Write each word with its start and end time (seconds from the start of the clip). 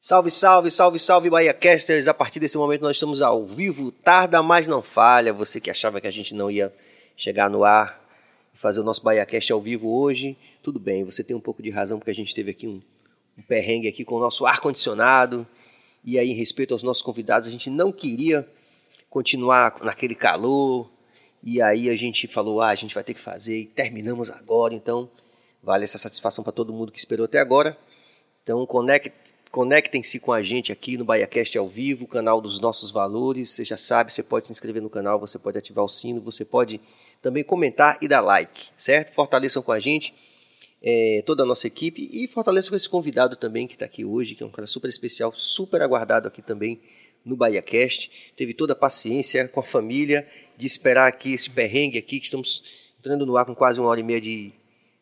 Salve, 0.00 0.30
salve, 0.30 0.70
salve, 0.70 0.96
salve, 0.96 1.28
Bahia 1.28 1.52
Casters! 1.52 2.06
A 2.06 2.14
partir 2.14 2.38
desse 2.38 2.56
momento 2.56 2.82
nós 2.82 2.96
estamos 2.96 3.20
ao 3.20 3.44
vivo, 3.44 3.90
tarda, 3.90 4.40
mas 4.40 4.68
não 4.68 4.80
falha. 4.80 5.32
Você 5.32 5.60
que 5.60 5.72
achava 5.72 6.00
que 6.00 6.06
a 6.06 6.10
gente 6.12 6.36
não 6.36 6.48
ia 6.48 6.72
chegar 7.16 7.50
no 7.50 7.64
ar 7.64 8.00
e 8.54 8.56
fazer 8.56 8.78
o 8.78 8.84
nosso 8.84 9.02
Bahia 9.02 9.26
Cast 9.26 9.52
ao 9.52 9.60
vivo 9.60 9.90
hoje, 9.92 10.36
tudo 10.62 10.78
bem, 10.78 11.02
você 11.02 11.24
tem 11.24 11.34
um 11.34 11.40
pouco 11.40 11.60
de 11.60 11.70
razão 11.70 11.98
porque 11.98 12.12
a 12.12 12.14
gente 12.14 12.32
teve 12.32 12.52
aqui 12.52 12.68
um, 12.68 12.76
um 13.36 13.42
perrengue 13.42 13.88
aqui 13.88 14.04
com 14.04 14.14
o 14.14 14.20
nosso 14.20 14.46
ar-condicionado 14.46 15.44
e 16.04 16.16
aí 16.16 16.30
em 16.30 16.34
respeito 16.34 16.74
aos 16.74 16.84
nossos 16.84 17.02
convidados, 17.02 17.48
a 17.48 17.50
gente 17.50 17.68
não 17.68 17.90
queria 17.90 18.48
continuar 19.10 19.82
naquele 19.82 20.14
calor 20.14 20.88
e 21.42 21.60
aí 21.60 21.90
a 21.90 21.96
gente 21.96 22.28
falou, 22.28 22.60
ah, 22.60 22.68
a 22.68 22.76
gente 22.76 22.94
vai 22.94 23.02
ter 23.02 23.14
que 23.14 23.20
fazer 23.20 23.62
e 23.62 23.66
terminamos 23.66 24.30
agora, 24.30 24.74
então 24.74 25.10
vale 25.60 25.82
essa 25.82 25.98
satisfação 25.98 26.44
para 26.44 26.52
todo 26.52 26.72
mundo 26.72 26.92
que 26.92 27.00
esperou 27.00 27.24
até 27.24 27.40
agora. 27.40 27.76
Então 28.44 28.64
conecte 28.64 29.12
Conectem-se 29.50 30.20
com 30.20 30.32
a 30.32 30.42
gente 30.42 30.70
aqui 30.70 30.98
no 30.98 31.04
BahiaCast 31.04 31.56
ao 31.56 31.68
vivo, 31.68 32.06
canal 32.06 32.40
dos 32.40 32.60
nossos 32.60 32.90
valores. 32.90 33.50
Você 33.50 33.64
já 33.64 33.76
sabe, 33.76 34.12
você 34.12 34.22
pode 34.22 34.46
se 34.46 34.52
inscrever 34.52 34.82
no 34.82 34.90
canal, 34.90 35.18
você 35.18 35.38
pode 35.38 35.56
ativar 35.56 35.84
o 35.84 35.88
sino, 35.88 36.20
você 36.20 36.44
pode 36.44 36.80
também 37.22 37.42
comentar 37.42 37.98
e 38.02 38.06
dar 38.06 38.20
like, 38.20 38.66
certo? 38.76 39.14
Fortaleçam 39.14 39.62
com 39.62 39.72
a 39.72 39.80
gente 39.80 40.14
é, 40.82 41.22
toda 41.26 41.42
a 41.42 41.46
nossa 41.46 41.66
equipe 41.66 42.08
e 42.12 42.28
fortaleçam 42.28 42.70
com 42.70 42.76
esse 42.76 42.88
convidado 42.88 43.36
também 43.36 43.66
que 43.66 43.74
está 43.74 43.86
aqui 43.86 44.04
hoje, 44.04 44.34
que 44.34 44.42
é 44.42 44.46
um 44.46 44.50
cara 44.50 44.66
super 44.66 44.88
especial, 44.88 45.32
super 45.32 45.82
aguardado 45.82 46.28
aqui 46.28 46.42
também 46.42 46.80
no 47.24 47.36
BahiaCast. 47.36 48.32
Teve 48.36 48.54
toda 48.54 48.72
a 48.72 48.76
paciência 48.76 49.48
com 49.48 49.60
a 49.60 49.64
família 49.64 50.26
de 50.56 50.66
esperar 50.66 51.08
aqui 51.08 51.32
esse 51.32 51.50
perrengue 51.50 51.98
aqui, 51.98 52.20
que 52.20 52.26
estamos 52.26 52.62
entrando 52.98 53.26
no 53.26 53.36
ar 53.36 53.44
com 53.44 53.54
quase 53.54 53.80
uma 53.80 53.88
hora 53.88 54.00
e 54.00 54.04
meia 54.04 54.20
de, 54.20 54.52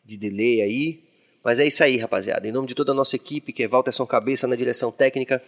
de 0.05 0.17
delay 0.17 0.61
aí. 0.61 1.06
Mas 1.47 1.61
é 1.61 1.65
isso 1.65 1.81
aí, 1.81 1.95
rapaziada. 1.95 2.45
Em 2.45 2.51
nome 2.51 2.67
de 2.67 2.75
toda 2.75 2.91
a 2.91 2.93
nossa 2.93 3.15
equipe, 3.15 3.53
que 3.53 3.63
é 3.63 3.69
Walterson 3.69 4.05
Cabeça 4.05 4.45
na 4.47 4.55
direção 4.57 4.91
técnica, 4.91 5.41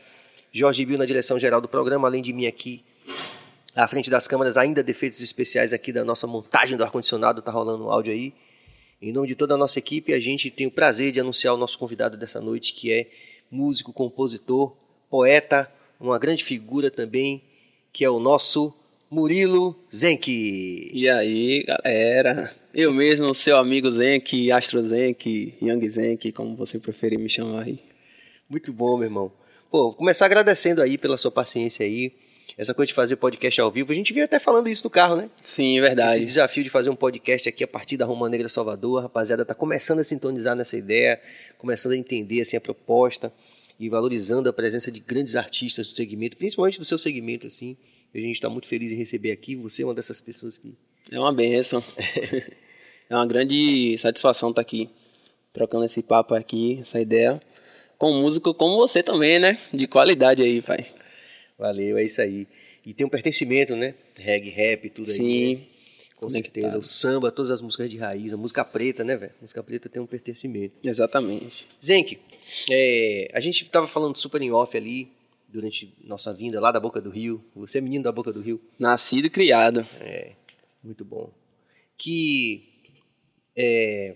Jorge 0.49 0.85
Bill 0.85 0.97
na 0.97 1.05
direção 1.05 1.37
geral 1.37 1.59
do 1.59 1.67
programa, 1.67 2.07
além 2.07 2.21
de 2.21 2.31
mim 2.31 2.47
aqui 2.47 2.85
à 3.75 3.85
frente 3.85 4.09
das 4.09 4.25
câmeras, 4.25 4.55
ainda 4.55 4.81
defeitos 4.81 5.19
especiais 5.19 5.73
aqui 5.73 5.91
da 5.91 6.05
nossa 6.05 6.25
montagem 6.25 6.77
do 6.77 6.85
ar-condicionado, 6.85 7.41
tá 7.41 7.51
rolando 7.51 7.83
um 7.83 7.91
áudio 7.91 8.13
aí. 8.13 8.33
Em 9.01 9.11
nome 9.11 9.27
de 9.27 9.35
toda 9.35 9.55
a 9.55 9.57
nossa 9.57 9.77
equipe, 9.77 10.13
a 10.13 10.21
gente 10.21 10.49
tem 10.49 10.67
o 10.67 10.71
prazer 10.71 11.11
de 11.11 11.19
anunciar 11.19 11.53
o 11.53 11.57
nosso 11.57 11.77
convidado 11.77 12.15
dessa 12.15 12.39
noite, 12.39 12.71
que 12.71 12.93
é 12.93 13.07
músico, 13.51 13.91
compositor, 13.91 14.77
poeta, 15.09 15.69
uma 15.99 16.17
grande 16.17 16.45
figura 16.45 16.89
também, 16.89 17.43
que 17.91 18.05
é 18.05 18.09
o 18.09 18.21
nosso 18.21 18.73
Murilo 19.11 19.77
Zenk. 19.93 20.91
E 20.93 21.09
aí, 21.09 21.65
galera? 21.67 22.55
Eu 22.73 22.93
mesmo, 22.93 23.33
seu 23.33 23.57
amigo 23.57 23.89
Zenk, 23.89 24.51
Astro 24.51 24.87
Zenk, 24.87 25.55
Young 25.59 25.89
Zenk, 25.89 26.31
como 26.31 26.55
você 26.55 26.77
preferir 26.77 27.17
me 27.17 27.27
chamar 27.27 27.63
aí. 27.63 27.79
Muito 28.47 28.71
bom, 28.71 28.95
meu 28.95 29.07
irmão. 29.07 29.31
Pô, 29.71 29.91
começar 29.91 30.27
agradecendo 30.27 30.79
aí 30.79 30.95
pela 30.95 31.17
sua 31.17 31.31
paciência 31.31 31.83
aí. 31.83 32.13
Essa 32.55 32.71
coisa 32.73 32.87
de 32.87 32.93
fazer 32.93 33.15
podcast 33.15 33.59
ao 33.59 33.71
vivo, 33.71 33.91
a 33.91 33.95
gente 33.95 34.13
vinha 34.13 34.25
até 34.25 34.37
falando 34.37 34.69
isso 34.69 34.83
no 34.83 34.89
carro, 34.89 35.15
né? 35.15 35.29
Sim, 35.35 35.79
é 35.79 35.81
verdade. 35.81 36.17
Esse 36.17 36.25
desafio 36.25 36.63
de 36.63 36.69
fazer 36.69 36.91
um 36.91 36.95
podcast 36.95 37.49
aqui 37.49 37.63
a 37.63 37.67
partir 37.67 37.97
da 37.97 38.05
Roma 38.05 38.29
Negra 38.29 38.47
Salvador, 38.47 38.99
a 38.99 39.01
rapaziada 39.03 39.43
tá 39.43 39.55
começando 39.55 39.99
a 39.99 40.03
sintonizar 40.03 40.55
nessa 40.55 40.77
ideia, 40.77 41.19
começando 41.57 41.93
a 41.93 41.97
entender 41.97 42.41
assim 42.41 42.55
a 42.55 42.61
proposta 42.61 43.33
e 43.79 43.89
valorizando 43.89 44.47
a 44.47 44.53
presença 44.53 44.91
de 44.91 44.99
grandes 44.99 45.35
artistas 45.35 45.87
do 45.87 45.93
segmento, 45.95 46.37
principalmente 46.37 46.77
do 46.77 46.85
seu 46.85 46.99
segmento 46.99 47.47
assim. 47.47 47.75
A 48.13 48.19
gente 48.19 48.35
está 48.35 48.49
muito 48.49 48.67
feliz 48.67 48.91
em 48.91 48.95
receber 48.95 49.31
aqui. 49.31 49.55
Você 49.55 49.81
é 49.81 49.85
uma 49.85 49.93
dessas 49.93 50.21
pessoas 50.21 50.57
que 50.57 50.75
é 51.11 51.19
uma 51.19 51.33
benção. 51.33 51.83
é 53.09 53.15
uma 53.15 53.25
grande 53.25 53.97
satisfação 53.97 54.49
estar 54.49 54.61
aqui, 54.61 54.89
trocando 55.51 55.85
esse 55.85 56.01
papo 56.01 56.33
aqui, 56.33 56.79
essa 56.81 56.99
ideia, 56.99 57.39
com 57.97 58.11
um 58.11 58.21
músico 58.21 58.53
como 58.53 58.77
você 58.77 59.01
também, 59.01 59.39
né? 59.39 59.59
De 59.73 59.87
qualidade 59.87 60.41
aí, 60.41 60.61
pai. 60.61 60.85
Valeu, 61.57 61.97
é 61.97 62.03
isso 62.03 62.21
aí. 62.21 62.47
E 62.85 62.93
tem 62.93 63.05
um 63.05 63.09
pertencimento, 63.09 63.75
né? 63.75 63.93
Reggae, 64.17 64.49
rap, 64.49 64.89
tudo 64.89 65.09
Sim, 65.09 65.23
aí. 65.23 65.29
Sim. 65.29 65.55
Né? 65.55 65.61
Com 66.15 66.29
certeza. 66.29 66.77
O 66.77 66.83
samba, 66.83 67.31
todas 67.31 67.49
as 67.49 67.61
músicas 67.61 67.89
de 67.89 67.97
raiz, 67.97 68.33
a 68.33 68.37
música 68.37 68.65
preta, 68.65 69.05
né, 69.05 69.15
velho? 69.15 69.31
Música 69.39 69.63
preta 69.63 69.87
tem 69.87 70.01
um 70.01 70.05
pertencimento. 70.05 70.75
Exatamente. 70.83 71.65
Zenk, 71.81 72.19
é, 72.69 73.31
a 73.33 73.39
gente 73.39 73.63
estava 73.63 73.87
falando 73.87 74.17
super 74.17 74.41
em 74.41 74.51
off 74.51 74.75
ali, 74.75 75.09
durante 75.47 75.93
nossa 76.03 76.33
vinda 76.33 76.59
lá 76.59 76.71
da 76.71 76.79
Boca 76.79 76.99
do 76.99 77.09
Rio. 77.09 77.41
Você 77.55 77.77
é 77.77 77.81
menino 77.81 78.03
da 78.03 78.11
Boca 78.11 78.33
do 78.33 78.41
Rio? 78.41 78.59
Nascido 78.77 79.25
e 79.25 79.29
criado. 79.29 79.87
É. 80.01 80.33
Muito 80.83 81.03
bom. 81.03 81.33
Que 81.97 82.67
é, 83.55 84.15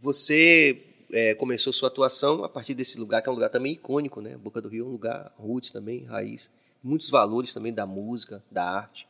você 0.00 0.82
é, 1.12 1.34
começou 1.34 1.72
sua 1.72 1.88
atuação 1.88 2.44
a 2.44 2.48
partir 2.48 2.74
desse 2.74 2.98
lugar, 2.98 3.22
que 3.22 3.28
é 3.28 3.32
um 3.32 3.34
lugar 3.34 3.50
também 3.50 3.72
icônico, 3.72 4.20
né? 4.20 4.36
Boca 4.36 4.60
do 4.60 4.68
Rio 4.68 4.84
é 4.84 4.88
um 4.88 4.92
lugar 4.92 5.34
roots 5.38 5.70
também, 5.70 6.04
raiz. 6.04 6.50
Muitos 6.82 7.10
valores 7.10 7.52
também 7.52 7.72
da 7.72 7.86
música, 7.86 8.42
da 8.50 8.64
arte, 8.64 9.06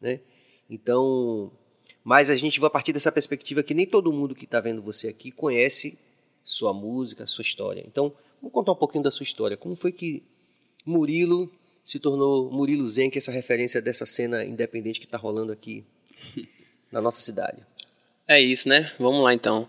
né? 0.00 0.20
Então, 0.68 1.50
mas 2.04 2.30
a 2.30 2.36
gente 2.36 2.60
vai 2.60 2.68
a 2.68 2.70
partir 2.70 2.92
dessa 2.92 3.10
perspectiva 3.10 3.62
que 3.62 3.74
nem 3.74 3.86
todo 3.86 4.12
mundo 4.12 4.34
que 4.34 4.44
está 4.44 4.60
vendo 4.60 4.82
você 4.82 5.08
aqui 5.08 5.30
conhece 5.30 5.98
sua 6.44 6.72
música, 6.72 7.26
sua 7.26 7.42
história. 7.42 7.84
Então, 7.86 8.12
vamos 8.40 8.52
contar 8.52 8.72
um 8.72 8.76
pouquinho 8.76 9.04
da 9.04 9.10
sua 9.10 9.24
história. 9.24 9.56
Como 9.56 9.74
foi 9.74 9.92
que 9.92 10.22
Murilo 10.84 11.50
se 11.84 11.98
tornou 11.98 12.50
Murilo 12.50 12.88
Zen, 12.88 13.10
que 13.10 13.18
é 13.18 13.20
essa 13.20 13.32
referência 13.32 13.82
dessa 13.82 14.06
cena 14.06 14.44
independente 14.44 15.00
que 15.00 15.06
está 15.06 15.18
rolando 15.18 15.52
aqui 15.52 15.84
na 16.90 17.00
nossa 17.00 17.20
cidade. 17.20 17.58
É 18.26 18.40
isso, 18.40 18.68
né? 18.68 18.90
Vamos 18.98 19.22
lá 19.22 19.34
então. 19.34 19.68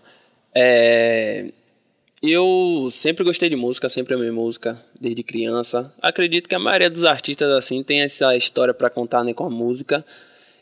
É... 0.54 1.46
Eu 2.22 2.88
sempre 2.92 3.24
gostei 3.24 3.48
de 3.48 3.56
música, 3.56 3.88
sempre 3.88 4.14
amei 4.14 4.30
música 4.30 4.80
desde 5.00 5.24
criança. 5.24 5.92
Acredito 6.00 6.48
que 6.48 6.54
a 6.54 6.58
maioria 6.58 6.88
dos 6.88 7.02
artistas 7.02 7.50
assim 7.50 7.82
tem 7.82 8.02
essa 8.02 8.36
história 8.36 8.72
para 8.72 8.88
contar 8.88 9.24
né, 9.24 9.34
com 9.34 9.44
a 9.44 9.50
música. 9.50 10.04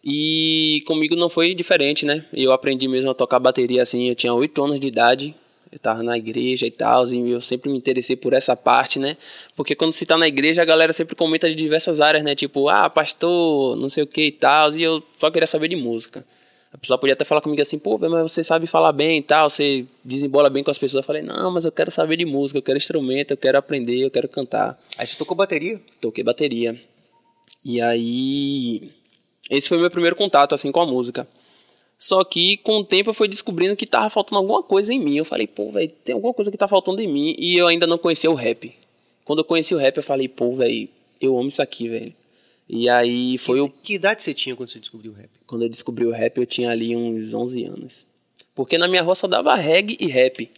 E 0.02 0.82
comigo 0.86 1.14
não 1.14 1.28
foi 1.28 1.54
diferente, 1.54 2.06
né? 2.06 2.24
Eu 2.32 2.52
aprendi 2.52 2.88
mesmo 2.88 3.10
a 3.10 3.14
tocar 3.14 3.38
bateria 3.38 3.82
assim, 3.82 4.08
eu 4.08 4.14
tinha 4.14 4.32
8 4.32 4.64
anos 4.64 4.80
de 4.80 4.86
idade 4.86 5.34
eu 5.72 5.76
estava 5.76 6.02
na 6.02 6.18
igreja 6.18 6.66
e 6.66 6.70
tal, 6.70 7.06
e 7.08 7.30
eu 7.30 7.40
sempre 7.40 7.70
me 7.70 7.78
interessei 7.78 8.16
por 8.16 8.32
essa 8.32 8.56
parte, 8.56 8.98
né? 8.98 9.16
Porque 9.54 9.74
quando 9.74 9.92
se 9.92 10.04
tá 10.04 10.16
na 10.16 10.26
igreja, 10.26 10.62
a 10.62 10.64
galera 10.64 10.92
sempre 10.92 11.14
comenta 11.14 11.48
de 11.48 11.54
diversas 11.54 12.00
áreas, 12.00 12.24
né? 12.24 12.34
Tipo, 12.34 12.68
ah, 12.68 12.90
pastor, 12.90 13.76
não 13.76 13.88
sei 13.88 14.02
o 14.02 14.06
que 14.06 14.26
e 14.26 14.32
tal, 14.32 14.72
e 14.74 14.82
eu 14.82 15.02
só 15.18 15.30
queria 15.30 15.46
saber 15.46 15.68
de 15.68 15.76
música. 15.76 16.24
A 16.72 16.78
pessoa 16.78 16.98
podia 16.98 17.14
até 17.14 17.24
falar 17.24 17.40
comigo 17.40 17.60
assim, 17.60 17.78
pô, 17.78 17.98
mas 17.98 18.32
você 18.32 18.44
sabe 18.44 18.66
falar 18.66 18.92
bem 18.92 19.18
e 19.18 19.22
tal, 19.22 19.50
você 19.50 19.86
desembola 20.04 20.48
bem 20.48 20.62
com 20.62 20.70
as 20.70 20.78
pessoas. 20.78 21.02
Eu 21.02 21.06
falei, 21.06 21.22
não, 21.22 21.50
mas 21.50 21.64
eu 21.64 21.72
quero 21.72 21.90
saber 21.90 22.16
de 22.16 22.24
música, 22.24 22.58
eu 22.58 22.62
quero 22.62 22.76
instrumento, 22.76 23.32
eu 23.32 23.36
quero 23.36 23.58
aprender, 23.58 24.04
eu 24.04 24.10
quero 24.10 24.28
cantar. 24.28 24.78
Aí 24.96 25.06
você 25.06 25.16
tocou 25.16 25.36
bateria? 25.36 25.80
Toquei 26.00 26.22
bateria. 26.22 26.80
E 27.64 27.80
aí. 27.80 28.90
Esse 29.50 29.68
foi 29.68 29.78
meu 29.78 29.90
primeiro 29.90 30.14
contato, 30.14 30.54
assim, 30.54 30.70
com 30.70 30.80
a 30.80 30.86
música. 30.86 31.26
Só 32.00 32.24
que 32.24 32.56
com 32.56 32.78
o 32.78 32.84
tempo 32.84 33.10
eu 33.10 33.14
fui 33.14 33.28
descobrindo 33.28 33.76
que 33.76 33.84
tava 33.84 34.08
faltando 34.08 34.38
alguma 34.38 34.62
coisa 34.62 34.90
em 34.90 34.98
mim. 34.98 35.18
Eu 35.18 35.24
falei, 35.24 35.46
pô, 35.46 35.70
velho, 35.70 35.92
tem 36.02 36.14
alguma 36.14 36.32
coisa 36.32 36.50
que 36.50 36.56
tá 36.56 36.66
faltando 36.66 37.02
em 37.02 37.06
mim. 37.06 37.36
E 37.38 37.58
eu 37.58 37.66
ainda 37.66 37.86
não 37.86 37.98
conhecia 37.98 38.30
o 38.30 38.34
rap. 38.34 38.72
Quando 39.22 39.40
eu 39.40 39.44
conheci 39.44 39.74
o 39.74 39.78
rap, 39.78 39.98
eu 39.98 40.02
falei, 40.02 40.26
pô, 40.26 40.56
velho, 40.56 40.88
eu 41.20 41.38
amo 41.38 41.48
isso 41.48 41.60
aqui, 41.60 41.90
velho. 41.90 42.14
E 42.66 42.88
aí 42.88 43.36
foi 43.36 43.56
que, 43.56 43.60
o. 43.60 43.68
Que 43.68 43.94
idade 43.94 44.22
você 44.22 44.32
tinha 44.32 44.56
quando 44.56 44.70
você 44.70 44.78
descobriu 44.78 45.12
o 45.12 45.14
rap? 45.14 45.28
Quando 45.46 45.62
eu 45.62 45.68
descobri 45.68 46.06
o 46.06 46.10
rap, 46.10 46.38
eu 46.38 46.46
tinha 46.46 46.70
ali 46.70 46.96
uns 46.96 47.34
11 47.34 47.64
anos. 47.66 48.06
Porque 48.54 48.78
na 48.78 48.88
minha 48.88 49.02
rua 49.02 49.14
só 49.14 49.26
dava 49.26 49.54
reggae 49.54 49.98
e 50.00 50.06
rap 50.06 50.50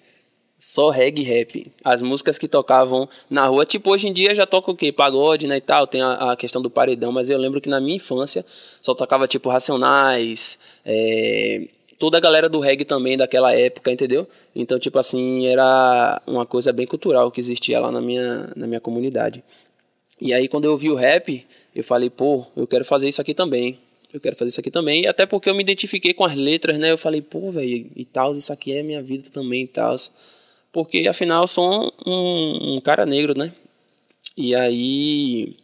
só 0.63 0.91
reggae 0.91 1.25
rap. 1.25 1.73
As 1.83 2.01
músicas 2.01 2.39
que 2.39 2.47
tocavam 2.47 3.09
na 3.29 3.45
rua, 3.49 3.67
tipo, 3.67 3.91
hoje 3.91 4.07
em 4.07 4.13
dia 4.13 4.33
já 4.33 4.47
toca 4.47 4.71
o 4.71 4.77
quê? 4.77 4.93
Pagode, 4.93 5.49
né, 5.49 5.57
e 5.57 5.61
tal, 5.61 5.89
tem 5.89 6.01
a, 6.01 6.31
a 6.31 6.37
questão 6.37 6.63
do 6.63 6.71
paredão, 6.71 7.11
mas 7.11 7.29
eu 7.29 7.37
lembro 7.37 7.61
que 7.61 7.69
na 7.69 7.81
minha 7.81 7.97
infância 7.97 8.47
só 8.81 8.95
tocava, 8.95 9.27
tipo, 9.27 9.49
Racionais, 9.49 10.61
é, 10.87 11.67
toda 11.99 12.17
a 12.17 12.21
galera 12.21 12.49
do 12.49 12.61
reggae 12.61 12.85
também 12.85 13.17
daquela 13.17 13.53
época, 13.53 13.91
entendeu? 13.91 14.25
Então, 14.55 14.79
tipo 14.79 15.01
assim, 15.01 15.49
era 15.49 16.23
uma 16.29 16.47
coisa 16.47 16.73
bem 16.73 16.87
cultural 16.87 17.33
que 17.33 17.41
existia 17.41 17.81
lá 17.81 17.91
na 17.91 18.01
minha, 18.01 18.53
na 18.55 18.69
minha 18.69 18.81
comunidade. 18.81 19.43
E 20.21 20.33
aí, 20.33 20.47
quando 20.47 20.67
eu 20.67 20.73
ouvi 20.73 20.89
o 20.89 20.95
rap, 20.95 21.45
eu 21.75 21.83
falei, 21.83 22.09
pô, 22.09 22.47
eu 22.57 22.69
quero 22.69 22.85
fazer 22.85 23.09
isso 23.09 23.21
aqui 23.21 23.35
também. 23.35 23.81
Eu 24.15 24.21
quero 24.21 24.37
fazer 24.37 24.51
isso 24.51 24.61
aqui 24.61 24.71
também. 24.71 25.09
Até 25.09 25.27
porque 25.27 25.51
eu 25.51 25.55
me 25.57 25.63
identifiquei 25.63 26.15
com 26.15 26.25
as 26.25 26.37
letras, 26.37 26.79
né? 26.79 26.93
Eu 26.93 26.99
falei, 26.99 27.21
pô, 27.21 27.51
velho, 27.51 27.91
e 27.97 28.05
tal, 28.05 28.37
isso 28.37 28.53
aqui 28.53 28.73
é 28.73 28.83
minha 28.85 29.03
vida 29.03 29.29
também 29.33 29.65
e 29.65 29.67
tal 29.67 29.97
porque 30.73 31.07
afinal 31.07 31.47
sou 31.47 31.93
um, 32.07 32.77
um, 32.77 32.81
cara 32.81 33.05
negro, 33.05 33.37
né? 33.37 33.53
E 34.37 34.55
aí 34.55 35.55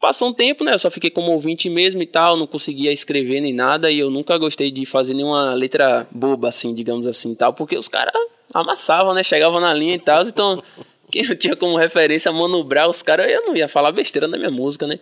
passou 0.00 0.28
um 0.28 0.32
tempo, 0.32 0.64
né? 0.64 0.74
Eu 0.74 0.78
só 0.78 0.90
fiquei 0.90 1.08
como 1.08 1.30
ouvinte 1.30 1.70
mesmo 1.70 2.02
e 2.02 2.06
tal, 2.06 2.36
não 2.36 2.46
conseguia 2.46 2.92
escrever 2.92 3.40
nem 3.40 3.54
nada 3.54 3.90
e 3.90 4.00
eu 4.00 4.10
nunca 4.10 4.36
gostei 4.36 4.70
de 4.70 4.84
fazer 4.84 5.14
nenhuma 5.14 5.54
letra 5.54 6.08
boba 6.10 6.48
assim, 6.48 6.74
digamos 6.74 7.06
assim, 7.06 7.34
tal, 7.34 7.54
porque 7.54 7.78
os 7.78 7.86
caras 7.86 8.12
amassavam, 8.52 9.14
né? 9.14 9.22
Chegavam 9.22 9.60
na 9.60 9.72
linha 9.72 9.94
e 9.94 10.00
tal, 10.00 10.26
então 10.26 10.60
quem 11.10 11.24
eu 11.24 11.36
tinha 11.36 11.54
como 11.54 11.76
referência 11.76 12.32
Mano 12.32 12.64
Brown, 12.64 12.90
os 12.90 13.02
caras 13.02 13.30
eu 13.30 13.46
não 13.46 13.56
ia 13.56 13.68
falar 13.68 13.92
besteira 13.92 14.26
na 14.26 14.36
minha 14.36 14.50
música, 14.50 14.88
né? 14.88 14.98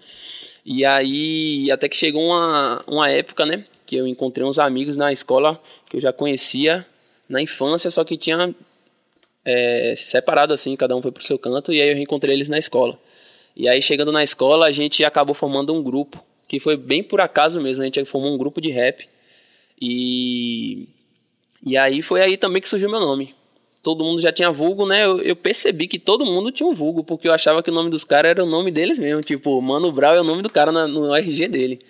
E 0.67 0.85
aí 0.85 1.71
até 1.71 1.89
que 1.89 1.97
chegou 1.97 2.27
uma, 2.27 2.85
uma 2.87 3.09
época, 3.09 3.47
né, 3.47 3.65
que 3.87 3.97
eu 3.97 4.07
encontrei 4.07 4.47
uns 4.47 4.59
amigos 4.59 4.99
na 4.99 5.11
escola 5.11 5.59
que 5.89 5.97
eu 5.97 6.01
já 6.01 6.13
conhecia 6.13 6.87
na 7.27 7.41
infância, 7.41 7.91
só 7.91 8.05
que 8.05 8.19
tinha 8.19 8.55
é, 9.45 9.95
separado 9.97 10.55
assim, 10.55 10.77
cada 10.77 10.97
um 10.97 11.03
foi 11.03 11.11
pro 11.11 11.25
seu 11.25 11.39
canto, 11.39 11.73
e 11.73 11.81
aí 11.81 11.89
eu 11.89 11.95
reencontrei 11.95 12.35
eles 12.35 12.49
na 12.49 12.59
escola. 12.59 12.99
E 13.57 13.69
aí, 13.69 13.83
chegando 13.83 14.13
na 14.13 14.23
escola, 14.23 14.67
a 14.67 14.73
gente 14.73 15.05
acabou 15.05 15.35
formando 15.35 15.75
um 15.75 15.83
grupo, 15.83 16.25
que 16.49 16.61
foi 16.61 16.77
bem 16.77 17.03
por 17.03 17.21
acaso 17.21 17.61
mesmo, 17.61 17.83
a 17.83 17.85
gente 17.85 18.05
formou 18.05 18.33
um 18.33 18.39
grupo 18.39 18.61
de 18.61 18.71
rap. 18.71 19.07
E, 19.81 20.89
e 21.65 21.77
aí 21.77 22.03
foi 22.03 22.21
aí 22.21 22.37
também 22.37 22.61
que 22.61 22.69
surgiu 22.69 22.91
meu 22.91 23.01
nome. 23.01 23.35
Todo 23.83 24.05
mundo 24.05 24.21
já 24.21 24.31
tinha 24.31 24.51
vulgo, 24.51 24.87
né? 24.87 25.07
Eu, 25.07 25.23
eu 25.23 25.35
percebi 25.35 25.89
que 25.89 25.99
todo 25.99 26.27
mundo 26.27 26.53
tinha 26.53 26.69
um 26.69 26.75
vulgo, 26.75 27.03
porque 27.03 27.27
eu 27.27 27.33
achava 27.33 27.63
que 27.63 27.71
o 27.71 27.75
nome 27.75 27.89
dos 27.89 28.05
caras 28.05 28.31
era 28.31 28.45
o 28.45 28.49
nome 28.49 28.71
deles 28.71 28.99
mesmo. 28.99 29.23
Tipo, 29.23 29.61
Mano 29.63 29.91
Brown 29.91 30.15
é 30.15 30.21
o 30.21 30.25
nome 30.25 30.43
do 30.43 30.51
cara 30.51 30.71
na, 30.71 30.87
no 30.87 31.15
RG 31.15 31.49
dele. 31.49 31.81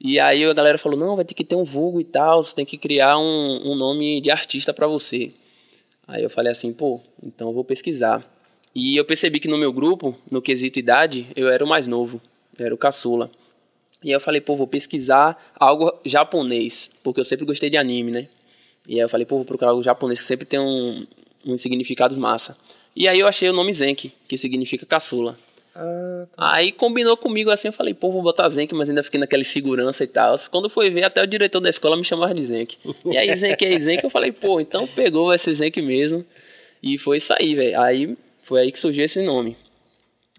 E 0.00 0.18
aí 0.18 0.44
a 0.44 0.52
galera 0.52 0.78
falou: 0.78 0.98
não, 0.98 1.14
vai 1.14 1.24
ter 1.24 1.34
que 1.34 1.44
ter 1.44 1.54
um 1.54 1.64
vulgo 1.64 2.00
e 2.00 2.04
tal, 2.04 2.42
você 2.42 2.56
tem 2.56 2.64
que 2.64 2.76
criar 2.76 3.18
um, 3.18 3.70
um 3.70 3.76
nome 3.76 4.20
de 4.20 4.32
artista 4.32 4.74
para 4.74 4.88
você. 4.88 5.32
Aí 6.12 6.22
eu 6.22 6.28
falei 6.28 6.52
assim: 6.52 6.74
pô, 6.74 7.00
então 7.22 7.48
eu 7.48 7.54
vou 7.54 7.64
pesquisar. 7.64 8.22
E 8.74 8.96
eu 8.96 9.04
percebi 9.04 9.40
que 9.40 9.48
no 9.48 9.56
meu 9.56 9.72
grupo, 9.72 10.14
no 10.30 10.42
quesito 10.42 10.78
idade, 10.78 11.26
eu 11.34 11.48
era 11.48 11.64
o 11.64 11.68
mais 11.68 11.86
novo, 11.86 12.20
eu 12.58 12.66
era 12.66 12.74
o 12.74 12.78
caçula. 12.78 13.30
E 14.04 14.08
aí 14.08 14.14
eu 14.14 14.20
falei, 14.20 14.40
pô, 14.40 14.56
vou 14.56 14.66
pesquisar 14.66 15.36
algo 15.54 15.92
japonês, 16.04 16.90
porque 17.02 17.20
eu 17.20 17.24
sempre 17.24 17.44
gostei 17.44 17.70
de 17.70 17.76
anime, 17.76 18.10
né? 18.10 18.28
E 18.88 18.94
aí 18.94 19.00
eu 19.00 19.08
falei, 19.08 19.24
pô, 19.24 19.36
vou 19.36 19.44
procurar 19.44 19.70
algo 19.70 19.82
japonês 19.82 20.20
que 20.20 20.26
sempre 20.26 20.46
tem 20.46 20.58
um, 20.58 21.06
um 21.46 21.56
significados 21.56 22.18
massa. 22.18 22.56
E 22.96 23.06
aí 23.08 23.20
eu 23.20 23.28
achei 23.28 23.48
o 23.48 23.52
nome 23.52 23.72
Zenki, 23.72 24.12
que 24.26 24.36
significa 24.36 24.84
caçula. 24.84 25.36
Ah, 25.74 26.26
tá. 26.30 26.54
Aí 26.54 26.72
combinou 26.72 27.16
comigo 27.16 27.50
assim, 27.50 27.68
eu 27.68 27.72
falei, 27.72 27.94
pô, 27.94 28.10
vou 28.10 28.22
botar 28.22 28.48
Zenk, 28.48 28.74
mas 28.74 28.88
ainda 28.88 29.02
fiquei 29.02 29.18
naquela 29.18 29.44
segurança 29.44 30.04
e 30.04 30.06
tal. 30.06 30.34
Quando 30.50 30.68
foi 30.68 30.90
ver, 30.90 31.04
até 31.04 31.22
o 31.22 31.26
diretor 31.26 31.60
da 31.60 31.70
escola 31.70 31.96
me 31.96 32.04
chamava 32.04 32.34
de 32.34 32.44
Zenk. 32.46 32.76
E 33.06 33.16
aí, 33.16 33.34
Zenk, 33.36 33.64
aí, 33.64 33.80
Zenk, 33.80 34.04
eu 34.04 34.10
falei, 34.10 34.32
pô, 34.32 34.60
então 34.60 34.86
pegou, 34.86 35.28
vai 35.28 35.38
ser 35.38 35.54
Zenk 35.54 35.80
mesmo. 35.80 36.24
E 36.82 36.98
foi 36.98 37.18
isso 37.18 37.32
aí, 37.38 37.54
velho. 37.54 37.80
Aí 37.80 38.16
foi 38.42 38.60
aí 38.62 38.72
que 38.72 38.78
surgiu 38.78 39.04
esse 39.04 39.22
nome. 39.22 39.56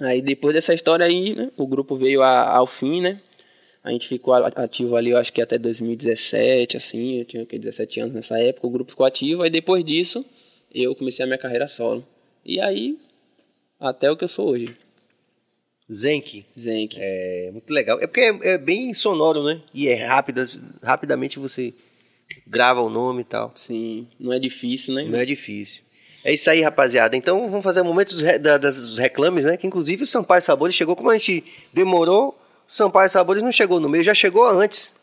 Aí 0.02 0.22
depois 0.22 0.54
dessa 0.54 0.74
história 0.74 1.06
aí, 1.06 1.36
né, 1.36 1.52
o 1.58 1.68
grupo 1.68 1.96
veio 1.96 2.22
a, 2.22 2.56
ao 2.58 2.68
fim, 2.68 3.02
né? 3.02 3.22
A 3.84 3.92
gente 3.92 4.08
ficou 4.08 4.34
ativo 4.34 4.96
ali, 4.96 5.10
eu 5.10 5.18
acho 5.18 5.32
que 5.34 5.42
até 5.42 5.58
2017, 5.58 6.78
assim, 6.78 7.20
eu 7.20 7.26
tinha 7.26 7.46
17 7.46 8.00
anos 8.00 8.14
nessa 8.14 8.40
época, 8.40 8.66
o 8.66 8.70
grupo 8.70 8.92
ficou 8.92 9.06
ativo, 9.06 9.44
aí 9.44 9.50
depois 9.50 9.84
disso 9.84 10.26
eu 10.74 10.96
comecei 10.96 11.24
a 11.24 11.28
minha 11.28 11.38
carreira 11.38 11.68
solo. 11.68 12.04
E 12.46 12.62
aí, 12.62 12.98
até 13.80 14.10
o 14.10 14.16
que 14.16 14.24
eu 14.24 14.28
sou 14.30 14.50
hoje. 14.50 14.68
Zenk. 15.94 16.44
Zenk. 16.60 16.98
É 17.00 17.50
muito 17.52 17.72
legal. 17.72 18.00
É 18.02 18.08
porque 18.08 18.22
é, 18.22 18.54
é, 18.54 18.58
bem 18.58 18.94
sonoro, 18.94 19.44
né? 19.44 19.62
E 19.74 19.88
é 19.88 20.06
rápido, 20.06 20.44
rapidamente 20.82 21.40
você 21.40 21.74
grava 22.48 22.82
o 22.82 22.90
nome 22.90 23.22
e 23.22 23.26
tal. 23.26 23.52
Sim, 23.56 24.08
não 24.20 24.34
é 24.34 24.40
difícil, 24.40 24.96
né? 24.96 25.04
Não 25.04 25.20
é 25.20 25.26
difícil. 25.26 25.84
É 26.26 26.34
isso 26.34 26.50
aí, 26.50 26.62
rapaziada. 26.62 27.16
Então 27.18 27.50
vamos 27.50 27.64
fazer 27.64 27.84
momentos 27.84 28.22
dos 28.22 28.98
reclames, 28.98 29.46
né? 29.46 29.58
Que 29.58 29.68
inclusive 29.68 30.04
o 30.04 30.06
Sampaio 30.06 30.42
Sabores 30.42 30.76
chegou, 30.76 30.96
como 30.96 31.10
a 31.10 31.18
gente 31.18 31.44
demorou, 31.74 32.40
Sampaio 32.66 33.10
Sabores 33.10 33.44
não 33.44 33.52
chegou 33.52 33.80
no 33.80 33.90
meio, 33.90 34.04
já 34.04 34.14
chegou 34.14 34.46
antes. 34.46 34.96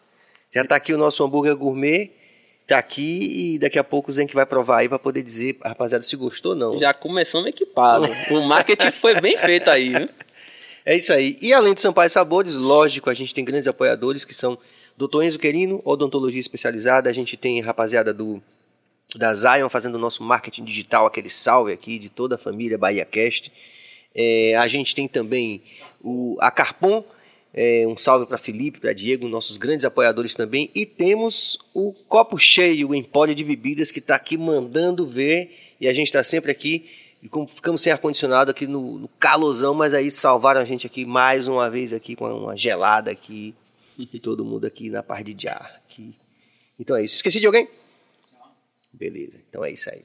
Já 0.51 0.65
tá 0.65 0.77
aqui 0.77 0.93
o 0.93 0.99
nosso 0.99 1.23
hambúrguer 1.23 1.55
gourmet, 1.57 2.11
tá 2.67 2.79
aqui 2.79 3.55
e 3.55 3.59
daqui 3.59 3.79
a 3.79 3.85
pouco 3.85 4.11
o 4.11 4.13
Zenk 4.13 4.35
vai 4.35 4.47
provar 4.47 4.79
aí 4.79 4.89
para 4.89 4.99
poder 4.99 5.23
dizer, 5.23 5.57
rapaziada, 5.63 6.03
se 6.03 6.17
gostou 6.17 6.53
ou 6.53 6.59
não. 6.59 6.79
Já 6.79 6.93
começamos 6.93 7.47
equipado. 7.47 8.09
o 8.31 8.41
marketing 8.43 8.91
foi 8.91 9.21
bem 9.21 9.37
feito 9.37 9.71
aí, 9.71 9.91
viu? 9.91 10.09
É 10.85 10.97
isso 10.97 11.12
aí. 11.12 11.37
E 11.43 11.53
além 11.53 11.75
de 11.75 11.81
Sampaio 11.81 12.09
Sabores, 12.09 12.56
lógico, 12.56 13.11
a 13.11 13.15
gente 13.15 13.35
tem 13.35 13.44
grandes 13.44 13.69
apoiadores 13.69 14.25
que 14.25 14.35
são 14.35 14.59
Dr. 14.97 15.23
Enzo 15.23 15.38
Querino, 15.38 15.81
odontologia 15.85 16.41
especializada, 16.41 17.11
a 17.11 17.12
gente 17.12 17.37
tem 17.37 17.61
rapaziada 17.61 18.12
do 18.12 18.43
da 19.17 19.35
Zion 19.35 19.69
fazendo 19.69 19.97
o 19.97 19.99
nosso 19.99 20.23
marketing 20.23 20.65
digital, 20.65 21.05
aquele 21.05 21.29
salve 21.29 21.73
aqui 21.73 21.99
de 21.99 22.09
toda 22.09 22.37
a 22.37 22.38
família 22.38 22.79
Bahia 22.79 23.05
Cast. 23.05 23.50
É, 24.15 24.56
a 24.56 24.69
gente 24.69 24.94
tem 24.94 25.09
também 25.09 25.62
o, 26.00 26.37
a 26.41 26.50
Carpon, 26.50 27.05
é, 27.53 27.85
um 27.87 27.97
salve 27.97 28.26
para 28.26 28.38
Felipe, 28.38 28.79
para 28.79 28.93
Diego, 28.93 29.26
nossos 29.26 29.56
grandes 29.56 29.85
apoiadores 29.85 30.35
também. 30.35 30.71
E 30.75 30.87
temos 30.87 31.59
o 31.75 31.93
Copo 32.09 32.38
Cheio, 32.38 32.91
o 32.91 32.94
Empório 32.94 33.35
de 33.35 33.43
Bebidas, 33.43 33.91
que 33.91 33.99
está 33.99 34.15
aqui 34.15 34.37
mandando 34.38 35.06
ver. 35.06 35.50
E 35.81 35.88
a 35.88 35.93
gente 35.93 36.06
está 36.06 36.23
sempre 36.23 36.53
aqui 36.53 36.87
e 37.23 37.29
como 37.29 37.47
ficamos 37.47 37.83
sem 37.83 37.93
ar-condicionado 37.93 38.51
aqui 38.51 38.67
no, 38.67 38.99
no 38.99 39.11
mas 39.75 39.93
aí 39.93 40.11
salvaram 40.11 40.61
a 40.61 40.65
gente 40.65 40.87
aqui 40.87 41.05
mais 41.05 41.47
uma 41.47 41.69
vez 41.69 41.93
aqui 41.93 42.17
com 42.17 42.25
uma 42.25 42.57
gelada 42.57 43.11
aqui. 43.11 43.55
E 43.99 44.19
todo 44.19 44.45
mundo 44.45 44.67
aqui 44.67 44.89
na 44.89 45.03
parte 45.03 45.35
de 45.35 45.47
ar. 45.47 45.83
Aqui. 45.85 46.15
Então 46.79 46.97
é 46.97 47.05
isso. 47.05 47.17
Esqueci 47.17 47.39
de 47.39 47.47
alguém? 47.47 47.69
Beleza, 48.93 49.37
então 49.49 49.63
é 49.63 49.71
isso 49.71 49.91
aí. 49.91 50.03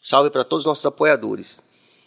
Salve 0.00 0.30
para 0.30 0.44
todos 0.44 0.62
os 0.62 0.66
nossos 0.66 0.86
apoiadores. 0.86 1.60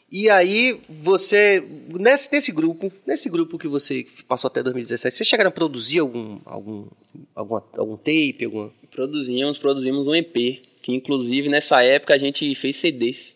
E 0.09 0.29
aí, 0.29 0.79
você, 0.87 1.59
nesse, 1.99 2.31
nesse 2.31 2.51
grupo, 2.51 2.91
nesse 3.05 3.29
grupo 3.29 3.57
que 3.57 3.67
você 3.67 4.05
passou 4.27 4.47
até 4.47 4.63
2017, 4.63 5.13
você 5.13 5.25
chegaram 5.25 5.49
a 5.49 5.51
produzir 5.51 5.99
algum, 5.99 6.39
algum, 6.45 6.87
algum, 7.33 7.61
algum 7.73 7.97
tape? 7.97 8.45
Alguma... 8.45 8.71
Produzimos, 8.91 9.57
produzimos 9.57 10.07
um 10.07 10.15
EP, 10.15 10.33
que 10.81 10.93
inclusive 10.93 11.49
nessa 11.49 11.83
época 11.83 12.13
a 12.13 12.17
gente 12.17 12.53
fez 12.55 12.77
CDs 12.77 13.34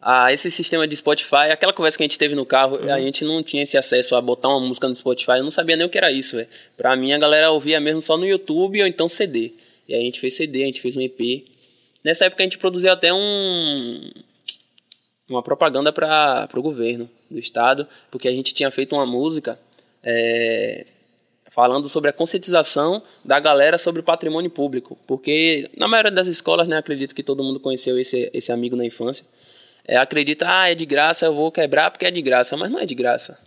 a 0.00 0.32
esse 0.32 0.50
sistema 0.50 0.88
de 0.88 0.96
Spotify, 0.96 1.50
aquela 1.52 1.72
conversa 1.72 1.98
que 1.98 2.02
a 2.02 2.06
gente 2.06 2.18
teve 2.18 2.34
no 2.34 2.46
carro, 2.46 2.76
uhum. 2.76 2.92
a 2.92 3.00
gente 3.00 3.24
não 3.24 3.42
tinha 3.42 3.62
esse 3.62 3.76
acesso 3.76 4.16
a 4.16 4.20
botar 4.20 4.48
uma 4.48 4.60
música 4.60 4.88
no 4.88 4.94
Spotify, 4.94 5.32
eu 5.32 5.44
não 5.44 5.50
sabia 5.50 5.76
nem 5.76 5.86
o 5.86 5.90
que 5.90 5.98
era 5.98 6.10
isso, 6.10 6.36
velho. 6.36 6.48
Pra 6.76 6.96
mim 6.96 7.12
a 7.12 7.18
galera 7.18 7.50
ouvia 7.50 7.78
mesmo 7.80 8.00
só 8.00 8.16
no 8.16 8.26
YouTube 8.26 8.80
ou 8.80 8.86
então 8.86 9.08
CD. 9.08 9.52
E 9.86 9.94
aí 9.94 10.00
a 10.00 10.04
gente 10.04 10.20
fez 10.20 10.34
CD, 10.36 10.62
a 10.62 10.66
gente 10.66 10.80
fez 10.80 10.96
um 10.96 11.00
EP. 11.02 11.44
Nessa 12.02 12.24
época 12.24 12.42
a 12.42 12.46
gente 12.46 12.56
produziu 12.56 12.90
até 12.90 13.12
um 13.12 14.10
uma 15.28 15.42
propaganda 15.42 15.92
para 15.92 16.48
o 16.54 16.62
governo 16.62 17.08
do 17.30 17.38
estado, 17.38 17.86
porque 18.10 18.26
a 18.26 18.32
gente 18.32 18.52
tinha 18.52 18.70
feito 18.70 18.96
uma 18.96 19.06
música 19.06 19.56
é, 20.02 20.86
falando 21.50 21.88
sobre 21.88 22.10
a 22.10 22.12
conscientização 22.12 23.02
da 23.24 23.38
galera 23.38 23.78
sobre 23.78 24.00
o 24.00 24.04
patrimônio 24.04 24.50
público, 24.50 24.98
porque 25.06 25.70
na 25.76 25.86
maioria 25.86 26.10
das 26.10 26.26
escolas, 26.26 26.68
né, 26.68 26.76
acredito 26.76 27.14
que 27.14 27.22
todo 27.22 27.44
mundo 27.44 27.60
conheceu 27.60 27.98
esse, 27.98 28.28
esse 28.32 28.50
amigo 28.50 28.74
na 28.74 28.84
infância, 28.84 29.24
é, 29.86 29.96
acredita, 29.96 30.46
ah, 30.48 30.70
é 30.70 30.74
de 30.74 30.86
graça, 30.86 31.26
eu 31.26 31.34
vou 31.34 31.50
quebrar 31.50 31.90
porque 31.90 32.06
é 32.06 32.10
de 32.10 32.22
graça, 32.22 32.56
mas 32.56 32.70
não 32.70 32.78
é 32.78 32.86
de 32.86 32.94
graça. 32.94 33.38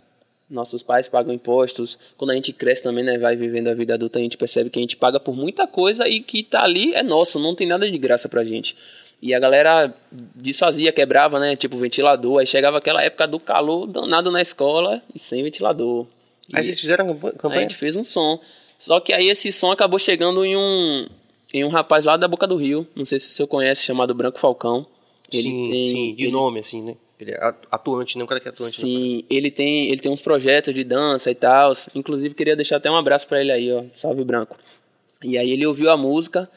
Nossos 0.50 0.82
pais 0.82 1.08
pagam 1.08 1.32
impostos. 1.32 1.98
Quando 2.16 2.30
a 2.30 2.34
gente 2.34 2.52
cresce 2.52 2.82
também, 2.82 3.02
né, 3.02 3.18
vai 3.18 3.34
vivendo 3.34 3.68
a 3.68 3.74
vida 3.74 3.94
adulta, 3.94 4.18
a 4.18 4.22
gente 4.22 4.36
percebe 4.36 4.68
que 4.68 4.78
a 4.78 4.82
gente 4.82 4.96
paga 4.96 5.18
por 5.18 5.34
muita 5.34 5.66
coisa 5.66 6.06
e 6.06 6.20
que 6.20 6.42
tá 6.42 6.62
ali 6.62 6.94
é 6.94 7.02
nosso, 7.02 7.38
não 7.38 7.54
tem 7.54 7.66
nada 7.66 7.90
de 7.90 7.98
graça 7.98 8.28
pra 8.28 8.44
gente. 8.44 8.76
E 9.22 9.34
a 9.34 9.38
galera 9.38 9.94
desfazia, 10.12 10.92
quebrava, 10.92 11.40
né, 11.40 11.56
tipo 11.56 11.78
ventilador. 11.78 12.40
Aí 12.40 12.46
chegava 12.46 12.76
aquela 12.76 13.02
época 13.02 13.26
do 13.26 13.40
calor 13.40 13.86
danado 13.86 14.30
na 14.30 14.42
escola 14.42 15.02
e 15.14 15.18
sem 15.18 15.42
ventilador. 15.42 16.06
Aí 16.52 16.62
vocês 16.62 16.78
fizeram 16.78 17.06
campanha? 17.16 17.60
A 17.60 17.62
gente 17.62 17.74
fez 17.74 17.96
um 17.96 18.04
som. 18.04 18.38
Só 18.78 19.00
que 19.00 19.14
aí 19.14 19.30
esse 19.30 19.50
som 19.50 19.70
acabou 19.70 19.98
chegando 19.98 20.44
em 20.44 20.54
um, 20.56 21.06
em 21.54 21.64
um 21.64 21.68
rapaz 21.68 22.04
lá 22.04 22.18
da 22.18 22.28
Boca 22.28 22.46
do 22.46 22.56
Rio, 22.56 22.86
não 22.94 23.06
sei 23.06 23.18
se 23.18 23.28
você 23.28 23.46
conhece, 23.46 23.82
chamado 23.82 24.12
Branco 24.14 24.38
Falcão. 24.38 24.86
Ele 25.34 25.42
sim, 25.42 25.70
tem, 25.70 25.86
sim, 25.86 26.14
de 26.14 26.24
ele, 26.24 26.32
nome, 26.32 26.60
assim, 26.60 26.82
né? 26.82 26.96
Ele 27.18 27.32
é 27.32 27.54
atuante, 27.70 28.18
né? 28.18 28.24
Um 28.24 28.26
cara 28.26 28.40
que 28.40 28.48
é 28.48 28.50
atuante. 28.50 28.72
Sim, 28.72 29.16
né? 29.16 29.22
ele 29.30 29.50
tem, 29.50 29.88
ele 29.88 30.00
tem 30.00 30.10
uns 30.10 30.20
projetos 30.20 30.74
de 30.74 30.84
dança 30.84 31.30
e 31.30 31.34
tal. 31.34 31.72
Inclusive, 31.94 32.34
queria 32.34 32.56
deixar 32.56 32.76
até 32.76 32.90
um 32.90 32.96
abraço 32.96 33.26
para 33.26 33.40
ele 33.40 33.52
aí, 33.52 33.72
ó. 33.72 33.84
Salve 33.96 34.24
Branco. 34.24 34.56
E 35.22 35.38
aí 35.38 35.50
ele 35.50 35.66
ouviu 35.66 35.90
a 35.90 35.96
música 35.96 36.48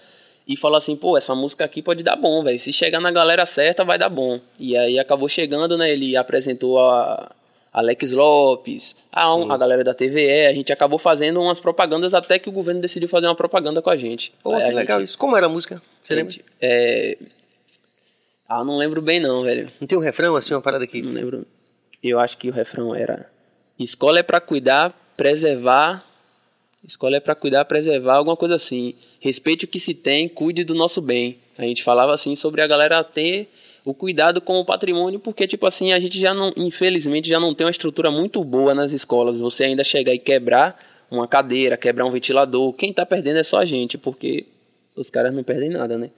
e 0.47 0.55
falou 0.55 0.77
assim, 0.77 0.95
pô, 0.95 1.17
essa 1.17 1.35
música 1.35 1.65
aqui 1.65 1.81
pode 1.81 2.03
dar 2.03 2.15
bom, 2.15 2.43
velho. 2.43 2.59
Se 2.59 2.71
chegar 2.71 2.99
na 2.99 3.11
galera 3.11 3.45
certa, 3.45 3.83
vai 3.83 3.97
dar 3.97 4.09
bom. 4.09 4.39
E 4.59 4.75
aí 4.77 4.97
acabou 4.97 5.27
chegando, 5.27 5.77
né? 5.77 5.91
Ele 5.91 6.15
apresentou 6.15 6.79
a 6.79 7.31
Alex 7.73 8.13
Lopes, 8.13 8.95
a, 9.13 9.31
a 9.31 9.57
galera 9.57 9.83
da 9.83 9.93
TVE. 9.93 10.47
A 10.47 10.53
gente 10.53 10.73
acabou 10.73 10.97
fazendo 10.97 11.41
umas 11.41 11.59
propagandas 11.59 12.13
até 12.13 12.39
que 12.39 12.49
o 12.49 12.51
governo 12.51 12.81
decidiu 12.81 13.07
fazer 13.09 13.27
uma 13.27 13.35
propaganda 13.35 13.81
com 13.81 13.89
a 13.89 13.97
gente. 13.97 14.33
Pô, 14.41 14.55
que 14.55 14.63
legal 14.63 14.99
gente, 14.99 15.09
isso. 15.09 15.17
Como 15.17 15.35
era 15.35 15.45
a 15.45 15.49
música? 15.49 15.81
Você 16.01 16.15
lembra? 16.15 16.35
É, 16.61 17.17
ah, 18.47 18.63
não 18.63 18.77
lembro 18.77 19.01
bem 19.01 19.19
não, 19.19 19.43
velho. 19.43 19.71
Não 19.79 19.87
tem 19.87 19.97
um 19.97 20.01
refrão 20.01 20.35
assim, 20.35 20.53
uma 20.53 20.61
parada 20.61 20.83
aqui? 20.83 21.01
Não 21.01 21.11
lembro. 21.11 21.45
Eu 22.01 22.19
acho 22.19 22.37
que 22.37 22.49
o 22.49 22.53
refrão 22.53 22.95
era 22.95 23.29
Escola 23.79 24.19
é 24.19 24.23
para 24.23 24.41
cuidar, 24.41 24.91
preservar. 25.15 26.03
Escola 26.83 27.17
é 27.17 27.19
para 27.19 27.35
cuidar, 27.35 27.65
preservar, 27.65 28.15
alguma 28.15 28.35
coisa 28.35 28.55
assim. 28.55 28.95
Respeite 29.19 29.65
o 29.65 29.67
que 29.67 29.79
se 29.79 29.93
tem, 29.93 30.27
cuide 30.27 30.63
do 30.63 30.73
nosso 30.73 31.01
bem. 31.01 31.37
A 31.57 31.63
gente 31.63 31.83
falava 31.83 32.13
assim 32.13 32.35
sobre 32.35 32.61
a 32.61 32.67
galera 32.67 33.03
ter 33.03 33.49
o 33.85 33.93
cuidado 33.93 34.41
com 34.41 34.59
o 34.59 34.65
patrimônio, 34.65 35.19
porque 35.19 35.47
tipo 35.47 35.65
assim, 35.65 35.93
a 35.93 35.99
gente 35.99 36.19
já 36.19 36.33
não, 36.33 36.51
infelizmente, 36.57 37.29
já 37.29 37.39
não 37.39 37.53
tem 37.53 37.65
uma 37.65 37.71
estrutura 37.71 38.09
muito 38.09 38.43
boa 38.43 38.73
nas 38.73 38.91
escolas. 38.91 39.39
Você 39.39 39.65
ainda 39.65 39.83
chegar 39.83 40.13
e 40.13 40.19
quebrar 40.19 40.77
uma 41.09 41.27
cadeira, 41.27 41.77
quebrar 41.77 42.05
um 42.05 42.11
ventilador, 42.11 42.73
quem 42.73 42.91
tá 42.91 43.05
perdendo 43.05 43.39
é 43.39 43.43
só 43.43 43.59
a 43.59 43.65
gente, 43.65 43.97
porque 43.97 44.45
os 44.95 45.09
caras 45.09 45.33
não 45.33 45.43
perdem 45.43 45.69
nada, 45.69 45.97
né? 45.97 46.09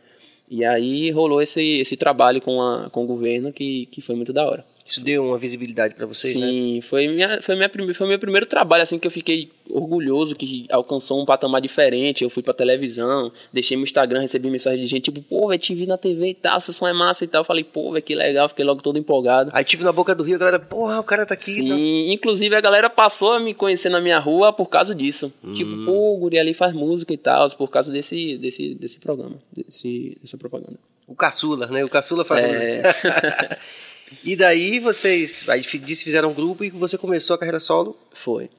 E 0.50 0.66
aí 0.66 1.12
rolou 1.12 1.42
esse, 1.42 1.62
esse 1.80 1.96
trabalho 1.96 2.42
com, 2.42 2.62
a, 2.62 2.90
com 2.90 3.04
o 3.04 3.08
governo 3.08 3.54
que, 3.54 3.86
que 3.88 4.02
foi 4.02 4.16
muito 4.16 4.34
da 4.34 4.46
hora. 4.46 4.66
Isso 4.90 5.04
deu 5.04 5.24
uma 5.24 5.38
visibilidade 5.38 5.94
para 5.94 6.08
vocês, 6.08 6.34
né? 6.34 6.48
Sim, 6.48 6.82
foi, 6.82 7.08
minha, 7.08 7.40
foi, 7.44 7.54
minha, 7.56 7.70
foi 7.94 8.08
meu 8.08 8.18
primeiro 8.18 8.48
trabalho, 8.48 8.82
assim, 8.82 8.98
que 8.98 9.06
eu 9.06 9.12
fiquei 9.12 9.48
orgulhoso, 9.70 10.36
que 10.36 10.66
alcançou 10.72 11.22
um 11.22 11.26
patamar 11.26 11.62
diferente. 11.62 12.24
Eu 12.24 12.30
fui 12.32 12.42
pra 12.42 12.56
televisão, 12.56 13.32
deixei 13.54 13.78
meu 13.78 13.84
Instagram, 13.84 14.22
recebi 14.22 14.50
mensagem 14.50 14.80
de 14.82 14.88
gente, 14.88 15.04
tipo, 15.04 15.22
pô, 15.22 15.48
velho, 15.48 15.62
te 15.62 15.76
vi 15.76 15.86
na 15.86 15.96
TV 15.96 16.30
e 16.30 16.34
tal, 16.34 16.60
seu 16.60 16.74
som 16.74 16.88
é 16.88 16.94
massa 16.94 17.24
e 17.24 17.28
tal. 17.28 17.42
Eu 17.42 17.46
falei, 17.46 17.64
pô, 17.64 17.92
velho, 17.92 18.04
que 18.04 18.16
legal, 18.16 18.50
fiquei 18.50 18.66
logo 18.66 18.82
todo 18.82 18.98
empolgado. 18.98 19.52
Aí, 19.54 19.64
tipo, 19.64 19.84
na 19.84 19.92
boca 19.92 20.16
do 20.16 20.24
Rio, 20.24 20.38
a 20.38 20.40
galera, 20.40 20.60
porra, 20.60 21.00
o 21.00 21.04
cara 21.04 21.24
tá 21.24 21.36
aqui. 21.36 21.52
Sim, 21.52 21.70
tá- 21.70 22.14
inclusive 22.14 22.56
a 22.56 22.62
galera 22.62 22.90
passou 22.90 23.34
a 23.34 23.40
me 23.40 23.54
conhecer 23.54 23.90
na 23.90 24.02
minha 24.02 24.18
rua 24.18 24.52
por 24.52 24.66
causa 24.70 24.96
disso. 24.96 25.32
Tipo, 25.54 25.86
pô, 25.86 26.16
o 26.16 26.18
guri 26.18 26.40
ali 26.40 26.56
faz 26.56 26.74
música 26.74 27.14
e 27.14 27.18
tal, 27.18 27.48
por 27.52 27.70
causa 27.70 27.92
desse, 27.92 28.40
desse, 28.40 28.74
desse 28.74 29.00
programa, 29.00 29.36
desse, 29.54 30.18
dessa 30.20 30.36
propaganda. 30.36 30.80
O 31.08 31.16
caçula, 31.16 31.68
né? 31.68 31.84
O 31.84 31.90
caçula 31.90 32.26
faz 32.26 32.44
É. 32.44 32.82
música. 32.84 33.60
e 34.24 34.36
daí 34.36 34.80
vocês, 34.80 35.48
aí 35.50 35.62
disse 35.62 36.04
fizeram 36.04 36.30
um 36.30 36.34
grupo 36.34 36.64
e 36.64 36.70
você 36.70 36.98
começou 36.98 37.36
a 37.36 37.38
carreira 37.38 37.60
solo. 37.60 37.98
Foi. 38.12 38.50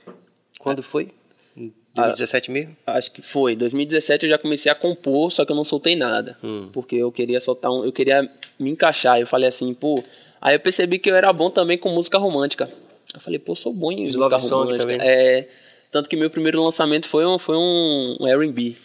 Quando 0.59 0.83
foi? 0.83 1.09
Em 1.57 1.73
2017 1.95 2.51
mesmo? 2.51 2.77
Acho 2.87 3.11
que 3.11 3.23
foi. 3.23 3.57
2017 3.57 4.27
eu 4.27 4.31
já 4.31 4.39
comecei 4.39 4.71
a 4.71 4.75
compor, 4.75 5.31
só 5.33 5.45
que 5.45 5.53
eu 5.53 5.57
não 5.57 5.65
soltei 5.65 5.97
nada. 5.97 6.37
Hum. 6.43 6.71
Porque 6.73 6.97
eu 6.97 7.11
queria 7.11 7.41
soltar 7.41 7.71
um. 7.71 7.85
Eu 7.85 7.93
queria 7.93 8.23
me 8.59 8.71
encaixar. 8.71 9.19
Eu 9.19 9.27
falei 9.27 9.49
assim, 9.49 9.75
pô. 9.75 10.03
Aí 10.41 10.55
eu 10.55 10.61
percebi 10.61 10.99
que 10.99 11.11
eu 11.11 11.17
era 11.17 11.33
bom 11.33 11.51
também 11.51 11.77
com 11.77 11.91
música 11.91 12.19
romântica. 12.19 12.71
Eu 13.13 13.21
falei, 13.21 13.39
pô, 13.39 13.55
sou 13.55 13.73
bom 13.73 13.91
em 13.91 14.07
Os 14.07 14.17
música 14.17 14.37
romântica. 14.37 14.79
também. 14.79 14.99
É. 15.01 15.49
Tanto 15.91 16.09
que 16.09 16.17
meu 16.17 16.31
primeiro 16.31 16.63
lançamento 16.63 17.09
foi 17.09 17.27
um, 17.27 17.39
foi 17.39 17.57
um, 17.57 18.17
um 18.21 18.27
R&B. 18.27 18.77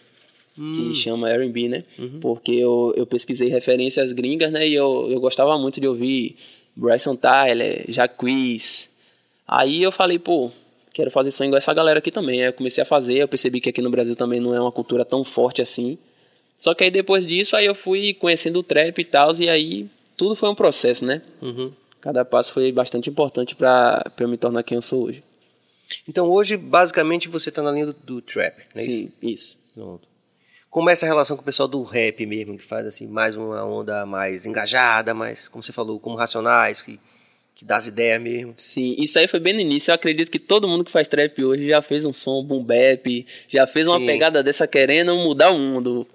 Hum. 0.58 0.74
Que 0.74 0.96
chama 0.96 1.30
R&B, 1.30 1.68
né? 1.68 1.84
Uhum. 2.00 2.20
Porque 2.22 2.52
eu, 2.52 2.94
eu 2.96 3.06
pesquisei 3.06 3.50
referências 3.50 4.12
gringas, 4.12 4.52
né? 4.52 4.68
E 4.68 4.74
eu, 4.74 5.08
eu 5.12 5.20
gostava 5.20 5.58
muito 5.58 5.82
de 5.82 5.88
ouvir 5.88 6.38
Bryson 6.76 7.16
Tyler, 7.16 7.86
Jacquees. 7.88 8.90
Aí 9.48 9.84
eu 9.84 9.92
falei, 9.92 10.18
pô, 10.18 10.52
quero 10.94 11.12
fazer 11.12 11.32
som 11.32 11.44
igual 11.44 11.58
essa 11.58 11.74
galera 11.74 12.00
aqui 12.00 12.12
também. 12.12 12.42
Aí 12.42 12.48
eu 12.48 12.54
comecei 12.54 12.82
a 12.82 12.86
fazer, 12.86 13.18
eu 13.18 13.28
percebi 13.28 13.60
que 13.60 13.70
aqui 13.70 13.82
no 13.82 13.90
Brasil 13.90 14.16
também 14.16 14.40
não 14.40 14.54
é 14.56 14.60
uma 14.60 14.72
cultura 14.72 15.04
tão 15.04 15.24
forte 15.24 15.62
assim. 15.62 15.98
Só 16.58 16.74
que 16.74 16.86
aí 16.86 16.92
depois 16.92 17.28
disso, 17.28 17.56
aí 17.56 17.66
eu 17.66 17.76
fui 17.76 18.14
conhecendo 18.14 18.60
o 18.60 18.64
trap 18.64 18.98
e 19.00 19.06
tal, 19.06 19.36
e 19.36 19.50
aí 19.50 19.90
tudo 20.16 20.36
foi 20.36 20.50
um 20.50 20.56
processo, 20.56 21.04
né? 21.04 21.22
Uhum. 21.42 21.72
Cada 22.00 22.24
passo 22.24 22.54
foi 22.54 22.72
bastante 22.72 23.10
importante 23.10 23.56
pra 23.56 24.02
pra 24.16 24.24
eu 24.24 24.30
me 24.30 24.38
tornar 24.38 24.64
quem 24.64 24.78
eu 24.78 24.82
sou 24.82 25.04
hoje. 25.04 25.22
Então 26.08 26.30
hoje, 26.30 26.56
basicamente, 26.56 27.28
você 27.28 27.52
tá 27.52 27.62
na 27.62 27.72
linha 27.72 27.88
do, 27.88 27.94
do 27.94 28.22
trap, 28.22 28.58
não 28.74 28.82
é 28.82 28.86
isso? 28.86 28.98
Sim, 28.98 29.14
isso. 29.22 29.58
Pronto. 29.74 30.15
Como 30.76 30.90
é 30.90 30.92
essa 30.92 31.06
relação 31.06 31.38
com 31.38 31.42
o 31.42 31.46
pessoal 31.46 31.70
do 31.70 31.82
rap 31.84 32.26
mesmo, 32.26 32.58
que 32.58 32.66
faz 32.66 32.86
assim, 32.86 33.08
mais 33.08 33.38
uma 33.38 33.64
onda 33.64 34.06
mais 34.06 34.46
engajada, 34.46 35.14
mais, 35.14 35.48
como 35.48 35.64
você 35.64 35.72
falou, 35.72 35.98
como 36.02 36.18
racionais, 36.18 36.82
que, 36.82 37.00
que 37.56 37.64
dá 37.64 37.78
as 37.78 37.88
ideias 37.88 38.22
mesmo. 38.22 38.54
Sim, 38.58 38.94
isso 39.00 39.18
aí 39.18 39.26
foi 39.26 39.40
bem 39.40 39.54
no 39.54 39.62
início. 39.62 39.90
Eu 39.90 39.96
acredito 39.96 40.30
que 40.30 40.38
todo 40.38 40.68
mundo 40.68 40.84
que 40.84 40.92
faz 40.92 41.08
trap 41.08 41.42
hoje 41.42 41.70
já 41.70 41.82
fez 41.82 42.04
um 42.04 42.12
som 42.12 42.44
boom 42.44 42.62
bap, 42.62 43.26
já 43.48 43.66
fez 43.66 43.88
uma 43.88 44.00
Sim. 44.00 44.06
pegada 44.06 44.44
dessa 44.44 44.68
querendo 44.68 45.16
mudar 45.16 45.52
o 45.52 45.58
mundo. 45.58 46.06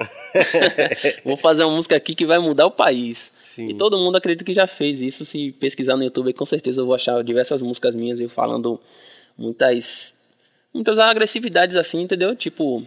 Vou 1.25 1.39
fazer 1.39 1.65
uma 1.65 1.77
música 1.77 1.97
aqui 1.97 2.15
que 2.15 2.27
vai 2.27 2.39
mudar 2.39 2.67
o 2.67 2.71
país. 2.71 3.33
Sim. 3.43 3.71
E 3.71 3.75
todo 3.79 3.97
mundo 3.97 4.17
acredita 4.17 4.45
que 4.45 4.53
já 4.53 4.67
fez 4.67 5.01
isso. 5.01 5.25
Se 5.25 5.53
pesquisar 5.53 5.97
no 5.97 6.05
YouTube, 6.05 6.35
com 6.35 6.45
certeza 6.45 6.83
eu 6.83 6.85
vou 6.85 6.95
achar 6.95 7.25
diversas 7.25 7.63
músicas 7.63 7.95
minhas 7.95 8.21
eu 8.21 8.29
falando 8.29 8.79
muitas 9.39 10.13
muitas 10.71 10.99
agressividades 10.99 11.77
assim, 11.77 12.03
entendeu? 12.03 12.37
Tipo, 12.37 12.87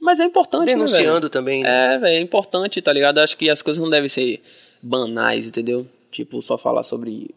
mas 0.00 0.20
é 0.20 0.24
importante, 0.24 0.66
né? 0.68 0.74
Denunciando 0.74 1.28
também, 1.28 1.62
né? 1.62 1.94
É, 1.94 1.98
velho, 1.98 2.16
é 2.16 2.20
importante, 2.20 2.80
tá 2.82 2.92
ligado? 2.92 3.18
Acho 3.18 3.36
que 3.36 3.48
as 3.50 3.62
coisas 3.62 3.82
não 3.82 3.90
devem 3.90 4.08
ser 4.08 4.42
banais, 4.82 5.46
entendeu? 5.46 5.86
Tipo, 6.10 6.40
só 6.40 6.56
falar 6.56 6.82
sobre 6.82 7.30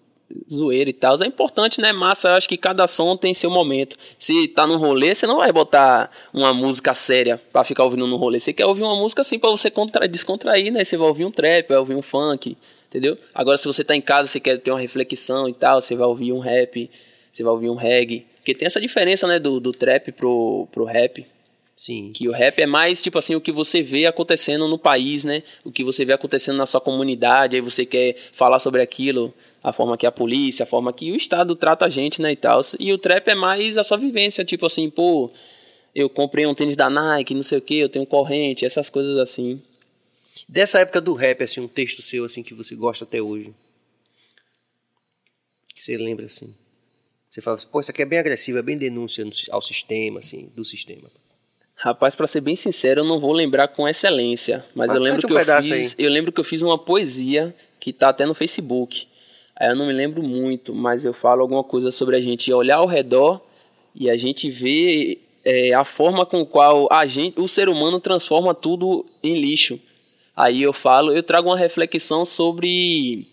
zoeira 0.52 0.90
e 0.90 0.94
tal. 0.94 1.22
É 1.22 1.26
importante, 1.26 1.82
né? 1.82 1.92
Massa, 1.92 2.30
eu 2.30 2.34
acho 2.34 2.48
que 2.48 2.58
cada 2.58 2.86
som 2.88 3.18
tem 3.18 3.34
seu 3.34 3.50
momento. 3.50 3.96
Se 4.18 4.48
tá 4.50 4.68
num 4.68 4.78
rolê, 4.78 5.16
você 5.16 5.26
não 5.26 5.38
vai 5.38 5.52
botar 5.52 6.12
uma 6.34 6.54
música 6.54 6.94
séria 6.94 7.42
pra 7.52 7.64
ficar 7.64 7.84
ouvindo 7.84 8.06
no 8.06 8.16
rolê. 8.16 8.40
Você 8.40 8.54
quer 8.54 8.66
ouvir 8.66 8.84
uma 8.84 8.96
música 8.96 9.22
assim 9.22 9.40
pra 9.40 9.50
você 9.50 9.72
contra- 9.72 10.08
descontrair, 10.08 10.72
né? 10.72 10.84
Você 10.84 10.98
vai 10.98 11.08
ouvir 11.08 11.26
um 11.26 11.32
trap, 11.32 11.68
vai 11.70 11.78
ouvir 11.78 11.96
um 11.96 12.02
funk, 12.02 12.56
entendeu? 12.88 13.18
Agora, 13.34 13.58
se 13.58 13.66
você 13.66 13.84
tá 13.84 13.96
em 13.96 14.02
casa, 14.02 14.30
você 14.30 14.40
quer 14.40 14.58
ter 14.60 14.70
uma 14.72 14.80
reflexão 14.80 15.50
e 15.50 15.54
tal, 15.54 15.82
você 15.82 15.96
vai 15.96 16.08
ouvir 16.08 16.32
um 16.32 16.40
rap, 16.40 16.90
você 17.32 17.44
vai 17.44 17.52
ouvir 17.52 17.70
um 17.70 17.76
reggae. 17.76 18.26
Porque 18.36 18.54
tem 18.54 18.66
essa 18.68 18.80
diferença, 18.80 19.28
né? 19.28 19.40
Do, 19.40 19.60
do 19.60 19.72
trap 19.72 20.12
pro, 20.12 20.68
pro 20.72 20.86
rap. 20.86 21.26
Sim. 21.80 22.12
Que 22.12 22.28
o 22.28 22.32
rap 22.34 22.60
é 22.60 22.66
mais, 22.66 23.02
tipo 23.02 23.18
assim, 23.18 23.36
o 23.36 23.40
que 23.40 23.54
você 23.54 23.82
vê 23.82 24.06
acontecendo 24.06 24.68
no 24.68 24.78
país, 24.78 25.24
né? 25.24 25.42
O 25.64 25.72
que 25.72 25.82
você 25.82 26.04
vê 26.04 26.12
acontecendo 26.12 26.58
na 26.58 26.66
sua 26.66 26.82
comunidade, 26.82 27.56
aí 27.56 27.62
você 27.62 27.86
quer 27.86 28.18
falar 28.34 28.60
sobre 28.60 28.82
aquilo, 28.82 29.34
a 29.64 29.72
forma 29.72 29.98
que 29.98 30.06
a 30.06 30.12
polícia, 30.12 30.64
a 30.64 30.66
forma 30.66 30.92
que 30.92 31.10
o 31.10 31.16
Estado 31.16 31.56
trata 31.56 31.86
a 31.86 31.90
gente, 31.90 32.22
né, 32.22 32.34
e 32.34 32.36
tal. 32.36 32.60
E 32.78 32.92
o 32.92 32.98
trap 32.98 33.30
é 33.30 33.34
mais 33.34 33.78
a 33.78 33.84
sua 33.84 33.98
vivência, 33.98 34.44
tipo 34.44 34.66
assim, 34.66 34.90
pô, 34.90 35.32
eu 35.96 36.10
comprei 36.10 36.46
um 36.46 36.54
tênis 36.54 36.76
da 36.76 36.90
Nike, 36.90 37.34
não 37.34 37.44
sei 37.44 37.60
o 37.60 37.62
que, 37.62 37.80
eu 37.80 37.88
tenho 37.88 38.06
corrente, 38.06 38.66
essas 38.66 38.90
coisas 38.90 39.18
assim. 39.18 39.62
Dessa 40.50 40.80
época 40.80 41.00
do 41.00 41.14
rap, 41.14 41.42
assim, 41.42 41.62
um 41.62 41.68
texto 41.70 42.02
seu, 42.02 42.26
assim, 42.26 42.44
que 42.44 42.54
você 42.54 42.76
gosta 42.76 43.06
até 43.06 43.22
hoje. 43.22 43.54
Que 45.74 45.82
você 45.82 45.96
lembra, 45.96 46.26
assim. 46.26 46.54
Você 47.30 47.40
fala, 47.40 47.56
assim, 47.56 47.68
pô, 47.72 47.80
isso 47.80 47.92
aqui 47.92 48.02
é 48.02 48.06
bem 48.06 48.20
agressivo, 48.20 48.58
é 48.58 48.62
bem 48.62 48.78
denúncia 48.78 49.26
ao 49.50 49.62
sistema, 49.62 50.20
assim, 50.20 50.52
do 50.54 50.66
sistema. 50.66 51.10
Rapaz, 51.82 52.14
pra 52.14 52.28
ser 52.28 52.42
bem 52.42 52.58
sincero, 52.58 53.00
eu 53.00 53.06
não 53.06 53.22
vou 53.22 53.32
lembrar 53.32 53.70
com 53.70 53.88
excelência, 53.88 54.66
mas 54.76 54.88
Mas 54.88 54.96
eu 54.96 55.02
lembro 55.02 55.26
um 55.26 55.28
que 55.30 55.34
eu 55.34 55.64
fiz, 55.64 55.96
aí. 55.98 56.06
eu 56.06 56.12
lembro 56.12 56.30
que 56.30 56.40
eu 56.42 56.44
fiz 56.44 56.62
uma 56.62 56.78
poesia 56.78 57.56
que 57.80 57.94
tá 57.94 58.10
até 58.10 58.26
no 58.26 58.34
Facebook. 58.34 59.08
Aí 59.56 59.70
eu 59.70 59.78
não 59.78 59.88
me 59.88 59.94
lembro 59.94 60.22
muito, 60.22 60.76
mas 60.76 61.06
eu 61.06 61.14
falo 61.14 61.42
alguma 61.42 61.64
coisa 61.64 61.90
sobre 61.90 62.18
a 62.18 62.22
gente 62.22 62.52
olhar 62.52 62.78
ao 62.78 62.86
redor 62.86 63.40
e 63.96 64.10
a 64.10 64.18
gente 64.18 64.50
ver 64.50 65.26
é, 65.46 65.74
a 65.74 65.86
forma 65.86 66.26
com 66.26 66.46
qual 66.46 66.90
a 66.92 67.06
gente, 67.08 67.40
o 67.40 67.48
ser 67.48 67.70
humano 67.70 67.98
transforma 68.02 68.54
tudo 68.54 69.06
em 69.24 69.40
lixo. 69.40 69.80
Aí 70.36 70.62
eu 70.62 70.74
falo, 70.74 71.14
eu 71.14 71.24
trago 71.24 71.48
uma 71.48 71.58
reflexão 71.58 72.26
sobre 72.26 73.26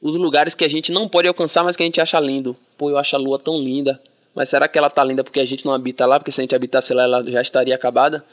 os 0.00 0.16
lugares 0.16 0.56
que 0.56 0.64
a 0.64 0.68
gente 0.68 0.90
não 0.90 1.08
pode 1.08 1.28
alcançar, 1.28 1.62
mas 1.62 1.76
que 1.76 1.84
a 1.84 1.86
gente 1.86 2.00
acha 2.00 2.18
lindo. 2.18 2.56
Pô, 2.76 2.90
eu 2.90 2.98
acho 2.98 3.14
a 3.14 3.18
lua 3.18 3.38
tão 3.38 3.60
linda. 3.60 4.00
Mas 4.34 4.48
será 4.48 4.66
que 4.66 4.78
ela 4.78 4.88
tá 4.90 5.04
linda 5.04 5.22
porque 5.22 5.40
a 5.40 5.44
gente 5.44 5.64
não 5.66 5.74
habita 5.74 6.06
lá? 6.06 6.18
Porque 6.18 6.32
se 6.32 6.40
a 6.40 6.42
gente 6.42 6.54
habitasse 6.54 6.94
lá, 6.94 7.02
ela 7.04 7.24
já 7.30 7.40
estaria 7.42 7.74
acabada? 7.74 8.24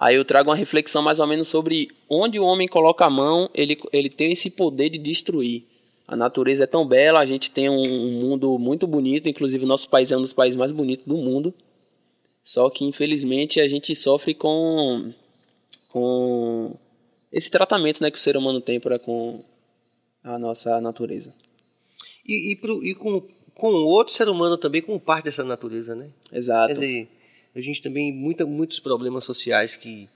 Aí 0.00 0.16
eu 0.16 0.24
trago 0.24 0.50
uma 0.50 0.56
reflexão 0.56 1.02
mais 1.02 1.20
ou 1.20 1.26
menos 1.26 1.48
sobre 1.48 1.88
onde 2.08 2.38
o 2.40 2.44
homem 2.44 2.66
coloca 2.66 3.04
a 3.04 3.10
mão, 3.10 3.48
ele, 3.54 3.78
ele 3.92 4.10
tem 4.10 4.32
esse 4.32 4.50
poder 4.50 4.88
de 4.88 4.98
destruir. 4.98 5.64
A 6.08 6.16
natureza 6.16 6.64
é 6.64 6.66
tão 6.66 6.86
bela, 6.86 7.20
a 7.20 7.26
gente 7.26 7.50
tem 7.50 7.68
um, 7.70 7.80
um 7.82 8.10
mundo 8.20 8.58
muito 8.58 8.86
bonito, 8.86 9.28
inclusive 9.28 9.64
nosso 9.64 9.88
país 9.88 10.10
é 10.10 10.16
um 10.16 10.20
dos 10.20 10.32
países 10.32 10.56
mais 10.56 10.72
bonitos 10.72 11.06
do 11.06 11.16
mundo. 11.16 11.54
Só 12.42 12.68
que 12.68 12.84
infelizmente 12.84 13.60
a 13.60 13.68
gente 13.68 13.94
sofre 13.94 14.34
com 14.34 15.12
com 15.90 16.76
esse 17.30 17.50
tratamento, 17.50 18.02
né, 18.02 18.10
que 18.10 18.18
o 18.18 18.20
ser 18.20 18.36
humano 18.36 18.60
tem 18.60 18.80
para 18.80 18.98
com 18.98 19.44
a 20.24 20.38
nossa 20.38 20.80
natureza. 20.80 21.32
E, 22.26 22.52
e, 22.52 22.56
pro- 22.56 22.84
e 22.84 22.94
com, 22.94 23.22
com 23.54 23.68
outro 23.68 24.12
ser 24.12 24.28
humano 24.28 24.56
também 24.56 24.82
como 24.82 24.98
parte 24.98 25.24
dessa 25.24 25.44
natureza, 25.44 25.94
né? 25.94 26.10
Exato. 26.32 26.68
Quer 26.68 26.74
dizer, 26.74 27.08
a 27.54 27.60
gente 27.60 27.82
também 27.82 28.12
muita, 28.12 28.46
muitos 28.46 28.80
problemas 28.80 29.24
sociais 29.24 29.76
que, 29.76 30.08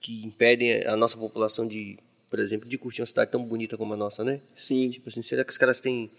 que 0.00 0.24
impedem 0.24 0.86
a 0.86 0.96
nossa 0.96 1.16
população 1.16 1.66
de, 1.66 1.98
por 2.30 2.38
exemplo, 2.38 2.68
de 2.68 2.78
curtir 2.78 3.00
uma 3.00 3.06
cidade 3.06 3.30
tão 3.30 3.44
bonita 3.44 3.76
como 3.76 3.94
a 3.94 3.96
nossa, 3.96 4.24
né? 4.24 4.40
Sim. 4.54 4.90
Tipo 4.90 5.08
assim, 5.08 5.22
será 5.22 5.44
que 5.44 5.50
os 5.50 5.58
caras 5.58 5.80
têm 5.80 6.10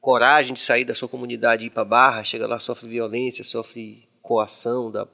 coragem 0.00 0.54
de 0.54 0.60
sair 0.60 0.84
da 0.84 0.94
sua 0.94 1.08
comunidade 1.08 1.64
e 1.64 1.66
ir 1.66 1.70
para 1.70 1.84
barra, 1.84 2.24
chega 2.24 2.46
lá, 2.46 2.58
sofre 2.58 2.88
violência, 2.88 3.42
sofre 3.44 4.06
coação 4.22 4.90
da, 4.90 5.06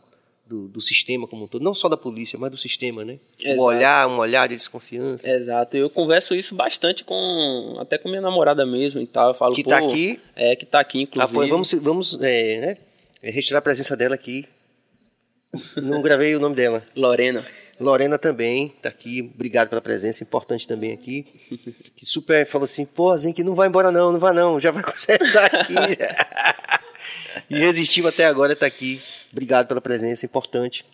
do, 0.46 0.68
do 0.68 0.80
sistema 0.80 1.26
como 1.26 1.44
um 1.44 1.49
todo, 1.49 1.62
não 1.62 1.72
só 1.75 1.88
da 1.88 1.96
polícia, 1.96 2.38
mas 2.38 2.50
do 2.50 2.56
sistema, 2.58 3.04
né? 3.04 3.18
Exato. 3.40 3.61
Um 3.61 3.64
olhar, 3.64 4.08
um 4.08 4.18
olhar 4.18 4.49
de 4.49 4.56
desconfiança. 4.56 5.28
Exato. 5.28 5.76
Eu 5.76 5.88
converso 5.88 6.34
isso 6.34 6.54
bastante 6.54 7.04
com 7.04 7.76
até 7.80 7.96
com 7.96 8.08
minha 8.08 8.20
namorada 8.20 8.66
mesmo 8.66 9.00
e 9.00 9.06
tal. 9.06 9.28
Eu 9.28 9.34
falo, 9.34 9.54
Que 9.54 9.64
tá 9.64 9.78
aqui. 9.78 10.20
É, 10.37 10.54
que 10.56 10.66
tá 10.66 10.80
aqui, 10.80 10.99
Ah, 10.99 11.02
inclusive. 11.02 11.32
pô, 11.34 11.49
vamos, 11.49 11.72
vamos 11.75 12.22
é, 12.22 12.61
né, 12.61 12.78
retirar 13.30 13.58
a 13.61 13.62
presença 13.62 13.96
dela 13.96 14.14
aqui. 14.14 14.46
Não 15.82 16.00
gravei 16.02 16.34
o 16.34 16.40
nome 16.40 16.54
dela. 16.54 16.82
Lorena. 16.96 17.46
Lorena 17.80 18.16
também 18.18 18.68
tá 18.80 18.88
aqui, 18.88 19.32
obrigado 19.34 19.68
pela 19.68 19.80
presença, 19.80 20.22
importante 20.22 20.68
também 20.68 20.92
aqui. 20.92 21.25
Que 21.96 22.06
super 22.06 22.46
falou 22.46 22.64
assim, 22.64 22.84
pô, 22.84 23.16
Zenk, 23.16 23.42
não 23.42 23.54
vai 23.54 23.68
embora 23.68 23.90
não, 23.90 24.12
não 24.12 24.20
vai 24.20 24.32
não, 24.32 24.61
já 24.61 24.70
vai 24.70 24.82
consertar 24.84 25.46
aqui. 25.54 25.75
e 27.49 27.56
resistiu 27.56 28.06
até 28.06 28.26
agora, 28.26 28.56
tá 28.56 28.66
aqui. 28.66 29.00
Obrigado 29.30 29.66
pela 29.66 29.80
presença, 29.80 30.26
importante. 30.26 30.85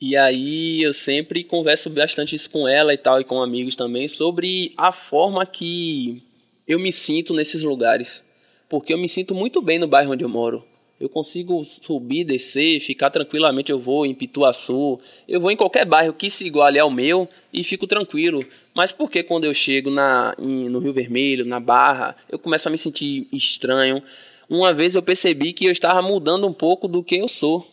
E 0.00 0.16
aí 0.16 0.82
eu 0.82 0.94
sempre 0.94 1.44
converso 1.44 1.90
bastante 1.90 2.34
isso 2.34 2.48
com 2.48 2.66
ela 2.66 2.94
e 2.94 2.96
tal, 2.96 3.20
e 3.20 3.24
com 3.24 3.42
amigos 3.42 3.76
também, 3.76 4.08
sobre 4.08 4.72
a 4.76 4.90
forma 4.92 5.44
que 5.44 6.22
eu 6.66 6.78
me 6.78 6.90
sinto 6.90 7.34
nesses 7.34 7.62
lugares. 7.62 8.24
Porque 8.68 8.94
eu 8.94 8.98
me 8.98 9.08
sinto 9.08 9.34
muito 9.34 9.60
bem 9.60 9.78
no 9.78 9.86
bairro 9.86 10.12
onde 10.12 10.24
eu 10.24 10.28
moro. 10.28 10.64
Eu 11.00 11.08
consigo 11.08 11.64
subir, 11.64 12.24
descer, 12.24 12.78
ficar 12.78 13.10
tranquilamente. 13.10 13.72
Eu 13.72 13.78
vou 13.78 14.06
em 14.06 14.14
Pituaçu, 14.14 15.00
eu 15.26 15.40
vou 15.40 15.50
em 15.50 15.56
qualquer 15.56 15.84
bairro 15.86 16.12
que 16.12 16.30
se 16.30 16.46
iguale 16.46 16.78
ao 16.78 16.90
meu 16.90 17.28
e 17.52 17.64
fico 17.64 17.86
tranquilo. 17.86 18.44
Mas 18.74 18.92
por 18.92 19.10
que 19.10 19.22
quando 19.22 19.44
eu 19.44 19.52
chego 19.52 19.90
na, 19.90 20.34
em, 20.38 20.68
no 20.68 20.78
Rio 20.78 20.92
Vermelho, 20.92 21.44
na 21.44 21.58
Barra, 21.58 22.14
eu 22.28 22.38
começo 22.38 22.68
a 22.68 22.70
me 22.70 22.78
sentir 22.78 23.26
estranho? 23.32 24.02
Uma 24.50 24.74
vez 24.74 24.96
eu 24.96 25.02
percebi 25.02 25.52
que 25.52 25.64
eu 25.64 25.70
estava 25.70 26.02
mudando 26.02 26.44
um 26.44 26.52
pouco 26.52 26.88
do 26.88 27.04
que 27.04 27.14
eu 27.14 27.28
sou. 27.28 27.64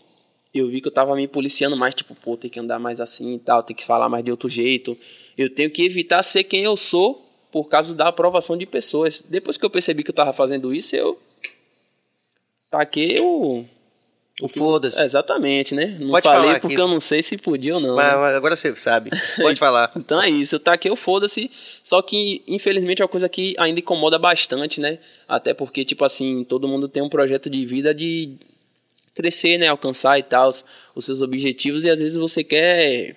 Eu 0.53 0.69
vi 0.69 0.79
que 0.79 0.87
eu 0.87 0.91
estava 0.91 1.15
me 1.15 1.27
policiando 1.27 1.75
mais, 1.75 1.95
tipo, 1.95 2.13
pô, 2.13 2.37
tem 2.37 2.51
que 2.51 2.59
andar 2.59 2.77
mais 2.77 2.99
assim 2.99 3.33
e 3.33 3.39
tal, 3.39 3.63
tem 3.63 3.75
que 3.75 3.83
falar 3.83 4.07
mais 4.07 4.23
de 4.23 4.29
outro 4.29 4.47
jeito. 4.47 4.95
Eu 5.35 5.49
tenho 5.49 5.71
que 5.71 5.81
evitar 5.81 6.21
ser 6.21 6.43
quem 6.43 6.63
eu 6.63 6.77
sou 6.77 7.19
por 7.51 7.65
causa 7.65 7.95
da 7.95 8.09
aprovação 8.09 8.55
de 8.55 8.67
pessoas. 8.67 9.23
Depois 9.27 9.57
que 9.57 9.65
eu 9.65 9.71
percebi 9.71 10.03
que 10.03 10.11
eu 10.11 10.13
estava 10.13 10.31
fazendo 10.31 10.71
isso, 10.71 10.95
eu 10.95 11.19
taquei 12.69 13.19
o. 13.19 13.65
O 14.39 14.47
foda-se. 14.47 15.01
É, 15.01 15.05
exatamente, 15.05 15.73
né? 15.73 15.95
Não 15.99 16.09
Pode 16.09 16.23
falei 16.23 16.41
falar 16.41 16.59
porque 16.59 16.75
aqui. 16.75 16.81
eu 16.81 16.87
não 16.87 16.99
sei 16.99 17.23
se 17.23 17.37
podia 17.37 17.73
ou 17.73 17.81
não. 17.81 17.95
Mas, 17.95 18.13
né? 18.13 18.17
mas 18.17 18.35
agora 18.35 18.55
você 18.55 18.75
sabe. 18.75 19.09
Pode 19.41 19.57
falar. 19.57 19.91
Então 19.95 20.21
é 20.21 20.29
isso, 20.29 20.55
eu 20.55 20.59
taquei 20.59 20.91
o 20.91 20.95
foda-se. 20.95 21.49
Só 21.83 22.03
que, 22.03 22.43
infelizmente, 22.47 23.01
é 23.01 23.05
uma 23.05 23.09
coisa 23.09 23.27
que 23.27 23.55
ainda 23.57 23.79
incomoda 23.79 24.19
bastante, 24.19 24.79
né? 24.79 24.99
Até 25.27 25.55
porque, 25.55 25.83
tipo 25.83 26.05
assim, 26.05 26.43
todo 26.43 26.67
mundo 26.67 26.87
tem 26.87 27.01
um 27.01 27.09
projeto 27.09 27.49
de 27.49 27.65
vida 27.65 27.95
de 27.95 28.35
crescer, 29.15 29.57
né? 29.57 29.69
Alcançar 29.69 30.19
e 30.19 30.23
tal, 30.23 30.51
os 30.93 31.05
seus 31.05 31.23
objetivos. 31.23 31.83
E 31.83 31.89
às 31.89 31.97
vezes 31.97 32.15
você 32.15 32.43
quer. 32.43 33.15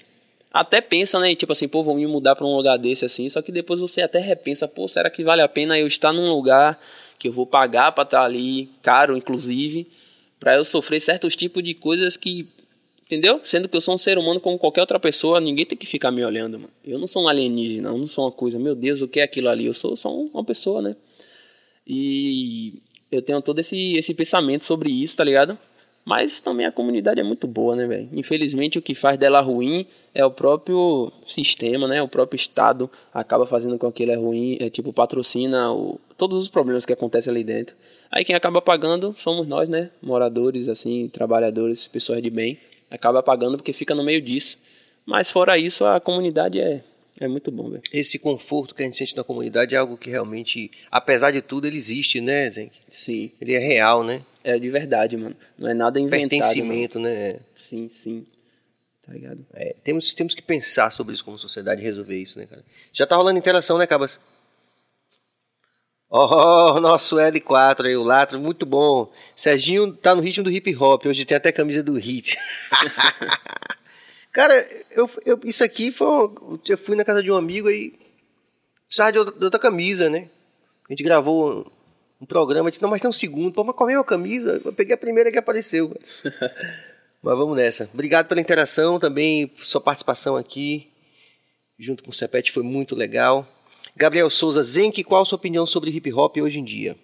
Até 0.51 0.81
pensa, 0.81 1.21
né? 1.21 1.35
Tipo 1.35 1.53
assim, 1.53 1.69
pô, 1.69 1.83
vou 1.83 1.95
me 1.95 2.07
mudar 2.07 2.35
pra 2.35 2.47
um 2.47 2.57
lugar 2.57 2.79
desse 2.79 3.05
assim. 3.05 3.29
Só 3.29 3.43
que 3.43 3.53
depois 3.53 3.79
você 3.79 4.01
até 4.01 4.19
repensa, 4.19 4.67
pô, 4.67 4.89
será 4.89 5.11
que 5.11 5.23
vale 5.23 5.43
a 5.43 5.49
pena 5.49 5.79
eu 5.79 5.87
estar 5.87 6.15
num 6.15 6.31
lugar 6.31 6.81
que 7.19 7.29
eu 7.29 7.33
vou 7.33 7.47
pagar 7.47 7.93
pra 7.93 8.05
estar 8.05 8.23
ali, 8.23 8.71
caro 8.83 9.15
inclusive, 9.15 9.87
pra 10.41 10.57
eu 10.57 10.65
sofrer 10.65 11.01
certos 11.01 11.37
tipos 11.37 11.63
de 11.63 11.75
coisas 11.75 12.17
que 12.17 12.49
Entendeu? 13.05 13.41
Sendo 13.45 13.69
que 13.69 13.77
eu 13.77 13.81
sou 13.81 13.97
um 13.97 13.99
ser 13.99 14.19
humano 14.19 14.39
como 14.39 14.57
qualquer 14.57 14.83
outra 14.83 15.01
pessoa, 15.01 15.41
ninguém 15.41 15.67
tem 15.67 15.77
que 15.77 15.85
ficar 15.85 16.13
me 16.13 16.25
olhando, 16.25 16.61
mano. 16.61 16.73
Eu 16.85 16.97
não 16.97 17.09
sou 17.09 17.25
um 17.25 17.29
alienígena, 17.29 17.89
eu 17.89 17.99
não 17.99 18.07
sou 18.07 18.25
uma 18.25 18.31
coisa, 18.31 18.57
meu 18.57 18.73
Deus, 18.73 19.03
o 19.03 19.09
que 19.09 19.19
é 19.19 19.25
aquilo 19.25 19.49
ali? 19.49 19.67
Eu 19.67 19.75
sou 19.75 19.97
só 19.97 20.15
um- 20.17 20.31
uma 20.33 20.45
pessoa, 20.45 20.81
né? 20.81 20.95
E 21.85 22.75
eu 23.11 23.21
tenho 23.21 23.43
todo 23.43 23.59
esse, 23.59 23.95
esse 23.97 24.15
pensamento 24.15 24.65
sobre 24.65 24.91
isso, 24.93 25.17
tá 25.17 25.25
ligado? 25.25 25.59
Mas 26.05 26.41
também 26.41 26.67
a 26.67 26.73
comunidade 26.73 27.21
é 27.21 27.23
muito 27.23 27.47
boa, 27.47 27.77
né, 27.77 27.87
velho? 27.87 28.09
Infelizmente 28.13 28.79
o 28.79 28.83
que 28.83 28.95
faz 28.95 29.19
dela 29.19 29.41
ruim 29.41 29.87
é 30.15 30.25
o 30.25 30.31
próprio 30.31 31.13
sistema, 31.27 31.87
né? 31.87 32.03
O 32.03 32.09
próprio 32.09 32.37
Estado 32.37 32.91
acaba 33.13 33.47
fazendo 33.47 33.79
com 33.79 33.93
que 33.93 34.03
ele 34.03 34.13
é 34.13 34.17
ruim, 34.17 34.57
é 34.61 34.71
tipo, 34.71 34.93
patrocina 34.93 35.73
o, 35.73 36.01
todos 36.17 36.39
os 36.39 36.49
problemas 36.49 36.85
que 36.85 36.93
acontecem 36.93 37.31
ali 37.31 37.45
dentro. 37.45 37.77
Aí 38.11 38.25
quem 38.25 38.35
acaba 38.35 38.61
pagando 38.61 39.15
somos 39.19 39.47
nós, 39.47 39.69
né? 39.69 39.91
Moradores, 40.03 40.69
assim, 40.69 41.09
trabalhadores, 41.09 41.87
pessoas 41.87 42.21
de 42.23 42.31
bem. 42.31 42.59
Acaba 42.91 43.23
pagando 43.23 43.57
porque 43.57 43.73
fica 43.73 43.95
no 43.95 44.03
meio 44.03 44.21
disso. 44.21 44.59
Mas 45.07 45.31
fora 45.31 45.57
isso, 45.57 45.85
a 45.85 46.01
comunidade 46.01 46.61
é, 46.61 46.83
é 47.21 47.29
muito 47.29 47.51
bom, 47.51 47.71
velho. 47.71 47.83
Esse 47.93 48.19
conforto 48.19 48.75
que 48.75 48.83
a 48.83 48.85
gente 48.87 48.97
sente 48.97 49.17
na 49.17 49.23
comunidade 49.23 49.75
é 49.75 49.79
algo 49.79 49.97
que 49.97 50.11
realmente, 50.11 50.71
apesar 50.91 51.31
de 51.31 51.41
tudo, 51.41 51.67
ele 51.67 51.77
existe, 51.77 52.21
né, 52.21 52.51
Zenk? 52.51 52.73
Sim, 52.89 53.31
Ele 53.41 53.55
é 53.55 53.59
real, 53.59 54.03
né? 54.03 54.23
É 54.45 54.59
de 54.59 54.71
verdade, 54.71 55.17
mano. 55.17 55.37
Não 55.59 55.69
é 55.69 55.75
nada 55.75 55.99
inventado. 55.99 56.21
mano. 56.21 56.29
Pertencimento, 56.31 56.99
né? 56.99 57.41
Sim, 57.55 57.89
sim. 57.89 58.27
Tá 59.07 59.13
ligado? 59.13 59.45
É, 59.55 59.75
temos, 59.83 60.13
temos 60.15 60.35
que 60.35 60.43
pensar 60.43 60.91
sobre 60.91 61.15
isso 61.15 61.25
como 61.25 61.39
sociedade 61.39 61.81
e 61.81 61.85
resolver 61.85 62.17
isso, 62.21 62.39
né, 62.39 62.47
cara? 62.47 62.63
Já 62.93 63.07
tá 63.07 63.17
rolando 63.17 63.39
interação, 63.39 63.77
né, 63.79 63.87
Cabas? 63.87 64.21
Oh, 66.13 66.81
nosso 66.81 67.17
L4 67.17 67.87
aí, 67.87 67.97
o 67.97 68.03
Latro, 68.03 68.39
muito 68.41 68.67
bom. 68.67 69.13
Serginho 69.35 69.95
tá 69.95 70.15
no 70.15 70.21
ritmo 70.21 70.43
do 70.43 70.51
hip 70.51 70.75
hop, 70.77 71.07
hoje 71.07 71.25
tem 71.25 71.37
até 71.37 71.53
camisa 71.53 71.83
do 71.85 71.95
hit. 71.99 72.37
cara, 74.33 74.55
eu, 74.91 75.09
eu- 75.25 75.41
isso 75.45 75.63
aqui 75.63 75.93
foi. 75.93 76.09
Eu 76.69 76.79
fui 76.79 76.97
na 76.97 77.05
casa 77.05 77.23
de 77.23 77.31
um 77.31 77.37
amigo 77.37 77.71
e 77.71 77.97
precisava 78.87 79.13
de 79.13 79.19
outra, 79.19 79.39
de 79.39 79.45
outra 79.45 79.61
camisa, 79.61 80.11
né? 80.11 80.29
A 80.89 80.93
gente 80.93 81.05
gravou 81.05 81.71
um, 82.21 82.27
programa, 82.27 82.71
disse, 82.71 82.83
não, 82.83 82.91
mas 82.91 83.01
tem 83.01 83.09
um 83.09 83.13
segundo. 83.13 83.55
Pô, 83.55 83.65
mas 83.65 83.75
qual 83.75 83.89
é 83.89 83.95
a 83.95 84.05
camisa? 84.05 84.61
Eu 84.65 84.73
peguei 84.73 84.95
a 84.95 84.99
primeira 84.99 85.31
que 85.31 85.39
apareceu. 85.39 85.97
Mas 87.23 87.37
vamos 87.37 87.55
nessa. 87.55 87.87
Obrigado 87.93 88.29
pela 88.29 88.41
interação 88.41 88.99
também, 88.99 89.47
por 89.47 89.63
sua 89.63 89.79
participação 89.79 90.37
aqui, 90.37 90.89
junto 91.79 92.03
com 92.03 92.09
o 92.11 92.15
Cepete, 92.15 92.51
foi 92.51 92.63
muito 92.63 92.97
legal. 92.97 93.47
Gabriel 93.95 94.31
Souza, 94.31 94.63
Zenk, 94.63 95.05
qual 95.05 95.21
a 95.21 95.25
sua 95.27 95.37
opinião 95.37 95.67
sobre 95.67 95.91
hip 95.91 96.11
hop 96.15 96.39
hoje 96.39 96.61
em 96.61 96.65
dia? 96.65 96.97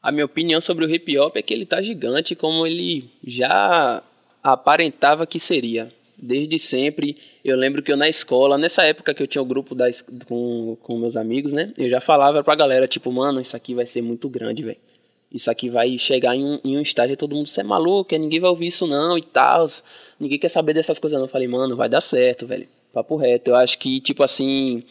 A 0.00 0.12
minha 0.12 0.24
opinião 0.24 0.60
sobre 0.60 0.84
o 0.84 0.90
hip 0.90 1.18
hop 1.18 1.36
é 1.36 1.42
que 1.42 1.52
ele 1.52 1.66
tá 1.66 1.82
gigante 1.82 2.36
como 2.36 2.64
ele 2.64 3.10
já 3.26 4.02
aparentava 4.42 5.26
que 5.26 5.40
seria. 5.40 5.92
Desde 6.20 6.58
sempre, 6.58 7.16
eu 7.44 7.56
lembro 7.56 7.80
que 7.80 7.92
eu 7.92 7.96
na 7.96 8.08
escola, 8.08 8.58
nessa 8.58 8.82
época 8.82 9.14
que 9.14 9.22
eu 9.22 9.26
tinha 9.26 9.40
o 9.40 9.44
grupo 9.44 9.72
da, 9.74 9.86
com, 10.26 10.76
com 10.82 10.98
meus 10.98 11.16
amigos, 11.16 11.52
né? 11.52 11.72
Eu 11.78 11.88
já 11.88 12.00
falava 12.00 12.42
pra 12.42 12.56
galera, 12.56 12.88
tipo, 12.88 13.12
mano, 13.12 13.40
isso 13.40 13.56
aqui 13.56 13.72
vai 13.72 13.86
ser 13.86 14.02
muito 14.02 14.28
grande, 14.28 14.64
velho. 14.64 14.78
Isso 15.32 15.50
aqui 15.50 15.68
vai 15.68 15.96
chegar 15.98 16.34
em 16.34 16.44
um, 16.44 16.60
em 16.64 16.76
um 16.76 16.80
estágio 16.80 17.12
e 17.12 17.16
todo 17.16 17.36
mundo 17.36 17.46
ser 17.46 17.62
maluco, 17.62 18.14
é, 18.14 18.18
ninguém 18.18 18.40
vai 18.40 18.50
ouvir 18.50 18.66
isso 18.66 18.86
não 18.86 19.16
e 19.16 19.22
tal. 19.22 19.66
Ninguém 20.18 20.38
quer 20.38 20.48
saber 20.48 20.72
dessas 20.72 20.98
coisas 20.98 21.18
não. 21.18 21.26
Eu 21.26 21.30
falei, 21.30 21.46
mano, 21.46 21.76
vai 21.76 21.88
dar 21.88 22.00
certo, 22.00 22.46
velho. 22.46 22.66
Papo 22.92 23.16
reto. 23.16 23.50
Eu 23.50 23.56
acho 23.56 23.78
que, 23.78 24.00
tipo 24.00 24.22
assim, 24.22 24.82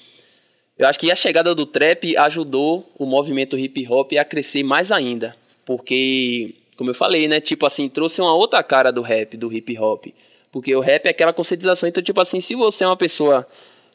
eu 0.77 0.87
acho 0.87 0.99
que 0.99 1.11
a 1.11 1.15
chegada 1.15 1.55
do 1.55 1.65
trap 1.65 2.15
ajudou 2.15 2.87
o 2.97 3.05
movimento 3.05 3.57
hip 3.57 3.85
hop 3.89 4.13
a 4.13 4.23
crescer 4.23 4.63
mais 4.63 4.91
ainda. 4.91 5.35
Porque, 5.65 6.53
como 6.77 6.91
eu 6.91 6.95
falei, 6.95 7.27
né? 7.27 7.41
Tipo 7.41 7.65
assim, 7.65 7.89
trouxe 7.89 8.21
uma 8.21 8.33
outra 8.33 8.61
cara 8.61 8.91
do 8.91 9.01
rap, 9.01 9.35
do 9.35 9.51
hip 9.51 9.77
hop. 9.77 10.05
Porque 10.57 10.75
o 10.75 10.79
rap 10.79 11.05
é 11.05 11.09
aquela 11.11 11.31
conscientização. 11.31 11.87
Então, 11.87 12.01
tipo 12.01 12.19
assim, 12.19 12.41
se 12.41 12.55
você 12.55 12.83
é 12.83 12.87
uma 12.87 12.97
pessoa 12.97 13.45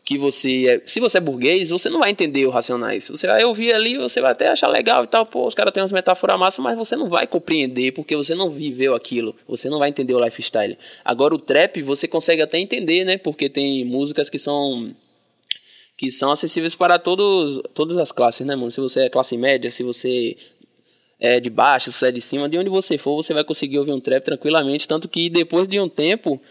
que 0.04 0.16
você 0.16 0.68
é. 0.68 0.82
Se 0.86 1.00
você 1.00 1.18
é 1.18 1.20
burguês, 1.20 1.70
você 1.70 1.90
não 1.90 1.98
vai 1.98 2.10
entender 2.10 2.46
o 2.46 2.50
Racionais. 2.50 3.08
Você 3.08 3.26
vai 3.26 3.44
ouvir 3.44 3.72
ali, 3.72 3.98
você 3.98 4.20
vai 4.20 4.30
até 4.30 4.46
achar 4.46 4.68
legal 4.68 5.02
e 5.02 5.08
tal. 5.08 5.26
Pô, 5.26 5.44
os 5.44 5.56
caras 5.56 5.72
têm 5.72 5.82
umas 5.82 5.90
metáforas 5.90 6.38
massas, 6.38 6.62
mas 6.62 6.78
você 6.78 6.94
não 6.94 7.08
vai 7.08 7.26
compreender 7.26 7.90
porque 7.90 8.14
você 8.14 8.32
não 8.32 8.48
viveu 8.48 8.94
aquilo. 8.94 9.34
Você 9.48 9.68
não 9.68 9.80
vai 9.80 9.88
entender 9.88 10.14
o 10.14 10.24
lifestyle. 10.24 10.78
Agora, 11.04 11.34
o 11.34 11.38
trap 11.38 11.82
você 11.82 12.06
consegue 12.06 12.42
até 12.42 12.60
entender, 12.60 13.04
né? 13.04 13.18
Porque 13.18 13.48
tem 13.48 13.84
músicas 13.84 14.30
que 14.30 14.38
são 14.38 14.94
que 15.98 16.12
são 16.12 16.30
acessíveis 16.30 16.76
para 16.76 16.96
todos, 16.96 17.60
todas 17.74 17.98
as 17.98 18.12
classes, 18.12 18.46
né, 18.46 18.54
mano? 18.54 18.70
Se 18.70 18.80
você 18.80 19.06
é 19.06 19.08
classe 19.08 19.36
média, 19.36 19.68
se 19.68 19.82
você 19.82 20.36
é 21.22 21.38
de 21.38 21.48
baixo, 21.48 21.92
se 21.92 22.04
é 22.04 22.10
de 22.10 22.20
cima, 22.20 22.48
de 22.48 22.58
onde 22.58 22.68
você 22.68 22.98
for, 22.98 23.14
você 23.14 23.32
vai 23.32 23.44
conseguir 23.44 23.78
ouvir 23.78 23.92
um 23.92 24.00
trap 24.00 24.24
tranquilamente. 24.24 24.88
Tanto 24.88 25.08
que 25.08 25.30
depois 25.30 25.68
de 25.68 25.78
um 25.78 25.88
tempo, 25.88 26.42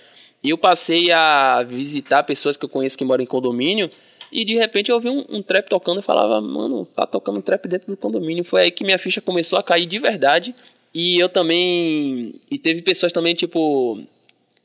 eu 0.42 0.58
passei 0.58 1.12
a 1.12 1.62
visitar 1.62 2.24
pessoas 2.24 2.56
que 2.56 2.64
eu 2.64 2.70
conheço 2.70 2.98
que 2.98 3.04
moram 3.04 3.22
em 3.22 3.28
condomínio. 3.28 3.92
E 4.32 4.46
de 4.46 4.56
repente 4.56 4.90
eu 4.90 4.96
ouvi 4.96 5.10
um, 5.10 5.26
um 5.30 5.42
trap 5.42 5.68
tocando 5.68 6.00
e 6.00 6.02
falava, 6.02 6.40
mano, 6.40 6.88
tá 6.96 7.06
tocando 7.06 7.40
um 7.40 7.42
trap 7.42 7.68
dentro 7.68 7.92
do 7.92 7.98
condomínio. 7.98 8.46
Foi 8.46 8.62
aí 8.62 8.72
que 8.72 8.86
minha 8.86 8.98
ficha 8.98 9.20
começou 9.20 9.60
a 9.60 9.64
cair 9.64 9.86
de 9.86 10.00
verdade. 10.00 10.56
E 10.94 11.20
eu 11.20 11.28
também. 11.28 12.34
E 12.50 12.58
teve 12.58 12.82
pessoas 12.82 13.12
também, 13.12 13.36
tipo, 13.36 14.02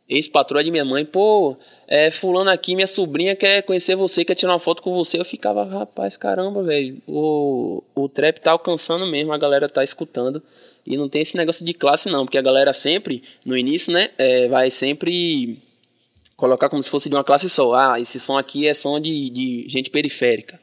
ex-patroa 0.08 0.62
de 0.62 0.70
minha 0.70 0.84
mãe, 0.84 1.04
pô, 1.04 1.56
é, 1.88 2.10
fulano 2.10 2.50
aqui, 2.50 2.74
minha 2.74 2.86
sobrinha 2.86 3.34
quer 3.34 3.62
conhecer 3.62 3.96
você, 3.96 4.24
quer 4.24 4.34
tirar 4.34 4.52
uma 4.52 4.58
foto 4.58 4.82
com 4.82 4.92
você. 4.92 5.18
Eu 5.18 5.24
ficava, 5.24 5.64
rapaz, 5.64 6.16
caramba, 6.16 6.62
velho, 6.62 7.00
o, 7.06 7.82
o 7.94 8.08
trap 8.08 8.40
tá 8.40 8.52
alcançando 8.52 9.06
mesmo, 9.06 9.32
a 9.32 9.38
galera 9.38 9.68
tá 9.68 9.82
escutando. 9.82 10.42
E 10.86 10.96
não 10.96 11.08
tem 11.08 11.22
esse 11.22 11.36
negócio 11.36 11.64
de 11.64 11.74
classe 11.74 12.08
não, 12.08 12.24
porque 12.24 12.38
a 12.38 12.42
galera 12.42 12.72
sempre, 12.72 13.22
no 13.44 13.56
início, 13.56 13.92
né, 13.92 14.10
é, 14.16 14.46
vai 14.48 14.70
sempre 14.70 15.58
colocar 16.36 16.68
como 16.68 16.82
se 16.82 16.90
fosse 16.90 17.08
de 17.08 17.16
uma 17.16 17.24
classe 17.24 17.48
só. 17.48 17.74
Ah, 17.74 18.00
esse 18.00 18.20
som 18.20 18.38
aqui 18.38 18.68
é 18.68 18.74
som 18.74 19.00
de, 19.00 19.30
de 19.30 19.66
gente 19.68 19.90
periférica. 19.90 20.60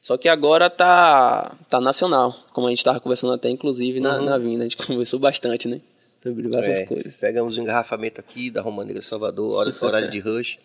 Só 0.00 0.16
que 0.16 0.28
agora 0.28 0.70
tá, 0.70 1.54
tá 1.68 1.80
nacional, 1.80 2.34
como 2.52 2.66
a 2.66 2.70
gente 2.70 2.84
tava 2.84 3.00
conversando 3.00 3.34
até, 3.34 3.50
inclusive, 3.50 4.00
na, 4.00 4.22
na 4.22 4.38
vinda. 4.38 4.64
A 4.64 4.68
gente 4.68 4.76
conversou 4.86 5.18
bastante, 5.18 5.68
né? 5.68 5.80
Sobre 6.28 6.42
diversas 6.42 6.78
É, 6.80 6.84
coisas. 6.84 7.16
Pegamos 7.16 7.56
um 7.56 7.62
engarrafamento 7.62 8.20
aqui 8.20 8.50
da 8.50 8.60
Roma 8.60 8.84
Negra 8.84 9.02
Salvador, 9.02 9.52
hora- 9.56 9.74
horário 9.80 10.10
de 10.10 10.18
rush. 10.18 10.58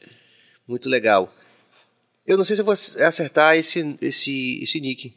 Muito 0.67 0.89
legal. 0.89 1.29
Eu 2.25 2.37
não 2.37 2.43
sei 2.43 2.55
se 2.55 2.61
eu 2.61 2.65
vou 2.65 2.73
acertar 2.73 3.55
esse, 3.55 3.97
esse, 4.01 4.61
esse 4.63 4.79
nick. 4.79 5.13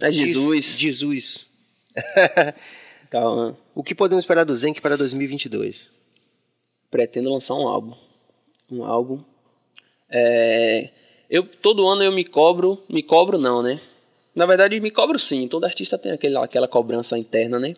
É 0.00 0.10
Jesus. 0.12 0.76
Jesus. 0.78 1.48
Calma. 3.10 3.56
O 3.74 3.82
que 3.82 3.94
podemos 3.94 4.24
esperar 4.24 4.44
do 4.44 4.54
Zenk 4.54 4.80
para 4.80 4.96
2022? 4.96 5.92
Pretendo 6.90 7.32
lançar 7.32 7.54
um 7.54 7.66
álbum. 7.68 7.94
Um 8.70 8.84
álbum. 8.84 9.22
É, 10.10 10.90
eu, 11.30 11.44
todo 11.44 11.86
ano 11.86 12.02
eu 12.02 12.12
me 12.12 12.24
cobro. 12.24 12.82
Me 12.88 13.02
cobro 13.02 13.38
não, 13.38 13.62
né? 13.62 13.80
Na 14.34 14.46
verdade, 14.46 14.78
me 14.80 14.90
cobro 14.90 15.18
sim. 15.18 15.48
Todo 15.48 15.64
artista 15.64 15.96
tem 15.96 16.12
aquele, 16.12 16.36
aquela 16.36 16.68
cobrança 16.68 17.18
interna, 17.18 17.58
né? 17.58 17.74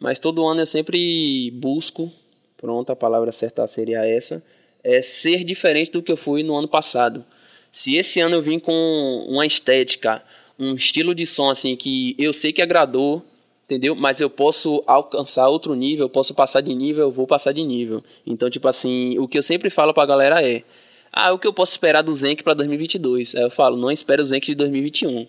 Mas 0.00 0.18
todo 0.18 0.46
ano 0.46 0.62
eu 0.62 0.66
sempre 0.66 1.50
busco. 1.52 2.10
Pronto, 2.56 2.90
a 2.90 2.96
palavra 2.96 3.30
certa 3.30 3.66
seria 3.68 4.04
essa. 4.04 4.42
É 4.82 5.02
ser 5.02 5.44
diferente 5.44 5.92
do 5.92 6.02
que 6.02 6.10
eu 6.10 6.16
fui 6.16 6.42
no 6.42 6.56
ano 6.56 6.66
passado. 6.66 7.24
Se 7.70 7.94
esse 7.94 8.18
ano 8.18 8.36
eu 8.36 8.42
vim 8.42 8.58
com 8.58 9.26
uma 9.28 9.46
estética, 9.46 10.22
um 10.58 10.74
estilo 10.74 11.14
de 11.14 11.26
som 11.26 11.50
assim 11.50 11.76
que 11.76 12.16
eu 12.18 12.32
sei 12.32 12.52
que 12.52 12.62
agradou, 12.62 13.22
entendeu? 13.64 13.94
Mas 13.94 14.20
eu 14.20 14.28
posso 14.28 14.82
alcançar 14.86 15.48
outro 15.48 15.74
nível, 15.74 16.06
eu 16.06 16.10
posso 16.10 16.34
passar 16.34 16.62
de 16.62 16.74
nível, 16.74 17.04
eu 17.04 17.12
vou 17.12 17.26
passar 17.26 17.52
de 17.52 17.62
nível. 17.62 18.02
Então, 18.26 18.50
tipo 18.50 18.66
assim, 18.66 19.18
o 19.18 19.28
que 19.28 19.38
eu 19.38 19.42
sempre 19.42 19.70
falo 19.70 19.94
pra 19.94 20.06
galera 20.06 20.42
é: 20.42 20.64
ah, 21.12 21.32
o 21.32 21.38
que 21.38 21.46
eu 21.46 21.52
posso 21.52 21.72
esperar 21.72 22.02
do 22.02 22.14
Zenk 22.14 22.42
para 22.42 22.54
2022? 22.54 23.34
Aí 23.36 23.42
eu 23.42 23.50
falo: 23.50 23.76
não 23.76 23.90
espere 23.90 24.22
o 24.22 24.26
Zenk 24.26 24.46
de 24.46 24.54
2021. 24.54 25.26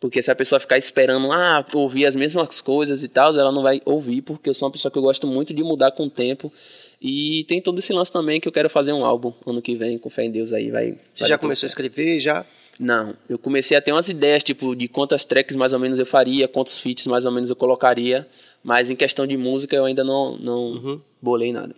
Porque 0.00 0.22
se 0.22 0.30
a 0.30 0.34
pessoa 0.34 0.58
ficar 0.58 0.78
esperando, 0.78 1.30
ah, 1.30 1.64
ouvir 1.74 2.06
as 2.06 2.16
mesmas 2.16 2.60
coisas 2.62 3.04
e 3.04 3.08
tal, 3.08 3.36
ela 3.38 3.52
não 3.52 3.62
vai 3.62 3.82
ouvir, 3.84 4.22
porque 4.22 4.48
eu 4.48 4.54
sou 4.54 4.66
uma 4.66 4.72
pessoa 4.72 4.90
que 4.90 4.96
eu 4.96 5.02
gosto 5.02 5.26
muito 5.26 5.52
de 5.52 5.62
mudar 5.62 5.90
com 5.92 6.04
o 6.04 6.10
tempo. 6.10 6.50
E 7.02 7.44
tem 7.46 7.60
todo 7.60 7.78
esse 7.78 7.92
lance 7.92 8.10
também 8.10 8.40
que 8.40 8.48
eu 8.48 8.52
quero 8.52 8.70
fazer 8.70 8.92
um 8.92 9.04
álbum 9.04 9.32
ano 9.46 9.60
que 9.60 9.76
vem, 9.76 9.98
com 9.98 10.08
fé 10.08 10.24
em 10.24 10.30
Deus 10.30 10.52
aí, 10.52 10.70
vai. 10.70 10.96
Você 11.12 11.24
vai 11.24 11.28
já 11.28 11.38
começou 11.38 11.66
a 11.66 11.68
certo. 11.68 11.84
escrever, 11.86 12.18
já? 12.18 12.46
Não, 12.78 13.14
eu 13.28 13.38
comecei 13.38 13.76
a 13.76 13.82
ter 13.82 13.92
umas 13.92 14.08
ideias, 14.08 14.42
tipo, 14.42 14.74
de 14.74 14.88
quantas 14.88 15.22
tracks 15.22 15.54
mais 15.54 15.74
ou 15.74 15.78
menos 15.78 15.98
eu 15.98 16.06
faria, 16.06 16.48
quantos 16.48 16.80
feats 16.80 17.06
mais 17.06 17.26
ou 17.26 17.30
menos 17.30 17.50
eu 17.50 17.56
colocaria, 17.56 18.26
mas 18.64 18.88
em 18.88 18.96
questão 18.96 19.26
de 19.26 19.36
música 19.36 19.76
eu 19.76 19.84
ainda 19.84 20.02
não, 20.02 20.38
não 20.38 21.02
bolei 21.20 21.52
nada. 21.52 21.74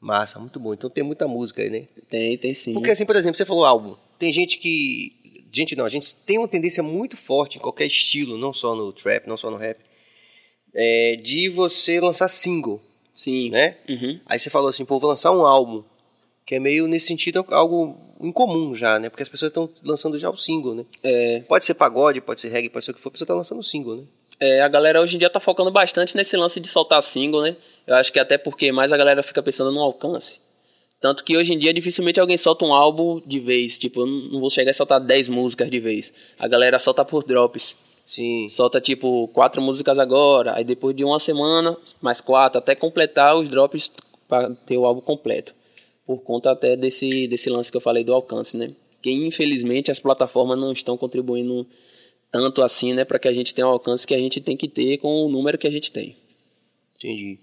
Massa, 0.00 0.38
muito 0.40 0.58
bom. 0.58 0.74
Então 0.74 0.90
tem 0.90 1.04
muita 1.04 1.28
música 1.28 1.62
aí, 1.62 1.70
né? 1.70 1.84
Tem, 2.10 2.36
tem 2.36 2.52
sim. 2.52 2.74
Porque 2.74 2.90
assim, 2.90 3.06
por 3.06 3.16
exemplo, 3.16 3.36
você 3.36 3.44
falou 3.44 3.64
álbum. 3.64 3.96
Tem 4.18 4.30
gente 4.30 4.58
que. 4.58 5.12
Gente, 5.54 5.76
não, 5.76 5.84
a 5.84 5.88
gente 5.88 6.16
tem 6.16 6.38
uma 6.38 6.48
tendência 6.48 6.82
muito 6.82 7.16
forte 7.16 7.58
em 7.58 7.60
qualquer 7.60 7.86
estilo, 7.86 8.36
não 8.36 8.52
só 8.52 8.74
no 8.74 8.92
trap, 8.92 9.26
não 9.26 9.36
só 9.36 9.50
no 9.50 9.56
rap, 9.56 9.78
é, 10.74 11.16
de 11.16 11.48
você 11.48 12.00
lançar 12.00 12.28
single, 12.28 12.80
Sim. 13.14 13.50
né? 13.50 13.76
Uhum. 13.88 14.18
Aí 14.26 14.38
você 14.38 14.50
falou 14.50 14.68
assim, 14.68 14.84
pô, 14.84 14.98
vou 14.98 15.10
lançar 15.10 15.32
um 15.32 15.46
álbum. 15.46 15.84
Que 16.46 16.56
é 16.56 16.60
meio, 16.60 16.86
nesse 16.86 17.06
sentido, 17.06 17.44
algo 17.50 17.96
incomum 18.20 18.74
já, 18.74 18.98
né? 18.98 19.08
Porque 19.08 19.22
as 19.22 19.28
pessoas 19.28 19.50
estão 19.50 19.70
lançando 19.82 20.18
já 20.18 20.28
o 20.28 20.36
single, 20.36 20.74
né? 20.74 20.84
É, 21.02 21.40
Pode 21.48 21.64
ser 21.64 21.74
pagode, 21.74 22.20
pode 22.20 22.40
ser 22.40 22.48
reggae, 22.48 22.68
pode 22.68 22.84
ser 22.84 22.90
o 22.90 22.94
que 22.94 23.00
for, 23.00 23.08
a 23.08 23.12
pessoa 23.12 23.26
tá 23.26 23.34
lançando 23.34 23.60
o 23.60 23.62
single, 23.62 23.96
né? 23.96 24.04
é, 24.40 24.60
a 24.62 24.68
galera 24.68 25.00
hoje 25.00 25.16
em 25.16 25.18
dia 25.18 25.30
tá 25.30 25.40
focando 25.40 25.70
bastante 25.70 26.16
nesse 26.16 26.36
lance 26.36 26.60
de 26.60 26.68
soltar 26.68 27.02
single, 27.02 27.42
né? 27.42 27.56
Eu 27.86 27.94
acho 27.96 28.12
que 28.12 28.18
até 28.18 28.38
porque 28.38 28.72
mais 28.72 28.92
a 28.92 28.96
galera 28.96 29.22
fica 29.22 29.42
pensando 29.42 29.70
no 29.72 29.80
alcance. 29.80 30.40
Tanto 31.04 31.22
que 31.22 31.36
hoje 31.36 31.52
em 31.52 31.58
dia 31.58 31.74
dificilmente 31.74 32.18
alguém 32.18 32.38
solta 32.38 32.64
um 32.64 32.72
álbum 32.72 33.20
de 33.26 33.38
vez. 33.38 33.76
Tipo, 33.76 34.00
eu 34.00 34.06
não 34.06 34.40
vou 34.40 34.48
chegar 34.48 34.70
a 34.70 34.72
soltar 34.72 34.98
10 34.98 35.28
músicas 35.28 35.70
de 35.70 35.78
vez. 35.78 36.14
A 36.38 36.48
galera 36.48 36.78
solta 36.78 37.04
por 37.04 37.22
drops. 37.22 37.76
Sim. 38.06 38.48
Solta 38.48 38.80
tipo 38.80 39.28
quatro 39.28 39.60
músicas 39.60 39.98
agora, 39.98 40.56
aí 40.56 40.64
depois 40.64 40.96
de 40.96 41.04
uma 41.04 41.20
semana, 41.20 41.76
mais 42.00 42.22
quatro, 42.22 42.58
até 42.58 42.74
completar 42.74 43.36
os 43.36 43.50
drops 43.50 43.92
para 44.26 44.54
ter 44.54 44.78
o 44.78 44.86
álbum 44.86 45.02
completo. 45.02 45.54
Por 46.06 46.22
conta 46.22 46.50
até 46.50 46.74
desse, 46.74 47.28
desse 47.28 47.50
lance 47.50 47.70
que 47.70 47.76
eu 47.76 47.82
falei 47.82 48.02
do 48.02 48.14
alcance, 48.14 48.56
né? 48.56 48.70
Que 49.02 49.10
infelizmente 49.10 49.90
as 49.90 50.00
plataformas 50.00 50.58
não 50.58 50.72
estão 50.72 50.96
contribuindo 50.96 51.66
tanto 52.32 52.62
assim, 52.62 52.94
né, 52.94 53.04
para 53.04 53.18
que 53.18 53.28
a 53.28 53.32
gente 53.34 53.54
tenha 53.54 53.68
o 53.68 53.72
alcance 53.72 54.06
que 54.06 54.14
a 54.14 54.18
gente 54.18 54.40
tem 54.40 54.56
que 54.56 54.68
ter 54.68 54.96
com 54.96 55.26
o 55.26 55.28
número 55.28 55.58
que 55.58 55.66
a 55.66 55.70
gente 55.70 55.92
tem. 55.92 56.16
Entendi. 56.96 57.38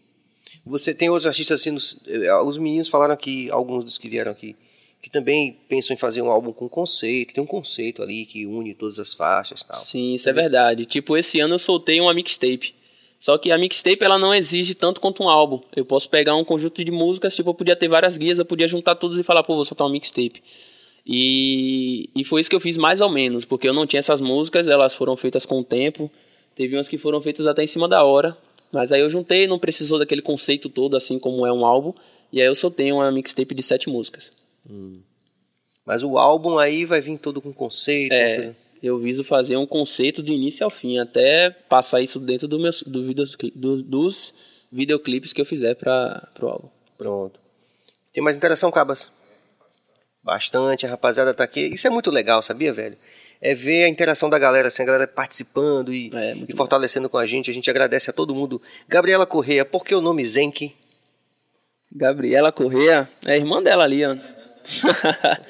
Você 0.65 0.93
tem 0.93 1.10
outros 1.10 1.25
artistas 1.25 1.60
assim, 1.62 1.71
nos- 1.71 1.99
eh, 2.08 2.34
os 2.41 2.58
meninos 2.58 2.88
falaram 2.88 3.13
aqui, 3.13 3.49
alguns 3.51 3.84
dos 3.84 3.97
que 3.97 4.08
vieram 4.10 4.32
aqui, 4.32 4.56
que 5.01 5.10
também 5.10 5.58
pensam 5.67 5.93
em 5.95 5.97
fazer 5.97 6.21
um 6.21 6.30
álbum 6.30 6.51
com 6.54 6.69
conceito, 6.69 7.34
tem 7.34 7.43
um 7.43 7.47
conceito 7.47 8.04
ali 8.04 8.25
que 8.25 8.45
une 8.45 8.73
todas 8.75 8.99
as 8.99 9.13
faixas 9.13 9.63
tal. 9.63 9.75
Sim, 9.75 10.13
isso 10.13 10.30
é 10.30 10.34
verdade. 10.34 10.86
Tipo, 10.86 11.17
esse 11.17 11.39
ano 11.39 11.56
eu 11.56 11.60
soltei 11.60 11.99
uma 11.99 12.13
mixtape. 12.13 12.75
Só 13.19 13.38
que 13.38 13.51
a 13.51 13.58
mixtape 13.58 14.04
ela 14.04 14.17
não 14.19 14.34
exige 14.34 14.73
tanto 14.75 14.99
quanto 14.99 15.23
um 15.23 15.30
álbum. 15.30 15.62
Eu 15.75 15.86
posso 15.86 16.10
pegar 16.10 16.36
um 16.36 16.43
conjunto 16.43 16.84
de 16.84 16.91
músicas, 16.91 17.36
tipo, 17.36 17.49
eu 17.49 17.54
podia 17.54 17.75
ter 17.75 17.88
várias 17.88 18.17
guias, 18.17 18.38
eu 18.39 18.45
podia 18.45 18.67
juntar 18.67 18.95
tudo 18.95 19.19
e 19.19 19.23
falar, 19.23 19.43
pô, 19.43 19.56
vou 19.56 19.65
soltar 19.65 19.86
uma 19.86 19.93
mixtape. 19.93 20.41
E, 21.06 22.10
e 22.15 22.23
foi 22.23 22.41
isso 22.41 22.49
que 22.49 22.56
eu 22.56 22.60
fiz 22.60 22.77
mais 22.77 23.01
ou 23.01 23.10
menos, 23.10 23.43
porque 23.45 23.67
eu 23.67 23.73
não 23.73 23.86
tinha 23.88 23.99
essas 23.99 24.21
músicas, 24.21 24.67
elas 24.67 24.93
foram 24.93 25.17
feitas 25.17 25.45
com 25.45 25.60
o 25.60 25.63
tempo. 25.63 26.12
Teve 26.56 26.75
umas 26.75 26.88
que 26.89 26.97
foram 26.97 27.21
feitas 27.21 27.47
até 27.47 27.63
em 27.63 27.67
cima 27.67 27.88
da 27.88 28.04
hora. 28.04 28.38
Mas 28.71 28.91
aí 28.91 29.01
eu 29.01 29.10
juntei, 29.10 29.47
não 29.47 29.60
precisou 29.60 29.99
daquele 29.99 30.21
conceito 30.21 30.69
todo, 30.69 30.95
assim 30.95 31.19
como 31.19 31.45
é 31.45 31.51
um 31.51 31.65
álbum. 31.65 31.93
E 32.31 32.41
aí 32.41 32.47
eu 32.47 32.55
soltei 32.55 32.91
uma 32.91 33.12
mixtape 33.12 33.53
de 33.53 33.62
sete 33.62 33.89
músicas. 33.89 34.31
Mas 35.86 36.03
o 36.03 36.17
álbum 36.17 36.57
aí 36.57 36.86
vai 36.86 37.01
vir 37.01 37.17
todo 37.17 37.41
com 37.41 37.51
conceito, 37.53 38.13
É, 38.13 38.55
eu 38.81 38.97
viso 38.97 39.23
fazer 39.23 39.57
um 39.57 39.65
conceito 39.65 40.23
do 40.23 40.31
início 40.31 40.63
ao 40.63 40.69
fim, 40.69 40.97
até 40.97 41.49
passar 41.49 42.01
isso 42.01 42.19
dentro 42.19 42.47
do 42.47 42.60
meus, 42.60 42.81
do 42.84 43.05
videos, 43.05 43.36
do, 43.53 43.84
dos 43.84 44.34
videoclipes 44.71 45.34
que 45.34 45.41
eu 45.41 45.45
fizer 45.45 45.75
para 45.75 46.29
o 46.41 46.47
álbum. 46.47 46.69
Pronto. 46.97 47.39
Tem 48.13 48.23
mais 48.23 48.38
interação, 48.38 48.71
Cabas? 48.71 49.12
Bastante, 50.23 50.86
a 50.86 50.89
rapaziada 50.89 51.34
tá 51.34 51.43
aqui. 51.43 51.62
Isso 51.62 51.88
é 51.88 51.89
muito 51.89 52.12
legal, 52.12 52.41
sabia, 52.41 52.71
velho? 52.71 52.97
É 53.41 53.56
ver 53.56 53.86
a 53.86 53.89
interação 53.89 54.30
da 54.30 54.38
galera, 54.38 54.67
assim, 54.67 54.84
a 54.84 54.86
galera 54.86 55.08
participando 55.08 55.91
e, 55.91 56.12
É, 56.13 56.36
e 56.47 56.56
fortalecendo 56.56 57.10
com 57.10 57.17
a 57.17 57.25
gente. 57.25 57.49
A 57.49 57.54
gente 57.54 57.69
agradece 57.69 58.10
a 58.10 58.13
todo 58.13 58.36
mundo. 58.36 58.62
Gabriela 58.88 59.25
Correia, 59.25 59.65
por 59.65 59.84
que 59.84 59.95
o 59.95 60.01
nome 60.01 60.23
Zenk? 60.25 60.75
Gabriela 61.93 62.51
Correa, 62.51 63.10
é 63.25 63.34
a 63.34 63.38
irmã 63.38 63.62
dela 63.62 63.84
ali, 63.84 64.06
ó. 64.06 64.15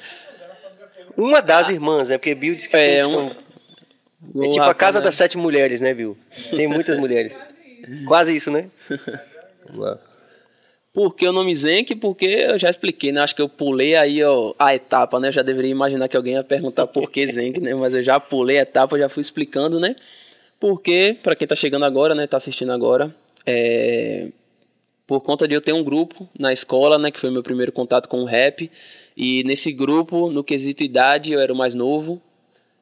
Uma 1.16 1.40
das 1.42 1.68
irmãs, 1.68 2.08
né? 2.08 2.18
Porque 2.18 2.34
Bill 2.34 2.54
disse 2.54 2.68
que 2.68 2.76
É, 2.76 3.04
são- 3.04 3.30
uma- 4.34 4.46
é 4.46 4.48
tipo 4.48 4.64
a 4.64 4.74
casa 4.74 4.98
né? 4.98 5.04
das 5.04 5.14
sete 5.14 5.36
mulheres, 5.36 5.80
né, 5.80 5.92
Bill? 5.92 6.16
Tem 6.56 6.66
muitas 6.66 6.96
mulheres. 6.98 7.38
Quase 8.06 8.34
isso, 8.34 8.50
né? 8.50 8.70
Vamos 9.66 9.78
lá. 9.84 9.98
Por 10.92 11.14
que 11.14 11.26
o 11.26 11.32
nome 11.32 11.56
Zenk? 11.56 11.94
Porque 11.96 12.26
eu 12.26 12.58
já 12.58 12.68
expliquei, 12.68 13.12
né? 13.12 13.22
Acho 13.22 13.34
que 13.34 13.40
eu 13.40 13.48
pulei 13.48 13.96
aí 13.96 14.22
ó, 14.22 14.54
a 14.58 14.74
etapa, 14.74 15.18
né? 15.18 15.28
Eu 15.28 15.32
já 15.32 15.42
deveria 15.42 15.70
imaginar 15.70 16.06
que 16.06 16.16
alguém 16.16 16.34
ia 16.34 16.44
perguntar 16.44 16.86
por 16.86 17.10
que 17.10 17.26
Zenk, 17.26 17.60
né? 17.60 17.74
Mas 17.74 17.94
eu 17.94 18.02
já 18.02 18.20
pulei 18.20 18.58
a 18.58 18.62
etapa, 18.62 18.98
já 18.98 19.08
fui 19.08 19.22
explicando, 19.22 19.80
né? 19.80 19.96
Porque, 20.60 21.16
para 21.22 21.34
quem 21.34 21.48
tá 21.48 21.54
chegando 21.54 21.84
agora, 21.84 22.14
né? 22.14 22.26
Tá 22.26 22.36
assistindo 22.36 22.72
agora, 22.72 23.14
é... 23.46 24.28
por 25.06 25.20
conta 25.22 25.48
de 25.48 25.54
eu 25.54 25.62
ter 25.62 25.72
um 25.72 25.82
grupo 25.82 26.28
na 26.38 26.52
escola, 26.52 26.98
né? 26.98 27.10
Que 27.10 27.18
foi 27.18 27.30
meu 27.30 27.42
primeiro 27.42 27.72
contato 27.72 28.06
com 28.06 28.20
o 28.20 28.26
rap. 28.26 28.70
E 29.16 29.42
nesse 29.44 29.72
grupo, 29.72 30.30
no 30.30 30.44
quesito 30.44 30.82
idade, 30.82 31.32
eu 31.32 31.40
era 31.40 31.52
o 31.52 31.56
mais 31.56 31.74
novo. 31.74 32.20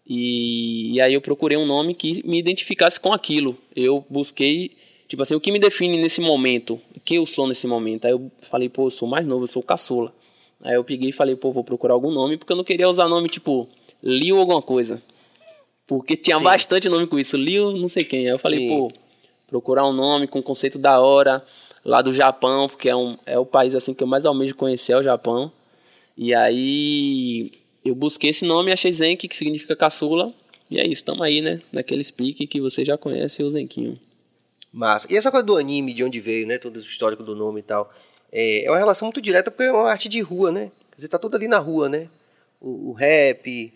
E, 0.06 0.94
e 0.94 1.00
aí 1.00 1.14
eu 1.14 1.20
procurei 1.20 1.56
um 1.56 1.64
nome 1.64 1.94
que 1.94 2.26
me 2.26 2.38
identificasse 2.40 2.98
com 2.98 3.12
aquilo. 3.12 3.56
Eu 3.76 4.04
busquei, 4.10 4.72
tipo 5.10 5.24
assim, 5.24 5.34
o 5.34 5.40
que 5.40 5.50
me 5.50 5.58
define 5.58 5.98
nesse 5.98 6.20
momento, 6.20 6.80
o 6.94 7.00
que 7.00 7.16
eu 7.16 7.26
sou 7.26 7.48
nesse 7.48 7.66
momento. 7.66 8.04
Aí 8.04 8.12
eu 8.12 8.30
falei, 8.42 8.68
pô, 8.68 8.86
eu 8.86 8.90
sou 8.92 9.08
mais 9.08 9.26
novo, 9.26 9.42
eu 9.42 9.48
sou 9.48 9.60
caçula. 9.60 10.14
Aí 10.62 10.76
eu 10.76 10.84
peguei 10.84 11.08
e 11.08 11.12
falei, 11.12 11.34
pô, 11.34 11.50
vou 11.50 11.64
procurar 11.64 11.94
algum 11.94 12.12
nome, 12.12 12.36
porque 12.36 12.52
eu 12.52 12.56
não 12.56 12.62
queria 12.62 12.88
usar 12.88 13.08
nome 13.08 13.28
tipo 13.28 13.68
Lil 14.00 14.38
alguma 14.38 14.62
coisa. 14.62 15.02
Porque 15.84 16.16
tinha 16.16 16.38
Sim. 16.38 16.44
bastante 16.44 16.88
nome 16.88 17.08
com 17.08 17.18
isso, 17.18 17.36
Lil 17.36 17.72
não 17.72 17.88
sei 17.88 18.04
quem. 18.04 18.20
Aí 18.20 18.32
eu 18.32 18.38
falei, 18.38 18.60
Sim. 18.60 18.68
pô, 18.68 18.92
procurar 19.48 19.84
um 19.84 19.92
nome 19.92 20.28
com 20.28 20.40
conceito 20.40 20.78
da 20.78 21.00
hora, 21.00 21.44
lá 21.84 22.00
do 22.00 22.12
Japão, 22.12 22.68
porque 22.68 22.88
é, 22.88 22.94
um, 22.94 23.18
é 23.26 23.36
o 23.36 23.44
país 23.44 23.74
assim 23.74 23.92
que 23.92 24.04
eu 24.04 24.06
mais 24.06 24.24
almejo 24.24 24.54
conhecer, 24.54 24.92
é 24.92 24.96
o 24.96 25.02
Japão. 25.02 25.50
E 26.16 26.32
aí 26.32 27.50
eu 27.84 27.96
busquei 27.96 28.30
esse 28.30 28.44
nome, 28.44 28.70
achei 28.70 28.92
Zenki, 28.92 29.26
que 29.26 29.36
significa 29.36 29.74
caçula. 29.74 30.32
E 30.70 30.78
é 30.78 30.84
isso, 30.84 31.02
estamos 31.02 31.22
aí, 31.22 31.42
né? 31.42 31.60
Naquele 31.72 32.04
speak 32.04 32.46
que 32.46 32.60
você 32.60 32.84
já 32.84 32.96
conhece, 32.96 33.42
o 33.42 33.50
Zenquinho. 33.50 33.98
Massa. 34.72 35.06
E 35.10 35.16
essa 35.16 35.30
coisa 35.30 35.44
do 35.44 35.56
anime, 35.56 35.92
de 35.92 36.04
onde 36.04 36.20
veio, 36.20 36.46
né? 36.46 36.58
Todo 36.58 36.76
o 36.76 36.80
histórico 36.80 37.22
do 37.22 37.34
nome 37.34 37.60
e 37.60 37.62
tal. 37.62 37.92
É, 38.32 38.64
é 38.64 38.70
uma 38.70 38.78
relação 38.78 39.06
muito 39.06 39.20
direta 39.20 39.50
porque 39.50 39.64
é 39.64 39.72
uma 39.72 39.90
arte 39.90 40.08
de 40.08 40.20
rua, 40.20 40.52
né? 40.52 40.70
Quer 40.90 40.96
dizer, 40.96 41.08
tá 41.08 41.18
tudo 41.18 41.36
ali 41.36 41.48
na 41.48 41.58
rua, 41.58 41.88
né? 41.88 42.08
O, 42.60 42.90
o 42.90 42.92
rap, 42.92 43.72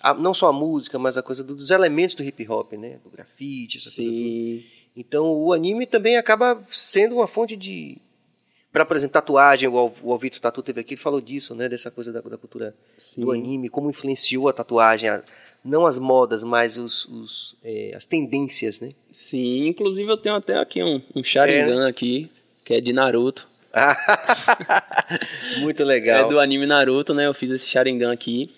a- 0.00 0.12
não 0.14 0.34
só 0.34 0.48
a 0.48 0.52
música, 0.52 0.98
mas 0.98 1.16
a 1.16 1.22
coisa 1.22 1.42
do- 1.42 1.54
dos 1.54 1.70
elementos 1.70 2.14
do 2.14 2.22
hip 2.22 2.46
hop, 2.48 2.72
né? 2.74 2.98
Do 3.02 3.10
grafite, 3.10 3.78
essa 3.78 3.86
coisa 3.96 4.10
toda. 4.10 4.22
Sim. 4.22 4.64
Então 4.96 5.26
o 5.26 5.52
anime 5.52 5.86
também 5.86 6.16
acaba 6.16 6.62
sendo 6.70 7.16
uma 7.16 7.26
fonte 7.26 7.56
de. 7.56 7.96
Para, 8.70 8.84
por 8.84 8.96
exemplo, 8.96 9.12
tatuagem, 9.12 9.68
o, 9.68 9.92
o 10.02 10.12
Alvito 10.12 10.40
Tatu 10.40 10.60
teve 10.62 10.80
aqui, 10.80 10.94
ele 10.94 11.00
falou 11.00 11.20
disso, 11.20 11.54
né? 11.54 11.68
Dessa 11.68 11.90
coisa 11.92 12.12
da, 12.12 12.20
da 12.20 12.36
cultura 12.36 12.74
Sim. 12.98 13.20
do 13.22 13.30
anime, 13.30 13.68
como 13.68 13.88
influenciou 13.88 14.48
a 14.48 14.52
tatuagem, 14.52 15.08
a- 15.08 15.22
não 15.64 15.86
as 15.86 15.98
modas, 15.98 16.44
mas 16.44 16.76
os, 16.76 17.06
os, 17.06 17.56
é, 17.64 17.92
as 17.96 18.04
tendências, 18.04 18.80
né? 18.80 18.92
Sim, 19.10 19.68
inclusive 19.68 20.08
eu 20.10 20.16
tenho 20.16 20.34
até 20.34 20.58
aqui 20.58 20.82
um, 20.82 21.00
um 21.14 21.24
Sharingan 21.24 21.88
aqui, 21.88 22.30
que 22.64 22.74
é 22.74 22.80
de 22.80 22.92
Naruto. 22.92 23.48
Muito 25.60 25.82
legal. 25.82 26.26
É 26.26 26.28
do 26.28 26.38
anime 26.38 26.66
Naruto, 26.66 27.14
né? 27.14 27.26
Eu 27.26 27.34
fiz 27.34 27.50
esse 27.50 27.66
Sharingan 27.66 28.12
aqui. 28.12 28.50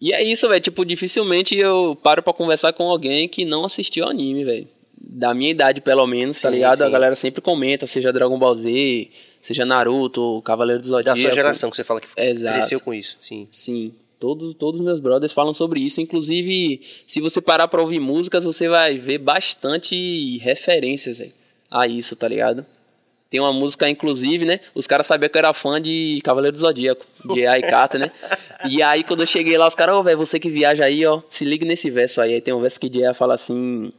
E 0.00 0.12
é 0.12 0.22
isso, 0.22 0.48
velho. 0.48 0.60
Tipo, 0.60 0.84
dificilmente 0.84 1.56
eu 1.56 1.98
paro 2.02 2.22
pra 2.22 2.32
conversar 2.32 2.72
com 2.72 2.84
alguém 2.88 3.28
que 3.28 3.44
não 3.44 3.64
assistiu 3.64 4.04
ao 4.04 4.10
anime, 4.10 4.44
velho. 4.44 4.68
Da 5.00 5.32
minha 5.34 5.50
idade, 5.50 5.80
pelo 5.80 6.06
menos, 6.06 6.40
tá 6.40 6.48
Sim, 6.48 6.56
ligado? 6.56 6.82
A 6.82 6.86
sim. 6.86 6.92
galera 6.92 7.14
sempre 7.14 7.40
comenta, 7.40 7.86
seja 7.86 8.12
Dragon 8.12 8.38
Ball 8.38 8.54
Z, 8.56 9.08
seja 9.40 9.64
Naruto, 9.64 10.42
Cavaleiro 10.42 10.82
do 10.82 10.88
Da 10.88 10.96
Zodíaco. 10.96 11.18
sua 11.20 11.32
geração, 11.32 11.70
que 11.70 11.76
você 11.76 11.84
fala 11.84 12.00
que 12.00 12.08
Exato. 12.16 12.54
cresceu 12.54 12.80
com 12.80 12.92
isso, 12.92 13.16
sim. 13.20 13.46
Sim, 13.50 13.92
todos, 14.18 14.54
todos 14.54 14.80
meus 14.80 15.00
brothers 15.00 15.32
falam 15.32 15.54
sobre 15.54 15.80
isso. 15.80 16.00
Inclusive, 16.00 16.80
se 17.06 17.20
você 17.20 17.40
parar 17.40 17.68
pra 17.68 17.80
ouvir 17.80 18.00
músicas, 18.00 18.44
você 18.44 18.68
vai 18.68 18.98
ver 18.98 19.18
bastante 19.18 20.38
referências 20.38 21.18
véio, 21.18 21.32
a 21.70 21.86
isso, 21.86 22.16
tá 22.16 22.28
ligado? 22.28 22.64
Tem 23.30 23.40
uma 23.40 23.52
música, 23.52 23.88
inclusive, 23.88 24.46
né? 24.46 24.60
Os 24.74 24.86
caras 24.86 25.06
sabiam 25.06 25.28
que 25.28 25.36
eu 25.36 25.40
era 25.40 25.52
fã 25.52 25.80
de 25.80 26.18
Cavaleiro 26.24 26.54
do 26.56 26.60
Zodíaco, 26.60 27.06
de 27.26 27.44
Aikata, 27.46 27.98
né? 27.98 28.10
E 28.68 28.82
aí, 28.82 29.04
quando 29.04 29.20
eu 29.20 29.26
cheguei 29.26 29.58
lá, 29.58 29.68
os 29.68 29.74
caras, 29.74 29.96
ô, 29.96 30.02
velho, 30.02 30.16
você 30.16 30.40
que 30.40 30.48
viaja 30.48 30.84
aí, 30.84 31.04
ó, 31.04 31.20
se 31.30 31.44
liga 31.44 31.66
nesse 31.66 31.90
verso 31.90 32.22
aí. 32.22 32.34
Aí 32.34 32.40
tem 32.40 32.54
um 32.54 32.60
verso 32.60 32.80
que 32.80 32.90
Jaya 32.92 33.12
fala 33.12 33.34
assim. 33.34 33.92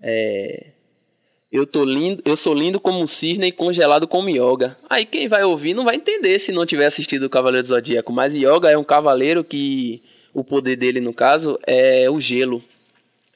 É. 0.00 0.68
Eu, 1.52 1.66
tô 1.66 1.84
lindo, 1.84 2.22
eu 2.24 2.36
sou 2.36 2.54
lindo 2.54 2.78
como 2.78 3.00
um 3.00 3.06
cisne 3.06 3.48
e 3.48 3.52
congelado 3.52 4.06
como 4.06 4.28
yoga. 4.28 4.76
Aí 4.88 5.04
quem 5.04 5.26
vai 5.26 5.42
ouvir 5.42 5.74
não 5.74 5.84
vai 5.84 5.96
entender 5.96 6.38
se 6.38 6.52
não 6.52 6.64
tiver 6.64 6.86
assistido 6.86 7.24
o 7.24 7.30
Cavaleiro 7.30 7.64
do 7.64 7.68
Zodíaco. 7.68 8.12
Mas 8.12 8.32
yoga 8.32 8.70
é 8.70 8.78
um 8.78 8.84
cavaleiro 8.84 9.42
que 9.42 10.02
o 10.32 10.44
poder 10.44 10.76
dele, 10.76 11.00
no 11.00 11.12
caso, 11.12 11.58
é 11.66 12.08
o 12.08 12.20
gelo. 12.20 12.62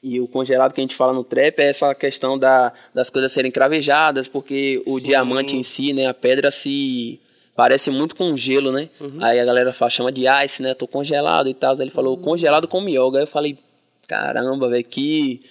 E 0.01 0.19
o 0.21 0.27
congelado 0.27 0.71
que 0.71 0.79
a 0.79 0.83
gente 0.83 0.95
fala 0.95 1.11
no 1.11 1.23
trap 1.23 1.59
é 1.59 1.69
essa 1.69 1.93
questão 1.95 2.37
da, 2.37 2.71
das 2.93 3.09
coisas 3.09 3.31
serem 3.31 3.51
cravejadas, 3.51 4.27
porque 4.27 4.81
o 4.85 4.99
Sim. 4.99 5.07
diamante 5.07 5.57
em 5.57 5.63
si, 5.63 5.93
né, 5.93 6.05
a 6.05 6.13
pedra 6.13 6.51
se 6.51 7.19
parece 7.55 7.89
muito 7.89 8.15
com 8.15 8.37
gelo, 8.37 8.71
né? 8.71 8.89
Uhum. 9.01 9.17
Aí 9.19 9.39
a 9.39 9.45
galera 9.45 9.73
fala, 9.73 9.89
chama 9.89 10.11
de 10.11 10.25
ice, 10.45 10.61
né? 10.61 10.73
Tô 10.73 10.87
congelado 10.87 11.49
e 11.49 11.53
tal. 11.53 11.73
Aí 11.73 11.81
ele 11.81 11.89
falou, 11.89 12.17
congelado 12.17 12.67
como 12.67 12.87
yoga. 12.87 13.17
Aí 13.17 13.23
eu 13.23 13.27
falei, 13.27 13.57
caramba, 14.07 14.69
velho, 14.69 14.83
que 14.83 15.41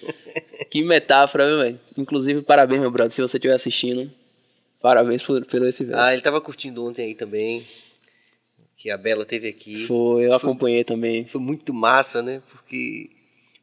que 0.69 0.83
metáfora, 0.83 1.57
velho. 1.63 1.79
Inclusive, 1.97 2.41
parabéns, 2.41 2.81
meu 2.81 2.91
brother, 2.91 3.13
se 3.13 3.21
você 3.21 3.37
estiver 3.37 3.53
assistindo. 3.53 4.11
Parabéns 4.81 5.23
por, 5.23 5.43
pelo 5.45 5.67
esse 5.67 5.83
verso. 5.83 6.01
Ah, 6.01 6.13
ele 6.13 6.21
tava 6.21 6.39
curtindo 6.39 6.85
ontem 6.85 7.05
aí 7.05 7.15
também. 7.15 7.65
Que 8.77 8.91
a 8.91 8.97
Bela 8.97 9.25
teve 9.25 9.47
aqui. 9.47 9.85
Foi, 9.85 10.25
eu 10.25 10.27
foi, 10.27 10.35
acompanhei 10.35 10.83
também. 10.83 11.25
Foi 11.25 11.41
muito 11.41 11.73
massa, 11.73 12.21
né? 12.21 12.41
Porque. 12.47 13.09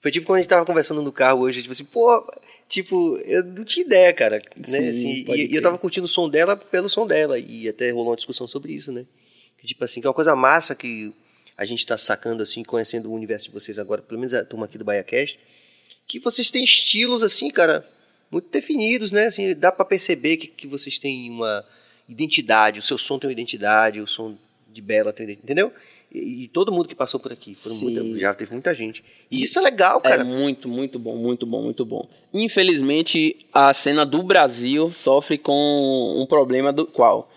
Foi 0.00 0.10
tipo 0.10 0.26
quando 0.26 0.38
a 0.38 0.40
gente 0.40 0.48
tava 0.48 0.66
conversando 0.66 1.00
no 1.00 1.12
carro 1.12 1.42
hoje, 1.42 1.60
tipo 1.60 1.70
assim, 1.70 1.84
pô, 1.84 2.28
tipo, 2.66 3.16
eu 3.18 3.44
não 3.44 3.62
tinha 3.62 3.86
ideia, 3.86 4.12
cara. 4.12 4.42
Né? 4.56 4.64
Sim, 4.64 4.88
assim, 4.88 5.24
e, 5.28 5.52
e, 5.52 5.54
eu 5.54 5.62
tava 5.62 5.78
curtindo 5.78 6.06
o 6.06 6.08
som 6.08 6.28
dela 6.28 6.56
pelo 6.56 6.88
som 6.88 7.06
dela. 7.06 7.38
E 7.38 7.68
até 7.68 7.90
rolou 7.90 8.08
uma 8.08 8.16
discussão 8.16 8.48
sobre 8.48 8.72
isso, 8.72 8.90
né? 8.90 9.06
Que, 9.58 9.66
tipo 9.68 9.84
assim, 9.84 10.00
que 10.00 10.06
é 10.08 10.10
uma 10.10 10.14
coisa 10.14 10.34
massa 10.34 10.74
que 10.74 11.14
a 11.56 11.64
gente 11.64 11.86
tá 11.86 11.96
sacando, 11.98 12.42
assim, 12.42 12.62
conhecendo 12.62 13.10
o 13.10 13.14
universo 13.14 13.46
de 13.46 13.52
vocês 13.52 13.78
agora, 13.78 14.02
pelo 14.02 14.20
menos 14.20 14.34
a 14.34 14.44
turma 14.44 14.66
aqui 14.66 14.78
do 14.78 14.84
BaiaCast 14.84 15.38
que 16.06 16.18
vocês 16.18 16.50
têm 16.50 16.62
estilos 16.62 17.22
assim, 17.22 17.48
cara, 17.48 17.86
muito 18.30 18.50
definidos, 18.50 19.12
né? 19.12 19.26
Assim, 19.26 19.54
dá 19.54 19.72
para 19.72 19.84
perceber 19.84 20.36
que, 20.36 20.46
que 20.46 20.66
vocês 20.66 20.98
têm 20.98 21.30
uma 21.30 21.64
identidade, 22.08 22.78
o 22.78 22.82
seu 22.82 22.98
som 22.98 23.18
tem 23.18 23.28
uma 23.28 23.32
identidade, 23.32 24.00
o 24.00 24.06
som 24.06 24.36
de 24.70 24.82
Bela 24.82 25.12
tem, 25.12 25.30
entendeu? 25.30 25.72
E, 26.12 26.44
e 26.44 26.48
todo 26.48 26.70
mundo 26.70 26.86
que 26.86 26.94
passou 26.94 27.18
por 27.18 27.32
aqui, 27.32 27.56
muita, 27.80 28.18
já 28.18 28.34
teve 28.34 28.52
muita 28.52 28.74
gente. 28.74 29.02
E 29.30 29.42
isso 29.42 29.58
é 29.58 29.62
legal, 29.62 30.00
é 30.04 30.08
cara. 30.10 30.20
É 30.20 30.24
muito, 30.24 30.68
muito 30.68 30.98
bom, 30.98 31.16
muito 31.16 31.46
bom, 31.46 31.62
muito 31.62 31.84
bom. 31.84 32.06
Infelizmente, 32.34 33.36
a 33.50 33.72
cena 33.72 34.04
do 34.04 34.22
Brasil 34.22 34.90
sofre 34.90 35.38
com 35.38 36.20
um 36.20 36.26
problema 36.26 36.72
do 36.72 36.86
qual 36.86 37.31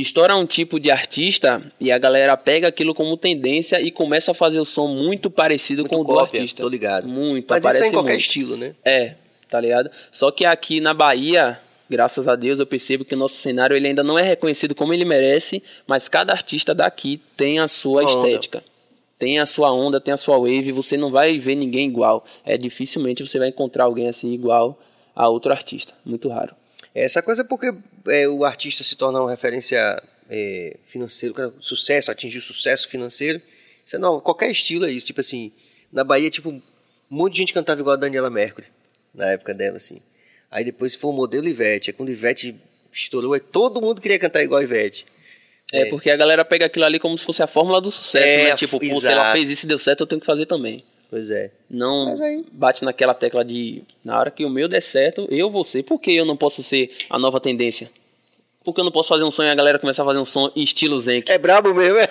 estoura 0.00 0.36
um 0.36 0.44
tipo 0.44 0.78
de 0.78 0.90
artista 0.90 1.62
e 1.80 1.90
a 1.90 1.98
galera 1.98 2.36
pega 2.36 2.68
aquilo 2.68 2.94
como 2.94 3.16
tendência 3.16 3.80
e 3.80 3.90
começa 3.90 4.32
a 4.32 4.34
fazer 4.34 4.60
o 4.60 4.64
som 4.64 4.88
muito 4.88 5.30
parecido 5.30 5.82
muito 5.82 5.90
com 5.90 6.00
o 6.00 6.04
do 6.04 6.18
artista. 6.18 6.62
Tô 6.62 6.68
ligado. 6.68 7.08
Muito, 7.08 7.46
Mas 7.48 7.64
isso 7.64 7.82
é 7.82 7.88
em 7.88 7.92
qualquer 7.92 8.10
muito. 8.10 8.20
estilo, 8.20 8.56
né? 8.56 8.74
É, 8.84 9.14
tá 9.48 9.58
ligado? 9.58 9.90
Só 10.12 10.30
que 10.30 10.44
aqui 10.44 10.80
na 10.80 10.92
Bahia, 10.92 11.58
graças 11.88 12.28
a 12.28 12.36
Deus, 12.36 12.58
eu 12.58 12.66
percebo 12.66 13.04
que 13.04 13.14
o 13.14 13.18
nosso 13.18 13.36
cenário 13.36 13.74
ele 13.74 13.88
ainda 13.88 14.04
não 14.04 14.18
é 14.18 14.22
reconhecido 14.22 14.74
como 14.74 14.92
ele 14.92 15.04
merece, 15.04 15.62
mas 15.86 16.08
cada 16.08 16.32
artista 16.32 16.74
daqui 16.74 17.20
tem 17.36 17.58
a 17.58 17.66
sua 17.66 18.02
Uma 18.02 18.10
estética. 18.10 18.58
Onda. 18.58 18.76
Tem 19.18 19.38
a 19.38 19.46
sua 19.46 19.72
onda, 19.72 19.98
tem 19.98 20.12
a 20.12 20.18
sua 20.18 20.36
wave, 20.36 20.72
você 20.72 20.98
não 20.98 21.10
vai 21.10 21.38
ver 21.38 21.54
ninguém 21.54 21.88
igual. 21.88 22.26
É 22.44 22.58
dificilmente 22.58 23.26
você 23.26 23.38
vai 23.38 23.48
encontrar 23.48 23.84
alguém 23.84 24.08
assim 24.08 24.30
igual 24.34 24.78
a 25.14 25.26
outro 25.26 25.52
artista, 25.52 25.94
muito 26.04 26.28
raro. 26.28 26.54
Essa 27.04 27.20
coisa 27.20 27.42
é 27.42 27.44
porque 27.44 27.70
é, 28.08 28.26
o 28.26 28.42
artista 28.42 28.82
se 28.82 28.96
torna 28.96 29.20
uma 29.20 29.30
referência 29.30 30.02
é, 30.30 30.76
financeira, 30.86 31.52
sucesso, 31.60 32.10
atingir 32.10 32.40
sucesso 32.40 32.88
financeiro. 32.88 33.40
Isso 33.84 33.96
é 33.96 34.00
qualquer 34.22 34.50
estilo 34.50 34.86
é 34.86 34.90
isso. 34.90 35.04
Tipo 35.04 35.20
assim, 35.20 35.52
na 35.92 36.02
Bahia, 36.02 36.30
tipo, 36.30 36.48
um 36.48 36.62
monte 37.10 37.34
de 37.34 37.38
gente 37.40 37.52
cantava 37.52 37.80
igual 37.82 37.94
a 37.94 37.98
Daniela 37.98 38.30
Mercury, 38.30 38.66
na 39.14 39.32
época 39.32 39.52
dela, 39.52 39.76
assim. 39.76 40.00
Aí 40.50 40.64
depois 40.64 40.94
foi 40.94 41.10
o 41.10 41.14
modelo 41.14 41.46
Ivete. 41.46 41.90
Aí 41.90 41.94
quando 41.94 42.08
Ivete 42.08 42.56
estourou, 42.90 43.34
aí 43.34 43.40
todo 43.40 43.82
mundo 43.82 44.00
queria 44.00 44.18
cantar 44.18 44.42
igual 44.42 44.60
a 44.60 44.64
Ivete. 44.64 45.06
É, 45.72 45.80
é, 45.80 45.86
porque 45.86 46.10
a 46.10 46.16
galera 46.16 46.46
pega 46.46 46.64
aquilo 46.64 46.86
ali 46.86 46.98
como 46.98 47.18
se 47.18 47.26
fosse 47.26 47.42
a 47.42 47.46
fórmula 47.46 47.78
do 47.78 47.90
sucesso, 47.90 48.26
é, 48.26 48.44
né? 48.44 48.56
Tipo, 48.56 48.80
pô, 48.80 49.00
se 49.02 49.12
ela 49.12 49.32
fez 49.32 49.50
isso 49.50 49.66
e 49.66 49.68
deu 49.68 49.78
certo, 49.78 50.00
eu 50.00 50.06
tenho 50.06 50.20
que 50.20 50.26
fazer 50.26 50.46
também. 50.46 50.82
Pois 51.08 51.30
é. 51.30 51.50
Não 51.70 52.14
bate 52.52 52.84
naquela 52.84 53.14
tecla 53.14 53.44
de 53.44 53.82
na 54.04 54.18
hora 54.18 54.30
que 54.30 54.44
o 54.44 54.50
meu 54.50 54.68
der 54.68 54.82
certo, 54.82 55.26
eu 55.30 55.50
vou 55.50 55.64
ser. 55.64 55.82
Por 55.82 56.00
que 56.00 56.12
eu 56.12 56.24
não 56.24 56.36
posso 56.36 56.62
ser 56.62 56.90
a 57.08 57.18
nova 57.18 57.40
tendência? 57.40 57.90
Porque 58.64 58.80
eu 58.80 58.84
não 58.84 58.90
posso 58.90 59.10
fazer 59.10 59.22
um 59.22 59.30
som 59.30 59.44
e 59.44 59.48
a 59.48 59.54
galera 59.54 59.78
começar 59.78 60.02
a 60.02 60.06
fazer 60.06 60.18
um 60.18 60.24
som 60.24 60.50
estilo 60.56 60.98
Zenk. 60.98 61.30
É 61.30 61.38
brabo 61.38 61.72
mesmo, 61.72 61.98
é? 61.98 62.08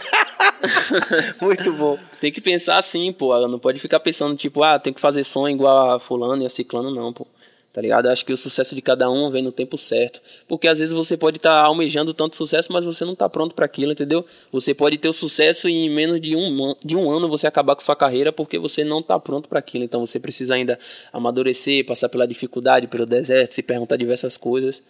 Muito 1.42 1.74
bom. 1.74 2.00
Tem 2.22 2.32
que 2.32 2.40
pensar 2.40 2.78
assim, 2.78 3.12
pô. 3.12 3.38
Não 3.48 3.60
pode 3.60 3.78
ficar 3.78 4.00
pensando, 4.00 4.38
tipo, 4.38 4.64
ah, 4.64 4.80
tem 4.80 4.94
que 4.94 5.02
fazer 5.02 5.26
som 5.26 5.50
igual 5.50 5.92
a 5.92 6.00
fulano 6.00 6.42
e 6.42 6.46
a 6.46 6.50
ciclano, 6.50 6.90
não, 6.90 7.12
pô 7.12 7.28
tá 7.76 7.82
ligado? 7.82 8.08
Acho 8.08 8.26
que 8.26 8.32
o 8.32 8.38
sucesso 8.38 8.74
de 8.74 8.82
cada 8.82 9.12
um 9.12 9.30
vem 9.30 9.44
no 9.44 9.52
tempo 9.52 9.78
certo. 9.78 10.22
Porque 10.48 10.66
às 10.66 10.80
vezes 10.80 10.96
você 10.96 11.18
pode 11.18 11.40
estar 11.40 11.50
tá 11.50 11.66
almejando 11.66 12.14
tanto 12.14 12.38
sucesso, 12.38 12.72
mas 12.72 12.86
você 12.86 13.04
não 13.04 13.12
está 13.12 13.28
pronto 13.28 13.54
para 13.54 13.66
aquilo, 13.66 13.92
entendeu? 13.92 14.26
Você 14.50 14.74
pode 14.74 14.98
ter 14.98 15.10
o 15.10 15.14
sucesso 15.14 15.68
e 15.68 15.74
em 15.74 15.90
menos 15.90 16.22
de 16.22 16.38
um, 16.38 16.74
de 16.82 16.96
um 16.96 17.12
ano 17.12 17.28
você 17.28 17.46
acabar 17.48 17.76
com 17.76 17.82
sua 17.82 17.96
carreira 17.96 18.32
porque 18.32 18.58
você 18.58 18.86
não 18.86 19.00
está 19.00 19.20
pronto 19.20 19.50
para 19.50 19.60
aquilo. 19.60 19.84
Então 19.84 20.06
você 20.06 20.18
precisa 20.18 20.56
ainda 20.56 20.80
amadurecer, 21.12 21.86
passar 21.86 22.08
pela 22.08 22.26
dificuldade, 22.26 22.88
pelo 22.88 23.06
deserto, 23.06 23.54
se 23.54 23.62
perguntar 23.62 23.98
diversas 23.98 24.38
coisas. 24.38 24.82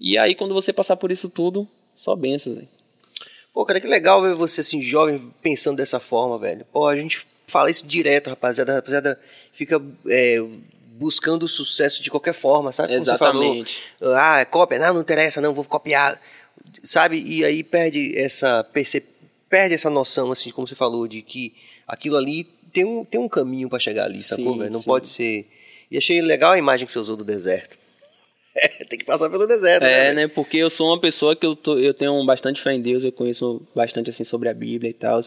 E 0.00 0.16
aí 0.16 0.36
quando 0.36 0.54
você 0.54 0.72
passar 0.72 0.96
por 0.96 1.10
isso 1.10 1.28
tudo, 1.28 1.66
só 1.96 2.14
bençãos, 2.14 2.54
velho. 2.54 2.68
Pô, 3.52 3.64
cara, 3.64 3.80
que 3.80 3.88
legal 3.88 4.22
ver 4.22 4.36
você 4.36 4.60
assim, 4.60 4.80
jovem, 4.80 5.32
pensando 5.42 5.78
dessa 5.78 5.98
forma, 5.98 6.38
velho. 6.38 6.64
Pô, 6.72 6.86
a 6.86 6.94
gente 6.94 7.26
fala 7.48 7.68
isso 7.68 7.84
direto, 7.84 8.30
rapaziada. 8.30 8.70
A 8.70 8.74
rapaziada 8.76 9.20
fica 9.54 9.82
é, 10.06 10.38
buscando 10.98 11.44
o 11.44 11.48
sucesso 11.48 12.02
de 12.02 12.10
qualquer 12.10 12.34
forma, 12.34 12.72
sabe? 12.72 12.88
Como 12.88 13.00
Exatamente. 13.00 13.82
Falou, 13.98 14.16
ah, 14.16 14.40
é 14.40 14.44
cópia, 14.44 14.78
não, 14.78 14.94
não 14.94 15.00
interessa, 15.00 15.40
não, 15.40 15.54
vou 15.54 15.64
copiar, 15.64 16.20
sabe? 16.82 17.22
E 17.24 17.44
aí 17.44 17.62
perde 17.62 18.18
essa 18.18 18.64
perce... 18.64 19.02
perde 19.48 19.74
essa 19.74 19.88
noção, 19.88 20.32
assim, 20.32 20.50
como 20.50 20.66
você 20.66 20.74
falou, 20.74 21.06
de 21.06 21.22
que 21.22 21.54
aquilo 21.86 22.16
ali 22.16 22.44
tem 22.72 22.84
um, 22.84 23.04
tem 23.04 23.20
um 23.20 23.28
caminho 23.28 23.68
para 23.68 23.78
chegar 23.78 24.04
ali, 24.04 24.18
sim, 24.18 24.36
sacou? 24.36 24.56
Não 24.56 24.80
sim. 24.80 24.84
pode 24.84 25.08
ser. 25.08 25.48
E 25.90 25.96
achei 25.96 26.20
legal 26.20 26.52
a 26.52 26.58
imagem 26.58 26.84
que 26.84 26.92
você 26.92 26.98
usou 26.98 27.16
do 27.16 27.24
deserto. 27.24 27.76
É, 28.60 28.84
tem 28.84 28.98
que 28.98 29.04
passar 29.04 29.30
pelo 29.30 29.46
deserto, 29.46 29.84
é, 29.84 30.08
né? 30.08 30.22
né? 30.22 30.28
Porque 30.28 30.56
eu 30.56 30.68
sou 30.68 30.88
uma 30.88 30.98
pessoa 30.98 31.36
que 31.36 31.46
eu, 31.46 31.54
tô, 31.54 31.78
eu 31.78 31.94
tenho 31.94 32.26
bastante 32.26 32.60
fé 32.60 32.72
em 32.72 32.80
Deus, 32.80 33.04
eu 33.04 33.12
conheço 33.12 33.62
bastante 33.72 34.10
assim 34.10 34.24
sobre 34.24 34.48
a 34.48 34.54
Bíblia 34.54 34.90
e 34.90 34.94
tal. 34.94 35.20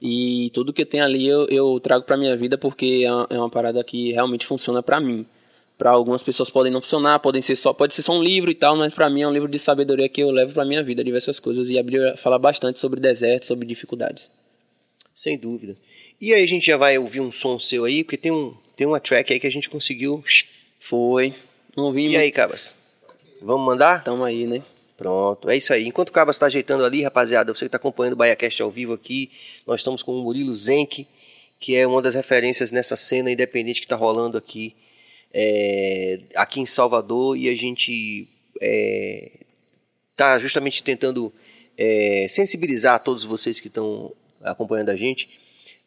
E 0.00 0.50
tudo 0.54 0.72
que 0.72 0.84
tem 0.84 1.00
ali 1.00 1.28
eu, 1.28 1.46
eu 1.48 1.78
trago 1.78 2.04
para 2.04 2.16
minha 2.16 2.36
vida 2.36 2.56
porque 2.56 3.04
é, 3.04 3.34
é 3.34 3.38
uma 3.38 3.50
parada 3.50 3.84
que 3.84 4.12
realmente 4.12 4.46
funciona 4.46 4.82
para 4.82 5.00
mim. 5.00 5.26
Para 5.76 5.90
algumas 5.90 6.22
pessoas 6.22 6.50
podem 6.50 6.70
não 6.70 6.80
funcionar, 6.80 7.18
podem 7.20 7.40
ser 7.40 7.56
só, 7.56 7.72
pode 7.72 7.94
ser 7.94 8.02
só 8.02 8.12
um 8.12 8.22
livro 8.22 8.50
e 8.50 8.54
tal, 8.54 8.76
mas 8.76 8.92
para 8.92 9.08
mim 9.08 9.22
é 9.22 9.28
um 9.28 9.32
livro 9.32 9.48
de 9.48 9.58
sabedoria 9.58 10.08
que 10.08 10.22
eu 10.22 10.30
levo 10.30 10.52
para 10.52 10.64
minha 10.64 10.82
vida, 10.82 11.02
diversas 11.02 11.40
coisas. 11.40 11.68
E 11.68 11.78
a 11.78 11.82
Bíblia 11.82 12.16
fala 12.16 12.38
bastante 12.38 12.78
sobre 12.78 13.00
deserto, 13.00 13.46
sobre 13.46 13.66
dificuldades. 13.66 14.30
Sem 15.14 15.38
dúvida. 15.38 15.76
E 16.20 16.34
aí 16.34 16.42
a 16.42 16.46
gente 16.46 16.66
já 16.66 16.76
vai 16.76 16.98
ouvir 16.98 17.20
um 17.20 17.32
som 17.32 17.58
seu 17.58 17.86
aí, 17.86 18.04
porque 18.04 18.18
tem, 18.18 18.30
um, 18.30 18.54
tem 18.76 18.86
uma 18.86 19.00
track 19.00 19.32
aí 19.32 19.40
que 19.40 19.46
a 19.46 19.50
gente 19.50 19.70
conseguiu. 19.70 20.22
Foi. 20.78 21.34
Não 21.74 21.84
ouvi. 21.84 22.08
E 22.08 22.16
aí, 22.16 22.30
Cabas? 22.30 22.76
Vamos 23.40 23.64
mandar? 23.64 24.04
Tamo 24.04 24.22
aí, 24.22 24.46
né? 24.46 24.62
Pronto, 25.00 25.48
é 25.48 25.56
isso 25.56 25.72
aí. 25.72 25.88
Enquanto 25.88 26.10
o 26.10 26.12
Cabas 26.12 26.36
está 26.36 26.44
ajeitando 26.44 26.84
ali, 26.84 27.02
rapaziada, 27.02 27.54
você 27.54 27.60
que 27.60 27.68
está 27.68 27.78
acompanhando 27.78 28.12
o 28.12 28.16
BaiaCast 28.16 28.60
ao 28.60 28.70
vivo 28.70 28.92
aqui, 28.92 29.30
nós 29.66 29.80
estamos 29.80 30.02
com 30.02 30.12
o 30.12 30.22
Murilo 30.22 30.52
Zenck, 30.52 31.08
que 31.58 31.74
é 31.74 31.86
uma 31.86 32.02
das 32.02 32.14
referências 32.14 32.70
nessa 32.70 32.96
cena 32.96 33.32
independente 33.32 33.80
que 33.80 33.86
está 33.86 33.96
rolando 33.96 34.36
aqui, 34.36 34.76
é, 35.32 36.20
aqui 36.36 36.60
em 36.60 36.66
Salvador, 36.66 37.34
e 37.34 37.48
a 37.48 37.56
gente 37.56 38.28
está 38.60 40.36
é, 40.36 40.38
justamente 40.38 40.82
tentando 40.82 41.32
é, 41.78 42.26
sensibilizar 42.28 43.02
todos 43.02 43.24
vocês 43.24 43.58
que 43.58 43.68
estão 43.68 44.12
acompanhando 44.42 44.90
a 44.90 44.96
gente 44.96 45.30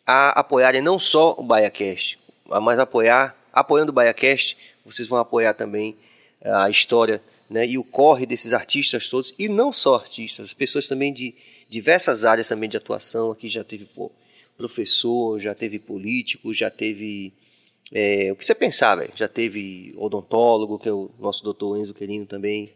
a 0.07 0.39
apoiarem 0.39 0.81
não 0.81 0.97
só 0.97 1.35
o 1.37 1.43
BaiaCast, 1.43 2.17
mas 2.63 2.79
apoiar, 2.79 3.37
apoiando 3.53 3.91
o 3.91 3.93
BaiaCast, 3.93 4.57
vocês 4.83 5.07
vão 5.07 5.19
apoiar 5.19 5.53
também 5.53 5.95
a 6.41 6.67
história 6.67 7.21
né, 7.49 7.67
e 7.67 7.77
o 7.77 7.83
corre 7.83 8.25
desses 8.25 8.53
artistas 8.53 9.09
todos, 9.09 9.33
e 9.37 9.47
não 9.47 9.71
só 9.71 9.95
artistas, 9.95 10.53
pessoas 10.53 10.87
também 10.87 11.13
de 11.13 11.35
diversas 11.69 12.25
áreas 12.25 12.47
também 12.47 12.69
de 12.69 12.77
atuação, 12.77 13.31
aqui 13.31 13.47
já 13.47 13.63
teve 13.63 13.85
pô, 13.85 14.11
professor, 14.57 15.39
já 15.39 15.53
teve 15.53 15.79
político, 15.79 16.53
já 16.53 16.69
teve 16.69 17.33
é, 17.91 18.31
o 18.31 18.35
que 18.35 18.45
você 18.45 18.55
pensar, 18.55 19.05
já 19.15 19.27
teve 19.27 19.93
odontólogo, 19.97 20.79
que 20.79 20.89
é 20.89 20.91
o 20.91 21.09
nosso 21.19 21.43
doutor 21.43 21.77
Enzo 21.77 21.93
Querino 21.93 22.25
também, 22.25 22.71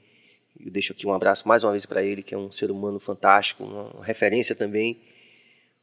eu 0.60 0.72
deixo 0.72 0.92
aqui 0.92 1.06
um 1.06 1.14
abraço 1.14 1.48
mais 1.48 1.64
uma 1.64 1.72
vez 1.72 1.86
para 1.86 2.04
ele, 2.04 2.24
que 2.24 2.34
é 2.34 2.38
um 2.38 2.52
ser 2.52 2.72
humano 2.72 3.00
fantástico, 3.00 3.64
uma 3.64 4.04
referência 4.04 4.56
também, 4.56 5.00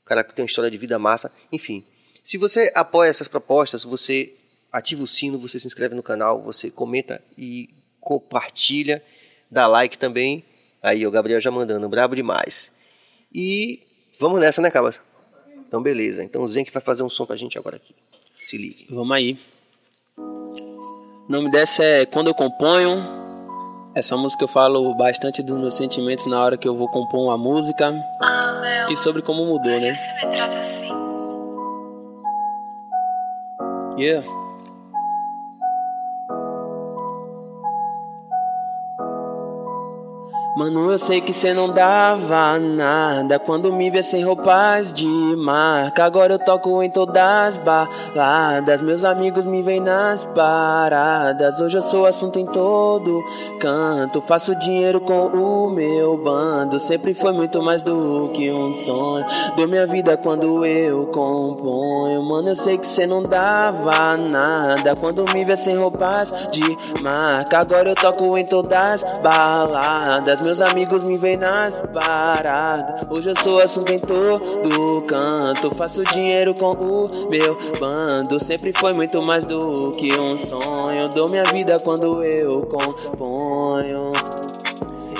um 0.02 0.04
cara 0.04 0.24
que 0.24 0.34
tem 0.34 0.42
uma 0.42 0.48
história 0.48 0.70
de 0.70 0.78
vida 0.78 0.98
massa, 0.98 1.32
enfim. 1.52 1.84
Se 2.22 2.36
você 2.36 2.72
apoia 2.74 3.08
essas 3.08 3.28
propostas, 3.28 3.84
você 3.84 4.34
ativa 4.72 5.02
o 5.02 5.06
sino, 5.06 5.38
você 5.38 5.58
se 5.58 5.66
inscreve 5.66 5.94
no 5.94 6.02
canal, 6.02 6.42
você 6.42 6.70
comenta 6.70 7.22
e 7.38 7.68
compartilha, 8.04 9.02
dá 9.50 9.66
like 9.66 9.98
também. 9.98 10.44
Aí 10.82 11.06
o 11.06 11.10
Gabriel 11.10 11.40
já 11.40 11.50
mandando, 11.50 11.88
brabo 11.88 12.14
demais. 12.14 12.70
E 13.32 13.80
vamos 14.20 14.38
nessa, 14.38 14.60
né, 14.62 14.70
Cabas? 14.70 15.00
Então 15.66 15.82
beleza. 15.82 16.22
Então 16.22 16.42
o 16.42 16.46
Zenk 16.46 16.70
vai 16.70 16.82
fazer 16.82 17.02
um 17.02 17.08
som 17.10 17.26
pra 17.26 17.34
gente 17.36 17.58
agora 17.58 17.76
aqui. 17.76 17.94
Se 18.40 18.56
ligue. 18.56 18.86
Vamos 18.90 19.16
aí. 19.16 19.38
O 20.18 21.26
nome 21.26 21.50
dessa 21.50 21.82
é 21.82 22.04
Quando 22.04 22.26
eu 22.28 22.34
componho 22.34 23.02
Essa 23.94 24.14
música 24.14 24.44
eu 24.44 24.48
falo 24.48 24.94
bastante 24.94 25.42
dos 25.42 25.58
meus 25.58 25.74
sentimentos 25.74 26.26
na 26.26 26.38
hora 26.44 26.58
que 26.58 26.68
eu 26.68 26.76
vou 26.76 26.86
compor 26.88 27.20
uma 27.20 27.38
música 27.38 27.94
Ah, 28.20 28.86
e 28.90 28.96
sobre 28.98 29.22
como 29.22 29.46
mudou, 29.46 29.72
que 29.72 29.80
né? 29.80 29.94
você 29.94 30.26
me 30.26 30.32
trata 30.32 30.58
assim? 30.58 30.88
Yeah. 33.98 34.26
Mano, 40.56 40.88
eu 40.88 40.98
sei 41.00 41.20
que 41.20 41.32
cê 41.32 41.52
não 41.52 41.68
dava 41.68 42.60
nada 42.60 43.40
quando 43.40 43.72
me 43.72 43.90
via 43.90 44.04
sem 44.04 44.22
roupas 44.22 44.92
de 44.92 45.04
marca. 45.36 46.04
Agora 46.04 46.34
eu 46.34 46.38
toco 46.38 46.80
em 46.80 46.88
todas 46.88 47.16
as 47.16 47.58
baladas. 47.58 48.80
Meus 48.80 49.02
amigos 49.02 49.46
me 49.46 49.62
veem 49.62 49.80
nas 49.80 50.24
paradas. 50.24 51.58
Hoje 51.58 51.78
eu 51.78 51.82
sou 51.82 52.06
assunto 52.06 52.38
em 52.38 52.46
todo 52.46 53.20
canto. 53.58 54.20
Faço 54.20 54.54
dinheiro 54.54 55.00
com 55.00 55.26
o 55.26 55.70
meu 55.70 56.16
bando. 56.16 56.78
Sempre 56.78 57.14
foi 57.14 57.32
muito 57.32 57.60
mais 57.60 57.82
do 57.82 58.30
que 58.32 58.48
um 58.52 58.72
sonho. 58.72 59.26
Dou 59.56 59.66
minha 59.66 59.88
vida 59.88 60.16
quando 60.16 60.64
eu 60.64 61.06
componho. 61.06 62.22
Mano, 62.22 62.50
eu 62.50 62.56
sei 62.56 62.78
que 62.78 62.86
cê 62.86 63.08
não 63.08 63.24
dava 63.24 64.16
nada 64.18 64.94
quando 64.94 65.24
me 65.34 65.42
via 65.42 65.56
sem 65.56 65.76
roupas 65.76 66.48
de 66.52 66.78
marca. 67.02 67.58
Agora 67.58 67.88
eu 67.88 67.96
toco 67.96 68.38
em 68.38 68.46
todas 68.46 69.02
as 69.02 69.18
baladas. 69.18 70.43
Meus 70.44 70.60
amigos 70.60 71.04
me 71.04 71.16
veem 71.16 71.38
nas 71.38 71.80
paradas. 71.80 73.10
Hoje 73.10 73.30
eu 73.30 73.36
sou 73.36 73.60
assunto 73.62 73.90
em 73.90 73.98
todo 73.98 75.00
canto. 75.08 75.74
Faço 75.74 76.04
dinheiro 76.04 76.54
com 76.54 76.72
o 76.72 77.30
meu 77.30 77.56
bando. 77.80 78.38
Sempre 78.38 78.70
foi 78.70 78.92
muito 78.92 79.22
mais 79.22 79.46
do 79.46 79.90
que 79.92 80.12
um 80.12 80.36
sonho. 80.36 81.08
Dou 81.08 81.30
minha 81.30 81.44
vida 81.44 81.78
quando 81.82 82.22
eu 82.22 82.60
componho. 82.66 84.12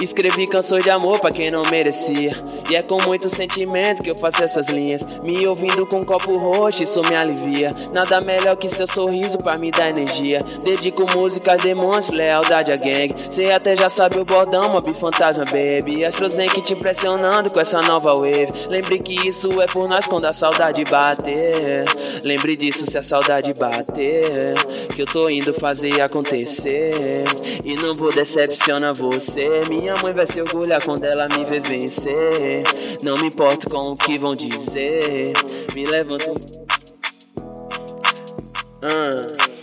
Escrevi 0.00 0.46
canções 0.46 0.83
de 0.83 0.90
amor 0.90 1.18
pra 1.20 1.30
quem 1.30 1.50
não 1.50 1.62
merecia. 1.70 2.37
E 2.70 2.76
é 2.76 2.83
com 2.83 3.00
muito 3.02 3.28
sentimento 3.28 4.02
que 4.02 4.11
eu 4.11 4.16
faço 4.16 4.42
essas 4.42 4.68
linhas. 4.68 5.02
Me 5.22 5.46
ouvindo 5.46 5.87
com 5.87 6.00
um 6.00 6.04
copo 6.04 6.37
roxo, 6.37 6.83
isso 6.83 7.00
me 7.09 7.14
alivia. 7.14 7.70
Nada 7.92 8.20
melhor 8.20 8.57
que 8.57 8.68
seu 8.68 8.87
sorriso 8.87 9.38
pra 9.38 9.57
me 9.57 9.70
dar 9.70 9.90
energia. 9.90 10.40
Dedico 10.64 11.07
músicas, 11.16 11.62
demonstro 11.62 12.16
lealdade 12.16 12.72
a 12.72 12.76
gang. 12.76 13.14
Cê 13.30 13.52
até 13.52 13.76
já 13.76 13.88
sabe 13.88 14.18
o 14.18 14.24
bordão, 14.24 14.68
mob 14.70 14.92
fantasma, 14.94 15.44
baby. 15.44 16.04
Astrozen 16.04 16.48
que 16.48 16.62
te 16.62 16.72
impressionando 16.72 17.50
com 17.50 17.61
essa 17.61 17.80
nova 17.83 18.14
wave. 18.14 18.48
Lembre 18.68 18.98
que 18.98 19.28
isso 19.28 19.61
é 19.61 19.66
por 19.66 19.88
nós 19.88 20.07
quando 20.07 20.24
a 20.24 20.33
saudade 20.33 20.85
bater. 20.85 21.85
Lembre 22.22 22.57
disso 22.57 22.90
se 22.90 22.98
a 22.98 23.02
saudade 23.02 23.52
bater. 23.54 24.54
Que 24.94 25.02
eu 25.02 25.07
tô 25.07 25.28
indo 25.28 25.54
fazer 25.54 26.00
acontecer. 26.00 27.24
E 27.64 27.74
não 27.74 27.94
vou 27.94 28.12
decepcionar 28.12 28.94
você. 28.94 29.61
Minha 29.84 29.96
mãe 30.02 30.14
vai 30.14 30.26
se 30.26 30.40
orgulhar 30.40 30.82
quando 30.82 31.04
ela 31.04 31.28
me 31.28 31.44
ver 31.44 31.60
vencer. 31.60 32.62
Não 33.02 33.18
me 33.18 33.26
importo 33.26 33.68
com 33.68 33.92
o 33.92 33.96
que 33.98 34.16
vão 34.16 34.34
dizer. 34.34 35.34
Me 35.74 35.84
levanto. 35.84 36.32
Ah. 38.80 39.53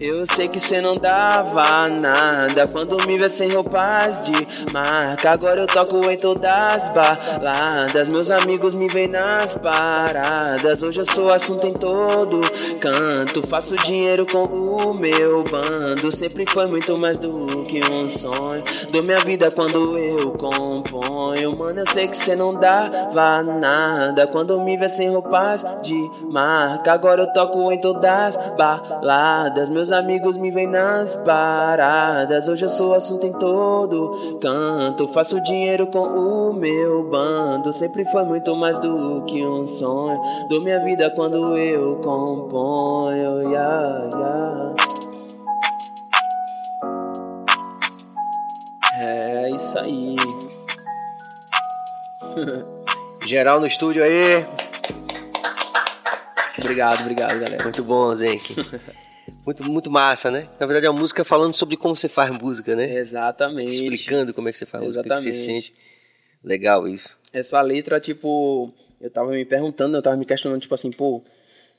Eu 0.00 0.26
sei 0.26 0.48
que 0.48 0.58
cê 0.58 0.80
não 0.80 0.96
dava 0.96 1.88
nada 1.88 2.66
quando 2.66 2.96
me 3.06 3.16
vê 3.16 3.28
sem 3.28 3.48
roupas 3.50 4.22
de 4.22 4.32
marca. 4.72 5.30
Agora 5.30 5.60
eu 5.60 5.66
toco 5.68 6.10
em 6.10 6.16
todas 6.16 6.44
as 6.44 6.90
baladas. 6.90 8.08
Meus 8.08 8.28
amigos 8.28 8.74
me 8.74 8.88
veem 8.88 9.08
nas 9.08 9.56
paradas. 9.56 10.82
Hoje 10.82 10.98
eu 10.98 11.06
sou 11.06 11.32
assunto 11.32 11.66
em 11.66 11.72
todo 11.72 12.40
canto. 12.80 13.46
Faço 13.46 13.76
dinheiro 13.76 14.26
com 14.26 14.44
o 14.44 14.92
meu 14.92 15.44
bando. 15.44 16.10
Sempre 16.10 16.44
foi 16.50 16.66
muito 16.66 16.98
mais 16.98 17.18
do 17.18 17.62
que 17.62 17.80
um 17.84 18.04
sonho. 18.04 18.64
Dou 18.92 19.02
minha 19.04 19.20
vida 19.20 19.48
quando 19.54 19.96
eu 19.96 20.32
componho. 20.32 21.56
Mano, 21.56 21.80
eu 21.80 21.88
sei 21.92 22.08
que 22.08 22.16
cê 22.16 22.34
não 22.34 22.52
dava 22.52 23.44
nada 23.44 24.26
quando 24.26 24.60
me 24.60 24.76
vê 24.76 24.88
sem 24.88 25.08
roupas 25.08 25.64
de 25.84 25.94
marca. 26.28 26.92
Agora 26.92 27.22
eu 27.22 27.32
toco 27.32 27.70
em 27.70 27.80
todas 27.80 28.36
as 28.36 28.56
baladas. 28.56 29.70
Meus 29.70 29.83
amigos 29.90 30.36
me 30.36 30.50
veem 30.50 30.66
nas 30.66 31.14
paradas. 31.16 32.48
Hoje 32.48 32.64
eu 32.64 32.68
sou 32.68 32.94
assunto 32.94 33.26
em 33.26 33.32
todo 33.32 34.38
canto. 34.40 35.08
Faço 35.08 35.40
dinheiro 35.42 35.86
com 35.86 36.06
o 36.06 36.52
meu 36.52 37.08
bando. 37.08 37.72
Sempre 37.72 38.04
foi 38.06 38.22
muito 38.24 38.54
mais 38.56 38.78
do 38.78 39.22
que 39.26 39.44
um 39.44 39.66
sonho. 39.66 40.20
Dou 40.48 40.60
minha 40.62 40.82
vida 40.82 41.10
quando 41.10 41.56
eu 41.56 41.96
componho. 41.96 43.50
Yeah, 43.50 44.08
yeah. 44.14 44.74
É 49.00 49.48
isso 49.48 49.78
aí. 49.78 50.16
Geral 53.26 53.60
no 53.60 53.66
estúdio 53.66 54.02
aí. 54.02 54.44
Obrigado, 56.58 57.00
obrigado, 57.00 57.38
galera. 57.38 57.62
Muito 57.62 57.84
bom, 57.84 58.14
Zenk. 58.14 58.54
Muito, 59.44 59.70
muito 59.70 59.90
massa, 59.90 60.30
né? 60.30 60.48
Na 60.58 60.66
verdade, 60.66 60.86
é 60.86 60.90
uma 60.90 60.98
música 60.98 61.24
falando 61.24 61.54
sobre 61.54 61.76
como 61.76 61.94
você 61.94 62.08
faz 62.08 62.30
música, 62.30 62.74
né? 62.74 62.94
Exatamente. 62.94 63.72
Explicando 63.84 64.32
como 64.32 64.48
é 64.48 64.52
que 64.52 64.58
você 64.58 64.66
faz 64.66 64.82
música, 64.82 65.00
o 65.00 65.04
que 65.04 65.08
você 65.20 65.28
Exatamente. 65.30 65.62
sente. 65.62 65.74
Legal 66.42 66.86
isso. 66.86 67.18
essa 67.32 67.60
letra, 67.62 67.98
tipo, 67.98 68.72
eu 69.00 69.10
tava 69.10 69.30
me 69.30 69.44
perguntando, 69.44 69.96
eu 69.96 70.02
tava 70.02 70.16
me 70.16 70.26
questionando, 70.26 70.60
tipo 70.60 70.74
assim, 70.74 70.90
pô, 70.90 71.22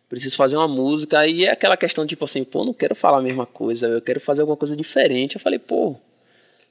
preciso 0.09 0.35
fazer 0.35 0.57
uma 0.57 0.67
música. 0.67 1.25
E 1.27 1.45
é 1.45 1.51
aquela 1.51 1.77
questão, 1.77 2.05
tipo 2.05 2.25
assim, 2.25 2.43
pô, 2.43 2.65
não 2.65 2.73
quero 2.73 2.95
falar 2.95 3.19
a 3.19 3.21
mesma 3.21 3.45
coisa, 3.45 3.87
eu 3.87 4.01
quero 4.01 4.19
fazer 4.19 4.41
alguma 4.41 4.57
coisa 4.57 4.75
diferente. 4.75 5.35
Eu 5.35 5.41
falei, 5.41 5.59
pô, 5.59 5.95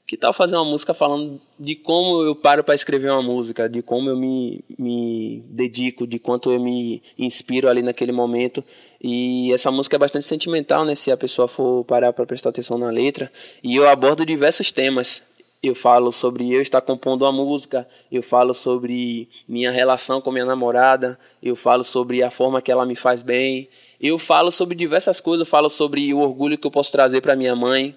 que 0.06 0.16
tal 0.16 0.34
fazer 0.34 0.56
uma 0.56 0.64
música 0.64 0.92
falando 0.92 1.40
de 1.58 1.74
como 1.74 2.22
eu 2.22 2.36
paro 2.36 2.62
para 2.62 2.74
escrever 2.74 3.10
uma 3.10 3.22
música, 3.22 3.68
de 3.68 3.80
como 3.80 4.10
eu 4.10 4.16
me, 4.16 4.62
me 4.78 5.42
dedico, 5.48 6.06
de 6.06 6.18
quanto 6.18 6.52
eu 6.52 6.60
me 6.60 7.02
inspiro 7.18 7.68
ali 7.68 7.80
naquele 7.80 8.12
momento. 8.12 8.62
E 9.02 9.50
essa 9.52 9.70
música 9.70 9.96
é 9.96 9.98
bastante 9.98 10.26
sentimental, 10.26 10.84
né? 10.84 10.94
Se 10.94 11.10
a 11.10 11.16
pessoa 11.16 11.48
for 11.48 11.84
parar 11.84 12.12
para 12.12 12.26
prestar 12.26 12.50
atenção 12.50 12.76
na 12.76 12.90
letra. 12.90 13.32
E 13.62 13.76
eu 13.76 13.88
abordo 13.88 14.26
diversos 14.26 14.70
temas. 14.70 15.22
Eu 15.62 15.74
falo 15.74 16.12
sobre 16.12 16.52
eu 16.52 16.60
estar 16.60 16.82
compondo 16.82 17.22
uma 17.22 17.32
música, 17.32 17.88
eu 18.12 18.22
falo 18.22 18.52
sobre 18.52 19.30
minha 19.48 19.70
relação 19.70 20.20
com 20.20 20.30
minha 20.30 20.44
namorada, 20.44 21.18
eu 21.42 21.56
falo 21.56 21.82
sobre 21.82 22.22
a 22.22 22.28
forma 22.28 22.60
que 22.60 22.70
ela 22.70 22.84
me 22.84 22.94
faz 22.94 23.22
bem, 23.22 23.66
eu 23.98 24.18
falo 24.18 24.50
sobre 24.50 24.74
diversas 24.74 25.22
coisas, 25.22 25.46
eu 25.46 25.50
falo 25.50 25.70
sobre 25.70 26.12
o 26.12 26.18
orgulho 26.18 26.58
que 26.58 26.66
eu 26.66 26.70
posso 26.70 26.92
trazer 26.92 27.22
para 27.22 27.34
minha 27.34 27.56
mãe, 27.56 27.96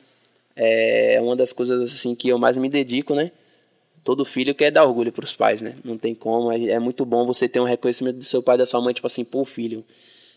é 0.57 1.21
uma 1.21 1.35
das 1.35 1.53
coisas 1.53 1.81
assim 1.81 2.15
que 2.15 2.29
eu 2.29 2.37
mais 2.37 2.57
me 2.57 2.67
dedico, 2.69 3.13
né? 3.13 3.31
Todo 4.03 4.25
filho 4.25 4.55
quer 4.55 4.71
dar 4.71 4.85
orgulho 4.85 5.11
para 5.11 5.25
os 5.25 5.35
pais, 5.35 5.61
né? 5.61 5.75
Não 5.83 5.97
tem 5.97 6.15
como. 6.15 6.51
É, 6.51 6.71
é 6.71 6.79
muito 6.79 7.05
bom 7.05 7.25
você 7.25 7.47
ter 7.47 7.59
um 7.59 7.65
reconhecimento 7.65 8.17
do 8.17 8.23
seu 8.23 8.41
pai 8.41 8.57
da 8.57 8.65
sua 8.65 8.81
mãe, 8.81 8.93
tipo 8.93 9.05
assim, 9.05 9.23
pô, 9.23 9.45
filho, 9.45 9.83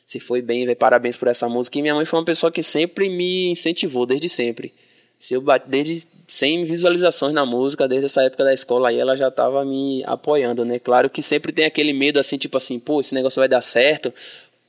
se 0.04 0.18
foi 0.18 0.42
bem, 0.42 0.66
velho, 0.66 0.76
parabéns 0.76 1.16
por 1.16 1.28
essa 1.28 1.48
música. 1.48 1.78
E 1.78 1.82
minha 1.82 1.94
mãe 1.94 2.04
foi 2.04 2.18
uma 2.18 2.24
pessoa 2.24 2.50
que 2.50 2.62
sempre 2.62 3.08
me 3.08 3.48
incentivou, 3.50 4.04
desde 4.04 4.28
sempre. 4.28 4.74
Se 5.20 5.34
eu 5.34 5.40
bate, 5.40 5.68
desde 5.68 6.04
100 6.26 6.64
visualizações 6.64 7.32
na 7.32 7.46
música, 7.46 7.86
desde 7.86 8.06
essa 8.06 8.22
época 8.24 8.42
da 8.42 8.52
escola 8.52 8.88
aí, 8.88 8.98
ela 8.98 9.16
já 9.16 9.28
estava 9.28 9.64
me 9.64 10.02
apoiando, 10.04 10.64
né? 10.64 10.78
Claro 10.78 11.08
que 11.08 11.22
sempre 11.22 11.52
tem 11.52 11.64
aquele 11.64 11.92
medo 11.92 12.18
assim, 12.18 12.38
tipo 12.38 12.56
assim, 12.56 12.78
pô, 12.78 13.00
esse 13.00 13.14
negócio 13.14 13.38
vai 13.38 13.48
dar 13.48 13.60
certo. 13.60 14.12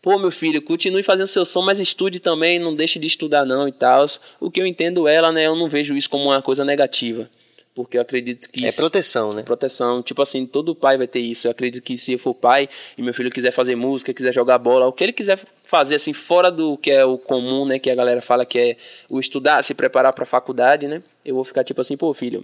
Pô, 0.02 0.18
meu 0.18 0.32
filho, 0.32 0.62
continue 0.62 1.04
fazendo 1.04 1.28
seu 1.28 1.46
som, 1.46 1.62
mas 1.62 1.80
estude 1.80 2.20
também, 2.20 2.58
não 2.58 2.74
deixe 2.76 2.98
de 2.98 3.06
estudar 3.06 3.46
não 3.46 3.68
e 3.68 3.72
tal. 3.72 4.06
O 4.40 4.50
que 4.50 4.60
eu 4.60 4.66
entendo 4.66 5.08
ela, 5.08 5.32
né, 5.32 5.46
eu 5.46 5.56
não 5.56 5.70
vejo 5.70 5.96
isso 5.96 6.10
como 6.10 6.26
uma 6.26 6.42
coisa 6.42 6.66
negativa. 6.66 7.30
Porque 7.74 7.98
eu 7.98 8.02
acredito 8.02 8.50
que 8.50 8.66
É 8.66 8.70
isso- 8.70 8.78
proteção, 8.78 9.32
né? 9.32 9.44
proteção. 9.44 10.02
Tipo 10.02 10.22
assim, 10.22 10.46
todo 10.46 10.76
pai 10.76 10.98
vai 10.98 11.08
ter 11.08 11.20
isso. 11.22 11.48
Eu 11.48 11.52
acredito 11.52 11.82
que 11.82 11.98
se 11.98 12.12
eu 12.14 12.20
for 12.20 12.34
pai 12.34 12.68
e 12.98 13.02
meu 13.02 13.14
filho 13.14 13.32
quiser 13.32 13.52
fazer 13.52 13.76
música, 13.76 14.14
quiser 14.14 14.34
jogar 14.34 14.58
bola, 14.58 14.88
o 14.88 14.92
que 14.92 15.04
ele 15.06 15.14
quiser 15.14 15.40
fazer 15.64 15.96
assim 15.96 16.12
fora 16.12 16.52
do 16.52 16.76
que 16.78 16.92
é 16.92 17.06
o 17.06 17.18
comum, 17.18 17.66
né, 17.66 17.80
que 17.80 17.90
a 17.90 17.96
galera 17.96 18.22
fala 18.22 18.46
que 18.46 18.60
é 18.60 18.78
o 19.08 19.20
estudar, 19.22 19.64
se 19.64 19.74
preparar 19.74 20.12
para 20.12 20.26
faculdade, 20.26 20.86
né? 20.86 21.02
Eu 21.24 21.36
vou 21.36 21.46
ficar 21.46 21.64
tipo 21.64 21.80
assim, 21.80 21.96
pô, 21.96 22.14
filho, 22.14 22.44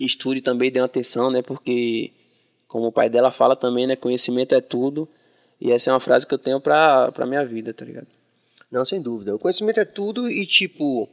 estude 0.00 0.40
também, 0.40 0.72
dê 0.72 0.80
uma 0.80 0.86
atenção, 0.86 1.30
né? 1.30 1.40
Porque 1.40 2.10
como 2.66 2.88
o 2.88 2.92
pai 2.92 3.08
dela 3.08 3.30
fala 3.30 3.54
também, 3.54 3.86
né, 3.86 3.94
conhecimento 3.94 4.56
é 4.56 4.60
tudo. 4.60 5.08
E 5.60 5.72
essa 5.72 5.90
é 5.90 5.92
uma 5.92 6.00
frase 6.00 6.26
que 6.26 6.34
eu 6.34 6.38
tenho 6.38 6.60
pra, 6.60 7.10
pra 7.12 7.26
minha 7.26 7.44
vida, 7.44 7.74
tá 7.74 7.84
ligado? 7.84 8.06
Não, 8.70 8.84
sem 8.84 9.00
dúvida. 9.00 9.34
O 9.34 9.38
conhecimento 9.38 9.80
é 9.80 9.84
tudo 9.84 10.30
e, 10.30 10.46
tipo, 10.46 11.08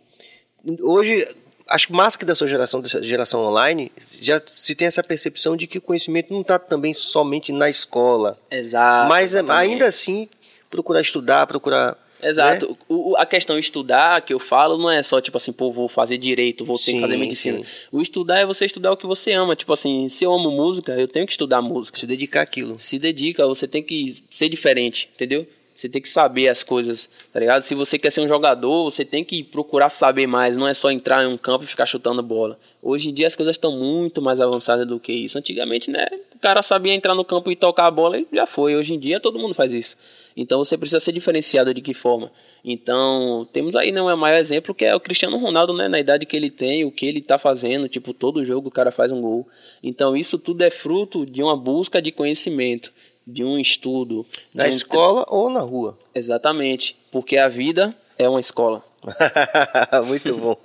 hoje, 0.81 1.27
acho 1.69 1.87
que 1.87 1.93
mais 1.93 2.15
que 2.15 2.25
da 2.25 2.35
sua 2.35 2.47
geração, 2.47 2.81
dessa 2.81 3.01
geração 3.01 3.41
online, 3.41 3.91
já 4.19 4.41
se 4.45 4.75
tem 4.75 4.87
essa 4.87 5.03
percepção 5.03 5.55
de 5.55 5.65
que 5.65 5.77
o 5.77 5.81
conhecimento 5.81 6.33
não 6.33 6.41
está 6.41 6.59
também 6.59 6.93
somente 6.93 7.51
na 7.51 7.69
escola. 7.69 8.37
Exato. 8.51 9.09
Mas 9.09 9.33
é, 9.33 9.39
exatamente. 9.39 9.71
ainda 9.71 9.87
assim, 9.87 10.29
procurar 10.69 11.01
estudar, 11.01 11.47
procurar. 11.47 11.97
Exato. 12.27 12.69
né? 12.69 12.75
O, 12.89 13.11
o- 13.11 13.17
a 13.17 13.25
questão 13.25 13.57
estudar 13.59 14.21
que 14.21 14.33
eu 14.33 14.39
falo 14.39 14.77
não 14.77 14.89
é 14.89 15.01
só 15.03 15.21
tipo 15.21 15.37
assim, 15.37 15.51
pô, 15.51 15.71
vou 15.71 15.87
fazer 15.87 16.17
direito, 16.17 16.65
vou 16.65 16.77
ter 16.77 16.83
Sim, 16.85 16.93
que 16.95 17.01
fazer 17.01 17.17
medicina. 17.17 17.57
sim. 17.59 17.65
O 17.91 18.01
estudar 18.01 18.39
é 18.39 18.45
você 18.45 18.65
estudar 18.65 18.91
o 18.91 18.97
que 18.97 19.05
você 19.05 19.31
ama. 19.33 19.55
Tipo 19.55 19.73
assim, 19.73 20.09
se 20.09 20.23
eu 20.23 20.33
amo 20.33 20.49
música, 20.51 20.93
eu 20.93 21.07
tenho 21.07 21.25
que 21.25 21.31
estudar 21.33 21.61
música. 21.61 21.97
Se 21.97 22.07
dedicar 22.07 22.41
àquilo. 22.41 22.79
Se 22.79 22.97
dedica, 22.99 23.45
você 23.47 23.67
tem 23.67 23.83
que 23.83 24.15
ser 24.29 24.49
diferente, 24.49 25.09
entendeu? 25.13 25.45
Você 25.85 25.89
tem 25.89 26.01
que 26.01 26.09
saber 26.09 26.47
as 26.47 26.63
coisas, 26.63 27.07
tá 27.31 27.39
ligado? 27.39 27.61
Se 27.61 27.75
você 27.75 27.99
quer 27.99 28.09
ser 28.09 28.21
um 28.21 28.27
jogador, 28.27 28.85
você 28.85 29.05
tem 29.05 29.23
que 29.23 29.43
procurar 29.43 29.89
saber 29.89 30.25
mais. 30.25 30.57
Não 30.57 30.67
é 30.67 30.73
só 30.73 30.89
entrar 30.89 31.23
em 31.23 31.27
um 31.27 31.37
campo 31.37 31.63
e 31.63 31.67
ficar 31.67 31.85
chutando 31.85 32.23
bola. 32.23 32.57
Hoje 32.81 33.11
em 33.11 33.13
dia 33.13 33.27
as 33.27 33.35
coisas 33.35 33.55
estão 33.55 33.71
muito 33.71 34.19
mais 34.19 34.39
avançadas 34.39 34.87
do 34.87 34.99
que 34.99 35.13
isso. 35.13 35.37
Antigamente, 35.37 35.91
né? 35.91 36.07
O 36.33 36.39
cara 36.39 36.63
sabia 36.63 36.91
entrar 36.91 37.13
no 37.13 37.23
campo 37.23 37.51
e 37.51 37.55
tocar 37.55 37.85
a 37.85 37.91
bola 37.91 38.17
e 38.17 38.25
já 38.33 38.47
foi. 38.47 38.75
Hoje 38.75 38.95
em 38.95 38.99
dia 38.99 39.19
todo 39.19 39.37
mundo 39.37 39.53
faz 39.53 39.73
isso. 39.73 39.95
Então 40.35 40.57
você 40.57 40.75
precisa 40.75 40.99
ser 40.99 41.11
diferenciado 41.11 41.71
de 41.71 41.81
que 41.81 41.93
forma? 41.93 42.31
Então, 42.63 43.47
temos 43.53 43.75
aí 43.75 43.91
né, 43.91 44.01
o 44.01 44.17
maior 44.17 44.39
exemplo 44.39 44.73
que 44.73 44.85
é 44.85 44.95
o 44.95 44.99
Cristiano 44.99 45.37
Ronaldo, 45.37 45.71
né? 45.71 45.87
Na 45.87 45.99
idade 45.99 46.25
que 46.25 46.35
ele 46.35 46.49
tem, 46.49 46.83
o 46.83 46.91
que 46.91 47.05
ele 47.05 47.21
tá 47.21 47.37
fazendo. 47.37 47.87
Tipo, 47.87 48.11
todo 48.11 48.43
jogo 48.43 48.69
o 48.69 48.71
cara 48.71 48.89
faz 48.89 49.11
um 49.11 49.21
gol. 49.21 49.47
Então, 49.83 50.17
isso 50.17 50.39
tudo 50.39 50.63
é 50.63 50.71
fruto 50.71 51.27
de 51.27 51.43
uma 51.43 51.55
busca 51.55 52.01
de 52.01 52.11
conhecimento 52.11 52.91
de 53.25 53.43
um 53.43 53.59
estudo. 53.59 54.25
Na 54.53 54.65
um... 54.65 54.67
escola 54.67 55.25
ou 55.29 55.49
na 55.49 55.61
rua? 55.61 55.97
Exatamente, 56.13 56.95
porque 57.11 57.37
a 57.37 57.47
vida 57.47 57.95
é 58.17 58.27
uma 58.27 58.39
escola. 58.39 58.83
Muito 60.07 60.35
bom. 60.37 60.57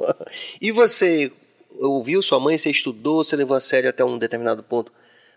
E 0.61 0.72
você 0.72 1.30
ouviu 1.78 2.22
sua 2.22 2.40
mãe, 2.40 2.56
você 2.56 2.70
estudou, 2.70 3.24
você 3.24 3.36
levou 3.36 3.56
a 3.56 3.61
sério 3.61 3.90
até 3.90 4.04
um 4.04 4.18
determinado 4.18 4.62
ponto 4.62 4.92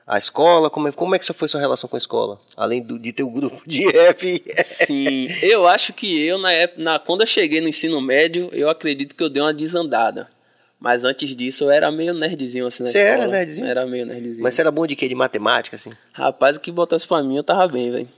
a 0.05 0.17
escola? 0.17 0.69
Como 0.69 0.87
é, 0.87 0.91
como 0.91 1.15
é 1.15 1.19
que 1.19 1.33
foi 1.33 1.47
sua 1.47 1.59
relação 1.59 1.89
com 1.89 1.95
a 1.95 1.97
escola? 1.97 2.39
Além 2.55 2.81
do, 2.81 2.99
de 2.99 3.11
ter 3.11 3.23
o 3.23 3.27
um 3.27 3.33
grupo 3.33 3.61
de 3.65 3.87
rap? 3.91 4.43
Sim, 4.63 5.27
eu 5.41 5.67
acho 5.67 5.93
que 5.93 6.21
eu, 6.21 6.37
na 6.37 6.51
época, 6.51 6.81
na, 6.81 6.99
quando 6.99 7.21
eu 7.21 7.27
cheguei 7.27 7.61
no 7.61 7.69
ensino 7.69 7.99
médio, 8.01 8.49
eu 8.51 8.69
acredito 8.69 9.15
que 9.15 9.23
eu 9.23 9.29
dei 9.29 9.41
uma 9.41 9.53
desandada. 9.53 10.29
Mas 10.83 11.05
antes 11.05 11.33
disso 11.33 11.63
eu 11.63 11.71
era 11.71 11.89
meio 11.89 12.13
nerdzinho 12.13 12.67
assim 12.67 12.83
na 12.83 12.89
Você 12.89 12.97
escola. 12.97 13.23
era 13.23 13.31
nerdzinho? 13.31 13.67
Era 13.67 13.87
meio 13.87 14.05
nerdzinho. 14.05 14.43
Mas 14.43 14.53
você 14.53 14.59
era 14.59 14.69
bom 14.69 14.85
de 14.85 14.97
quê? 14.97 15.07
De 15.07 15.15
matemática, 15.15 15.77
assim? 15.77 15.91
Rapaz, 16.11 16.57
o 16.57 16.59
que 16.59 16.69
botasse 16.69 17.07
pra 17.07 17.23
mim 17.23 17.37
eu 17.37 17.43
tava 17.43 17.65
bem, 17.69 17.89
velho. 17.89 18.09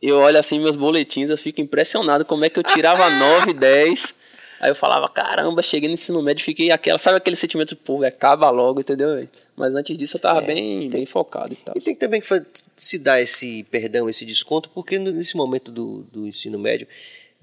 Eu 0.00 0.16
olho 0.16 0.38
assim 0.38 0.58
meus 0.58 0.74
boletins, 0.74 1.28
eu 1.28 1.36
fico 1.36 1.60
impressionado 1.60 2.24
como 2.24 2.42
é 2.42 2.48
que 2.48 2.58
eu 2.58 2.62
tirava 2.62 3.10
9, 3.12 3.52
10. 3.52 4.14
Aí 4.58 4.70
eu 4.70 4.74
falava, 4.74 5.06
caramba, 5.06 5.60
cheguei 5.60 5.86
no 5.86 5.92
ensino 5.92 6.22
médio, 6.22 6.42
fiquei 6.42 6.70
aquela, 6.70 6.98
sabe 6.98 7.18
aquele 7.18 7.36
sentimento, 7.36 7.76
pô, 7.76 8.02
acaba 8.02 8.48
logo, 8.48 8.80
entendeu, 8.80 9.16
véio? 9.16 9.28
Mas 9.54 9.74
antes 9.74 9.98
disso 9.98 10.16
eu 10.16 10.20
tava 10.22 10.42
é, 10.42 10.46
bem, 10.46 10.80
tem, 10.80 10.90
bem 10.90 11.06
focado 11.06 11.52
e 11.52 11.56
tal. 11.56 11.74
E 11.76 11.80
tem 11.80 11.94
também 11.94 12.22
que 12.22 12.42
se 12.74 12.98
dar 12.98 13.20
esse 13.20 13.64
perdão, 13.64 14.08
esse 14.08 14.24
desconto, 14.24 14.70
porque 14.70 14.98
nesse 14.98 15.36
momento 15.36 15.70
do, 15.70 16.06
do 16.10 16.26
ensino 16.26 16.58
médio, 16.58 16.88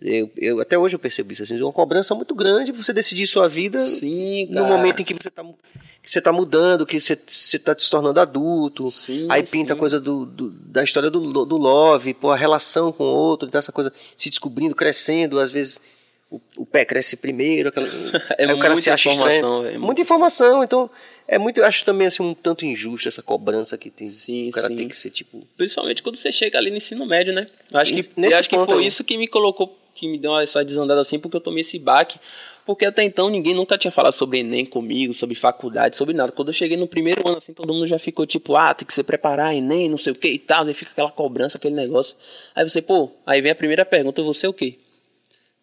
eu, 0.01 0.31
eu, 0.35 0.59
até 0.59 0.77
hoje 0.77 0.95
eu 0.95 0.99
percebo 0.99 1.31
isso, 1.31 1.43
assim, 1.43 1.61
uma 1.61 1.71
cobrança 1.71 2.15
muito 2.15 2.33
grande 2.33 2.71
você 2.71 2.91
decidir 2.91 3.27
sua 3.27 3.47
vida 3.47 3.79
sim, 3.79 4.47
no 4.49 4.65
momento 4.65 5.01
em 5.01 5.05
que 5.05 5.13
você 5.13 5.27
está 5.27 5.43
que 6.03 6.09
você 6.09 6.19
tá 6.19 6.33
mudando, 6.33 6.85
que 6.85 6.99
você, 6.99 7.15
você 7.27 7.59
tá 7.59 7.75
se 7.77 7.87
tornando 7.89 8.19
adulto. 8.19 8.89
Sim, 8.89 9.27
aí 9.29 9.43
pinta 9.43 9.73
sim. 9.73 9.77
a 9.77 9.79
coisa 9.79 9.99
do, 9.99 10.25
do, 10.25 10.49
da 10.49 10.83
história 10.83 11.11
do, 11.11 11.45
do 11.45 11.57
love, 11.57 12.13
pô, 12.15 12.31
a 12.31 12.35
relação 12.35 12.91
com 12.91 13.03
o 13.03 13.07
outro, 13.07 13.47
então 13.47 13.59
essa 13.59 13.71
coisa 13.71 13.93
se 14.17 14.29
descobrindo, 14.29 14.73
crescendo, 14.73 15.39
às 15.39 15.51
vezes 15.51 15.79
o, 16.31 16.41
o 16.57 16.65
pé 16.65 16.85
cresce 16.85 17.15
primeiro, 17.17 17.69
aquela, 17.69 17.87
é 18.37 18.45
aí 18.45 18.53
o 18.53 18.57
cara 18.57 18.75
se 18.75 18.89
acha 18.89 19.11
informação, 19.11 19.59
estranho. 19.59 19.81
Muita 19.81 20.01
informação, 20.01 20.63
então 20.63 20.89
é 21.27 21.37
muito, 21.37 21.59
eu 21.59 21.65
acho 21.65 21.85
também 21.85 22.07
assim 22.07 22.23
um 22.23 22.33
tanto 22.33 22.65
injusto 22.65 23.07
essa 23.07 23.21
cobrança 23.21 23.77
que 23.77 23.89
tem. 23.89 24.07
Sim, 24.07 24.49
o 24.49 24.51
cara 24.51 24.67
sim. 24.67 24.75
tem 24.75 24.87
que 24.87 24.97
ser 24.97 25.09
tipo. 25.09 25.47
Principalmente 25.57 26.01
quando 26.01 26.15
você 26.15 26.31
chega 26.31 26.57
ali 26.57 26.71
no 26.71 26.77
ensino 26.77 27.05
médio, 27.05 27.33
né? 27.33 27.47
Eu 27.71 27.79
acho 27.79 27.93
que, 27.93 28.09
eu 28.17 28.37
acho 28.37 28.49
que 28.49 28.57
foi 28.65 28.79
aí. 28.79 28.87
isso 28.87 29.03
que 29.03 29.17
me 29.17 29.27
colocou, 29.27 29.77
que 29.93 30.07
me 30.07 30.17
deu 30.17 30.37
essa 30.37 30.63
desandada 30.63 31.01
assim, 31.01 31.19
porque 31.19 31.37
eu 31.37 31.41
tomei 31.41 31.61
esse 31.61 31.77
baque. 31.79 32.19
Porque 32.65 32.85
até 32.85 33.03
então 33.03 33.29
ninguém 33.29 33.55
nunca 33.55 33.77
tinha 33.77 33.91
falado 33.91 34.13
sobre 34.13 34.39
Enem 34.39 34.65
comigo, 34.65 35.13
sobre 35.13 35.35
faculdade, 35.35 35.97
sobre 35.97 36.13
nada. 36.13 36.31
Quando 36.31 36.49
eu 36.49 36.53
cheguei 36.53 36.77
no 36.77 36.87
primeiro 36.87 37.27
ano, 37.27 37.37
assim, 37.37 37.53
todo 37.53 37.73
mundo 37.73 37.87
já 37.87 37.97
ficou 37.97 38.25
tipo, 38.25 38.55
ah, 38.55 38.73
tem 38.73 38.85
que 38.85 38.93
se 38.93 39.03
preparar, 39.03 39.53
Enem, 39.53 39.89
não 39.89 39.97
sei 39.97 40.13
o 40.13 40.15
que 40.15 40.27
e 40.27 40.39
tal. 40.39 40.65
Aí 40.65 40.73
fica 40.73 40.91
aquela 40.91 41.11
cobrança, 41.11 41.57
aquele 41.57 41.75
negócio. 41.75 42.15
Aí 42.55 42.67
você, 42.67 42.81
pô, 42.81 43.09
aí 43.25 43.41
vem 43.41 43.51
a 43.51 43.55
primeira 43.55 43.83
pergunta, 43.83 44.21
você 44.21 44.47
o 44.47 44.53
quê? 44.53 44.77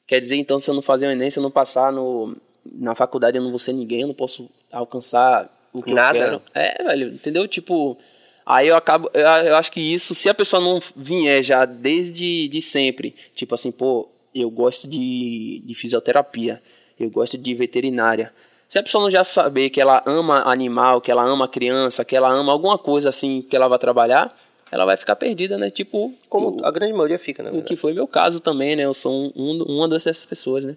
Quer 0.07 0.21
dizer, 0.21 0.37
então, 0.37 0.59
se 0.59 0.69
eu 0.69 0.75
não 0.75 0.83
fazer 0.83 1.07
o 1.07 1.11
Enem, 1.11 1.31
se 1.31 1.39
eu 1.39 1.43
não 1.43 1.51
passar 1.51 1.93
no, 1.93 2.37
na 2.65 2.95
faculdade, 2.95 3.37
eu 3.37 3.43
não 3.43 3.51
vou 3.51 3.59
ser 3.59 3.73
ninguém, 3.73 4.03
eu 4.03 4.09
não 4.09 4.15
posso 4.15 4.49
alcançar 4.73 5.49
o 5.73 5.83
que 5.83 5.93
Nada. 5.93 6.19
eu 6.19 6.25
quero. 6.25 6.43
É, 6.55 6.85
velho, 6.85 7.15
entendeu? 7.15 7.47
Tipo, 7.47 7.97
aí 8.45 8.69
eu 8.69 8.77
acabo, 8.77 9.11
eu, 9.15 9.21
eu 9.21 9.57
acho 9.57 9.71
que 9.71 9.81
isso, 9.81 10.15
se 10.15 10.29
a 10.29 10.35
pessoa 10.35 10.63
não 10.63 10.81
vier 10.97 11.43
já 11.43 11.65
desde 11.65 12.49
de 12.49 12.61
sempre, 12.61 13.15
tipo 13.35 13.55
assim, 13.55 13.71
pô, 13.71 14.09
eu 14.35 14.51
gosto 14.51 14.87
de, 14.89 15.63
de 15.65 15.75
fisioterapia, 15.75 16.61
eu 16.99 17.11
gosto 17.11 17.37
de 17.39 17.55
veterinária. 17.55 18.33
Se 18.69 18.79
a 18.79 18.83
pessoa 18.83 19.03
não 19.05 19.11
já 19.11 19.25
saber 19.25 19.71
que 19.71 19.81
ela 19.81 20.03
ama 20.07 20.43
animal, 20.51 21.01
que 21.01 21.11
ela 21.11 21.23
ama 21.25 21.49
criança, 21.49 22.05
que 22.05 22.15
ela 22.17 22.29
ama 22.31 22.53
alguma 22.53 22.77
coisa 22.79 23.09
assim 23.09 23.41
que 23.43 23.57
ela 23.57 23.67
vai 23.69 23.79
trabalhar, 23.79 24.37
ela 24.71 24.85
vai 24.85 24.97
ficar 24.99 25.17
perdida, 25.17 25.57
né? 25.57 25.71
Tipo, 25.71 26.13
Como 26.29 26.61
o- 26.61 26.65
a 26.67 26.71
grande 26.71 26.93
maioria 26.93 27.19
fica, 27.19 27.43
né? 27.43 27.51
o 27.51 27.63
que 27.63 27.77
foi 27.77 27.95
meu 27.95 28.07
caso 28.07 28.41
também, 28.41 28.77
né? 28.77 28.85
Eu 28.85 28.93
sou 28.93 29.13
um, 29.13 29.33
um- 29.35 29.63
uma 29.63 29.89
dessas 29.89 30.23
pessoas, 30.25 30.65
né? 30.65 30.77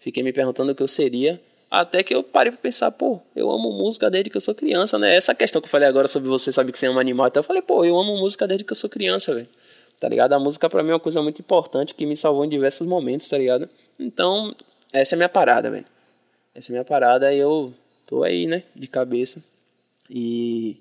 Fiquei 0.00 0.22
me 0.24 0.32
perguntando 0.32 0.72
o 0.72 0.74
que 0.74 0.82
eu 0.82 0.88
seria, 0.88 1.40
até 1.70 2.02
que 2.02 2.12
eu 2.12 2.24
parei 2.24 2.50
pra 2.50 2.60
pensar, 2.60 2.90
pô, 2.90 3.20
eu 3.36 3.48
amo 3.50 3.70
música 3.70 4.10
desde 4.10 4.30
que 4.30 4.36
eu 4.36 4.40
sou 4.40 4.54
criança, 4.54 4.98
né? 4.98 5.14
Essa 5.14 5.32
questão 5.34 5.60
que 5.62 5.66
eu 5.66 5.70
falei 5.70 5.86
agora 5.86 6.08
sobre 6.08 6.28
você 6.28 6.50
sabe 6.50 6.72
que 6.72 6.78
você 6.78 6.86
ama 6.86 7.00
animal, 7.00 7.26
até 7.26 7.38
eu 7.38 7.44
falei, 7.44 7.62
pô, 7.62 7.84
eu 7.84 7.96
amo 7.96 8.16
música 8.16 8.48
desde 8.48 8.64
que 8.64 8.72
eu 8.72 8.76
sou 8.76 8.90
criança, 8.90 9.32
velho. 9.34 9.48
Tá 10.00 10.08
ligado? 10.08 10.32
A 10.32 10.38
música 10.38 10.68
pra 10.68 10.82
mim 10.82 10.90
é 10.90 10.94
uma 10.94 11.00
coisa 11.00 11.20
muito 11.20 11.40
importante 11.40 11.94
que 11.94 12.06
me 12.06 12.16
salvou 12.16 12.44
em 12.44 12.48
diversos 12.48 12.86
momentos, 12.86 13.28
tá 13.28 13.36
ligado? 13.36 13.68
Então, 13.98 14.54
essa 14.92 15.14
é 15.14 15.16
a 15.16 15.18
minha 15.18 15.28
parada, 15.28 15.70
velho. 15.70 15.86
Essa 16.54 16.70
é 16.70 16.72
a 16.72 16.74
minha 16.74 16.84
parada 16.84 17.32
e 17.32 17.38
eu 17.38 17.74
tô 18.06 18.22
aí, 18.22 18.46
né? 18.46 18.62
De 18.76 18.86
cabeça. 18.86 19.42
E 20.08 20.76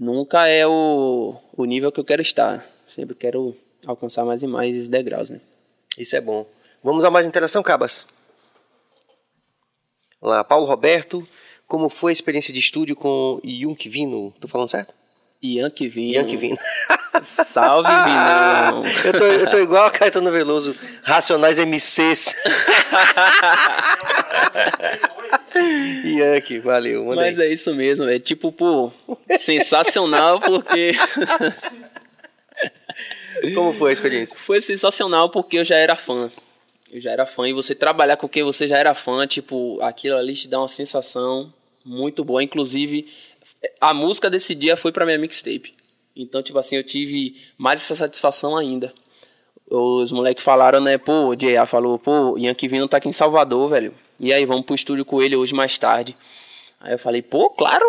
nunca 0.00 0.46
é 0.46 0.66
o, 0.66 1.36
o 1.56 1.64
nível 1.64 1.92
que 1.92 2.00
eu 2.00 2.04
quero 2.04 2.22
estar. 2.22 2.66
Sempre 2.88 3.14
quero 3.14 3.54
alcançar 3.86 4.24
mais 4.24 4.42
e 4.42 4.46
mais 4.46 4.88
degraus, 4.88 5.28
né? 5.28 5.40
Isso 5.98 6.16
é 6.16 6.20
bom. 6.20 6.46
Vamos 6.82 7.04
a 7.04 7.10
mais 7.10 7.26
interação, 7.26 7.62
Cabas? 7.62 8.06
Vamos 10.20 10.36
lá, 10.36 10.44
Paulo 10.44 10.66
Roberto, 10.66 11.26
como 11.66 11.90
foi 11.90 12.12
a 12.12 12.14
experiência 12.14 12.52
de 12.52 12.60
estúdio 12.60 12.96
com 12.96 13.40
Yunk 13.44 13.88
Vino? 13.88 14.32
Tô 14.40 14.48
falando 14.48 14.70
certo? 14.70 14.94
Ian. 15.42 15.70
Ian 15.78 16.24
Vino. 16.36 16.56
Salve, 17.24 17.88
Vinão. 18.04 18.84
Eu 19.04 19.12
tô, 19.12 19.24
eu 19.24 19.50
tô 19.50 19.58
igual 19.58 19.86
a 19.86 19.90
Caetano 19.90 20.30
Veloso, 20.30 20.76
Racionais 21.02 21.58
MCs. 21.58 22.34
Yankee, 26.04 26.58
valeu. 26.60 27.04
Manda 27.04 27.22
Mas 27.22 27.38
é 27.38 27.48
isso 27.48 27.74
mesmo, 27.74 28.08
é 28.08 28.18
tipo, 28.18 28.52
pô, 28.52 28.92
sensacional 29.38 30.40
porque. 30.40 30.92
Como 33.54 33.72
foi 33.72 33.90
a 33.90 33.92
experiência? 33.92 34.38
Foi 34.38 34.60
sensacional 34.60 35.30
porque 35.30 35.58
eu 35.58 35.64
já 35.64 35.76
era 35.76 35.96
fã. 35.96 36.30
Eu 36.92 37.00
já 37.00 37.10
era 37.10 37.26
fã 37.26 37.48
e 37.48 37.52
você 37.52 37.74
trabalhar 37.74 38.16
com 38.16 38.28
quem 38.28 38.44
você 38.44 38.68
já 38.68 38.78
era 38.78 38.94
fã, 38.94 39.26
tipo, 39.26 39.80
aquilo 39.82 40.16
ali 40.16 40.34
te 40.34 40.48
dá 40.48 40.58
uma 40.58 40.68
sensação 40.68 41.52
muito 41.84 42.24
boa. 42.24 42.42
Inclusive, 42.42 43.06
a 43.80 43.92
música 43.92 44.30
desse 44.30 44.54
dia 44.54 44.76
foi 44.76 44.92
pra 44.92 45.04
minha 45.04 45.18
mixtape. 45.18 45.74
Então, 46.16 46.42
tipo 46.42 46.58
assim, 46.58 46.76
eu 46.76 46.82
tive 46.82 47.36
mais 47.58 47.82
essa 47.82 47.94
satisfação 47.94 48.56
ainda. 48.56 48.92
Os 49.68 50.10
moleques 50.12 50.44
falaram, 50.44 50.80
né, 50.80 50.96
pô, 50.96 51.28
o 51.28 51.36
J.A. 51.36 51.66
falou, 51.66 51.98
pô, 51.98 52.38
Yankee 52.38 52.68
Vino 52.68 52.88
tá 52.88 52.96
aqui 52.96 53.08
em 53.08 53.12
Salvador, 53.12 53.68
velho. 53.68 53.92
E 54.18 54.32
aí, 54.32 54.46
vamos 54.46 54.64
pro 54.64 54.74
estúdio 54.74 55.04
com 55.04 55.20
ele 55.20 55.36
hoje 55.36 55.54
mais 55.54 55.76
tarde. 55.76 56.16
Aí 56.80 56.94
eu 56.94 56.98
falei, 56.98 57.20
pô, 57.20 57.50
claro. 57.50 57.84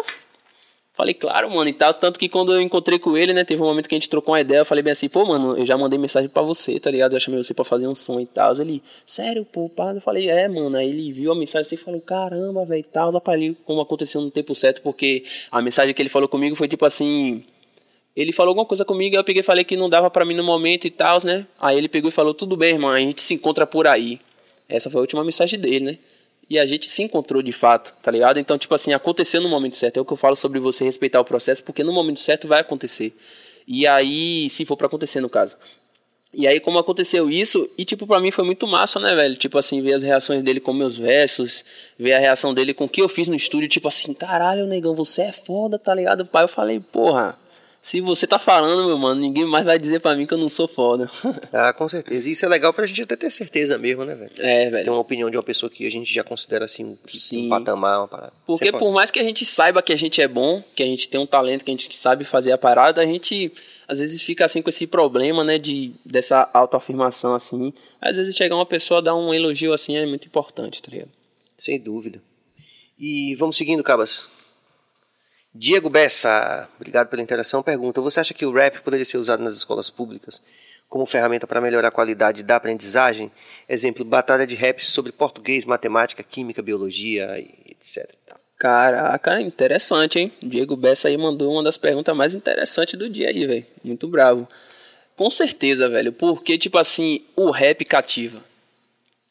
Falei, 0.97 1.13
claro, 1.13 1.47
mano, 1.51 1.69
e 1.69 1.73
tal. 1.73 1.93
Tanto 1.93 2.19
que 2.19 2.27
quando 2.27 2.51
eu 2.51 2.59
encontrei 2.59 2.97
com 2.97 3.15
ele, 3.15 3.31
né, 3.31 3.43
teve 3.43 3.61
um 3.61 3.65
momento 3.65 3.87
que 3.87 3.93
a 3.93 3.97
gente 3.97 4.09
trocou 4.09 4.33
uma 4.33 4.41
ideia. 4.41 4.61
Eu 4.61 4.65
falei 4.65 4.83
bem 4.83 4.91
assim, 4.91 5.07
pô, 5.07 5.23
mano, 5.23 5.55
eu 5.55 5.63
já 5.63 5.77
mandei 5.77 5.99
mensagem 5.99 6.27
pra 6.27 6.41
você, 6.41 6.79
tá 6.79 6.89
ligado? 6.89 7.13
Eu 7.13 7.19
chamei 7.19 7.41
você 7.41 7.53
pra 7.53 7.63
fazer 7.63 7.87
um 7.87 7.93
som 7.93 8.19
e 8.19 8.25
tal. 8.25 8.59
Ele, 8.59 8.81
sério, 9.05 9.45
pô, 9.45 9.69
pá. 9.69 9.93
Eu 9.93 10.01
falei, 10.01 10.27
é, 10.27 10.47
mano. 10.47 10.75
Aí 10.75 10.89
ele 10.89 11.13
viu 11.13 11.31
a 11.31 11.35
mensagem 11.35 11.67
assim 11.67 11.75
e 11.75 11.77
falou, 11.77 12.01
caramba, 12.01 12.65
velho, 12.65 12.83
tal. 12.91 13.11
Rapaz, 13.11 13.37
ali, 13.37 13.53
como 13.63 13.79
aconteceu 13.79 14.19
no 14.19 14.31
tempo 14.31 14.55
certo, 14.55 14.81
porque 14.81 15.23
a 15.51 15.61
mensagem 15.61 15.93
que 15.93 16.01
ele 16.01 16.09
falou 16.09 16.27
comigo 16.27 16.55
foi 16.55 16.67
tipo 16.67 16.83
assim. 16.83 17.45
Ele 18.17 18.33
falou 18.33 18.49
alguma 18.49 18.65
coisa 18.65 18.83
comigo, 18.83 19.15
eu 19.15 19.23
peguei 19.23 19.41
e 19.41 19.43
falei 19.43 19.63
que 19.63 19.77
não 19.77 19.87
dava 19.87 20.09
pra 20.09 20.25
mim 20.25 20.33
no 20.33 20.43
momento 20.43 20.87
e 20.87 20.89
tal, 20.89 21.23
né? 21.23 21.45
Aí 21.59 21.77
ele 21.77 21.87
pegou 21.87 22.09
e 22.09 22.11
falou, 22.11 22.33
tudo 22.33 22.57
bem, 22.57 22.73
irmão, 22.73 22.89
a 22.89 22.97
gente 22.97 23.21
se 23.21 23.35
encontra 23.35 23.67
por 23.67 23.85
aí. 23.85 24.19
Essa 24.67 24.89
foi 24.89 24.97
a 24.97 25.01
última 25.01 25.23
mensagem 25.23 25.59
dele, 25.59 25.79
né? 25.81 25.97
E 26.49 26.57
a 26.57 26.65
gente 26.65 26.87
se 26.87 27.03
encontrou 27.03 27.43
de 27.43 27.51
fato, 27.51 27.93
tá 28.01 28.09
ligado? 28.09 28.39
Então, 28.39 28.57
tipo 28.57 28.73
assim, 28.73 28.91
aconteceu 28.91 29.39
no 29.39 29.47
momento 29.47 29.77
certo. 29.77 29.97
É 29.97 30.01
o 30.01 30.05
que 30.05 30.13
eu 30.13 30.17
falo 30.17 30.35
sobre 30.35 30.59
você 30.59 30.83
respeitar 30.83 31.21
o 31.21 31.25
processo, 31.25 31.63
porque 31.63 31.83
no 31.83 31.93
momento 31.93 32.19
certo 32.19 32.47
vai 32.47 32.61
acontecer. 32.61 33.15
E 33.67 33.85
aí, 33.85 34.49
se 34.49 34.65
for 34.65 34.75
pra 34.75 34.87
acontecer, 34.87 35.21
no 35.21 35.29
caso. 35.29 35.55
E 36.33 36.47
aí, 36.47 36.59
como 36.59 36.79
aconteceu 36.79 37.29
isso, 37.29 37.69
e 37.77 37.85
tipo, 37.85 38.07
pra 38.07 38.19
mim 38.19 38.31
foi 38.31 38.43
muito 38.43 38.65
massa, 38.65 38.99
né, 38.99 39.13
velho? 39.13 39.35
Tipo 39.35 39.59
assim, 39.59 39.79
ver 39.83 39.93
as 39.93 40.01
reações 40.01 40.41
dele 40.41 40.59
com 40.59 40.73
meus 40.73 40.97
versos, 40.97 41.63
ver 41.99 42.13
a 42.13 42.19
reação 42.19 42.51
dele 42.51 42.73
com 42.73 42.85
o 42.85 42.89
que 42.89 43.01
eu 43.01 43.07
fiz 43.09 43.27
no 43.27 43.35
estúdio, 43.35 43.69
tipo 43.69 43.87
assim, 43.87 44.13
caralho, 44.13 44.65
negão, 44.65 44.95
você 44.95 45.23
é 45.23 45.31
foda, 45.31 45.77
tá 45.77 45.93
ligado? 45.93 46.25
Pai, 46.25 46.45
eu 46.45 46.47
falei, 46.47 46.79
porra, 46.79 47.37
Se 47.87 48.01
você 48.01 48.27
tá 48.27 48.37
falando, 48.37 48.85
meu 48.85 48.97
mano, 48.97 49.21
ninguém 49.21 49.45
mais 49.45 49.63
vai 49.63 49.79
dizer 49.79 50.01
pra 50.01 50.13
mim 50.13 50.27
que 50.27 50.33
eu 50.33 50.37
não 50.37 50.49
sou 50.49 50.67
foda. 50.67 51.09
Ah, 51.53 51.71
com 51.71 51.87
certeza. 51.87 52.29
Isso 52.29 52.45
é 52.45 52.49
legal 52.49 52.73
pra 52.73 52.85
gente 52.85 53.01
até 53.01 53.15
ter 53.15 53.29
certeza 53.31 53.77
mesmo, 53.77 54.03
né, 54.03 54.13
velho? 54.13 54.31
É, 54.39 54.65
Ter 54.65 54.71
velho. 54.71 54.91
uma 54.91 54.99
opinião 54.99 55.29
de 55.31 55.37
uma 55.37 55.43
pessoa 55.43 55.69
que 55.69 55.87
a 55.87 55.89
gente 55.89 56.13
já 56.13 56.21
considera 56.21 56.65
assim 56.65 56.83
um, 56.83 56.97
Sim. 57.07 57.45
um 57.45 57.49
patamar, 57.49 57.99
uma 58.01 58.07
parada. 58.09 58.33
Porque 58.45 58.65
Sempre- 58.65 58.79
por 58.79 58.91
mais 58.91 59.09
que 59.09 59.19
a 59.19 59.23
gente 59.23 59.45
saiba 59.45 59.81
que 59.81 59.93
a 59.93 59.97
gente 59.97 60.21
é 60.21 60.27
bom, 60.27 60.61
que 60.75 60.83
a 60.83 60.85
gente 60.85 61.07
tem 61.07 61.17
um 61.21 61.25
talento, 61.25 61.63
que 61.63 61.71
a 61.71 61.73
gente 61.73 61.95
sabe 61.95 62.25
fazer 62.25 62.51
a 62.51 62.57
parada, 62.57 62.99
a 63.01 63.05
gente 63.05 63.53
às 63.87 63.99
vezes 63.99 64.21
fica 64.21 64.43
assim 64.43 64.61
com 64.61 64.69
esse 64.69 64.85
problema, 64.85 65.45
né, 65.45 65.57
de 65.57 65.93
dessa 66.05 66.49
autoafirmação 66.53 67.33
assim. 67.35 67.71
Às 68.01 68.17
vezes 68.17 68.35
chegar 68.35 68.55
uma 68.57 68.65
pessoa 68.65 69.01
dar 69.01 69.15
um 69.15 69.33
elogio 69.33 69.71
assim 69.71 69.95
é 69.95 70.05
muito 70.05 70.27
importante, 70.27 70.81
tá 70.83 70.91
ligado? 70.91 71.11
Sem 71.57 71.79
dúvida. 71.79 72.21
E 72.99 73.33
vamos 73.35 73.55
seguindo, 73.55 73.81
Cabas. 73.81 74.29
Diego 75.59 75.89
Bessa, 75.89 76.69
obrigado 76.75 77.07
pela 77.07 77.21
interação. 77.21 77.63
Pergunta: 77.63 77.99
Você 77.99 78.19
acha 78.19 78.33
que 78.33 78.45
o 78.45 78.51
rap 78.51 78.79
poderia 78.81 79.05
ser 79.05 79.17
usado 79.17 79.41
nas 79.41 79.55
escolas 79.55 79.89
públicas 79.89 80.39
como 80.87 81.05
ferramenta 81.05 81.47
para 81.47 81.59
melhorar 81.59 81.87
a 81.87 81.91
qualidade 81.91 82.43
da 82.43 82.57
aprendizagem? 82.57 83.31
Exemplo: 83.67 84.05
batalha 84.05 84.45
de 84.45 84.55
rap 84.55 84.85
sobre 84.85 85.11
português, 85.11 85.65
matemática, 85.65 86.21
química, 86.21 86.61
biologia, 86.61 87.39
etc. 87.67 88.07
Caraca, 88.59 89.41
interessante, 89.41 90.19
hein? 90.19 90.31
Diego 90.43 90.75
Bessa 90.75 91.07
aí 91.07 91.17
mandou 91.17 91.51
uma 91.51 91.63
das 91.63 91.77
perguntas 91.77 92.15
mais 92.15 92.35
interessantes 92.35 92.97
do 92.97 93.09
dia 93.09 93.29
aí, 93.29 93.47
velho. 93.47 93.65
Muito 93.83 94.07
bravo. 94.07 94.47
Com 95.15 95.29
certeza, 95.31 95.89
velho. 95.89 96.13
Porque, 96.13 96.55
tipo 96.57 96.77
assim, 96.77 97.25
o 97.35 97.49
rap 97.49 97.83
cativa. 97.83 98.43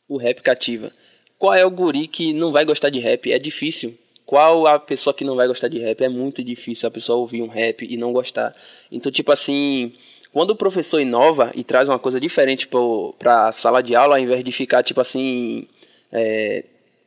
O 0.09 0.17
rap 0.17 0.43
cativa. 0.43 0.91
Qual 1.39 1.55
é 1.55 1.65
o 1.65 1.71
guri 1.71 2.09
que 2.09 2.33
não 2.33 2.51
vai 2.51 2.65
gostar 2.65 2.91
de 2.91 2.99
rap? 2.99 3.31
É 3.31 3.39
difícil. 3.39 3.97
Qual 4.27 4.67
a 4.67 4.79
pessoa 4.79 5.15
que 5.15 5.25
não 5.25 5.37
vai 5.37 5.47
gostar 5.47 5.69
de 5.69 5.79
rap? 5.79 6.03
É 6.03 6.09
muito 6.09 6.43
difícil 6.43 6.89
a 6.89 6.91
pessoa 6.91 7.19
ouvir 7.19 7.43
um 7.43 7.47
rap 7.49 7.87
e 7.89 7.97
não 7.97 8.13
gostar. 8.13 8.55
Então, 8.91 9.11
tipo 9.13 9.31
assim, 9.31 9.93
quando 10.33 10.51
o 10.51 10.57
professor 10.57 10.99
inova 11.01 11.53
e 11.55 11.63
traz 11.63 11.89
uma 11.89 11.99
coisa 11.99 12.19
diferente 12.19 12.67
pro- 12.67 13.15
pra 13.19 13.53
sala 13.53 13.81
de 13.83 13.95
aula, 13.95 14.17
ao 14.17 14.21
invés 14.21 14.43
de 14.45 14.51
ficar, 14.51 14.83
tipo 14.83 15.01
assim, 15.01 15.69
é, 16.13 16.65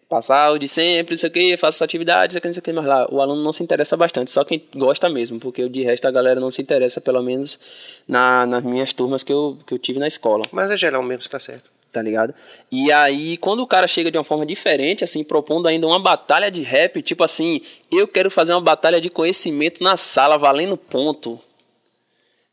passar 0.08 0.52
o 0.54 0.58
de 0.58 0.68
sempre, 0.68 1.14
não 1.16 1.20
sei 1.20 1.30
o 1.30 1.32
que, 1.34 1.54
essa 1.54 1.84
atividade, 1.86 2.34
não 2.34 2.36
sei 2.36 2.40
o 2.40 2.42
que, 2.42 2.48
não 2.48 2.54
sei 2.54 2.60
o 2.62 2.64
que, 2.64 2.72
mas 2.74 2.86
lá 2.86 3.08
o 3.14 3.22
aluno 3.22 3.44
não 3.44 3.54
se 3.54 3.62
interessa 3.62 3.96
bastante, 3.98 4.32
só 4.32 4.44
quem 4.46 4.64
gosta 4.76 5.08
mesmo, 5.10 5.40
porque 5.40 5.68
de 5.70 5.84
resto 5.84 6.08
a 6.08 6.12
galera 6.12 6.40
não 6.40 6.50
se 6.50 6.62
interessa, 6.62 7.00
pelo 7.02 7.22
menos 7.22 7.60
na, 8.08 8.46
nas 8.46 8.64
minhas 8.64 8.92
turmas 8.94 9.24
que 9.24 9.32
eu, 9.32 9.58
que 9.68 9.74
eu 9.74 9.78
tive 9.78 10.00
na 10.00 10.08
escola 10.08 10.44
Mas 10.52 10.72
é 10.72 10.78
geral 10.78 11.04
mesmo, 11.04 11.22
você 11.22 11.30
tá 11.30 11.40
certo. 11.40 11.70
Tá 11.92 12.02
ligado? 12.02 12.34
E 12.72 12.92
aí, 12.92 13.38
quando 13.38 13.62
o 13.62 13.68
cara 13.68 13.88
chega 13.88 14.12
de 14.12 14.18
uma 14.18 14.24
forma 14.24 14.46
diferente, 14.46 15.04
assim, 15.04 15.24
propondo 15.24 15.68
ainda 15.68 15.88
uma 15.88 16.00
batalha 16.00 16.50
de 16.52 16.62
rap, 16.62 17.02
tipo 17.02 17.24
assim, 17.24 17.62
eu 17.92 18.08
quero 18.08 18.30
fazer 18.30 18.54
uma 18.54 18.62
batalha 18.62 19.02
de 19.02 19.10
conhecimento 19.10 19.84
na 19.84 19.98
sala, 19.98 20.38
valendo 20.38 20.78
ponto. 20.78 21.40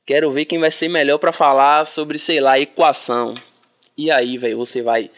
Quero 0.07 0.31
ver 0.31 0.45
quem 0.45 0.59
vai 0.59 0.71
ser 0.71 0.89
melhor 0.89 1.19
pra 1.19 1.33
falar 1.33 1.87
sobre, 1.87 2.19
sei 2.19 2.41
lá, 2.41 2.59
equação. 2.59 3.35
E 3.97 4.11
aí, 4.11 4.39
velho, 4.39 4.57
você 4.57 4.83
vai 4.83 5.11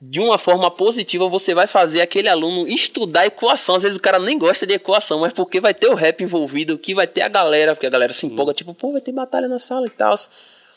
de 0.00 0.20
uma 0.20 0.36
forma 0.36 0.70
positiva, 0.70 1.26
você 1.28 1.54
vai 1.54 1.66
fazer 1.66 2.02
aquele 2.02 2.28
aluno 2.28 2.68
estudar 2.68 3.26
equação. 3.26 3.76
Às 3.76 3.82
vezes 3.82 3.98
o 3.98 4.02
cara 4.02 4.18
nem 4.18 4.38
gosta 4.38 4.66
de 4.66 4.74
equação, 4.74 5.20
mas 5.20 5.32
porque 5.32 5.60
vai 5.60 5.72
ter 5.72 5.88
o 5.88 5.94
rap 5.94 6.22
envolvido, 6.22 6.78
que 6.78 6.94
vai 6.94 7.06
ter 7.06 7.22
a 7.22 7.28
galera, 7.28 7.74
porque 7.74 7.86
a 7.86 7.90
galera 7.90 8.12
se 8.12 8.26
empolga, 8.26 8.52
tipo, 8.52 8.74
pô, 8.74 8.92
vai 8.92 9.00
ter 9.00 9.12
batalha 9.12 9.48
na 9.48 9.58
sala 9.58 9.86
e 9.86 9.90
tal. 9.90 10.14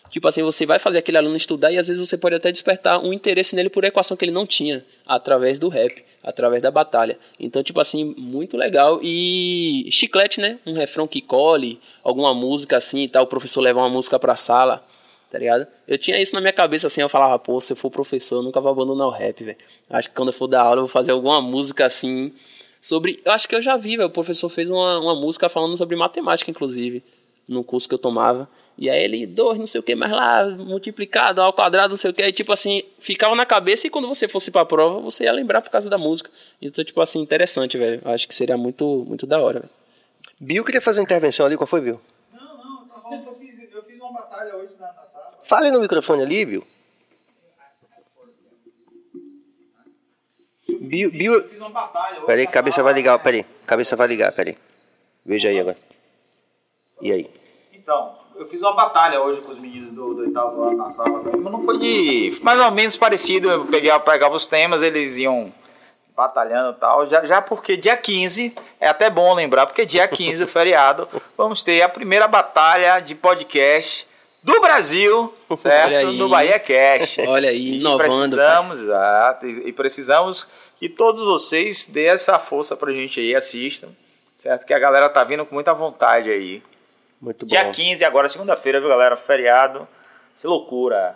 Tipo 0.10 0.28
assim, 0.28 0.42
você 0.42 0.66
vai 0.66 0.80
fazer 0.80 0.98
aquele 0.98 1.18
aluno 1.18 1.36
estudar 1.36 1.72
e 1.72 1.78
às 1.78 1.88
vezes 1.88 2.08
você 2.08 2.18
pode 2.18 2.36
até 2.36 2.52
despertar 2.52 3.00
um 3.00 3.14
interesse 3.14 3.56
nele 3.56 3.70
por 3.70 3.84
equação 3.84 4.18
que 4.18 4.26
ele 4.26 4.32
não 4.32 4.46
tinha, 4.46 4.84
através 5.06 5.60
do 5.60 5.70
rap, 5.70 6.04
através 6.24 6.64
da 6.64 6.72
batalha. 6.72 7.18
Então, 7.40 7.62
tipo 7.62 7.80
assim, 7.80 8.16
muito 8.18 8.58
legal. 8.58 9.00
E 9.04 9.88
chiclete, 9.92 10.42
né? 10.42 10.60
Um 10.66 10.74
refrão 10.74 11.08
que 11.08 11.22
cole, 11.22 11.80
alguma 12.04 12.34
música 12.34 12.78
assim 12.78 13.04
e 13.04 13.10
tal, 13.10 13.24
o 13.24 13.28
professor 13.28 13.62
levar 13.62 13.82
uma 13.82 13.90
música 13.90 14.18
pra 14.18 14.36
sala, 14.36 14.84
tá 15.30 15.38
ligado? 15.38 15.68
Eu 15.88 15.98
tinha 15.98 16.20
isso 16.20 16.34
na 16.34 16.42
minha 16.42 16.54
cabeça 16.54 16.88
assim, 16.88 17.02
eu 17.02 17.10
falava, 17.10 17.38
pô, 17.38 17.62
se 17.62 17.74
eu 17.74 17.78
for 17.78 17.92
professor, 17.92 18.38
eu 18.38 18.44
nunca 18.44 18.60
vou 18.60 18.72
abandonar 18.72 19.08
o 19.08 19.12
rap, 19.12 19.44
velho. 19.44 19.58
Acho 19.90 20.10
que 20.10 20.16
quando 20.16 20.30
eu 20.30 20.34
for 20.34 20.48
dar 20.48 20.64
aula, 20.64 20.78
eu 20.78 20.86
vou 20.86 20.90
fazer 20.90 21.12
alguma 21.12 21.42
música 21.42 21.86
assim. 21.86 22.34
Sobre. 22.82 23.20
Eu 23.24 23.32
acho 23.34 23.48
que 23.48 23.56
eu 23.56 23.62
já 23.62 23.78
vi, 23.78 23.98
velho. 23.98 24.10
O 24.10 24.12
professor 24.12 24.50
fez 24.50 24.70
uma, 24.70 25.00
uma 25.00 25.16
música 25.16 25.50
falando 25.50 25.78
sobre 25.78 25.96
matemática, 25.96 26.50
inclusive, 26.50 27.04
no 27.48 27.64
curso 27.64 27.88
que 27.88 27.94
eu 27.94 28.00
tomava. 28.00 28.50
E 28.82 28.90
aí 28.90 29.04
ele, 29.04 29.28
dois, 29.28 29.60
não 29.60 29.68
sei 29.68 29.82
o 29.82 29.84
que, 29.84 29.94
mais 29.94 30.10
lá, 30.10 30.46
multiplicado 30.46 31.42
ao 31.42 31.52
quadrado, 31.52 31.90
não 31.90 31.98
sei 31.98 32.12
o 32.12 32.14
que. 32.14 32.22
Aí, 32.22 32.32
tipo 32.32 32.54
assim, 32.54 32.82
ficava 32.98 33.36
na 33.36 33.46
cabeça 33.46 33.86
e 33.86 33.90
quando 33.90 34.08
você 34.08 34.26
fosse 34.26 34.50
pra 34.50 34.64
prova, 34.64 35.02
você 35.02 35.26
ia 35.26 35.34
lembrar 35.34 35.60
por 35.60 35.70
causa 35.70 35.90
da 35.90 35.98
música. 35.98 36.32
Então, 36.62 36.82
tipo 36.86 37.02
assim, 37.02 37.20
interessante, 37.20 37.78
velho. 37.78 38.02
Acho 38.06 38.26
que 38.26 38.34
seria 38.34 38.56
muito, 38.56 39.04
muito 39.06 39.28
da 39.28 39.38
hora, 39.38 39.60
velho. 39.60 39.72
Bill 40.40 40.64
queria 40.64 40.80
fazer 40.80 41.02
uma 41.02 41.04
intervenção 41.04 41.46
ali, 41.46 41.58
qual 41.58 41.68
foi, 41.68 41.82
Bill? 41.82 42.00
Não, 42.32 42.40
não, 42.42 42.82
eu 42.84 42.88
tava 42.88 43.02
falando 43.02 43.24
que 43.24 43.28
eu 43.28 43.36
fiz, 43.36 43.74
eu 43.74 43.84
fiz 43.84 44.00
uma 44.00 44.14
batalha 44.14 44.56
hoje 44.56 44.72
na, 44.80 44.94
na 44.94 45.04
sala. 45.04 45.40
Fale 45.44 45.72
no 45.72 45.82
microfone 45.82 46.24
ali, 46.24 46.46
Bill. 46.46 46.64
Bill, 50.80 51.12
Bill... 51.12 51.34
Eu 51.34 51.50
fiz 51.50 51.60
uma 51.60 51.70
batalha 51.70 52.16
hoje. 52.20 52.26
Peraí, 52.28 52.48
cabeça 52.48 52.76
sala. 52.78 52.86
vai 52.86 52.94
ligar, 52.94 53.20
peraí. 53.20 53.46
Cabeça 53.68 53.98
vai 53.98 54.08
ligar, 54.08 54.32
peraí. 54.32 54.56
Veja 55.26 55.50
aí 55.50 55.60
agora. 55.60 55.78
E 57.02 57.12
aí? 57.12 57.39
Então, 57.90 58.14
eu 58.36 58.46
fiz 58.46 58.62
uma 58.62 58.74
batalha 58.74 59.20
hoje 59.20 59.42
com 59.42 59.52
os 59.52 59.58
meninos 59.58 59.90
do, 59.90 60.14
do 60.14 60.22
oitavo 60.22 60.62
ano 60.62 60.78
na 60.78 60.92
sala 60.92 61.24
também, 61.24 61.42
mas 61.42 61.52
não 61.52 61.64
foi 61.64 61.80
de. 61.80 62.38
Mais 62.44 62.62
ou 62.62 62.70
menos 62.70 62.96
parecido. 62.96 63.50
Eu 63.50 63.66
peguei, 63.66 63.90
pegava 64.02 64.36
os 64.36 64.48
temas, 64.48 64.84
eles 64.84 65.18
iam 65.18 65.52
batalhando 66.16 66.78
e 66.78 66.80
tal. 66.80 67.08
Já, 67.08 67.26
já 67.26 67.42
porque 67.42 67.76
dia 67.76 67.98
15, 67.98 68.54
é 68.80 68.88
até 68.88 69.10
bom 69.10 69.34
lembrar, 69.34 69.66
porque 69.66 69.88
dia 69.88 70.08
15, 70.08 70.44
o 70.44 70.46
feriado, 70.48 71.08
vamos 71.36 71.64
ter 71.64 71.82
a 71.82 71.90
primeira 71.90 72.28
batalha 72.28 73.00
de 73.00 73.16
podcast 73.16 74.08
do 74.44 74.62
Brasil, 74.62 75.34
certo? 75.58 75.88
Olha 75.88 75.98
aí. 75.98 76.16
No 76.16 76.30
Bahia 76.30 76.60
Cash. 76.60 77.18
Olha 77.28 77.50
aí, 77.50 77.58
E 77.58 77.80
inovando. 77.80 78.04
precisamos, 78.04 78.82
exato, 78.82 79.48
e 79.48 79.70
e 79.70 79.74
precisamos 79.74 80.48
que 80.78 80.90
todos 80.90 81.24
vocês 81.24 81.88
dêem 81.88 82.10
essa 82.10 82.38
força 82.38 82.78
pra 82.78 82.94
gente 82.94 83.20
aí, 83.20 83.36
assistam, 83.36 83.90
certo? 84.36 84.64
Que 84.68 84.76
a 84.76 84.80
galera 84.80 85.10
tá 85.10 85.24
vindo 85.24 85.44
com 85.44 85.56
muita 85.56 85.74
vontade 85.74 86.30
aí. 86.30 86.62
Muito 87.22 87.46
bom. 87.46 87.50
Dia 87.50 87.70
15 87.70 88.04
agora, 88.06 88.30
segunda-feira, 88.30 88.80
viu, 88.80 88.90
galera? 88.90 89.16
Feriado. 89.18 89.88
Que 90.40 90.48
loucura. 90.48 91.16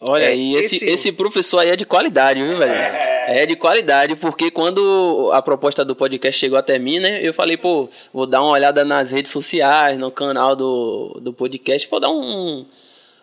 Olha 0.00 0.24
É, 0.24 0.28
aí, 0.28 0.54
esse, 0.56 0.76
esse- 0.76 0.86
esse 0.88 1.12
professor 1.12 1.58
aí 1.58 1.70
é 1.70 1.76
de 1.76 1.84
qualidade, 1.84 2.42
viu, 2.42 2.56
velho? 2.56 2.72
É 2.72 3.44
de 3.46 3.54
qualidade, 3.54 4.16
porque 4.16 4.50
quando 4.50 5.30
a 5.32 5.42
proposta 5.42 5.84
do 5.84 5.94
podcast 5.94 6.38
chegou 6.40 6.58
até 6.58 6.78
mim, 6.78 6.98
né? 6.98 7.20
Eu 7.22 7.34
falei, 7.34 7.56
pô, 7.56 7.88
vou 8.12 8.26
dar 8.26 8.40
uma 8.40 8.50
olhada 8.52 8.84
nas 8.84 9.12
redes 9.12 9.30
sociais, 9.30 9.98
no 9.98 10.10
canal 10.10 10.56
do, 10.56 11.18
do 11.20 11.32
podcast, 11.32 11.86
vou 11.90 12.00
dar 12.00 12.08
um, 12.10 12.64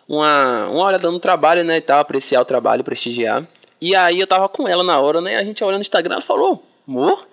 uma, 0.08 0.68
uma 0.68 0.84
olhada 0.86 1.10
no 1.10 1.18
trabalho, 1.18 1.64
né? 1.64 1.78
E 1.78 1.80
tal, 1.80 1.98
apreciar 2.00 2.40
o 2.40 2.44
trabalho, 2.44 2.84
prestigiar. 2.84 3.46
E 3.80 3.94
aí 3.96 4.20
eu 4.20 4.26
tava 4.26 4.48
com 4.48 4.66
ela 4.68 4.84
na 4.84 4.98
hora, 5.00 5.20
né? 5.20 5.36
A 5.36 5.44
gente 5.44 5.62
olhando 5.64 5.78
no 5.78 5.82
Instagram, 5.82 6.14
ela 6.16 6.24
falou, 6.24 6.62
amor, 6.86 7.26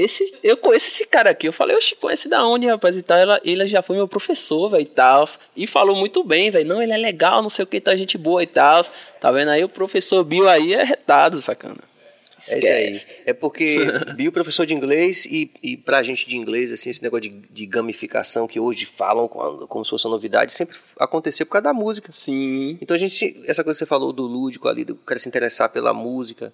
esse, 0.00 0.32
eu 0.42 0.56
conheço 0.56 0.88
esse 0.88 1.06
cara 1.06 1.30
aqui. 1.30 1.46
Eu 1.46 1.52
falei, 1.52 1.76
oxe, 1.76 1.94
conhece 1.94 2.28
da 2.28 2.46
onde, 2.46 2.66
rapaz? 2.66 2.96
E 2.96 3.02
tal. 3.02 3.18
Ela, 3.18 3.40
ele 3.44 3.66
já 3.66 3.82
foi 3.82 3.96
meu 3.96 4.08
professor, 4.08 4.70
velho, 4.70 4.82
e 4.82 4.86
tal. 4.86 5.24
E 5.56 5.66
falou 5.66 5.94
muito 5.94 6.24
bem, 6.24 6.50
velho. 6.50 6.66
Não, 6.66 6.82
ele 6.82 6.92
é 6.92 6.96
legal, 6.96 7.42
não 7.42 7.50
sei 7.50 7.64
o 7.64 7.66
que, 7.66 7.80
tá 7.80 7.94
gente 7.94 8.16
boa 8.16 8.42
e 8.42 8.46
tal. 8.46 8.82
Tá 9.20 9.30
vendo 9.30 9.50
aí? 9.50 9.62
O 9.62 9.68
professor 9.68 10.24
Bill 10.24 10.48
aí 10.48 10.72
é 10.72 10.82
retado, 10.82 11.42
sacana. 11.42 11.90
É 12.48 12.58
isso 12.58 12.66
aí. 12.66 12.90
Esquece. 12.90 13.06
É 13.26 13.34
porque 13.34 13.76
Bill, 14.16 14.32
professor 14.32 14.64
de 14.64 14.72
inglês, 14.72 15.26
e, 15.26 15.50
e 15.62 15.76
pra 15.76 16.02
gente 16.02 16.26
de 16.26 16.36
inglês, 16.36 16.72
assim, 16.72 16.88
esse 16.88 17.02
negócio 17.02 17.28
de, 17.28 17.30
de 17.50 17.66
gamificação 17.66 18.46
que 18.46 18.58
hoje 18.58 18.86
falam 18.86 19.28
como, 19.28 19.66
como 19.66 19.84
se 19.84 19.90
fosse 19.90 20.06
uma 20.06 20.14
novidade, 20.14 20.52
sempre 20.52 20.78
aconteceu 20.98 21.44
por 21.44 21.52
causa 21.52 21.64
da 21.64 21.74
música. 21.74 22.10
Sim. 22.10 22.78
Então 22.80 22.94
a 22.94 22.98
gente, 22.98 23.36
essa 23.46 23.62
coisa 23.62 23.76
que 23.76 23.84
você 23.84 23.86
falou 23.86 24.12
do 24.12 24.22
lúdico 24.22 24.68
ali, 24.68 24.84
do 24.84 24.94
cara 24.94 25.18
se 25.18 25.28
interessar 25.28 25.68
pela 25.68 25.92
música, 25.92 26.52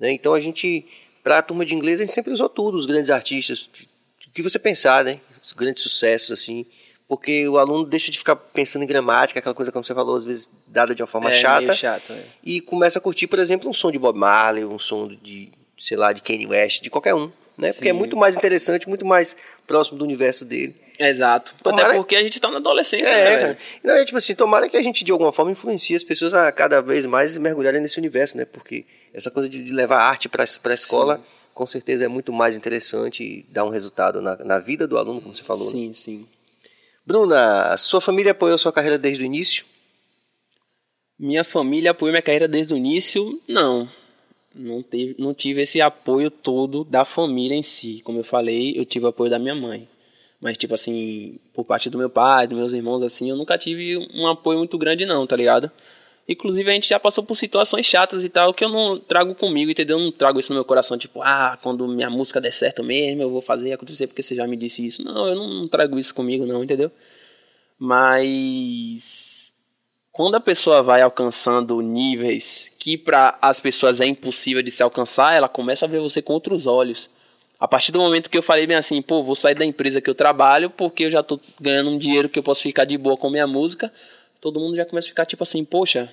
né? 0.00 0.10
Então 0.12 0.34
a 0.34 0.40
gente, 0.40 0.84
pra 1.22 1.42
turma 1.42 1.64
de 1.64 1.74
inglês, 1.74 2.00
a 2.00 2.04
gente 2.04 2.12
sempre 2.14 2.32
usou 2.32 2.48
tudo, 2.48 2.76
os 2.76 2.86
grandes 2.86 3.10
artistas, 3.10 3.70
o 4.26 4.32
que 4.32 4.42
você 4.42 4.58
pensar, 4.58 5.04
né? 5.04 5.20
Os 5.42 5.52
grandes 5.52 5.82
sucessos, 5.82 6.30
assim, 6.32 6.66
porque 7.06 7.48
o 7.48 7.56
aluno 7.58 7.84
deixa 7.84 8.10
de 8.10 8.18
ficar 8.18 8.36
pensando 8.36 8.82
em 8.82 8.86
gramática, 8.86 9.38
aquela 9.40 9.54
coisa, 9.54 9.72
como 9.72 9.84
você 9.84 9.94
falou, 9.94 10.14
às 10.16 10.24
vezes 10.24 10.50
dada 10.66 10.94
de 10.94 11.02
uma 11.02 11.06
forma 11.06 11.30
é 11.30 11.32
chata, 11.34 11.72
chato, 11.74 12.12
é. 12.12 12.24
e 12.44 12.60
começa 12.60 12.98
a 12.98 13.02
curtir, 13.02 13.26
por 13.26 13.38
exemplo, 13.38 13.68
um 13.68 13.72
som 13.72 13.90
de 13.90 13.98
Bob 13.98 14.18
Marley, 14.18 14.64
um 14.64 14.78
som 14.78 15.08
de, 15.08 15.50
sei 15.78 15.96
lá, 15.96 16.12
de 16.12 16.20
Kanye 16.22 16.46
West, 16.46 16.82
de 16.82 16.90
qualquer 16.90 17.14
um, 17.14 17.30
né? 17.56 17.72
Porque 17.72 17.88
é 17.88 17.92
muito 17.92 18.16
mais 18.16 18.36
interessante, 18.36 18.88
muito 18.88 19.06
mais 19.06 19.36
próximo 19.66 19.98
do 19.98 20.04
universo 20.04 20.44
dele. 20.44 20.76
Exato. 20.98 21.54
Tomara- 21.62 21.88
Até 21.88 21.96
porque 21.96 22.16
a 22.16 22.22
gente 22.22 22.40
tá 22.40 22.50
na 22.50 22.56
adolescência, 22.58 23.06
né, 23.06 23.32
É, 23.34 23.38
cara. 23.38 23.58
Não, 23.84 23.94
é 23.94 24.04
tipo 24.04 24.18
assim, 24.18 24.34
tomara 24.34 24.68
que 24.68 24.76
a 24.76 24.82
gente 24.82 25.04
de 25.04 25.12
alguma 25.12 25.32
forma 25.32 25.50
influencie 25.52 25.94
as 25.96 26.02
pessoas 26.04 26.34
a 26.34 26.50
cada 26.52 26.80
vez 26.82 27.06
mais 27.06 27.38
mergulharem 27.38 27.80
nesse 27.80 27.98
universo, 27.98 28.36
né? 28.36 28.44
Porque 28.44 28.84
essa 29.12 29.30
coisa 29.30 29.48
de, 29.48 29.62
de 29.62 29.72
levar 29.72 30.00
arte 30.00 30.28
para 30.28 30.42
a 30.42 30.74
escola, 30.74 31.24
com 31.54 31.66
certeza 31.66 32.04
é 32.04 32.08
muito 32.08 32.32
mais 32.32 32.56
interessante 32.56 33.24
e 33.24 33.52
dá 33.52 33.64
um 33.64 33.68
resultado 33.68 34.22
na, 34.22 34.36
na 34.36 34.58
vida 34.58 34.86
do 34.86 34.96
aluno, 34.96 35.20
como 35.20 35.34
você 35.34 35.42
falou. 35.44 35.64
né? 35.64 35.70
Sim, 35.70 35.92
sim. 35.92 36.26
Bruna, 37.06 37.76
sua 37.76 38.00
família 38.00 38.32
apoiou 38.32 38.58
sua 38.58 38.72
carreira 38.72 38.98
desde 38.98 39.24
o 39.24 39.26
início? 39.26 39.64
Minha 41.18 41.42
família 41.42 41.90
apoiou 41.90 42.12
minha 42.12 42.22
carreira 42.22 42.46
desde 42.46 42.74
o 42.74 42.76
início? 42.76 43.42
Não. 43.48 43.88
Não, 44.54 44.82
teve, 44.82 45.16
não 45.18 45.34
tive 45.34 45.62
esse 45.62 45.80
apoio 45.80 46.30
todo 46.30 46.84
da 46.84 47.04
família 47.04 47.54
em 47.54 47.62
si. 47.62 48.00
Como 48.04 48.18
eu 48.18 48.24
falei, 48.24 48.78
eu 48.78 48.84
tive 48.84 49.06
apoio 49.06 49.30
da 49.30 49.38
minha 49.38 49.54
mãe. 49.54 49.88
Mas, 50.40 50.56
tipo 50.56 50.74
assim, 50.74 51.38
por 51.52 51.64
parte 51.64 51.90
do 51.90 51.98
meu 51.98 52.08
pai, 52.08 52.46
dos 52.46 52.56
meus 52.56 52.72
irmãos, 52.72 53.02
assim, 53.02 53.30
eu 53.30 53.36
nunca 53.36 53.58
tive 53.58 53.96
um 54.14 54.26
apoio 54.28 54.58
muito 54.58 54.78
grande, 54.78 55.04
não, 55.04 55.26
tá 55.26 55.34
ligado? 55.34 55.70
Inclusive, 56.28 56.70
a 56.70 56.74
gente 56.74 56.88
já 56.90 57.00
passou 57.00 57.24
por 57.24 57.34
situações 57.34 57.86
chatas 57.86 58.22
e 58.22 58.28
tal, 58.28 58.52
que 58.52 58.62
eu 58.62 58.68
não 58.68 58.98
trago 58.98 59.34
comigo, 59.34 59.70
entendeu? 59.70 59.98
Eu 59.98 60.04
não 60.04 60.12
trago 60.12 60.38
isso 60.38 60.52
no 60.52 60.56
meu 60.56 60.64
coração, 60.64 60.98
tipo, 60.98 61.22
ah, 61.22 61.58
quando 61.62 61.88
minha 61.88 62.10
música 62.10 62.38
der 62.38 62.52
certo 62.52 62.84
mesmo, 62.84 63.22
eu 63.22 63.30
vou 63.30 63.40
fazer 63.40 63.72
acontecer 63.72 64.06
porque 64.06 64.22
você 64.22 64.34
já 64.34 64.46
me 64.46 64.54
disse 64.54 64.86
isso. 64.86 65.02
Não, 65.02 65.26
eu 65.26 65.34
não, 65.34 65.66
trago 65.66 65.98
isso 65.98 66.14
comigo, 66.14 66.44
não, 66.44 66.62
entendeu? 66.62 66.92
Mas. 67.78 69.54
Quando 70.12 70.34
a 70.34 70.40
pessoa 70.40 70.82
vai 70.82 71.00
alcançando 71.00 71.80
níveis 71.80 72.72
que 72.78 72.98
para 72.98 73.38
as 73.40 73.60
pessoas 73.60 74.00
é 74.00 74.04
impossível 74.06 74.62
de 74.62 74.70
se 74.70 74.82
alcançar, 74.82 75.34
ela 75.34 75.48
começa 75.48 75.86
a 75.86 75.88
ver 75.88 76.00
você 76.00 76.20
com 76.20 76.32
outros 76.34 76.66
olhos. 76.66 77.08
A 77.58 77.66
partir 77.66 77.92
do 77.92 78.00
momento 78.00 78.28
que 78.28 78.36
eu 78.36 78.42
falei 78.42 78.66
bem 78.66 78.76
assim, 78.76 79.00
pô, 79.00 79.22
vou 79.22 79.34
sair 79.34 79.54
da 79.54 79.64
empresa 79.64 80.00
que 80.00 80.10
eu 80.10 80.14
trabalho 80.14 80.70
porque 80.70 81.04
eu 81.04 81.10
já 81.10 81.22
tô 81.22 81.40
ganhando 81.60 81.90
um 81.90 81.98
dinheiro 81.98 82.28
que 82.28 82.38
eu 82.38 82.42
posso 82.42 82.62
ficar 82.62 82.84
de 82.84 82.98
boa 82.98 83.16
com 83.16 83.30
minha 83.30 83.46
música, 83.46 83.92
todo 84.40 84.60
mundo 84.60 84.76
já 84.76 84.84
começa 84.84 85.06
a 85.06 85.10
ficar 85.10 85.24
tipo 85.24 85.42
assim, 85.42 85.64
poxa, 85.64 86.12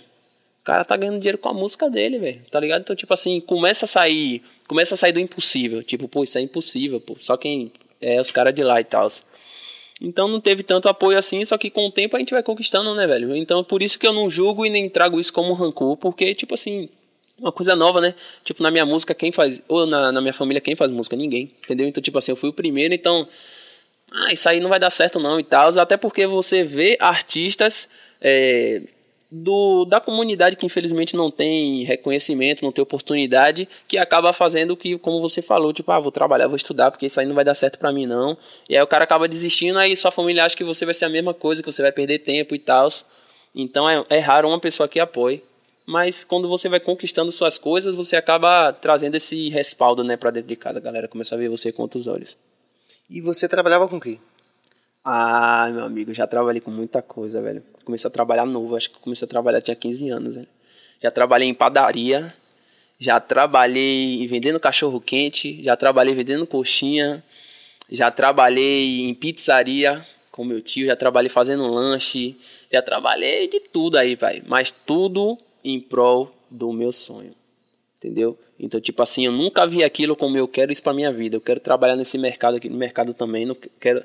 cara 0.66 0.84
tá 0.84 0.98
ganhando 0.98 1.20
dinheiro 1.20 1.38
com 1.38 1.50
a 1.50 1.54
música 1.54 1.90
dele, 1.90 2.18
velho, 2.18 2.42
tá 2.52 2.60
ligado? 2.60 2.82
Então, 2.82 2.96
tipo 2.96 3.14
assim, 3.14 3.40
começa 3.40 3.86
a 3.86 3.88
sair, 3.88 4.44
começa 4.68 4.96
a 4.96 4.98
sair 4.98 5.14
do 5.14 5.20
impossível, 5.20 5.84
tipo, 5.84 6.08
pô, 6.08 6.24
isso 6.24 6.38
é 6.38 6.42
impossível, 6.42 7.00
pô, 7.00 7.16
só 7.20 7.38
quem 7.38 7.72
é 8.02 8.20
os 8.20 8.32
caras 8.32 8.54
de 8.54 8.64
lá 8.64 8.82
e 8.82 8.84
tal. 8.84 9.08
Então 10.02 10.28
não 10.28 10.42
teve 10.42 10.62
tanto 10.64 10.90
apoio 10.90 11.18
assim, 11.18 11.46
só 11.46 11.58
que 11.58 11.70
com 11.70 11.88
o 11.88 11.92
tempo 11.92 12.18
a 12.18 12.20
gente 12.20 12.34
vai 12.34 12.44
conquistando, 12.44 12.94
né, 12.96 13.08
velho? 13.08 13.36
Então 13.36 13.64
por 13.64 13.82
isso 13.82 13.98
que 13.98 14.06
eu 14.06 14.12
não 14.12 14.30
julgo 14.30 14.66
e 14.66 14.70
nem 14.70 14.90
trago 14.90 15.20
isso 15.20 15.32
como 15.32 15.54
rancor, 15.54 15.96
porque, 15.96 16.36
tipo 16.36 16.54
assim, 16.54 16.90
uma 17.40 17.52
coisa 17.52 17.76
nova, 17.76 18.02
né? 18.02 18.16
Tipo, 18.44 18.64
na 18.64 18.72
minha 18.72 18.86
música, 18.86 19.14
quem 19.14 19.32
faz. 19.32 19.62
Ou 19.68 19.86
na, 19.86 20.12
na 20.12 20.22
minha 20.22 20.34
família, 20.34 20.62
quem 20.62 20.76
faz 20.76 20.90
música? 20.92 21.16
Ninguém. 21.16 21.52
Entendeu? 21.64 21.88
Então, 21.88 22.02
tipo 22.02 22.18
assim, 22.18 22.32
eu 22.32 22.36
fui 22.36 22.50
o 22.50 22.54
primeiro, 22.54 22.94
então. 22.94 23.28
Ah, 24.12 24.32
isso 24.32 24.48
aí 24.48 24.60
não 24.60 24.70
vai 24.70 24.80
dar 24.80 24.90
certo, 24.90 25.20
não 25.20 25.40
e 25.40 25.44
tal. 25.44 25.78
Até 25.78 25.98
porque 25.98 26.26
você 26.26 26.64
vê 26.64 26.98
artistas. 27.00 27.90
É, 28.22 28.82
do, 29.44 29.86
da 29.86 30.00
comunidade 30.00 30.56
que 30.56 30.66
infelizmente 30.66 31.16
não 31.16 31.30
tem 31.30 31.84
reconhecimento, 31.84 32.64
não 32.64 32.72
tem 32.72 32.82
oportunidade, 32.82 33.68
que 33.88 33.98
acaba 33.98 34.34
fazendo 34.34 34.76
que, 34.76 34.98
como 34.98 35.22
você 35.22 35.42
falou, 35.42 35.74
tipo, 35.74 35.92
ah, 35.92 36.00
vou 36.00 36.12
trabalhar, 36.12 36.48
vou 36.48 36.56
estudar, 36.56 36.92
porque 36.92 37.06
isso 37.06 37.20
aí 37.20 37.26
não 37.26 37.36
vai 37.36 37.44
dar 37.44 37.56
certo 37.56 37.80
para 37.80 37.92
mim, 37.92 38.06
não. 38.06 38.38
E 38.70 38.76
aí 38.76 38.84
o 38.84 38.88
cara 38.88 39.04
acaba 39.04 39.28
desistindo, 39.28 39.80
aí 39.80 39.96
sua 39.96 40.12
família 40.12 40.46
acha 40.46 40.56
que 40.56 40.64
você 40.64 40.86
vai 40.86 40.94
ser 40.94 41.06
a 41.06 41.10
mesma 41.10 41.34
coisa, 41.34 41.62
que 41.62 41.72
você 41.72 41.82
vai 41.82 41.92
perder 41.92 42.20
tempo 42.20 42.56
e 42.56 42.60
tal. 42.60 42.88
Então 43.54 43.90
é, 43.90 44.06
é 44.10 44.20
raro 44.20 44.48
uma 44.48 44.60
pessoa 44.60 44.88
que 44.88 45.00
apoie 45.00 45.42
mas 45.86 46.24
quando 46.24 46.48
você 46.48 46.68
vai 46.68 46.80
conquistando 46.80 47.32
suas 47.32 47.58
coisas, 47.58 47.94
você 47.94 48.16
acaba 48.16 48.74
trazendo 48.74 49.16
esse 49.16 49.50
respaldo, 49.50 50.04
né, 50.04 50.18
para 50.18 50.32
dentro 50.32 50.50
de 50.50 50.56
casa. 50.56 50.80
A 50.80 50.82
galera 50.82 51.08
começa 51.08 51.36
a 51.36 51.38
ver 51.38 51.48
você 51.48 51.72
com 51.72 51.84
outros 51.84 52.08
olhos. 52.08 52.36
E 53.10 53.22
você 53.22 53.48
trabalhava 53.48 53.88
com 53.88 54.00
quê? 54.00 54.18
Ah, 55.08 55.70
meu 55.72 55.84
amigo, 55.84 56.12
já 56.16 56.26
trabalhei 56.26 56.60
com 56.60 56.72
muita 56.72 57.00
coisa, 57.00 57.40
velho. 57.40 57.62
Comecei 57.84 58.08
a 58.08 58.12
trabalhar 58.12 58.44
novo, 58.44 58.76
acho 58.76 58.90
que 58.90 59.00
comecei 59.00 59.24
a 59.24 59.30
trabalhar 59.30 59.62
tinha 59.62 59.76
15 59.76 60.10
anos, 60.10 60.34
velho. 60.34 60.48
Já 61.00 61.12
trabalhei 61.12 61.48
em 61.48 61.54
padaria, 61.54 62.34
já 63.00 63.20
trabalhei 63.20 64.26
vendendo 64.26 64.60
cachorro 64.60 65.00
quente, 65.00 65.62
já 65.62 65.78
trabalhei 65.78 66.16
vendendo 66.16 66.48
coxinha, 66.48 67.24
já 67.88 68.10
trabalhei 68.10 69.02
em 69.02 69.14
pizzaria 69.14 70.04
com 70.32 70.44
meu 70.44 70.60
tio, 70.60 70.88
já 70.88 70.96
trabalhei 70.96 71.30
fazendo 71.30 71.68
lanche, 71.68 72.36
já 72.72 72.82
trabalhei 72.82 73.48
de 73.48 73.60
tudo 73.60 73.98
aí, 73.98 74.18
pai. 74.18 74.42
Mas 74.48 74.72
tudo 74.72 75.38
em 75.64 75.80
prol 75.80 76.36
do 76.50 76.74
meu 76.74 76.92
sonho. 76.92 77.32
Entendeu? 77.98 78.40
Então, 78.60 78.82
tipo 78.82 79.04
assim, 79.04 79.28
eu 79.28 79.32
nunca 79.32 79.68
vi 79.68 79.84
aquilo 79.84 80.16
como 80.16 80.36
eu 80.36 80.48
quero 80.48 80.72
isso 80.72 80.82
para 80.82 80.94
minha 80.94 81.12
vida. 81.12 81.38
Eu 81.38 81.42
quero 81.42 81.60
trabalhar 81.60 81.96
nesse 81.96 82.18
mercado 82.18 82.58
aqui, 82.58 82.70
no 82.70 82.78
mercado 82.78 83.14
também, 83.14 83.46
não 83.46 83.56
quero 83.80 84.04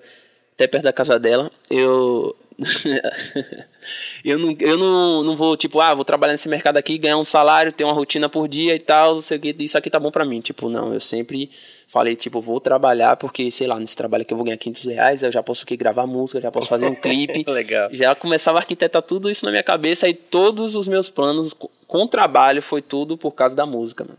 até 0.55 0.67
perto 0.67 0.85
da 0.85 0.93
casa 0.93 1.19
dela. 1.19 1.51
Eu 1.69 2.37
eu 4.25 4.39
não, 4.39 4.57
eu 4.61 4.77
não, 4.77 5.25
não 5.25 5.37
vou, 5.37 5.57
tipo, 5.57 5.81
ah, 5.81 5.95
vou 5.95 6.05
trabalhar 6.05 6.35
nesse 6.35 6.49
mercado 6.49 6.77
aqui, 6.77 6.99
ganhar 6.99 7.17
um 7.17 7.25
salário, 7.25 7.73
ter 7.73 7.85
uma 7.85 7.93
rotina 7.93 8.29
por 8.29 8.47
dia 8.47 8.75
e 8.75 8.79
tal, 8.79 9.15
não 9.15 9.23
sei 9.23 9.39
o 9.39 9.41
que, 9.41 9.57
isso 9.61 9.79
aqui 9.79 9.89
tá 9.89 9.99
bom 9.99 10.11
pra 10.11 10.25
mim. 10.25 10.41
Tipo, 10.41 10.69
não, 10.69 10.93
eu 10.93 11.01
sempre 11.01 11.51
falei, 11.89 12.15
tipo, 12.15 12.41
vou 12.41 12.61
trabalhar 12.61 13.17
porque, 13.17 13.51
sei 13.51 13.67
lá, 13.67 13.79
nesse 13.81 13.97
trabalho 13.97 14.23
aqui 14.23 14.33
eu 14.33 14.37
vou 14.37 14.45
ganhar 14.45 14.59
500 14.59 14.85
reais, 14.85 15.23
eu 15.23 15.33
já 15.33 15.43
posso 15.43 15.65
aqui 15.65 15.77
gravar 15.77 16.07
música, 16.07 16.41
já 16.41 16.51
posso 16.51 16.69
fazer 16.69 16.87
um 16.87 16.95
clipe. 16.95 17.45
Legal. 17.51 17.89
Já 17.93 18.15
começava 18.15 18.59
a 18.59 18.61
arquitetar 18.61 19.03
tudo 19.03 19.31
isso 19.31 19.45
na 19.45 19.51
minha 19.51 19.63
cabeça 19.63 20.09
e 20.09 20.15
todos 20.15 20.75
os 20.75 20.87
meus 20.87 21.09
planos 21.09 21.55
com 21.87 22.07
trabalho 22.07 22.63
foi 22.63 22.83
tudo 22.83 23.17
por 23.17 23.33
causa 23.33 23.57
da 23.57 23.65
música, 23.65 24.05
mano. 24.05 24.19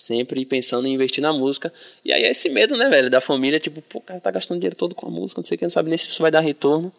Sempre 0.00 0.46
pensando 0.46 0.88
em 0.88 0.94
investir 0.94 1.20
na 1.20 1.30
música. 1.30 1.70
E 2.02 2.10
aí 2.10 2.22
é 2.22 2.30
esse 2.30 2.48
medo, 2.48 2.74
né, 2.74 2.88
velho, 2.88 3.10
da 3.10 3.20
família, 3.20 3.60
tipo, 3.60 3.82
pô, 3.82 3.98
o 3.98 4.00
cara 4.00 4.18
tá 4.18 4.30
gastando 4.30 4.58
dinheiro 4.58 4.74
todo 4.74 4.94
com 4.94 5.06
a 5.06 5.10
música, 5.10 5.42
não 5.42 5.44
sei 5.44 5.56
o 5.56 5.58
que, 5.58 5.64
não 5.66 5.70
sabe 5.70 5.90
nem 5.90 5.98
se 5.98 6.08
isso 6.08 6.22
vai 6.22 6.30
dar 6.30 6.40
retorno. 6.40 6.90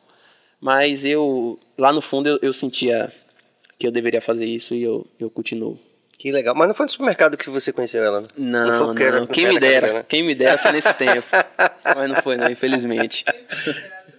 Mas 0.59 1.03
eu, 1.03 1.59
lá 1.75 1.91
no 1.91 1.99
fundo, 1.99 2.29
eu, 2.29 2.37
eu 2.43 2.53
sentia 2.53 3.11
que 3.79 3.87
eu 3.87 3.91
deveria 3.91 4.21
fazer 4.21 4.45
isso 4.45 4.75
e 4.75 4.83
eu, 4.83 5.07
eu 5.19 5.31
continuo. 5.31 5.79
Que 6.15 6.31
legal. 6.31 6.53
Mas 6.53 6.67
não 6.67 6.75
foi 6.75 6.85
no 6.85 6.91
supermercado 6.91 7.35
que 7.35 7.49
você 7.49 7.73
conheceu 7.73 8.03
ela, 8.03 8.21
né? 8.21 8.27
Não, 8.37 8.93
não. 8.93 8.93
não. 8.93 9.25
Quem 9.25 9.47
me 9.47 9.59
dera, 9.59 9.93
né? 9.93 10.05
quem 10.07 10.21
me 10.21 10.35
dera 10.35 10.55
só 10.55 10.71
nesse 10.71 10.93
tempo. 10.93 11.25
Mas 11.83 12.07
não 12.07 12.21
foi, 12.21 12.37
não, 12.37 12.51
infelizmente. 12.51 13.25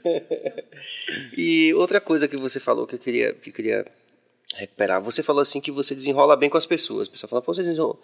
e 1.39 1.73
outra 1.75 2.01
coisa 2.01 2.27
que 2.27 2.37
você 2.37 2.59
falou 2.59 2.85
que 2.89 2.97
eu 2.97 2.99
queria, 2.99 3.33
que 3.33 3.51
eu 3.51 3.55
queria 3.55 3.87
recuperar. 4.57 5.01
Você 5.03 5.23
falou 5.23 5.43
assim 5.43 5.61
que 5.61 5.71
você 5.71 5.95
desenrola 5.95 6.37
bem 6.37 6.51
com 6.51 6.59
as 6.59 6.67
pessoas. 6.67 7.07
A 7.07 7.13
pessoa 7.13 7.31
fala, 7.31 7.41
pô, 7.43 7.55
você 7.55 7.63
desenrola. 7.63 7.97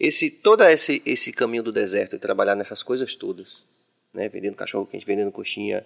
Esse, 0.00 0.30
todo 0.30 0.64
esse, 0.64 1.02
esse 1.04 1.30
caminho 1.30 1.62
do 1.62 1.70
deserto 1.70 2.16
e 2.16 2.18
trabalhar 2.18 2.54
nessas 2.54 2.82
coisas 2.82 3.14
todas, 3.14 3.62
né? 4.14 4.30
Vendendo 4.30 4.56
cachorro 4.56 4.86
quente, 4.86 5.04
vendendo 5.04 5.30
coxinha, 5.30 5.84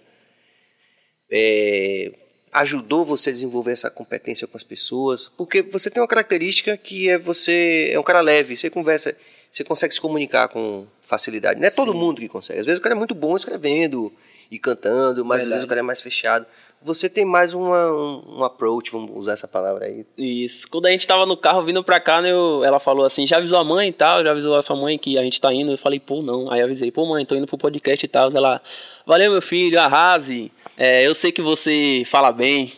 é, 1.29 2.13
ajudou 2.53 3.03
você 3.03 3.29
a 3.29 3.33
desenvolver 3.33 3.73
essa 3.73 3.89
competência 3.89 4.47
com 4.47 4.55
as 4.55 4.63
pessoas? 4.63 5.27
Porque 5.37 5.61
você 5.61 5.89
tem 5.89 6.01
uma 6.01 6.07
característica 6.07 6.77
que 6.77 7.09
é 7.09 7.17
você 7.17 7.89
é 7.91 7.99
um 7.99 8.03
cara 8.03 8.21
leve, 8.21 8.55
você 8.55 8.69
conversa, 8.69 9.13
você 9.51 9.65
consegue 9.65 9.93
se 9.93 9.99
comunicar 9.99 10.47
com 10.47 10.87
facilidade. 11.05 11.59
Não 11.59 11.67
é 11.67 11.71
Sim. 11.71 11.75
todo 11.75 11.93
mundo 11.93 12.21
que 12.21 12.29
consegue. 12.29 12.59
Às 12.59 12.65
vezes 12.65 12.79
o 12.79 12.81
cara 12.81 12.95
é 12.95 12.97
muito 12.97 13.13
bom 13.13 13.35
escrevendo 13.35 14.13
e 14.49 14.57
cantando, 14.57 15.25
mas 15.25 15.39
Verdade. 15.39 15.43
às 15.43 15.49
vezes 15.49 15.63
o 15.65 15.67
cara 15.67 15.79
é 15.79 15.83
mais 15.83 15.99
fechado. 15.99 16.45
Você 16.85 17.09
tem 17.09 17.25
mais 17.25 17.51
uma, 17.51 17.91
um, 17.91 18.37
um, 18.37 18.43
approach, 18.43 18.91
vamos 18.91 19.09
usar 19.15 19.33
essa 19.33 19.47
palavra 19.47 19.87
aí. 19.87 20.05
Isso. 20.15 20.67
Quando 20.69 20.85
a 20.85 20.91
gente 20.91 21.07
tava 21.07 21.25
no 21.25 21.35
carro 21.35 21.63
vindo 21.63 21.83
pra 21.83 21.99
cá, 21.99 22.21
né, 22.21 22.31
eu, 22.31 22.63
ela 22.63 22.79
falou 22.79 23.03
assim: 23.03 23.25
já 23.25 23.37
avisou 23.37 23.57
a 23.57 23.63
mãe 23.63 23.89
e 23.89 23.91
tal, 23.91 24.23
já 24.23 24.29
avisou 24.29 24.55
a 24.55 24.61
sua 24.61 24.75
mãe 24.75 24.95
que 24.95 25.17
a 25.17 25.23
gente 25.23 25.41
tá 25.41 25.51
indo. 25.51 25.71
Eu 25.71 25.79
falei, 25.79 25.99
pô, 25.99 26.21
não. 26.21 26.51
Aí 26.51 26.61
avisei, 26.61 26.91
pô, 26.91 27.03
mãe, 27.07 27.25
tô 27.25 27.35
indo 27.35 27.47
pro 27.47 27.57
podcast 27.57 28.05
e 28.05 28.07
tal. 28.07 28.29
Ela, 28.31 28.61
valeu, 29.03 29.31
meu 29.31 29.41
filho, 29.41 29.79
arrase. 29.79 30.51
É, 30.77 31.07
eu 31.07 31.15
sei 31.15 31.31
que 31.31 31.41
você 31.41 32.03
fala 32.05 32.31
bem. 32.31 32.71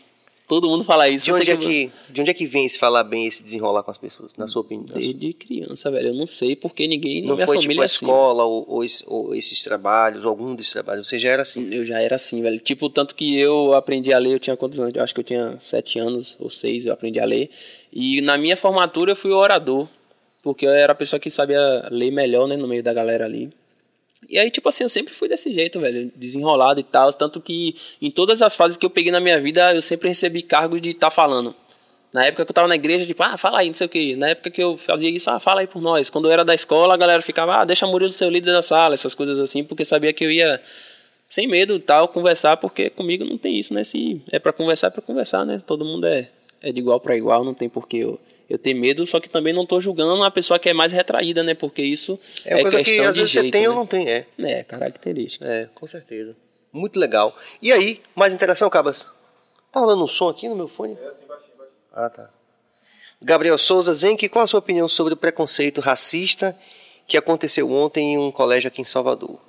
Todo 0.48 0.70
mundo 0.70 0.86
fala 0.86 1.10
isso. 1.10 1.26
De 1.26 1.34
onde, 1.34 1.52
é 1.52 1.58
que, 1.58 1.66
que, 1.66 1.92
de 2.10 2.22
onde 2.22 2.32
é 2.32 2.34
que 2.34 2.48
vem 2.48 2.66
esse 2.66 2.80
falar 2.80 3.04
bem, 3.04 3.28
esse 3.28 3.44
desenrolar 3.44 3.84
com 3.84 3.92
as 3.92 3.98
pessoas, 3.98 4.32
na 4.38 4.48
sua 4.48 4.62
opinião? 4.62 4.86
Desde 4.94 5.34
criança, 5.34 5.92
velho. 5.92 6.08
Eu 6.08 6.14
não 6.14 6.26
sei 6.26 6.56
porque 6.56 6.88
ninguém 6.88 7.22
não 7.22 7.36
minha 7.36 7.46
foi 7.46 7.58
família 7.58 7.72
tipo 7.72 7.82
a 7.82 7.84
é 7.84 7.86
assim. 7.86 8.06
escola 8.06 8.46
ou, 8.46 8.66
ou, 8.66 8.86
ou, 9.08 9.36
esses 9.36 9.62
trabalhos, 9.62 10.24
ou 10.24 10.30
algum 10.30 10.56
desses 10.56 10.72
trabalhos. 10.72 11.06
Você 11.06 11.20
já 11.20 11.32
era 11.32 11.42
assim? 11.42 11.68
Eu 11.70 11.84
já 11.84 12.00
era 12.00 12.16
assim, 12.16 12.42
velho. 12.42 12.60
Tipo, 12.62 12.90
tanto 12.90 13.14
que 13.14 13.38
eu 13.38 13.74
aprendi 13.74 14.14
a 14.14 14.18
ler, 14.18 14.36
eu 14.36 14.40
tinha 14.40 14.56
quantos 14.56 14.80
anos? 14.80 14.96
Eu 14.96 15.04
acho 15.04 15.14
que 15.14 15.20
eu 15.20 15.26
tinha 15.26 15.58
sete 15.60 16.00
anos 16.00 16.38
ou 16.40 16.50
seis, 16.50 16.86
eu 16.86 16.94
aprendi 16.94 17.20
a 17.20 17.26
ler. 17.26 17.50
E 17.92 18.22
na 18.22 18.38
minha 18.38 18.56
formatura 18.56 19.12
eu 19.12 19.16
fui 19.18 19.32
orador. 19.32 19.86
Porque 20.42 20.66
eu 20.66 20.70
era 20.70 20.94
a 20.94 20.96
pessoa 20.96 21.20
que 21.20 21.30
sabia 21.30 21.90
ler 21.92 22.10
melhor, 22.10 22.48
né, 22.48 22.56
no 22.56 22.70
meio 22.70 22.82
da 22.82 22.94
galera 22.94 23.26
ali. 23.26 23.50
E 24.30 24.40
aí, 24.40 24.50
tipo 24.50 24.68
assim, 24.68 24.84
eu 24.84 24.90
sempre 24.90 25.14
fui 25.14 25.30
desse 25.30 25.54
jeito, 25.54 25.80
velho, 25.80 26.12
desenrolado 26.16 26.80
e 26.80 26.84
tal. 26.84 27.14
Tanto 27.14 27.40
que 27.40 27.76
em 28.02 28.10
todas 28.10 28.42
as 28.42 28.56
fases 28.56 28.78
que 28.78 28.86
eu 28.86 28.90
peguei 28.90 29.12
na 29.12 29.20
minha 29.20 29.40
vida, 29.40 29.74
eu 29.74 29.82
sempre 29.82 30.10
recebi 30.10 30.42
cargo 30.42 30.80
de 30.80 30.90
estar 30.90 31.08
tá 31.08 31.12
falando. 31.12 31.56
Na 32.12 32.26
época 32.26 32.46
que 32.46 32.52
eu 32.52 32.54
tava 32.54 32.68
na 32.68 32.76
igreja, 32.76 33.06
tipo, 33.06 33.22
ah, 33.22 33.38
fala 33.38 33.60
aí, 33.60 33.68
não 33.68 33.76
sei 33.76 33.86
o 33.86 33.90
quê. 33.90 34.16
Na 34.16 34.30
época 34.30 34.50
que 34.50 34.64
eu 34.64 34.78
fazia 34.78 35.10
isso, 35.10 35.30
ah, 35.30 35.40
fala 35.40 35.62
aí 35.62 35.68
por 35.68 35.82
nós. 35.82 36.10
Quando 36.10 36.28
eu 36.28 36.32
era 36.32 36.44
da 36.44 36.56
escola, 36.56 36.94
a 36.94 36.98
galera 36.98 37.22
ficava, 37.22 37.58
ah, 37.58 37.66
deixa 37.66 37.86
Murilo 37.86 38.12
ser 38.12 38.26
o 38.26 38.30
líder 38.30 38.54
da 38.54 38.62
sala, 38.62 38.96
essas 38.96 39.14
coisas 39.14 39.40
assim, 39.40 39.64
porque 39.64 39.86
sabia 39.86 40.12
que 40.14 40.24
eu 40.24 40.32
ia, 40.32 40.60
sem 41.30 41.48
medo 41.48 41.80
tal, 41.80 42.08
conversar, 42.08 42.58
porque 42.58 42.90
comigo 42.90 43.26
não 43.26 43.38
tem 43.38 43.60
isso, 43.60 43.74
né? 43.74 43.84
Se 43.84 44.22
é 44.32 44.40
para 44.40 44.54
conversar, 44.54 44.88
é 44.88 44.90
pra 44.90 45.02
conversar, 45.02 45.46
né? 45.46 45.62
Todo 45.66 45.86
mundo 45.86 46.08
é, 46.08 46.30
é 46.62 46.72
de 46.72 46.80
igual 46.80 47.00
para 47.00 47.16
igual, 47.16 47.44
não 47.44 47.54
tem 47.54 47.70
por 47.70 47.88
que 47.88 47.98
eu 48.00 48.20
eu 48.50 48.58
ter 48.58 48.74
medo, 48.74 49.06
só 49.06 49.20
que 49.20 49.28
também 49.28 49.54
não 49.54 49.64
estou 49.64 49.82
julgando 49.82 50.24
a 50.24 50.32
pessoa 50.32 50.58
que 50.58 50.70
é 50.70 50.74
mais 50.74 50.92
retraída, 50.92 51.44
né? 51.44 51.54
Porque 51.54 51.82
isso 51.82 52.18
é, 52.46 52.56
uma 52.56 52.60
é 52.60 52.62
coisa 52.62 52.78
questão 52.78 52.96
que 52.96 53.02
às 53.02 53.16
de 53.16 53.22
vezes 53.22 53.34
jeito, 53.34 53.46
você 53.46 53.52
tem 53.52 53.62
né? 53.64 53.70
ou 53.70 53.76
não 53.76 53.86
tem, 53.86 54.10
é. 54.10 54.26
É, 54.40 54.64
característica. 54.64 55.46
É, 55.46 55.70
com 55.76 55.86
certeza. 55.86 56.36
Muito 56.72 57.00
legal. 57.00 57.36
E 57.62 57.72
aí, 57.72 58.02
mais 58.16 58.34
interação, 58.34 58.70
Cabas? 58.70 59.08
Tá 59.72 59.80
rolando 59.80 60.04
um 60.04 60.08
som 60.08 60.30
aqui 60.30 60.48
no 60.48 60.56
meu 60.56 60.68
fone? 60.68 60.94
É, 60.94 61.08
assim, 61.08 61.28
baixinho, 61.28 61.58
baixinho. 61.58 61.78
Ah, 61.94 62.10
tá. 62.10 62.30
Gabriel 63.22 63.58
Souza, 63.58 63.94
Zenk, 63.94 64.30
qual 64.30 64.46
a 64.46 64.48
sua 64.48 64.60
opinião 64.60 64.88
sobre 64.88 65.14
o 65.14 65.18
preconceito 65.18 65.82
racista 65.82 66.58
que 67.08 67.18
aconteceu 67.18 67.70
ontem 67.72 68.14
em 68.14 68.18
um 68.18 68.32
colégio 68.32 68.68
aqui 68.68 68.82
em 68.82 68.86
Salvador? 68.86 69.42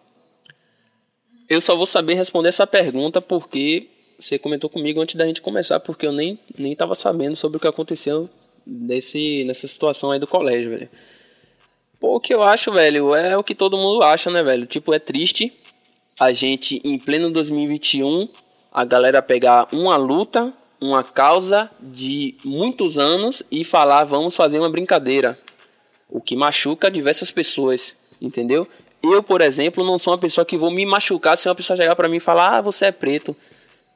Eu 1.49 1.61
só 1.61 1.77
vou 1.77 1.87
saber 1.87 2.15
responder 2.15 2.49
essa 2.49 2.67
pergunta 2.67 3.21
porque 3.21 3.89
você 4.19 4.39
comentou 4.39 4.69
comigo 4.69 5.01
antes 5.01 5.15
da 5.15 5.27
gente 5.27 5.41
começar, 5.41 5.79
porque 5.81 6.07
eu 6.07 6.13
nem 6.13 6.39
nem 6.59 6.73
estava 6.73 6.95
sabendo 6.95 7.37
sobre 7.37 7.59
o 7.59 7.61
que 7.61 7.69
aconteceu 7.69 8.29
nessa 8.69 9.67
situação 9.67 10.11
aí 10.11 10.19
do 10.19 10.27
colégio, 10.27 10.71
velho. 10.71 10.89
Pô, 11.99 12.17
o 12.17 12.21
que 12.21 12.33
eu 12.33 12.43
acho, 12.43 12.71
velho, 12.71 13.15
é 13.15 13.37
o 13.37 13.43
que 13.43 13.55
todo 13.55 13.77
mundo 13.77 14.03
acha, 14.03 14.31
né, 14.31 14.43
velho? 14.43 14.67
Tipo, 14.67 14.93
é 14.93 14.99
triste. 14.99 15.53
a 16.21 16.33
gente, 16.33 16.81
em 16.85 16.99
pleno 16.99 17.31
2021, 17.31 18.29
a 18.73 18.85
galera 18.85 19.23
pegar 19.23 19.69
uma 19.73 19.97
luta, 19.97 20.53
uma 20.81 21.03
causa 21.03 21.71
de 21.81 22.37
muitos 22.45 22.99
anos 22.99 23.43
e 23.51 23.65
falar, 23.65 24.05
vamos 24.05 24.37
fazer 24.37 24.59
uma 24.59 24.71
brincadeira. 24.71 25.39
O 26.09 26.21
que 26.21 26.37
machuca 26.37 26.91
diversas 26.91 27.31
pessoas, 27.31 27.97
entendeu? 28.21 28.67
Eu, 29.03 29.23
por 29.23 29.41
exemplo, 29.41 29.85
não 29.85 29.99
sou 29.99 30.13
uma 30.13 30.19
pessoa 30.19 30.45
que 30.45 30.57
vou 30.57 30.71
me 30.71 30.85
machucar 30.85 31.39
se 31.39 31.49
uma 31.49 31.55
pessoa 31.55 31.77
chegar 31.77 31.95
para 31.95 32.09
mim 32.09 32.17
e 32.17 32.21
falar, 32.21 32.59
ah, 32.59 32.61
você 32.61 32.87
é 32.87 32.93
preto. 32.93 33.35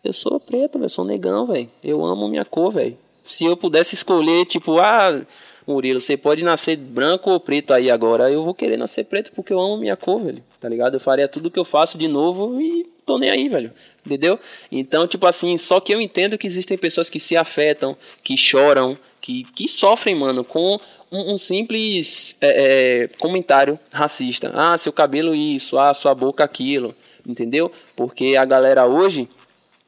Eu 0.04 0.12
sou 0.12 0.38
preto, 0.40 0.78
eu 0.78 0.88
sou 0.88 1.04
negão, 1.04 1.46
velho. 1.46 1.70
Eu 1.82 2.04
amo 2.04 2.28
minha 2.28 2.44
cor, 2.44 2.72
velho. 2.72 2.96
Se 3.24 3.44
eu 3.44 3.56
pudesse 3.56 3.94
escolher, 3.94 4.44
tipo, 4.46 4.78
ah, 4.78 5.22
Murilo, 5.66 6.00
você 6.00 6.16
pode 6.16 6.42
nascer 6.42 6.76
branco 6.76 7.30
ou 7.30 7.40
preto 7.40 7.72
aí 7.72 7.90
agora. 7.90 8.30
Eu 8.30 8.44
vou 8.44 8.54
querer 8.54 8.76
nascer 8.76 9.04
preto 9.04 9.30
porque 9.32 9.52
eu 9.52 9.60
amo 9.60 9.76
minha 9.76 9.96
cor, 9.96 10.22
velho. 10.22 10.42
Tá 10.60 10.68
ligado? 10.68 10.94
Eu 10.94 11.00
faria 11.00 11.28
tudo 11.28 11.50
que 11.50 11.58
eu 11.58 11.64
faço 11.64 11.96
de 11.96 12.08
novo 12.08 12.60
e 12.60 12.84
tô 13.06 13.18
nem 13.18 13.30
aí, 13.30 13.48
velho. 13.48 13.70
Entendeu? 14.04 14.38
Então, 14.70 15.06
tipo 15.06 15.26
assim, 15.26 15.56
só 15.56 15.78
que 15.78 15.94
eu 15.94 16.00
entendo 16.00 16.36
que 16.36 16.46
existem 16.46 16.76
pessoas 16.76 17.08
que 17.08 17.20
se 17.20 17.36
afetam, 17.36 17.96
que 18.24 18.36
choram, 18.36 18.96
que, 19.20 19.44
que 19.54 19.68
sofrem, 19.68 20.16
mano, 20.16 20.42
com 20.42 20.80
um, 21.10 21.34
um 21.34 21.38
simples 21.38 22.34
é, 22.40 23.04
é, 23.04 23.08
comentário 23.18 23.78
racista. 23.92 24.50
Ah, 24.54 24.76
seu 24.76 24.92
cabelo 24.92 25.34
isso, 25.34 25.78
ah, 25.78 25.94
sua 25.94 26.14
boca 26.14 26.42
aquilo. 26.42 26.94
Entendeu? 27.24 27.70
Porque 27.94 28.34
a 28.36 28.44
galera 28.44 28.84
hoje 28.84 29.28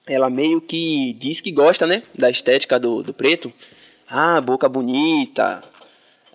ela 0.06 0.28
meio 0.28 0.60
que 0.60 1.14
diz 1.14 1.40
que 1.40 1.50
gosta, 1.50 1.86
né, 1.86 2.02
da 2.14 2.30
estética 2.30 2.78
do, 2.78 3.02
do 3.02 3.14
preto. 3.14 3.52
Ah, 4.08 4.40
boca 4.40 4.68
bonita. 4.68 5.62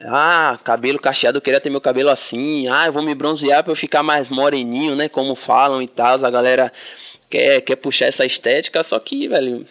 Ah, 0.01 0.57
cabelo 0.63 0.97
cacheado, 0.97 1.37
eu 1.37 1.41
queria 1.41 1.59
ter 1.59 1.69
meu 1.69 1.81
cabelo 1.81 2.09
assim. 2.09 2.67
Ah, 2.67 2.87
eu 2.87 2.93
vou 2.93 3.03
me 3.03 3.13
bronzear 3.13 3.63
para 3.63 3.71
eu 3.71 3.75
ficar 3.75 4.01
mais 4.01 4.29
moreninho, 4.29 4.95
né, 4.95 5.09
como 5.09 5.35
falam 5.35 5.81
e 5.81 5.87
tal. 5.87 6.23
A 6.25 6.29
galera 6.29 6.71
quer, 7.29 7.61
quer 7.61 7.75
puxar 7.75 8.07
essa 8.07 8.25
estética, 8.25 8.81
só 8.81 8.99
que, 8.99 9.27
velho, 9.27 9.65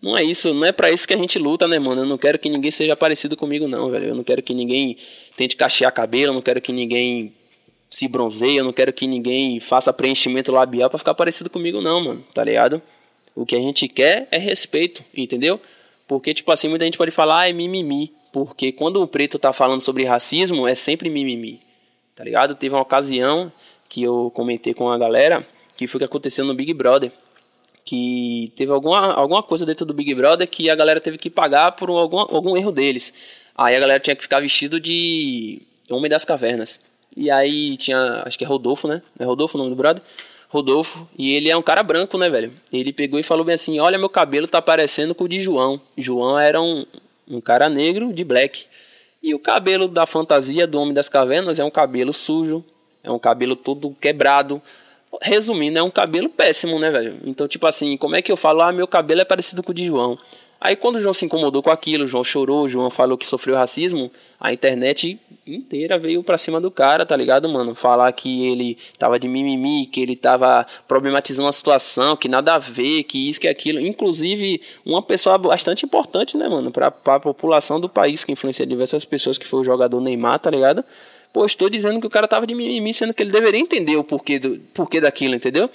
não 0.00 0.16
é 0.16 0.22
isso, 0.22 0.54
não 0.54 0.64
é 0.66 0.72
para 0.72 0.90
isso 0.90 1.06
que 1.06 1.14
a 1.14 1.18
gente 1.18 1.38
luta, 1.38 1.66
né, 1.66 1.78
mano? 1.78 2.02
Eu 2.02 2.06
não 2.06 2.18
quero 2.18 2.38
que 2.38 2.48
ninguém 2.48 2.70
seja 2.70 2.96
parecido 2.96 3.36
comigo, 3.36 3.66
não, 3.66 3.90
velho. 3.90 4.08
Eu 4.08 4.14
não 4.14 4.24
quero 4.24 4.42
que 4.42 4.54
ninguém 4.54 4.96
tente 5.36 5.56
cachear 5.56 5.92
cabelo, 5.92 6.30
eu 6.30 6.34
não 6.34 6.42
quero 6.42 6.60
que 6.60 6.72
ninguém 6.72 7.34
se 7.90 8.08
bronzeie, 8.08 8.56
eu 8.56 8.64
não 8.64 8.72
quero 8.72 8.92
que 8.92 9.06
ninguém 9.06 9.60
faça 9.60 9.92
preenchimento 9.92 10.50
labial 10.50 10.88
para 10.88 10.98
ficar 10.98 11.14
parecido 11.14 11.50
comigo, 11.50 11.80
não, 11.80 12.02
mano, 12.02 12.24
tá 12.32 12.42
ligado? 12.42 12.82
O 13.34 13.44
que 13.44 13.56
a 13.56 13.60
gente 13.60 13.88
quer 13.88 14.28
é 14.30 14.38
respeito, 14.38 15.02
entendeu? 15.14 15.60
Porque, 16.06 16.34
tipo 16.34 16.52
assim, 16.52 16.68
muita 16.68 16.84
gente 16.84 16.98
pode 16.98 17.10
falar, 17.10 17.40
ah, 17.40 17.48
é 17.48 17.52
mimimi. 17.52 18.12
Porque 18.32 18.72
quando 18.72 19.02
o 19.02 19.08
preto 19.08 19.38
tá 19.38 19.52
falando 19.52 19.80
sobre 19.80 20.04
racismo, 20.04 20.68
é 20.68 20.74
sempre 20.74 21.08
mimimi. 21.08 21.60
Tá 22.14 22.22
ligado? 22.22 22.54
Teve 22.54 22.74
uma 22.74 22.82
ocasião 22.82 23.52
que 23.88 24.02
eu 24.02 24.30
comentei 24.34 24.74
com 24.74 24.90
a 24.90 24.98
galera 24.98 25.46
que 25.76 25.86
foi 25.86 25.98
o 25.98 26.00
que 26.00 26.04
aconteceu 26.04 26.44
no 26.44 26.54
Big 26.54 26.72
Brother. 26.72 27.10
Que 27.84 28.52
teve 28.56 28.72
alguma, 28.72 29.12
alguma 29.12 29.42
coisa 29.42 29.66
dentro 29.66 29.84
do 29.84 29.92
Big 29.92 30.14
Brother 30.14 30.48
que 30.48 30.70
a 30.70 30.74
galera 30.74 31.00
teve 31.00 31.18
que 31.18 31.28
pagar 31.28 31.72
por 31.72 31.90
algum, 31.90 32.20
algum 32.20 32.56
erro 32.56 32.72
deles. 32.72 33.12
Aí 33.54 33.76
a 33.76 33.80
galera 33.80 34.00
tinha 34.00 34.16
que 34.16 34.22
ficar 34.22 34.40
vestido 34.40 34.80
de 34.80 35.60
Homem 35.90 36.10
das 36.10 36.24
Cavernas. 36.24 36.80
E 37.16 37.30
aí 37.30 37.76
tinha, 37.76 38.22
acho 38.24 38.38
que 38.38 38.44
é 38.44 38.46
Rodolfo, 38.46 38.88
né? 38.88 39.02
É 39.18 39.24
Rodolfo 39.24 39.56
o 39.56 39.58
nome 39.58 39.70
do 39.70 39.76
brother? 39.76 40.02
Rodolfo, 40.54 41.08
e 41.18 41.34
ele 41.34 41.50
é 41.50 41.56
um 41.56 41.62
cara 41.62 41.82
branco, 41.82 42.16
né, 42.16 42.30
velho? 42.30 42.52
Ele 42.72 42.92
pegou 42.92 43.18
e 43.18 43.24
falou 43.24 43.44
bem 43.44 43.56
assim: 43.56 43.80
Olha, 43.80 43.98
meu 43.98 44.08
cabelo 44.08 44.46
tá 44.46 44.62
parecendo 44.62 45.12
com 45.12 45.24
o 45.24 45.28
de 45.28 45.40
João. 45.40 45.80
João 45.98 46.38
era 46.38 46.62
um, 46.62 46.86
um 47.28 47.40
cara 47.40 47.68
negro 47.68 48.12
de 48.12 48.22
black. 48.22 48.66
E 49.20 49.34
o 49.34 49.38
cabelo 49.40 49.88
da 49.88 50.06
fantasia 50.06 50.64
do 50.64 50.80
Homem 50.80 50.94
das 50.94 51.08
Cavernas 51.08 51.58
é 51.58 51.64
um 51.64 51.70
cabelo 51.70 52.12
sujo, 52.12 52.64
é 53.02 53.10
um 53.10 53.18
cabelo 53.18 53.56
todo 53.56 53.90
quebrado. 54.00 54.62
Resumindo, 55.20 55.78
é 55.78 55.82
um 55.82 55.90
cabelo 55.90 56.28
péssimo, 56.28 56.78
né, 56.78 56.90
velho? 56.90 57.18
Então, 57.24 57.48
tipo 57.48 57.66
assim, 57.66 57.96
como 57.96 58.14
é 58.14 58.22
que 58.22 58.30
eu 58.30 58.36
falo? 58.36 58.62
Ah, 58.62 58.72
meu 58.72 58.86
cabelo 58.86 59.20
é 59.20 59.24
parecido 59.24 59.62
com 59.62 59.72
o 59.72 59.74
de 59.74 59.84
João. 59.84 60.18
Aí 60.64 60.76
quando 60.76 60.96
o 60.96 60.98
João 60.98 61.12
se 61.12 61.26
incomodou 61.26 61.62
com 61.62 61.70
aquilo, 61.70 62.04
o 62.04 62.08
João 62.08 62.24
chorou, 62.24 62.64
o 62.64 62.68
João 62.70 62.88
falou 62.88 63.18
que 63.18 63.26
sofreu 63.26 63.54
racismo, 63.54 64.10
a 64.40 64.50
internet 64.50 65.20
inteira 65.46 65.98
veio 65.98 66.22
pra 66.22 66.38
cima 66.38 66.58
do 66.58 66.70
cara, 66.70 67.04
tá 67.04 67.14
ligado, 67.14 67.46
mano? 67.50 67.74
Falar 67.74 68.10
que 68.12 68.46
ele 68.46 68.78
tava 68.98 69.20
de 69.20 69.28
mimimi, 69.28 69.84
que 69.84 70.00
ele 70.00 70.16
tava 70.16 70.66
problematizando 70.88 71.50
a 71.50 71.52
situação, 71.52 72.16
que 72.16 72.28
nada 72.28 72.54
a 72.54 72.58
ver, 72.58 73.02
que 73.02 73.28
isso, 73.28 73.38
que 73.38 73.46
aquilo. 73.46 73.78
Inclusive, 73.78 74.62
uma 74.86 75.02
pessoa 75.02 75.36
bastante 75.36 75.84
importante, 75.84 76.34
né, 76.34 76.48
mano, 76.48 76.70
pra, 76.70 76.90
pra 76.90 77.20
população 77.20 77.78
do 77.78 77.86
país, 77.86 78.24
que 78.24 78.32
influencia 78.32 78.64
diversas 78.64 79.04
pessoas, 79.04 79.36
que 79.36 79.46
foi 79.46 79.60
o 79.60 79.64
jogador 79.64 80.00
Neymar, 80.00 80.38
tá 80.38 80.50
ligado? 80.50 80.82
Postou 81.30 81.68
dizendo 81.68 82.00
que 82.00 82.06
o 82.06 82.10
cara 82.10 82.26
tava 82.26 82.46
de 82.46 82.54
mimimi, 82.54 82.94
sendo 82.94 83.12
que 83.12 83.22
ele 83.22 83.32
deveria 83.32 83.60
entender 83.60 83.98
o 83.98 84.04
porquê, 84.04 84.38
do, 84.38 84.58
porquê 84.72 84.98
daquilo, 84.98 85.34
entendeu? 85.34 85.68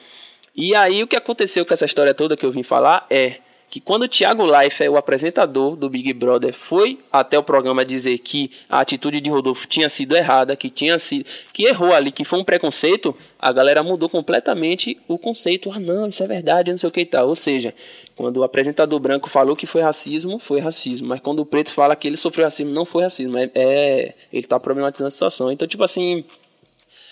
E 0.56 0.74
aí 0.74 1.04
o 1.04 1.08
que 1.08 1.16
aconteceu 1.16 1.64
com 1.64 1.76
essa 1.76 1.86
história 1.86 2.16
toda 2.16 2.36
que 2.36 2.44
eu 2.44 2.52
vim 2.52 2.64
falar 2.64 3.06
é 3.08 3.36
que 3.70 3.80
quando 3.80 4.04
o 4.04 4.08
Thiago 4.08 4.44
Leifert, 4.44 4.90
o 4.90 4.98
apresentador 4.98 5.76
do 5.76 5.90
Big 5.90 6.12
Brother, 6.14 6.54
foi 6.54 6.98
até 7.12 7.38
o 7.38 7.44
programa 7.44 7.86
dizer 7.86 8.18
que 8.18 8.50
a 8.68 8.80
atitude 8.80 9.22
de 9.22 9.30
Rodolfo 9.30 9.68
tinha 9.68 9.88
sido 9.88 10.16
errada, 10.18 10.56
que 10.56 10.70
tinha 10.70 10.98
sido, 10.98 11.26
que 11.54 11.66
errou 11.66 11.94
ali, 11.94 12.12
que 12.12 12.26
foi 12.26 12.40
um 12.40 12.44
preconceito, 12.44 13.16
a 13.38 13.52
galera 13.52 13.84
mudou 13.84 14.10
completamente 14.10 14.98
o 15.08 15.18
conceito. 15.18 15.72
Ah, 15.72 15.80
não, 15.80 16.08
isso 16.08 16.24
é 16.24 16.28
verdade, 16.28 16.72
não 16.72 16.80
sei 16.80 16.90
o 16.90 16.92
que 16.92 17.02
e 17.02 17.06
tal. 17.06 17.28
Ou 17.28 17.36
seja, 17.36 17.74
quando 18.16 18.38
o 18.38 18.44
apresentador 18.44 19.00
branco 19.00 19.30
falou 19.30 19.56
que 19.56 19.68
foi 19.68 19.82
racismo, 19.82 20.40
foi 20.40 20.60
racismo. 20.60 21.08
Mas 21.08 21.20
quando 21.20 21.40
o 21.40 21.46
preto 21.46 21.72
fala 21.72 21.96
que 21.96 22.08
ele 22.08 22.18
sofreu 22.18 22.46
racismo, 22.46 22.74
não 22.74 22.86
foi 22.86 23.04
racismo. 23.04 23.38
É, 23.38 23.52
é 23.54 24.14
ele 24.34 24.40
está 24.40 24.60
problematizando 24.60 25.08
a 25.08 25.12
situação. 25.12 25.52
Então, 25.52 25.68
tipo 25.68 25.84
assim, 25.84 26.26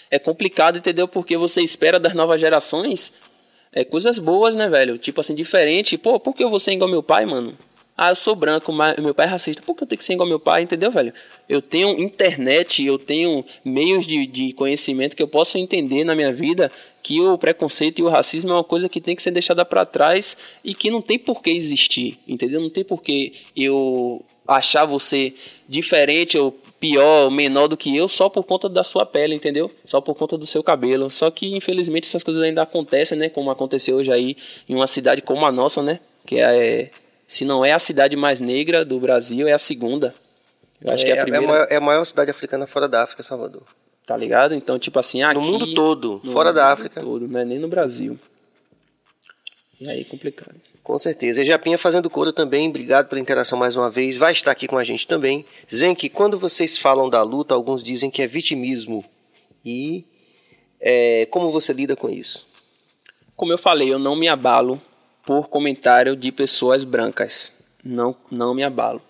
é 0.09 0.17
complicado, 0.17 0.77
entendeu? 0.77 1.07
Porque 1.07 1.37
você 1.37 1.61
espera 1.61 1.99
das 1.99 2.13
novas 2.13 2.41
gerações 2.41 3.13
é, 3.77 3.85
coisas 3.85 4.17
boas, 4.17 4.55
né, 4.55 4.67
velho? 4.67 4.97
Tipo 4.97 5.21
assim, 5.21 5.35
diferente. 5.35 5.99
Pô, 5.99 6.19
por 6.19 6.33
que 6.33 6.43
eu 6.43 6.49
vou 6.49 6.59
ser 6.59 6.71
igual 6.71 6.89
meu 6.89 7.03
pai, 7.03 7.27
mano? 7.27 7.55
Ah, 7.95 8.09
eu 8.09 8.15
sou 8.15 8.35
branco, 8.35 8.71
mas 8.73 8.97
meu 8.97 9.13
pai 9.13 9.27
é 9.27 9.29
racista. 9.29 9.61
Por 9.61 9.75
que 9.75 9.83
eu 9.83 9.87
tenho 9.87 9.99
que 9.99 10.05
ser 10.05 10.13
igual 10.13 10.27
meu 10.27 10.39
pai, 10.39 10.63
entendeu, 10.63 10.89
velho? 10.89 11.13
Eu 11.47 11.61
tenho 11.61 11.89
internet, 12.01 12.83
eu 12.83 12.97
tenho 12.97 13.45
meios 13.63 14.07
de, 14.07 14.25
de 14.25 14.51
conhecimento 14.53 15.15
que 15.15 15.21
eu 15.21 15.27
posso 15.27 15.59
entender 15.59 16.03
na 16.03 16.15
minha 16.15 16.33
vida 16.33 16.71
que 17.07 17.21
o 17.21 17.37
preconceito 17.37 17.99
e 17.99 18.03
o 18.03 18.09
racismo 18.09 18.51
é 18.51 18.53
uma 18.55 18.63
coisa 18.65 18.89
que 18.89 18.99
tem 18.99 19.15
que 19.15 19.23
ser 19.23 19.31
deixada 19.31 19.63
para 19.63 19.85
trás 19.85 20.35
e 20.61 20.75
que 20.75 20.91
não 20.91 21.01
tem 21.01 21.17
por 21.17 21.41
que 21.41 21.49
existir, 21.49 22.19
entendeu? 22.27 22.59
Não 22.59 22.69
tem 22.69 22.83
por 22.83 23.01
que 23.01 23.33
eu 23.55 24.21
achar 24.45 24.83
você 24.83 25.33
diferente 25.69 26.37
ou 26.37 26.51
pior, 26.81 27.23
ou 27.23 27.31
menor 27.31 27.69
do 27.69 27.77
que 27.77 27.95
eu 27.95 28.09
só 28.09 28.27
por 28.27 28.43
conta 28.43 28.67
da 28.67 28.83
sua 28.83 29.05
pele, 29.05 29.33
entendeu? 29.33 29.71
Só 29.85 30.01
por 30.01 30.15
conta 30.15 30.37
do 30.37 30.45
seu 30.45 30.61
cabelo. 30.61 31.09
Só 31.09 31.31
que 31.31 31.55
infelizmente 31.55 32.09
essas 32.09 32.23
coisas 32.23 32.43
ainda 32.43 32.61
acontecem, 32.61 33.17
né? 33.17 33.29
Como 33.29 33.49
aconteceu 33.49 33.95
hoje 33.95 34.11
aí 34.11 34.35
em 34.67 34.75
uma 34.75 34.87
cidade 34.87 35.21
como 35.21 35.45
a 35.45 35.51
nossa, 35.51 35.81
né? 35.81 36.01
Que 36.25 36.41
é, 36.41 36.91
se 37.25 37.45
não 37.45 37.63
é 37.63 37.71
a 37.71 37.79
cidade 37.79 38.17
mais 38.17 38.41
negra 38.41 38.83
do 38.83 38.99
Brasil, 38.99 39.47
é 39.47 39.53
a 39.53 39.59
segunda. 39.59 40.13
Eu 40.81 40.93
acho 40.93 41.05
é, 41.05 41.07
que 41.07 41.11
é 41.13 41.19
a 41.19 41.21
primeira. 41.21 41.45
É 41.45 41.47
a, 41.47 41.51
maior, 41.51 41.67
é 41.71 41.75
a 41.77 41.81
maior 41.81 42.03
cidade 42.03 42.31
africana 42.31 42.67
fora 42.67 42.89
da 42.89 43.01
África, 43.01 43.23
Salvador. 43.23 43.63
Tá 44.07 44.15
ligado? 44.15 44.55
Então, 44.55 44.79
tipo 44.79 44.97
assim, 44.97 45.21
aqui... 45.21 45.35
No 45.35 45.41
mundo 45.41 45.73
todo, 45.73 46.21
fora 46.31 46.53
da 46.53 46.71
África. 46.71 47.01
Todo, 47.01 47.27
não 47.27 47.41
é 47.41 47.43
nem 47.43 47.59
no 47.59 47.67
Brasil. 47.67 48.17
E 49.81 49.89
aí, 49.89 50.05
complicado. 50.05 50.55
Com 50.81 50.97
certeza. 50.97 51.43
E 51.43 51.45
Japinha 51.45 51.77
fazendo 51.77 52.09
coro 52.09 52.31
também, 52.31 52.69
obrigado 52.69 53.09
pela 53.09 53.19
interação 53.19 53.59
mais 53.59 53.75
uma 53.75 53.89
vez. 53.89 54.15
Vai 54.17 54.31
estar 54.31 54.51
aqui 54.51 54.65
com 54.65 54.77
a 54.77 54.83
gente 54.85 55.05
também. 55.05 55.45
Zenk, 55.69 56.07
quando 56.07 56.39
vocês 56.39 56.77
falam 56.77 57.09
da 57.09 57.21
luta, 57.21 57.53
alguns 57.53 57.83
dizem 57.83 58.09
que 58.09 58.21
é 58.21 58.27
vitimismo. 58.27 59.03
E 59.65 60.05
é, 60.79 61.25
como 61.25 61.51
você 61.51 61.73
lida 61.73 61.93
com 61.93 62.09
isso? 62.09 62.47
Como 63.35 63.51
eu 63.51 63.57
falei, 63.57 63.91
eu 63.91 63.99
não 63.99 64.15
me 64.15 64.29
abalo 64.29 64.81
por 65.25 65.49
comentário 65.49 66.15
de 66.15 66.31
pessoas 66.31 66.85
brancas. 66.85 67.51
Não, 67.83 68.15
não 68.31 68.53
me 68.53 68.63
abalo. 68.63 69.01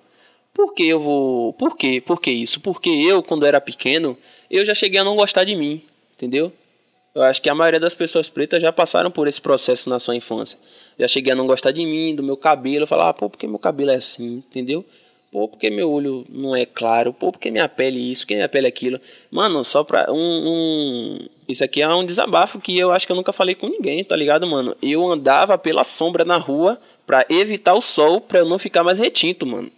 Por 0.56 0.74
que 0.74 0.88
eu 0.88 1.00
vou. 1.00 1.54
Por 1.54 1.78
quê? 1.78 2.02
Por 2.04 2.20
que 2.20 2.32
isso? 2.32 2.60
Porque 2.60 2.90
eu, 2.90 3.22
quando 3.22 3.46
era 3.46 3.62
pequeno, 3.62 4.18
eu 4.50 4.64
já 4.64 4.74
cheguei 4.74 5.00
a 5.00 5.04
não 5.04 5.16
gostar 5.16 5.44
de 5.44 5.56
mim. 5.56 5.82
Entendeu? 6.16 6.52
Eu 7.14 7.24
acho 7.24 7.42
que 7.42 7.50
a 7.50 7.56
maioria 7.56 7.80
das 7.80 7.96
pessoas 7.96 8.30
pretas 8.30 8.62
já 8.62 8.72
passaram 8.72 9.10
por 9.10 9.28
esse 9.28 9.42
processo 9.42 9.90
na 9.90 9.98
sua 9.98 10.16
infância. 10.16 10.60
Já 11.00 11.08
cheguei 11.08 11.34
a 11.34 11.36
não 11.36 11.48
gostar 11.48 11.72
de 11.72 11.84
mim, 11.84 12.16
do 12.16 12.22
meu 12.22 12.38
cabelo, 12.38 12.86
falar, 12.86 13.10
ah, 13.10 13.14
pô, 13.14 13.30
porque 13.30 13.48
meu 13.48 13.58
cabelo 13.58 13.90
é 13.90 13.96
assim, 13.96 14.44
entendeu? 14.48 14.86
Pô, 15.32 15.48
porque 15.48 15.70
meu 15.70 15.92
olho 15.92 16.26
não 16.30 16.56
é 16.56 16.66
claro? 16.66 17.12
Pô, 17.12 17.32
porque 17.32 17.52
minha 17.52 17.68
pele 17.68 18.12
isso, 18.12 18.26
que 18.26 18.36
minha 18.36 18.48
pele 18.48 18.68
aquilo? 18.68 19.00
Mano, 19.30 19.64
só 19.64 19.84
pra 19.84 20.12
um, 20.12 20.16
um, 20.16 21.28
Isso 21.50 21.64
aqui 21.64 21.82
é 21.82 21.88
um 21.88 22.06
desabafo 22.06 22.60
que 22.60 22.78
eu 22.78 22.92
acho 22.92 23.06
que 23.06 23.12
eu 23.12 23.16
nunca 23.16 23.34
falei 23.34 23.56
com 23.56 23.68
ninguém, 23.68 24.04
tá 24.04 24.16
ligado, 24.16 24.46
mano? 24.48 24.76
Eu 24.82 25.06
andava 25.12 25.58
pela 25.58 25.84
sombra 25.84 26.24
na 26.24 26.38
rua 26.38 26.80
pra 27.06 27.26
evitar 27.30 27.74
o 27.74 27.82
sol, 27.82 28.22
pra 28.22 28.40
eu 28.40 28.46
não 28.46 28.60
ficar 28.60 28.84
mais 28.84 29.00
retinto, 29.00 29.46
mano. 29.46 29.72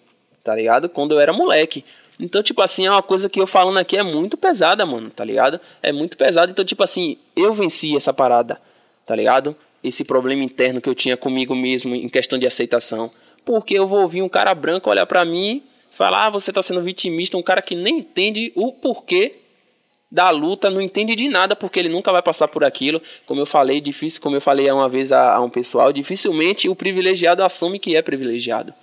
Tá 0.43 0.53
ligado? 0.55 0.89
Quando 0.89 1.13
eu 1.13 1.20
era 1.20 1.34
moleque. 1.34 1.84
Então, 2.20 2.43
tipo 2.43 2.61
assim, 2.61 2.86
é 2.86 2.91
uma 2.91 3.01
coisa 3.01 3.30
que 3.30 3.39
eu 3.39 3.47
falando 3.47 3.78
aqui 3.78 3.95
é 3.95 4.03
muito 4.03 4.36
pesada, 4.36 4.86
mano, 4.86 5.09
tá 5.09 5.24
ligado? 5.24 5.59
É 5.82 5.91
muito 5.93 6.17
pesado. 6.17 6.51
Então, 6.51 6.65
tipo 6.65 6.84
assim, 6.84 7.17
eu 7.36 7.53
venci 7.53 7.95
essa 7.95 8.13
parada, 8.13 8.59
tá 9.05 9.15
ligado? 9.15 9.55
Esse 9.82 10.03
problema 10.03 10.43
interno 10.43 10.82
que 10.82 10.89
eu 10.89 10.95
tinha 10.95 11.15
comigo 11.15 11.55
mesmo 11.55 11.95
em 11.95 12.09
questão 12.09 12.38
de 12.38 12.45
aceitação. 12.45 13.09
Porque 13.45 13.74
eu 13.74 13.88
vou 13.88 14.01
ouvir 14.01 14.22
um 14.22 14.28
cara 14.28 14.53
branco 14.53 14.89
olhar 14.89 15.05
para 15.05 15.24
mim 15.24 15.63
falar, 15.91 16.26
ah, 16.26 16.30
você 16.30 16.51
tá 16.51 16.61
sendo 16.61 16.82
vitimista, 16.82 17.38
um 17.38 17.41
cara 17.41 17.61
que 17.61 17.76
nem 17.76 17.99
entende 17.99 18.51
o 18.55 18.74
porquê 18.74 19.36
da 20.11 20.30
luta 20.30 20.70
não 20.70 20.82
entende 20.82 21.15
de 21.15 21.30
nada 21.30 21.55
porque 21.55 21.80
ele 21.80 21.89
nunca 21.89 22.11
vai 22.11 22.22
passar 22.22 22.47
por 22.47 22.63
aquilo. 22.63 23.01
Como 23.26 23.39
eu 23.39 23.45
falei, 23.45 23.80
difícil, 23.80 24.22
como 24.22 24.36
eu 24.36 24.41
falei 24.41 24.70
uma 24.72 24.89
vez 24.89 25.11
a, 25.11 25.36
a 25.36 25.41
um 25.41 25.49
pessoal, 25.49 25.93
dificilmente 25.93 26.67
o 26.67 26.76
privilegiado 26.76 27.43
assume 27.43 27.80
que 27.80 27.95
é 27.95 28.01
privilegiado. 28.01 28.74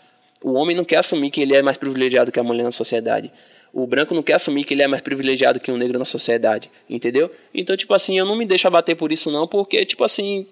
O 0.42 0.52
homem 0.52 0.76
não 0.76 0.84
quer 0.84 0.96
assumir 0.96 1.30
que 1.30 1.40
ele 1.40 1.54
é 1.54 1.62
mais 1.62 1.76
privilegiado 1.76 2.30
que 2.30 2.38
a 2.38 2.42
mulher 2.42 2.62
na 2.62 2.72
sociedade. 2.72 3.32
O 3.72 3.86
branco 3.86 4.14
não 4.14 4.22
quer 4.22 4.34
assumir 4.34 4.64
que 4.64 4.74
ele 4.74 4.82
é 4.82 4.86
mais 4.86 5.02
privilegiado 5.02 5.60
que 5.60 5.70
o 5.70 5.76
negro 5.76 5.98
na 5.98 6.04
sociedade, 6.04 6.70
entendeu? 6.88 7.30
Então, 7.52 7.76
tipo 7.76 7.92
assim, 7.92 8.18
eu 8.18 8.24
não 8.24 8.36
me 8.36 8.46
deixo 8.46 8.66
abater 8.66 8.96
por 8.96 9.12
isso 9.12 9.30
não, 9.30 9.46
porque, 9.46 9.84
tipo 9.84 10.02
assim, 10.02 10.46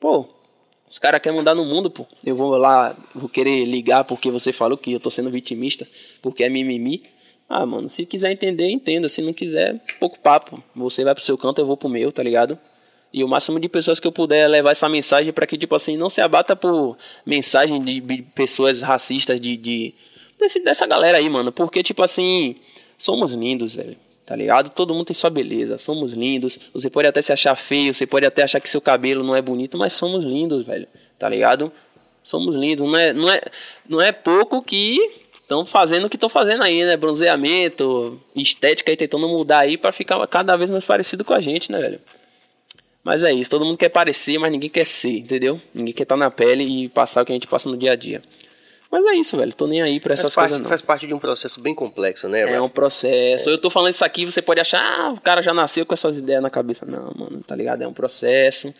pô, 0.00 0.26
os 0.88 0.98
caras 0.98 1.20
querem 1.20 1.36
mandar 1.36 1.54
no 1.54 1.64
mundo, 1.64 1.90
pô. 1.90 2.06
Eu 2.24 2.34
vou 2.34 2.56
lá, 2.56 2.96
vou 3.14 3.28
querer 3.28 3.64
ligar 3.66 4.04
porque 4.04 4.30
você 4.30 4.52
falou 4.52 4.78
que 4.78 4.92
eu 4.92 5.00
tô 5.00 5.10
sendo 5.10 5.30
vitimista, 5.30 5.86
porque 6.22 6.42
é 6.42 6.48
mimimi. 6.48 7.02
Ah, 7.48 7.66
mano, 7.66 7.88
se 7.88 8.06
quiser 8.06 8.30
entender, 8.30 8.68
entenda. 8.70 9.08
Se 9.08 9.20
não 9.20 9.32
quiser, 9.32 9.78
pouco 10.00 10.18
papo. 10.18 10.62
Você 10.74 11.04
vai 11.04 11.14
pro 11.14 11.22
seu 11.22 11.36
canto, 11.36 11.60
eu 11.60 11.66
vou 11.66 11.76
pro 11.76 11.88
meu, 11.88 12.10
tá 12.10 12.22
ligado? 12.22 12.58
E 13.12 13.24
o 13.24 13.28
máximo 13.28 13.58
de 13.58 13.68
pessoas 13.68 13.98
que 13.98 14.06
eu 14.06 14.12
puder 14.12 14.46
levar 14.48 14.72
essa 14.72 14.88
mensagem 14.88 15.32
para 15.32 15.46
que, 15.46 15.56
tipo 15.56 15.74
assim, 15.74 15.96
não 15.96 16.10
se 16.10 16.20
abata 16.20 16.54
por 16.54 16.96
mensagem 17.24 17.82
de 17.82 18.22
pessoas 18.34 18.82
racistas, 18.82 19.40
de, 19.40 19.56
de 19.56 19.94
desse, 20.38 20.60
dessa 20.60 20.86
galera 20.86 21.18
aí, 21.18 21.28
mano. 21.28 21.50
Porque, 21.50 21.82
tipo 21.82 22.02
assim, 22.02 22.56
somos 22.98 23.32
lindos, 23.32 23.74
velho. 23.74 23.96
Tá 24.26 24.36
ligado? 24.36 24.68
Todo 24.68 24.92
mundo 24.92 25.06
tem 25.06 25.14
sua 25.14 25.30
beleza. 25.30 25.78
Somos 25.78 26.12
lindos. 26.12 26.58
Você 26.74 26.90
pode 26.90 27.08
até 27.08 27.22
se 27.22 27.32
achar 27.32 27.56
feio, 27.56 27.94
você 27.94 28.06
pode 28.06 28.26
até 28.26 28.42
achar 28.42 28.60
que 28.60 28.68
seu 28.68 28.80
cabelo 28.80 29.24
não 29.24 29.34
é 29.34 29.40
bonito, 29.40 29.78
mas 29.78 29.94
somos 29.94 30.22
lindos, 30.22 30.66
velho. 30.66 30.86
Tá 31.18 31.28
ligado? 31.30 31.72
Somos 32.22 32.54
lindos. 32.54 32.86
Não 32.86 32.96
é, 32.96 33.12
não 33.14 33.30
é, 33.30 33.40
não 33.88 34.00
é 34.02 34.12
pouco 34.12 34.62
que 34.62 34.98
estão 35.40 35.64
fazendo 35.64 36.04
o 36.04 36.10
que 36.10 36.16
estão 36.16 36.28
fazendo 36.28 36.62
aí, 36.62 36.84
né? 36.84 36.94
Bronzeamento, 36.94 38.20
estética 38.36 38.92
aí, 38.92 38.96
tentando 38.98 39.26
mudar 39.26 39.60
aí 39.60 39.78
para 39.78 39.92
ficar 39.92 40.24
cada 40.26 40.54
vez 40.56 40.68
mais 40.68 40.84
parecido 40.84 41.24
com 41.24 41.32
a 41.32 41.40
gente, 41.40 41.72
né, 41.72 41.78
velho? 41.78 42.00
Mas 43.04 43.24
é 43.24 43.32
isso, 43.32 43.48
todo 43.48 43.64
mundo 43.64 43.78
quer 43.78 43.88
parecer, 43.88 44.38
mas 44.38 44.50
ninguém 44.52 44.68
quer 44.68 44.86
ser, 44.86 45.18
entendeu? 45.18 45.60
Ninguém 45.72 45.94
quer 45.94 46.02
estar 46.02 46.14
tá 46.14 46.18
na 46.18 46.30
pele 46.30 46.64
e 46.64 46.88
passar 46.88 47.22
o 47.22 47.24
que 47.24 47.32
a 47.32 47.34
gente 47.34 47.46
passa 47.46 47.68
no 47.68 47.76
dia 47.76 47.92
a 47.92 47.96
dia. 47.96 48.22
Mas 48.90 49.04
é 49.04 49.14
isso, 49.16 49.36
velho. 49.36 49.52
Tô 49.52 49.66
nem 49.66 49.82
aí 49.82 50.00
pra 50.00 50.14
essas 50.14 50.26
faz 50.26 50.34
parte, 50.34 50.48
coisas, 50.48 50.62
não. 50.62 50.68
Faz 50.68 50.82
parte 50.82 51.06
de 51.06 51.14
um 51.14 51.18
processo 51.18 51.60
bem 51.60 51.74
complexo, 51.74 52.28
né? 52.28 52.40
É 52.40 52.60
um 52.60 52.68
processo. 52.68 53.48
É. 53.48 53.52
Eu 53.52 53.58
tô 53.58 53.68
falando 53.68 53.92
isso 53.92 54.04
aqui, 54.04 54.24
você 54.24 54.40
pode 54.40 54.60
achar, 54.60 54.82
ah, 54.82 55.10
o 55.10 55.20
cara 55.20 55.42
já 55.42 55.52
nasceu 55.52 55.84
com 55.84 55.92
essas 55.92 56.16
ideias 56.16 56.42
na 56.42 56.48
cabeça. 56.48 56.86
Não, 56.86 57.12
mano, 57.14 57.42
tá 57.46 57.54
ligado? 57.54 57.82
É 57.82 57.88
um 57.88 57.92
processo. 57.92 58.72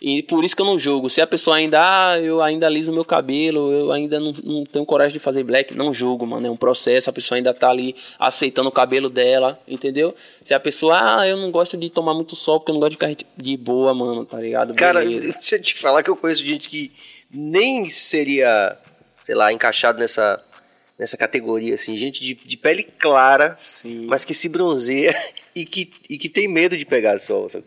E 0.00 0.22
por 0.22 0.44
isso 0.44 0.54
que 0.54 0.62
eu 0.62 0.66
não 0.66 0.78
julgo. 0.78 1.10
Se 1.10 1.20
a 1.20 1.26
pessoa 1.26 1.56
ainda, 1.56 1.80
ah, 1.80 2.18
eu 2.20 2.40
ainda 2.40 2.66
aliso 2.66 2.92
meu 2.92 3.04
cabelo, 3.04 3.72
eu 3.72 3.90
ainda 3.90 4.20
não, 4.20 4.32
não 4.44 4.64
tenho 4.64 4.86
coragem 4.86 5.12
de 5.12 5.18
fazer 5.18 5.42
black, 5.42 5.74
não 5.74 5.92
julgo, 5.92 6.24
mano. 6.24 6.46
É 6.46 6.50
um 6.50 6.56
processo, 6.56 7.10
a 7.10 7.12
pessoa 7.12 7.36
ainda 7.36 7.52
tá 7.52 7.68
ali 7.68 7.96
aceitando 8.18 8.68
o 8.68 8.72
cabelo 8.72 9.10
dela, 9.10 9.58
entendeu? 9.66 10.14
Se 10.44 10.54
a 10.54 10.60
pessoa, 10.60 11.20
ah, 11.20 11.26
eu 11.26 11.36
não 11.36 11.50
gosto 11.50 11.76
de 11.76 11.90
tomar 11.90 12.14
muito 12.14 12.36
sol 12.36 12.60
porque 12.60 12.70
eu 12.70 12.74
não 12.74 12.80
gosto 12.80 12.92
de 12.92 12.96
ficar 12.96 13.26
de 13.36 13.56
boa, 13.56 13.92
mano, 13.92 14.24
tá 14.24 14.38
ligado? 14.38 14.72
Cara, 14.74 15.00
Beleza. 15.00 15.36
eu 15.56 15.62
te 15.62 15.74
falar 15.74 16.02
que 16.04 16.10
eu 16.10 16.16
conheço 16.16 16.44
gente 16.44 16.68
que 16.68 16.92
nem 17.28 17.88
seria, 17.88 18.76
sei 19.24 19.34
lá, 19.34 19.52
encaixado 19.52 19.98
nessa, 19.98 20.40
nessa 20.96 21.16
categoria, 21.16 21.74
assim, 21.74 21.96
gente 21.96 22.22
de, 22.22 22.34
de 22.34 22.56
pele 22.56 22.84
clara, 22.84 23.56
Sim. 23.58 24.06
mas 24.06 24.24
que 24.24 24.32
se 24.32 24.48
bronzeia 24.48 25.12
e 25.56 25.66
que, 25.66 25.90
e 26.08 26.16
que 26.16 26.28
tem 26.28 26.46
medo 26.46 26.76
de 26.76 26.86
pegar 26.86 27.18
sol, 27.18 27.48
sabe? 27.48 27.64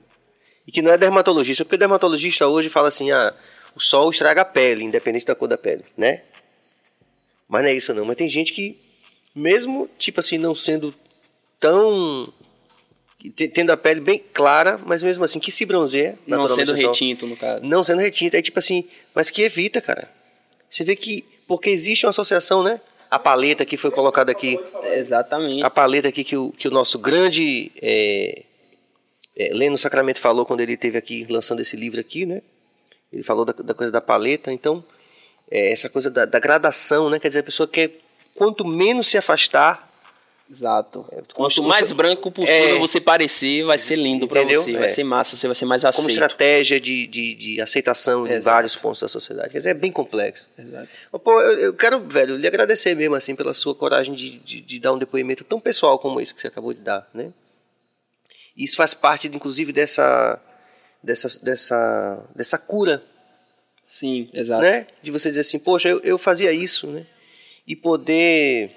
E 0.68 0.72
que 0.72 0.82
não 0.82 0.92
é 0.92 0.98
dermatologista, 0.98 1.66
porque 1.66 1.76
o 1.76 1.80
dermatologista 1.80 2.48
hoje 2.48 2.70
fala 2.70 2.88
assim: 2.88 3.12
ah, 3.12 3.34
o 3.76 3.80
sol 3.80 4.10
estraga 4.12 4.42
a 4.42 4.46
pele, 4.46 4.84
independente 4.84 5.26
da 5.26 5.36
cor 5.36 5.48
da 5.48 5.58
pele, 5.58 5.84
né? 5.98 6.22
Mas 7.48 7.64
não 7.64 7.70
é 7.70 7.74
isso 7.74 7.94
não. 7.94 8.06
Mas 8.06 8.16
tem 8.16 8.30
gente 8.30 8.54
que, 8.54 8.80
mesmo, 9.36 9.90
tipo 9.98 10.20
assim, 10.20 10.38
não 10.38 10.56
sendo 10.56 10.94
tão. 11.60 12.32
tendo 13.54 13.72
a 13.72 13.78
pele 13.78 14.00
bem 14.00 14.24
clara, 14.34 14.80
mas 14.86 15.04
mesmo 15.04 15.26
assim, 15.26 15.40
que 15.40 15.52
se 15.52 15.66
bronzeia. 15.66 16.18
Não 16.26 16.48
sendo 16.48 16.74
retinto, 16.74 17.28
no 17.28 17.36
caso. 17.36 17.64
Não 17.64 17.84
sendo 17.84 18.00
retinto. 18.00 18.36
É 18.36 18.42
tipo 18.42 18.60
assim, 18.60 18.88
mas 19.14 19.30
que 19.30 19.42
evita, 19.42 19.82
cara. 19.82 20.10
Você 20.70 20.84
vê 20.84 20.96
que. 20.96 21.26
Porque 21.48 21.70
existe 21.70 22.06
uma 22.06 22.12
associação, 22.12 22.64
né? 22.64 22.80
A 23.10 23.20
paleta 23.20 23.66
que 23.66 23.76
foi 23.76 23.92
colocada 23.92 24.32
aqui. 24.32 24.58
Exatamente. 24.86 25.64
A 25.64 25.70
paleta 25.70 26.08
aqui 26.08 26.24
que 26.24 26.38
o, 26.38 26.52
que 26.52 26.68
o 26.68 26.72
nosso 26.72 26.98
grande. 26.98 27.70
É, 27.82 28.44
é, 29.42 29.54
Leno 29.54 29.78
Sacramento 29.78 30.20
falou 30.20 30.46
quando 30.46 30.62
ele 30.62 30.74
esteve 30.74 30.98
aqui 30.98 31.26
lançando 31.30 31.62
esse 31.62 31.76
livro 31.76 32.00
aqui, 32.00 32.26
né? 32.26 32.42
Ele 33.12 33.24
falou 33.24 33.44
da, 33.44 33.54
da 33.54 33.74
coisa 33.74 33.92
da 33.92 34.00
paleta, 34.00 34.52
então 34.52 34.84
é, 35.50 35.72
essa 35.72 35.90
coisa 35.90 36.10
da, 36.10 36.26
da, 36.26 36.40
gradação, 36.40 37.10
né? 37.10 37.20
Quer 37.20 37.30
dizer, 37.30 37.40
a 37.40 37.44
pessoa 37.44 37.68
quer 37.68 37.92
quanto 38.36 38.66
menos 38.66 39.08
se 39.08 39.18
afastar. 39.18 39.90
Exato. 40.50 41.06
É, 41.12 41.22
quanto 41.34 41.64
mais 41.64 41.88
você, 41.88 41.94
branco 41.94 42.30
possível 42.30 42.76
é, 42.76 42.78
você 42.78 43.00
parecer, 43.00 43.64
vai 43.64 43.78
ser 43.78 43.96
lindo 43.96 44.28
para 44.28 44.44
você, 44.44 44.74
vai 44.74 44.86
é. 44.86 44.90
ser 44.90 45.04
massa, 45.04 45.36
você 45.38 45.48
vai 45.48 45.56
ser 45.56 45.66
mais 45.66 45.86
aceito. 45.86 46.04
Como 46.04 46.10
estratégia 46.10 46.80
de, 46.80 47.08
de, 47.08 47.36
de 47.36 47.62
aceitação 47.62 48.26
Exato. 48.26 48.38
em 48.38 48.40
vários 48.42 48.76
pontos 48.76 49.00
da 49.00 49.08
sociedade. 49.08 49.50
Quer 49.50 49.60
dizer, 49.60 49.70
é 49.70 49.74
bem 49.74 49.92
complexo. 49.92 50.50
Exato. 50.60 50.90
Pô, 51.24 51.42
eu, 51.42 51.60
eu, 51.60 51.74
quero, 51.74 52.02
velho, 52.02 52.36
lhe 52.36 52.48
agradecer 52.48 52.96
mesmo, 52.96 53.16
assim, 53.16 53.34
pela 53.34 53.54
sua 53.54 53.74
coragem 53.74 54.14
de, 54.14 54.40
de, 54.40 54.62
de 54.62 54.80
dar 54.80 54.92
um 54.92 54.98
depoimento 54.98 55.46
tão 55.46 55.60
pessoal 55.60 55.98
como 55.98 56.20
esse 56.20 56.36
que 56.36 56.42
você 56.42 56.48
acabou 56.48 56.74
de 56.74 56.82
dar, 56.82 57.10
né? 57.14 57.34
Isso 58.56 58.76
faz 58.76 58.94
parte, 58.94 59.28
inclusive, 59.28 59.72
dessa, 59.72 60.40
dessa, 61.04 61.44
dessa, 61.44 62.30
dessa 62.36 62.58
cura. 62.58 63.04
Sim, 63.86 64.30
exato. 64.34 64.62
Né? 64.62 64.88
De 65.02 65.12
você 65.12 65.30
dizer 65.30 65.42
assim, 65.42 65.60
poxa, 65.60 65.90
eu, 65.90 66.00
eu 66.02 66.18
fazia 66.18 66.52
isso, 66.52 66.88
né? 66.88 67.06
E 67.68 67.76
poder, 67.76 68.72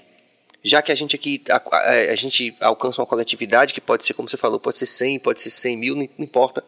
já 0.63 0.83
que 0.83 0.93
a 0.93 0.95
gente 0.95 1.17
aqui, 1.17 1.43
a, 1.49 1.63
a, 2.11 2.15
gente 2.17 2.57
alcança 2.61 3.01
uma 3.01 3.07
coletividade, 3.07 3.73
que 3.73 3.81
pode 3.81 4.05
ser, 4.05 4.15
como 4.15 4.29
você 4.29 4.37
falou, 4.37 4.61
pode 4.61 4.79
ser 4.79 4.87
100, 4.87 5.19
pode 5.21 5.41
ser 5.41 5.51
100 5.51 5.77
mil, 5.77 5.95
não, 5.95 6.09
não 6.19 6.25
importa. 6.25 6.65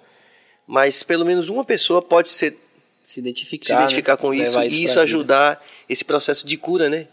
Mas 0.66 1.02
pelo 1.02 1.24
menos 1.24 1.48
uma 1.48 1.64
pessoa 1.64 2.02
pode 2.02 2.28
ser 2.28 2.56
se 3.04 3.20
identificar, 3.20 3.66
se 3.66 3.72
identificar 3.72 4.12
né? 4.14 4.18
com 4.18 4.34
isso, 4.34 4.60
isso 4.62 4.76
e 4.76 4.82
isso 4.82 4.98
ajudar 5.00 5.64
esse 5.88 6.04
processo 6.04 6.44
de 6.44 6.56
cura, 6.56 6.88
né? 6.88 7.06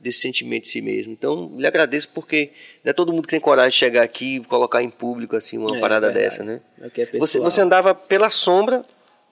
Desse 0.00 0.20
sentimento 0.20 0.64
de 0.64 0.68
si 0.68 0.80
mesmo. 0.80 1.12
Então, 1.12 1.50
lhe 1.56 1.66
agradeço 1.66 2.10
porque 2.14 2.50
não 2.84 2.90
é 2.90 2.92
todo 2.92 3.12
mundo 3.12 3.22
que 3.22 3.30
tem 3.30 3.40
coragem 3.40 3.70
de 3.70 3.76
chegar 3.76 4.02
aqui 4.02 4.36
e 4.36 4.40
colocar 4.40 4.82
em 4.82 4.90
público 4.90 5.36
assim 5.36 5.58
uma 5.58 5.76
é, 5.76 5.80
parada 5.80 6.10
dessa, 6.10 6.42
né? 6.42 6.60
É 6.80 7.18
você, 7.18 7.40
você 7.40 7.60
andava 7.60 7.94
pela 7.94 8.30
sombra. 8.30 8.82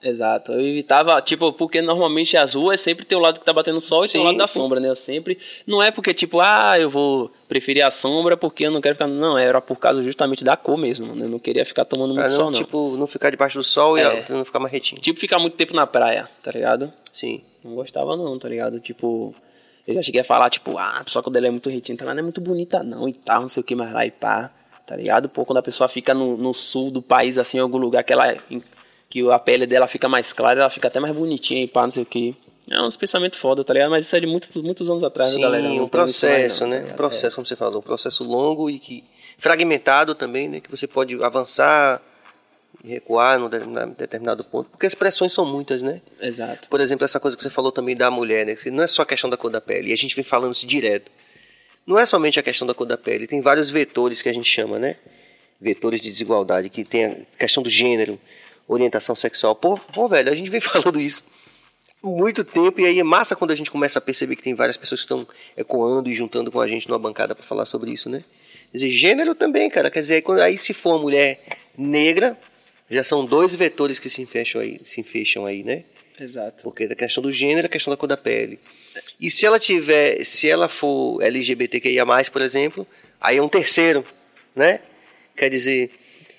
Exato. 0.03 0.51
Eu 0.51 0.61
evitava, 0.61 1.19
tipo, 1.19 1.51
porque 1.53 1.81
normalmente 1.81 2.37
as 2.37 2.53
ruas 2.53 2.79
sempre 2.79 3.05
tem 3.05 3.17
o 3.17 3.21
lado 3.21 3.39
que 3.39 3.45
tá 3.45 3.51
batendo 3.51 3.81
sol 3.81 4.05
e 4.05 4.07
sim, 4.07 4.13
tem 4.13 4.21
o 4.21 4.23
lado 4.25 4.37
da 4.37 4.45
sim. 4.45 4.59
sombra, 4.59 4.79
né? 4.79 4.87
Eu 4.87 4.95
sempre. 4.95 5.39
Não 5.65 5.81
é 5.81 5.89
porque, 5.89 6.13
tipo, 6.13 6.39
ah, 6.39 6.79
eu 6.79 6.91
vou 6.91 7.31
preferir 7.47 7.83
a 7.83 7.89
sombra 7.89 8.37
porque 8.37 8.67
eu 8.67 8.71
não 8.71 8.81
quero 8.81 8.93
ficar. 8.93 9.07
Não, 9.07 9.35
era 9.35 9.59
por 9.59 9.77
causa 9.77 10.03
justamente 10.03 10.43
da 10.43 10.55
cor 10.55 10.77
mesmo, 10.77 11.07
mano. 11.07 11.25
Eu 11.25 11.29
não 11.29 11.39
queria 11.39 11.65
ficar 11.65 11.85
tomando 11.85 12.13
muito 12.13 12.29
não, 12.29 12.29
sol, 12.29 12.51
não. 12.51 12.51
Tipo, 12.51 12.95
não 12.97 13.07
ficar 13.07 13.31
debaixo 13.31 13.57
do 13.57 13.63
sol 13.63 13.97
é. 13.97 14.25
e 14.29 14.31
não 14.31 14.45
ficar 14.45 14.59
mais 14.59 14.71
retinho. 14.71 15.01
Tipo, 15.01 15.19
ficar 15.19 15.39
muito 15.39 15.55
tempo 15.55 15.73
na 15.73 15.87
praia, 15.87 16.29
tá 16.43 16.51
ligado? 16.51 16.93
Sim. 17.11 17.41
Não 17.63 17.73
gostava, 17.73 18.15
não, 18.15 18.37
tá 18.37 18.47
ligado? 18.47 18.79
Tipo. 18.79 19.33
Eu 19.87 19.93
já 19.95 20.01
cheguei 20.01 20.21
a 20.21 20.23
falar, 20.23 20.49
tipo, 20.49 20.77
ah, 20.77 20.99
a 20.99 21.03
pessoa 21.03 21.21
quando 21.21 21.35
ela 21.35 21.47
é 21.47 21.51
muito 21.51 21.69
retinta, 21.69 22.03
ela 22.03 22.13
não 22.13 22.19
é 22.19 22.23
muito 22.23 22.41
bonita 22.41 22.81
não 22.81 23.07
e 23.07 23.13
tal, 23.13 23.41
não 23.41 23.49
sei 23.49 23.61
o 23.61 23.63
que 23.63 23.75
mais 23.75 23.91
lá 23.91 24.05
e 24.05 24.11
pá, 24.11 24.49
tá 24.85 24.95
ligado? 24.95 25.29
Pô, 25.29 25.45
quando 25.45 25.57
a 25.57 25.63
pessoa 25.63 25.87
fica 25.87 26.13
no, 26.13 26.35
no 26.37 26.53
sul 26.53 26.89
do 26.89 27.01
país, 27.01 27.37
assim, 27.37 27.57
em 27.57 27.61
algum 27.61 27.77
lugar 27.77 28.03
que 28.03 28.11
ela 28.11 28.35
que 29.09 29.29
a 29.29 29.39
pele 29.39 29.67
dela 29.67 29.87
fica 29.87 30.09
mais 30.09 30.33
clara, 30.33 30.61
ela 30.61 30.69
fica 30.69 30.87
até 30.87 30.99
mais 30.99 31.15
bonitinha 31.15 31.63
e 31.63 31.67
pá, 31.67 31.83
não 31.83 31.91
sei 31.91 32.03
o 32.03 32.05
que. 32.05 32.35
É 32.69 32.81
uns 32.81 32.97
pensamentos 32.97 33.37
foda, 33.37 33.63
tá 33.63 33.73
ligado? 33.73 33.91
Mas 33.91 34.07
isso 34.07 34.15
é 34.15 34.19
de 34.19 34.25
muitos, 34.25 34.55
muitos 34.55 34.89
anos 34.89 35.03
atrás, 35.03 35.31
Sim, 35.31 35.37
né, 35.37 35.43
galera? 35.43 35.67
um 35.67 35.87
processo, 35.87 36.61
não, 36.63 36.69
né? 36.71 36.81
Tá 36.81 36.93
um 36.93 36.95
processo, 36.95 37.33
é. 37.33 37.35
como 37.35 37.45
você 37.45 37.55
falou, 37.55 37.79
um 37.79 37.83
processo 37.83 38.23
longo 38.23 38.69
e 38.69 38.79
que 38.79 39.03
fragmentado 39.37 40.15
também, 40.15 40.49
né? 40.49 40.59
Que 40.59 40.71
você 40.71 40.87
pode 40.87 41.21
avançar 41.23 42.01
recuar 42.85 43.39
num 43.39 43.49
determinado 43.49 44.43
ponto, 44.43 44.69
porque 44.69 44.85
as 44.85 44.95
pressões 44.95 45.31
são 45.33 45.45
muitas, 45.45 45.81
né? 45.81 46.01
Exato. 46.21 46.69
Por 46.69 46.79
exemplo, 46.79 47.05
essa 47.05 47.19
coisa 47.19 47.35
que 47.35 47.43
você 47.43 47.49
falou 47.49 47.71
também 47.71 47.95
da 47.95 48.09
mulher, 48.11 48.45
né? 48.45 48.55
Não 48.71 48.83
é 48.83 48.87
só 48.87 49.01
a 49.01 49.05
questão 49.05 49.29
da 49.29 49.37
cor 49.37 49.51
da 49.51 49.61
pele, 49.61 49.89
e 49.89 49.93
a 49.93 49.97
gente 49.97 50.15
vem 50.15 50.23
falando 50.23 50.53
isso 50.53 50.65
direto. 50.65 51.11
Não 51.85 51.99
é 51.99 52.05
somente 52.05 52.39
a 52.39 52.43
questão 52.43 52.67
da 52.67 52.73
cor 52.73 52.87
da 52.87 52.97
pele, 52.97 53.27
tem 53.27 53.41
vários 53.41 53.69
vetores 53.69 54.21
que 54.21 54.29
a 54.29 54.33
gente 54.33 54.49
chama, 54.49 54.79
né? 54.79 54.95
Vetores 55.59 56.01
de 56.01 56.09
desigualdade, 56.09 56.69
que 56.69 56.83
tem 56.83 57.05
a 57.05 57.15
questão 57.37 57.63
do 57.63 57.69
gênero, 57.69 58.19
orientação 58.67 59.15
sexual. 59.15 59.55
Pô, 59.55 59.77
pô 59.77 60.07
velho, 60.07 60.31
a 60.31 60.35
gente 60.35 60.49
vem 60.49 60.59
falando 60.61 60.99
isso 60.99 61.23
muito 62.05 62.43
tempo 62.43 62.79
e 62.79 62.85
aí 62.85 62.99
é 62.99 63.03
massa 63.03 63.35
quando 63.35 63.51
a 63.51 63.55
gente 63.55 63.71
começa 63.71 63.99
a 63.99 64.01
perceber 64.01 64.35
que 64.35 64.43
tem 64.43 64.53
várias 64.53 64.77
pessoas 64.77 65.01
que 65.01 65.05
estão 65.05 65.27
ecoando 65.57 66.09
e 66.09 66.13
juntando 66.13 66.51
com 66.51 66.61
a 66.61 66.67
gente 66.67 66.87
numa 66.87 66.99
bancada 66.99 67.33
para 67.33 67.43
falar 67.43 67.65
sobre 67.65 67.91
isso, 67.91 68.09
né? 68.09 68.23
Quer 68.71 68.77
dizer, 68.77 68.89
gênero 68.89 69.33
também, 69.33 69.69
cara. 69.69 69.89
Quer 69.89 70.01
dizer, 70.01 70.21
quando, 70.21 70.39
aí 70.39 70.57
se 70.57 70.73
for 70.73 70.91
uma 70.91 70.99
mulher 70.99 71.39
negra, 71.77 72.37
já 72.89 73.03
são 73.03 73.25
dois 73.25 73.55
vetores 73.55 73.99
que 73.99 74.09
se 74.09 74.25
fecham 74.25 74.61
aí, 74.61 74.79
se 74.83 75.03
fecham 75.03 75.45
aí, 75.45 75.63
né? 75.63 75.83
Exato. 76.19 76.63
Porque 76.63 76.83
a 76.85 76.95
questão 76.95 77.21
do 77.21 77.31
gênero 77.31 77.65
e 77.65 77.67
a 77.67 77.69
questão 77.69 77.91
da 77.91 77.97
cor 77.97 78.07
da 78.07 78.15
pele. 78.15 78.59
E 79.19 79.29
se 79.29 79.45
ela 79.45 79.59
tiver, 79.59 80.23
se 80.23 80.49
ela 80.49 80.69
for 80.69 81.21
LGBTQIA+, 81.21 82.05
por 82.31 82.41
exemplo, 82.41 82.87
aí 83.19 83.37
é 83.37 83.41
um 83.41 83.49
terceiro, 83.49 84.03
né? 84.55 84.79
Quer 85.35 85.49
dizer, 85.49 85.91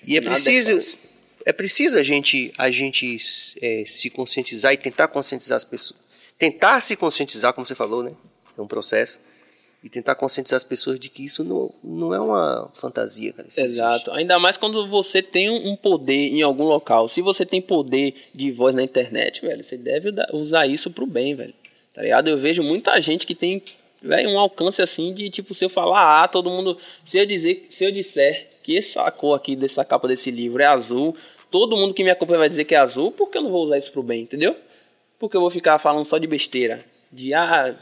e 0.03 0.17
é 0.17 0.21
preciso 0.21 0.97
é 1.45 1.53
preciso 1.53 1.97
a 1.97 2.03
gente 2.03 2.51
a 2.57 2.71
gente 2.71 3.17
é, 3.61 3.83
se 3.85 4.09
conscientizar 4.09 4.73
e 4.73 4.77
tentar 4.77 5.07
conscientizar 5.09 5.57
as 5.57 5.63
pessoas, 5.63 5.99
tentar 6.37 6.81
se 6.81 6.95
conscientizar, 6.95 7.53
como 7.53 7.65
você 7.65 7.75
falou, 7.75 8.03
né? 8.03 8.11
É 8.57 8.61
um 8.61 8.67
processo 8.67 9.19
e 9.87 9.89
tentar 9.89 10.15
conscientizar 10.15 10.57
as 10.57 10.65
pessoas 10.65 10.99
de 10.99 11.07
que 11.07 11.23
isso 11.23 11.45
não, 11.45 11.73
não 11.81 12.13
é 12.13 12.19
uma 12.19 12.69
fantasia, 12.75 13.31
cara. 13.31 13.47
Exato. 13.55 14.11
Ainda 14.11 14.37
mais 14.37 14.57
quando 14.57 14.85
você 14.85 15.21
tem 15.21 15.49
um 15.49 15.77
poder 15.77 16.27
em 16.33 16.41
algum 16.41 16.65
local. 16.65 17.07
Se 17.07 17.21
você 17.21 17.45
tem 17.45 17.61
poder 17.61 18.13
de 18.35 18.51
voz 18.51 18.75
na 18.75 18.83
internet, 18.83 19.41
velho, 19.41 19.63
você 19.63 19.77
deve 19.77 20.13
usar 20.33 20.67
isso 20.67 20.91
pro 20.91 21.07
bem, 21.07 21.35
velho. 21.35 21.53
Tá 21.93 22.01
ligado? 22.01 22.29
Eu 22.29 22.37
vejo 22.37 22.61
muita 22.61 22.99
gente 22.99 23.25
que 23.25 23.33
tem 23.33 23.63
velho, 24.01 24.29
um 24.29 24.37
alcance 24.37 24.81
assim 24.81 25.13
de 25.13 25.29
tipo, 25.29 25.53
se 25.53 25.63
eu 25.63 25.69
falar 25.69 26.21
ah, 26.21 26.27
todo 26.27 26.49
mundo. 26.49 26.77
Se 27.05 27.17
eu 27.17 27.25
dizer, 27.25 27.67
se 27.69 27.85
eu 27.85 27.91
disser 27.91 28.59
que 28.63 28.77
essa 28.77 29.09
cor 29.09 29.37
aqui 29.37 29.55
dessa 29.55 29.85
capa 29.85 30.05
desse 30.05 30.29
livro 30.29 30.61
é 30.61 30.65
azul, 30.65 31.15
todo 31.49 31.77
mundo 31.77 31.93
que 31.93 32.03
me 32.03 32.09
acompanha 32.09 32.39
vai 32.39 32.49
dizer 32.49 32.65
que 32.65 32.75
é 32.75 32.77
azul, 32.77 33.13
porque 33.13 33.37
eu 33.37 33.41
não 33.41 33.51
vou 33.51 33.63
usar 33.63 33.77
isso 33.77 33.93
pro 33.93 34.03
bem, 34.03 34.23
entendeu? 34.23 34.53
Porque 35.17 35.37
eu 35.37 35.41
vou 35.41 35.49
ficar 35.49 35.79
falando 35.79 36.03
só 36.03 36.17
de 36.17 36.27
besteira. 36.27 36.83
De 37.09 37.33
ah, 37.33 37.73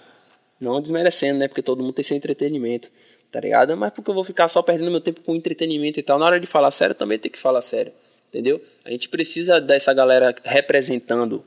não 0.60 0.82
desmerecendo, 0.82 1.40
né? 1.40 1.48
Porque 1.48 1.62
todo 1.62 1.82
mundo 1.84 1.94
tem 1.94 2.04
seu 2.04 2.16
entretenimento, 2.16 2.90
tá 3.32 3.40
ligado? 3.40 3.76
Mas 3.76 3.94
porque 3.94 4.10
eu 4.10 4.16
vou 4.16 4.24
ficar 4.24 4.48
só 4.48 4.62
perdendo 4.62 4.92
meu 4.92 5.02
tempo 5.02 5.22
com 5.22 5.36
entretenimento 5.36 6.00
e 6.00 6.04
tal. 6.04 6.18
Na 6.18 6.26
hora 6.26 6.40
de 6.40 6.48
falar 6.48 6.72
sério, 6.72 6.96
também 6.96 7.20
tem 7.20 7.32
que 7.32 7.40
falar 7.40 7.62
sério, 7.62 7.92
entendeu? 8.30 8.62
A 8.84 8.90
gente 8.90 9.10
precisa 9.10 9.60
dessa 9.60 9.94
galera 9.94 10.34
representando, 10.44 11.44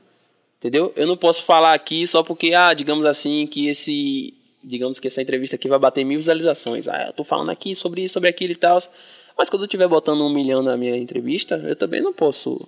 entendeu? 0.57 0.93
Eu 0.95 1.07
não 1.07 1.17
posso 1.17 1.43
falar 1.43 1.73
aqui 1.73 2.05
só 2.05 2.23
porque, 2.23 2.53
ah, 2.53 2.73
digamos 2.73 3.05
assim, 3.05 3.47
que 3.47 3.67
esse. 3.67 4.33
Digamos 4.61 4.99
que 4.99 5.07
essa 5.07 5.21
entrevista 5.21 5.55
aqui 5.55 5.69
vai 5.69 5.79
bater 5.79 6.03
mil 6.03 6.19
visualizações. 6.19 6.85
Ah, 6.85 7.05
eu 7.07 7.13
tô 7.13 7.23
falando 7.23 7.49
aqui 7.49 7.73
sobre 7.77 8.03
isso, 8.03 8.15
sobre 8.15 8.29
aquilo 8.29 8.51
e 8.51 8.55
tal. 8.57 8.77
Mas 9.37 9.49
quando 9.49 9.61
eu 9.61 9.67
estiver 9.67 9.87
botando 9.87 10.19
um 10.19 10.29
milhão 10.29 10.61
na 10.61 10.75
minha 10.75 10.97
entrevista, 10.97 11.55
eu 11.65 11.77
também 11.77 12.01
não 12.01 12.11
posso 12.11 12.67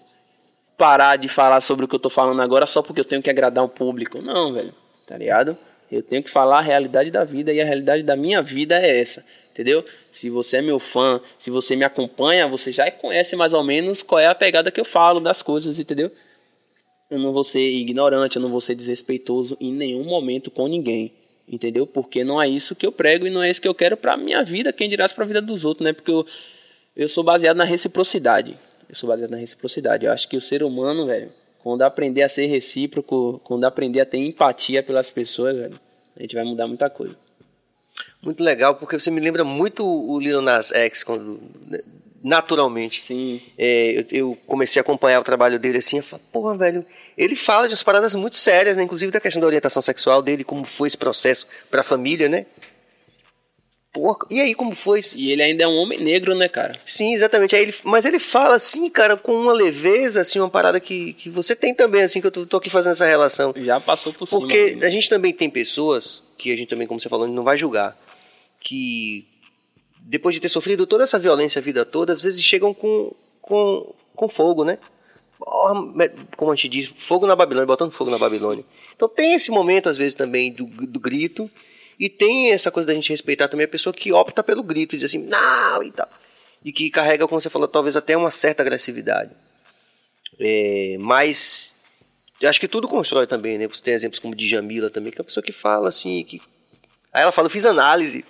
parar 0.78 1.18
de 1.18 1.28
falar 1.28 1.60
sobre 1.60 1.84
o 1.84 1.88
que 1.90 1.94
eu 1.94 2.00
tô 2.00 2.10
falando 2.10 2.42
agora 2.42 2.66
só 2.66 2.82
porque 2.82 3.02
eu 3.02 3.06
tenho 3.06 3.22
que 3.22 3.30
agradar 3.30 3.62
o 3.62 3.68
público. 3.68 4.22
Não, 4.22 4.54
velho. 4.54 4.74
Tá 5.06 5.18
ligado? 5.18 5.58
Eu 5.92 6.02
tenho 6.02 6.24
que 6.24 6.30
falar 6.30 6.60
a 6.60 6.62
realidade 6.62 7.12
da 7.12 7.26
vida 7.26 7.52
e 7.52 7.60
a 7.60 7.66
realidade 7.66 8.02
da 8.02 8.16
minha 8.16 8.42
vida 8.42 8.80
é 8.80 9.00
essa, 9.02 9.26
entendeu? 9.52 9.84
Se 10.10 10.30
você 10.30 10.58
é 10.58 10.62
meu 10.62 10.80
fã, 10.80 11.20
se 11.38 11.52
você 11.52 11.76
me 11.76 11.84
acompanha, 11.84 12.48
você 12.48 12.72
já 12.72 12.90
conhece 12.90 13.36
mais 13.36 13.54
ou 13.54 13.62
menos 13.62 14.02
qual 14.02 14.20
é 14.20 14.28
a 14.28 14.34
pegada 14.34 14.72
que 14.72 14.80
eu 14.80 14.86
falo 14.86 15.20
das 15.20 15.42
coisas, 15.42 15.78
entendeu? 15.80 16.10
Eu 17.10 17.20
não 17.20 17.34
vou 17.34 17.44
ser 17.44 17.60
ignorante, 17.60 18.38
eu 18.38 18.42
não 18.42 18.50
vou 18.50 18.62
ser 18.62 18.74
desrespeitoso 18.74 19.58
em 19.60 19.74
nenhum 19.74 20.06
momento 20.06 20.50
com 20.50 20.66
ninguém, 20.66 21.14
entendeu? 21.46 21.86
Porque 21.86 22.24
não 22.24 22.42
é 22.42 22.48
isso 22.48 22.74
que 22.74 22.86
eu 22.86 22.92
prego 22.94 23.28
e 23.28 23.30
não 23.30 23.44
é 23.44 23.52
isso 23.52 23.62
que 23.62 23.68
eu 23.68 23.76
quero 23.76 23.98
para 23.98 24.16
minha 24.16 24.42
vida, 24.46 24.72
quem 24.72 24.90
dirá 24.90 25.10
para 25.10 25.26
a 25.26 25.28
vida 25.28 25.42
dos 25.42 25.66
outros, 25.66 25.84
né? 25.84 25.92
Porque 25.92 26.10
eu, 26.10 26.26
eu 26.96 27.10
sou 27.10 27.22
baseado 27.22 27.58
na 27.58 27.66
reciprocidade. 27.66 28.58
Eu 28.88 28.96
sou 28.96 29.10
baseado 29.10 29.32
na 29.32 29.38
reciprocidade. 29.38 30.06
Eu 30.06 30.14
acho 30.14 30.30
que 30.30 30.38
o 30.38 30.42
ser 30.42 30.64
humano, 30.64 31.06
velho, 31.06 31.32
quando 31.64 31.84
aprender 31.84 32.24
a 32.24 32.30
ser 32.30 32.48
recíproco, 32.48 33.40
quando 33.44 33.66
aprender 33.66 34.02
a 34.02 34.06
ter 34.06 34.18
empatia 34.18 34.82
pelas 34.82 35.12
pessoas, 35.12 35.58
velho, 35.58 35.80
a 36.18 36.22
gente 36.22 36.36
vai 36.36 36.44
mudar 36.44 36.68
muita 36.68 36.90
coisa. 36.90 37.16
Muito 38.24 38.44
legal, 38.44 38.76
porque 38.76 39.00
você 39.00 39.10
me 39.10 39.20
lembra 39.20 39.44
muito 39.44 39.86
o 39.86 40.20
Lil 40.20 40.42
Nas 40.42 40.72
X, 40.72 41.04
quando, 41.04 41.40
né, 41.68 41.80
naturalmente. 42.24 43.00
Sim. 43.02 43.42
É, 43.58 44.00
eu, 44.00 44.06
eu, 44.12 44.38
comecei 44.46 44.80
a 44.80 44.82
acompanhar 44.82 45.20
o 45.20 45.24
trabalho 45.24 45.60
dele 45.60 45.80
assim, 45.80 45.98
eu 45.98 46.04
falei, 46.04 46.26
porra, 46.32 46.58
velho, 46.58 46.86
ele 47.18 47.36
fala 47.36 47.68
de 47.68 47.74
umas 47.74 47.84
paradas 47.84 48.16
muito 48.16 48.38
sérias, 48.38 48.78
né? 48.78 48.84
Inclusive 48.84 49.12
da 49.12 49.20
questão 49.20 49.42
da 49.42 49.48
orientação 49.48 49.82
sexual 49.82 50.22
dele, 50.22 50.44
como 50.44 50.66
foi 50.66 50.88
esse 50.88 50.98
processo 50.98 51.48
para 51.70 51.82
a 51.82 51.84
família, 51.84 52.30
né? 52.30 52.46
Porra, 53.94 54.20
e 54.30 54.40
aí, 54.40 54.56
como 54.56 54.74
foi? 54.74 55.02
E 55.18 55.32
ele 55.32 55.44
ainda 55.44 55.66
é 55.66 55.68
um 55.68 55.76
homem 55.76 56.00
negro, 56.00 56.34
né, 56.34 56.48
cara? 56.48 56.74
Sim, 56.86 57.14
exatamente. 57.14 57.56
Aí 57.56 57.64
ele, 57.64 57.76
mas 57.84 58.06
ele 58.06 58.20
fala 58.20 58.56
assim, 58.56 58.90
cara, 58.90 59.18
com 59.18 59.34
uma 59.34 59.52
leveza, 59.52 60.22
assim, 60.22 60.40
uma 60.40 60.50
parada 60.50 60.80
que, 60.80 61.12
que 61.14 61.30
você 61.30 61.54
tem 61.54 61.76
também, 61.76 62.02
assim, 62.02 62.22
que 62.22 62.28
eu 62.28 62.32
tô, 62.32 62.46
tô 62.46 62.58
aqui 62.58 62.70
fazendo 62.70 62.94
essa 62.94 63.06
relação. 63.06 63.54
Já 63.58 63.82
passou 63.82 64.14
por 64.14 64.26
cima. 64.26 64.40
Porque 64.40 64.78
a 64.82 64.90
gente 64.90 65.10
também 65.10 65.34
tem 65.34 65.50
pessoas, 65.50 66.24
que 66.38 66.54
a 66.54 66.56
gente 66.56 66.70
também, 66.70 66.88
como 66.88 67.02
você 67.02 67.10
falou, 67.10 67.28
não 67.28 67.44
vai 67.44 67.58
julgar, 67.58 67.98
que 68.62 69.28
depois 70.00 70.36
de 70.36 70.42
ter 70.42 70.50
sofrido 70.50 70.88
toda 70.88 71.04
essa 71.04 71.20
violência 71.20 71.60
a 71.60 71.62
vida 71.62 71.84
toda, 71.84 72.14
às 72.14 72.22
vezes 72.22 72.42
chegam 72.42 72.74
com, 72.74 73.14
com, 73.42 73.94
com 74.16 74.30
fogo, 74.30 74.64
né? 74.64 74.78
Como 76.38 76.52
a 76.52 76.56
gente 76.56 76.70
diz, 76.70 76.94
fogo 76.96 77.28
na 77.28 77.36
Babilônia, 77.36 77.68
botando 77.68 77.92
fogo 77.92 78.10
na 78.10 78.18
Babilônia. 78.18 78.64
Então 78.96 79.10
tem 79.10 79.34
esse 79.34 79.52
momento, 79.52 79.90
às 79.90 79.98
vezes, 79.98 80.16
também 80.16 80.54
do, 80.54 80.66
do 80.66 81.00
grito, 81.00 81.52
e 82.02 82.10
tem 82.10 82.52
essa 82.52 82.72
coisa 82.72 82.88
da 82.88 82.96
gente 82.96 83.12
respeitar 83.12 83.48
também 83.48 83.66
a 83.66 83.68
pessoa 83.68 83.94
que 83.94 84.12
opta 84.12 84.42
pelo 84.42 84.64
grito 84.64 84.98
diz 84.98 85.04
assim, 85.04 85.20
não, 85.20 85.84
e 85.84 85.92
tal. 85.92 86.10
E 86.66 86.72
que 86.72 86.90
carrega, 86.90 87.28
como 87.28 87.40
você 87.40 87.48
falou, 87.48 87.68
talvez 87.68 87.96
até 87.96 88.18
uma 88.18 88.32
certa 88.32 88.64
agressividade. 88.64 89.36
É, 90.40 90.98
mas 91.00 91.76
eu 92.42 92.50
acho 92.50 92.60
que 92.60 92.68
tudo 92.68 92.88
constrói 92.88 93.28
também, 93.28 93.60
né? 93.60 93.68
Você 93.68 93.84
tem 93.84 93.94
exemplos 93.94 94.18
como 94.18 94.34
de 94.34 94.50
Jamila 94.50 94.90
também, 94.90 95.12
que 95.12 95.20
é 95.20 95.22
uma 95.22 95.28
pessoa 95.28 95.44
que 95.44 95.52
fala 95.52 95.90
assim, 95.90 96.24
que. 96.24 96.42
Aí 97.14 97.22
ela 97.22 97.32
fala, 97.32 97.46
eu 97.46 97.52
fiz 97.52 97.68
análise. 97.68 98.26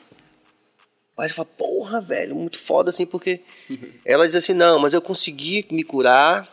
Mas 1.17 1.31
eu 1.31 1.37
falo, 1.37 1.47
porra, 1.57 2.01
velho, 2.01 2.35
muito 2.35 2.59
foda 2.59 2.89
assim, 2.89 3.05
porque 3.05 3.39
ela 4.03 4.27
diz 4.27 4.35
assim, 4.35 4.53
não, 4.53 4.79
mas 4.79 4.93
eu 4.93 5.01
consegui 5.01 5.65
me 5.71 5.85
curar 5.85 6.51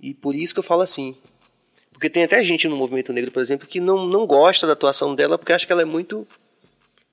e 0.00 0.14
por 0.14 0.36
isso 0.36 0.54
que 0.54 0.60
eu 0.60 0.64
falo 0.64 0.82
assim. 0.82 1.16
Porque 1.94 2.10
tem 2.10 2.24
até 2.24 2.42
gente 2.44 2.66
no 2.66 2.76
movimento 2.76 3.12
negro, 3.12 3.30
por 3.30 3.40
exemplo, 3.40 3.68
que 3.68 3.80
não, 3.80 4.04
não 4.04 4.26
gosta 4.26 4.66
da 4.66 4.72
atuação 4.74 5.14
dela 5.14 5.38
porque 5.38 5.52
acha 5.52 5.64
que 5.64 5.72
ela 5.72 5.82
é 5.82 5.86
muito. 5.86 6.26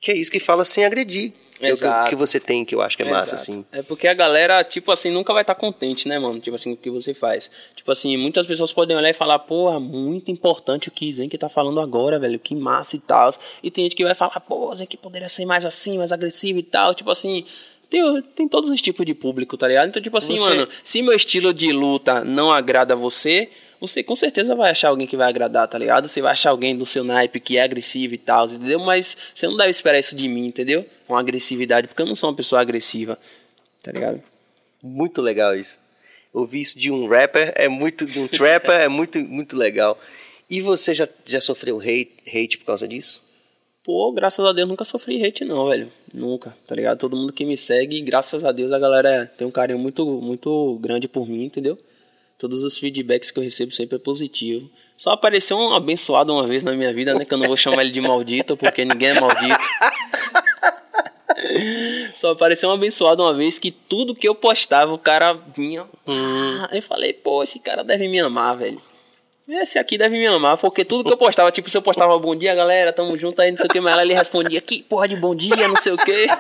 Que 0.02 0.12
é 0.12 0.18
isso 0.18 0.32
que 0.32 0.40
fala 0.40 0.66
sem 0.66 0.84
agredir. 0.84 1.32
Que 1.60 1.68
é 1.68 1.74
o 1.74 1.78
que, 1.78 2.10
que 2.10 2.16
você 2.16 2.40
tem, 2.40 2.66
que 2.66 2.74
eu 2.74 2.82
acho 2.82 2.98
que 2.98 3.04
é 3.04 3.06
Exato. 3.06 3.20
massa, 3.20 3.36
assim. 3.36 3.64
É 3.72 3.84
porque 3.84 4.08
a 4.08 4.16
galera, 4.16 4.64
tipo 4.64 4.92
assim, 4.92 5.12
nunca 5.12 5.32
vai 5.32 5.44
estar 5.44 5.54
tá 5.54 5.60
contente, 5.60 6.08
né, 6.08 6.18
mano? 6.18 6.40
Tipo 6.40 6.56
assim, 6.56 6.74
o 6.74 6.76
que 6.76 6.90
você 6.90 7.14
faz. 7.14 7.52
Tipo 7.76 7.92
assim, 7.92 8.18
muitas 8.18 8.48
pessoas 8.48 8.74
podem 8.74 8.98
olhar 8.98 9.12
e 9.12 9.14
falar, 9.14 9.38
porra, 9.38 9.80
muito 9.80 10.32
importante 10.32 10.88
o 10.88 10.92
que 10.92 11.14
Zen 11.14 11.30
que 11.30 11.38
tá 11.38 11.48
falando 11.48 11.80
agora, 11.80 12.18
velho, 12.18 12.40
que 12.40 12.56
massa 12.56 12.96
e 12.96 13.00
tal. 13.00 13.32
E 13.62 13.70
tem 13.70 13.86
gente 13.86 13.96
que 13.96 14.04
vai 14.04 14.16
falar, 14.16 14.40
pô, 14.40 14.76
Zen 14.76 14.88
que 14.88 14.98
poderia 14.98 15.30
ser 15.30 15.46
mais 15.46 15.64
assim, 15.64 16.00
mais 16.00 16.12
agressivo 16.12 16.58
e 16.58 16.64
tal. 16.64 16.96
Tipo 16.96 17.12
assim, 17.12 17.46
tem, 17.88 18.02
tem 18.36 18.48
todos 18.48 18.72
os 18.72 18.82
tipos 18.82 19.06
de 19.06 19.14
público, 19.14 19.56
tá 19.56 19.68
ligado? 19.68 19.90
Então, 19.90 20.02
tipo 20.02 20.18
assim, 20.18 20.36
você... 20.36 20.50
mano, 20.50 20.68
se 20.84 21.04
meu 21.04 21.14
estilo 21.14 21.54
de 21.54 21.72
luta 21.72 22.24
não 22.26 22.52
agrada 22.52 22.96
você, 22.96 23.50
você 23.82 24.04
com 24.04 24.16
certeza 24.16 24.56
vai 24.56 24.70
achar 24.70 24.90
alguém 24.90 25.08
que 25.08 25.18
vai 25.18 25.28
agradar, 25.28 25.68
tá 25.68 25.76
ligado? 25.76 26.08
Você 26.08 26.22
vai 26.22 26.34
achar 26.34 26.52
alguém 26.52 26.78
do 26.78 26.86
seu 26.86 27.04
naipe 27.04 27.40
que 27.40 27.58
é 27.58 27.64
agressivo 27.64 28.14
e 28.14 28.18
tal, 28.20 28.46
entendeu? 28.46 28.80
Mas 28.80 29.18
você 29.34 29.48
não 29.48 29.58
deve 29.58 29.72
esperar 29.72 29.98
isso 29.98 30.16
de 30.16 30.30
mim, 30.30 30.46
entendeu? 30.46 30.86
Com 31.08 31.18
agressividade, 31.18 31.88
porque 31.88 32.00
eu 32.00 32.06
não 32.06 32.16
sou 32.16 32.30
uma 32.30 32.36
pessoa 32.36 32.62
agressiva, 32.62 33.18
tá 33.82 33.92
ligado? 33.92 34.22
Muito 34.84 35.20
legal 35.20 35.56
isso. 35.56 35.80
Ouvir 36.32 36.62
isso 36.62 36.78
de 36.78 36.92
um 36.92 37.08
rapper 37.08 37.54
é 37.56 37.68
muito, 37.68 38.06
de 38.06 38.20
um 38.20 38.28
trapper 38.28 38.82
é 38.82 38.88
muito, 38.88 39.18
muito 39.20 39.58
legal. 39.58 40.00
E 40.48 40.62
você 40.62 40.94
já, 40.94 41.08
já 41.26 41.42
sofreu 41.42 41.80
hate, 41.80 42.12
hate 42.28 42.60
por 42.60 42.66
causa 42.66 42.88
disso? 42.88 43.20
Pô, 43.84 44.12
graças 44.12 44.46
a 44.46 44.54
Deus 44.54 44.70
nunca 44.70 44.86
sofri 44.86 45.26
hate 45.26 45.44
não, 45.44 45.68
velho. 45.68 45.92
Nunca, 46.14 46.56
tá 46.68 46.76
ligado? 46.76 47.00
Todo 47.00 47.18
mundo 47.18 47.34
que 47.34 47.44
me 47.44 47.58
segue, 47.58 48.00
graças 48.02 48.46
a 48.46 48.52
Deus 48.52 48.72
a 48.72 48.78
galera 48.78 49.32
tem 49.36 49.48
um 49.48 49.52
carinho 49.52 49.80
muito, 49.80 50.06
muito 50.06 50.78
grande 50.80 51.08
por 51.08 51.28
mim, 51.28 51.46
entendeu? 51.46 51.80
Todos 52.42 52.64
os 52.64 52.80
feedbacks 52.80 53.30
que 53.30 53.38
eu 53.38 53.44
recebo 53.44 53.72
sempre 53.72 53.98
é 53.98 54.00
positivo. 54.00 54.68
Só 54.98 55.12
apareceu 55.12 55.56
um 55.56 55.76
abençoado 55.76 56.34
uma 56.34 56.48
vez 56.48 56.64
na 56.64 56.72
minha 56.72 56.92
vida, 56.92 57.14
né? 57.14 57.24
Que 57.24 57.36
eu 57.36 57.38
não 57.38 57.46
vou 57.46 57.56
chamar 57.56 57.84
ele 57.84 57.92
de 57.92 58.02
maldito, 58.02 58.58
porque 58.58 58.84
ninguém 58.84 59.10
é 59.10 59.20
maldito. 59.20 59.60
Só 62.16 62.32
apareceu 62.32 62.68
um 62.70 62.72
abençoado 62.72 63.22
uma 63.22 63.32
vez 63.32 63.60
que 63.60 63.70
tudo 63.70 64.16
que 64.16 64.28
eu 64.28 64.34
postava, 64.34 64.92
o 64.92 64.98
cara 64.98 65.34
vinha. 65.56 65.86
Hum. 66.08 66.66
Eu 66.72 66.82
falei, 66.82 67.14
pô, 67.14 67.44
esse 67.44 67.60
cara 67.60 67.84
deve 67.84 68.08
me 68.08 68.20
amar, 68.20 68.58
velho. 68.58 68.82
Esse 69.48 69.78
aqui 69.78 69.96
deve 69.96 70.18
me 70.18 70.26
amar, 70.26 70.58
porque 70.58 70.84
tudo 70.84 71.04
que 71.04 71.14
eu 71.14 71.18
postava, 71.18 71.52
tipo, 71.52 71.70
se 71.70 71.78
eu 71.78 71.82
postava 71.84 72.18
bom 72.18 72.36
dia, 72.36 72.56
galera, 72.56 72.92
tamo 72.92 73.16
junto 73.20 73.40
aí, 73.40 73.52
não 73.52 73.58
sei 73.60 73.68
o 73.68 73.70
que, 73.70 73.80
mas 73.80 73.96
ele 74.00 74.16
respondia, 74.16 74.60
que 74.62 74.82
porra 74.82 75.08
de 75.08 75.16
bom 75.16 75.36
dia, 75.36 75.68
não 75.68 75.76
sei 75.76 75.92
o 75.92 75.98
que. 75.98 76.28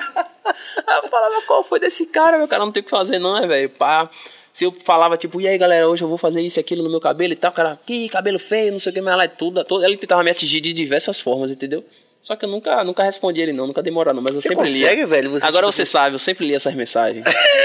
Aí 0.87 0.97
eu 0.97 1.09
falava, 1.09 1.41
qual 1.45 1.63
foi 1.63 1.79
desse 1.79 2.07
cara, 2.07 2.37
meu 2.37 2.47
cara, 2.47 2.65
não 2.65 2.71
tem 2.71 2.81
o 2.81 2.83
que 2.83 2.89
fazer 2.89 3.19
não, 3.19 3.37
é, 3.37 3.45
velho, 3.45 3.69
pá. 3.69 4.09
Se 4.53 4.65
eu 4.65 4.71
falava, 4.71 5.17
tipo, 5.17 5.39
e 5.39 5.47
aí 5.47 5.57
galera, 5.57 5.87
hoje 5.87 6.03
eu 6.03 6.09
vou 6.09 6.17
fazer 6.17 6.41
isso 6.41 6.59
e 6.59 6.61
aquilo 6.61 6.83
no 6.83 6.89
meu 6.89 6.99
cabelo 6.99 7.31
e 7.31 7.35
tal, 7.35 7.51
cara, 7.51 7.79
que 7.85 8.09
cabelo 8.09 8.37
feio, 8.37 8.71
não 8.71 8.79
sei 8.79 8.91
o 8.91 8.93
que, 8.93 9.01
mas 9.01 9.15
lá 9.15 9.27
tudo, 9.27 9.63
tudo. 9.63 9.85
Ele 9.85 9.97
tentava 9.97 10.23
me 10.23 10.31
atingir 10.31 10.59
de 10.59 10.73
diversas 10.73 11.19
formas, 11.19 11.51
entendeu? 11.51 11.83
Só 12.21 12.35
que 12.35 12.45
eu 12.45 12.49
nunca, 12.49 12.83
nunca 12.83 13.03
respondi 13.03 13.41
ele 13.41 13.53
não, 13.53 13.65
nunca 13.65 13.81
demorou 13.81 14.13
não, 14.13 14.21
mas 14.21 14.35
eu 14.35 14.41
você 14.41 14.49
sempre 14.49 14.65
consegue, 14.65 14.95
lia. 14.97 15.07
velho? 15.07 15.31
Você, 15.31 15.45
Agora 15.45 15.65
tipo, 15.65 15.75
você 15.75 15.85
sabe, 15.85 16.15
eu 16.15 16.19
sempre 16.19 16.45
li 16.45 16.53
essas 16.53 16.75
mensagens. 16.75 17.23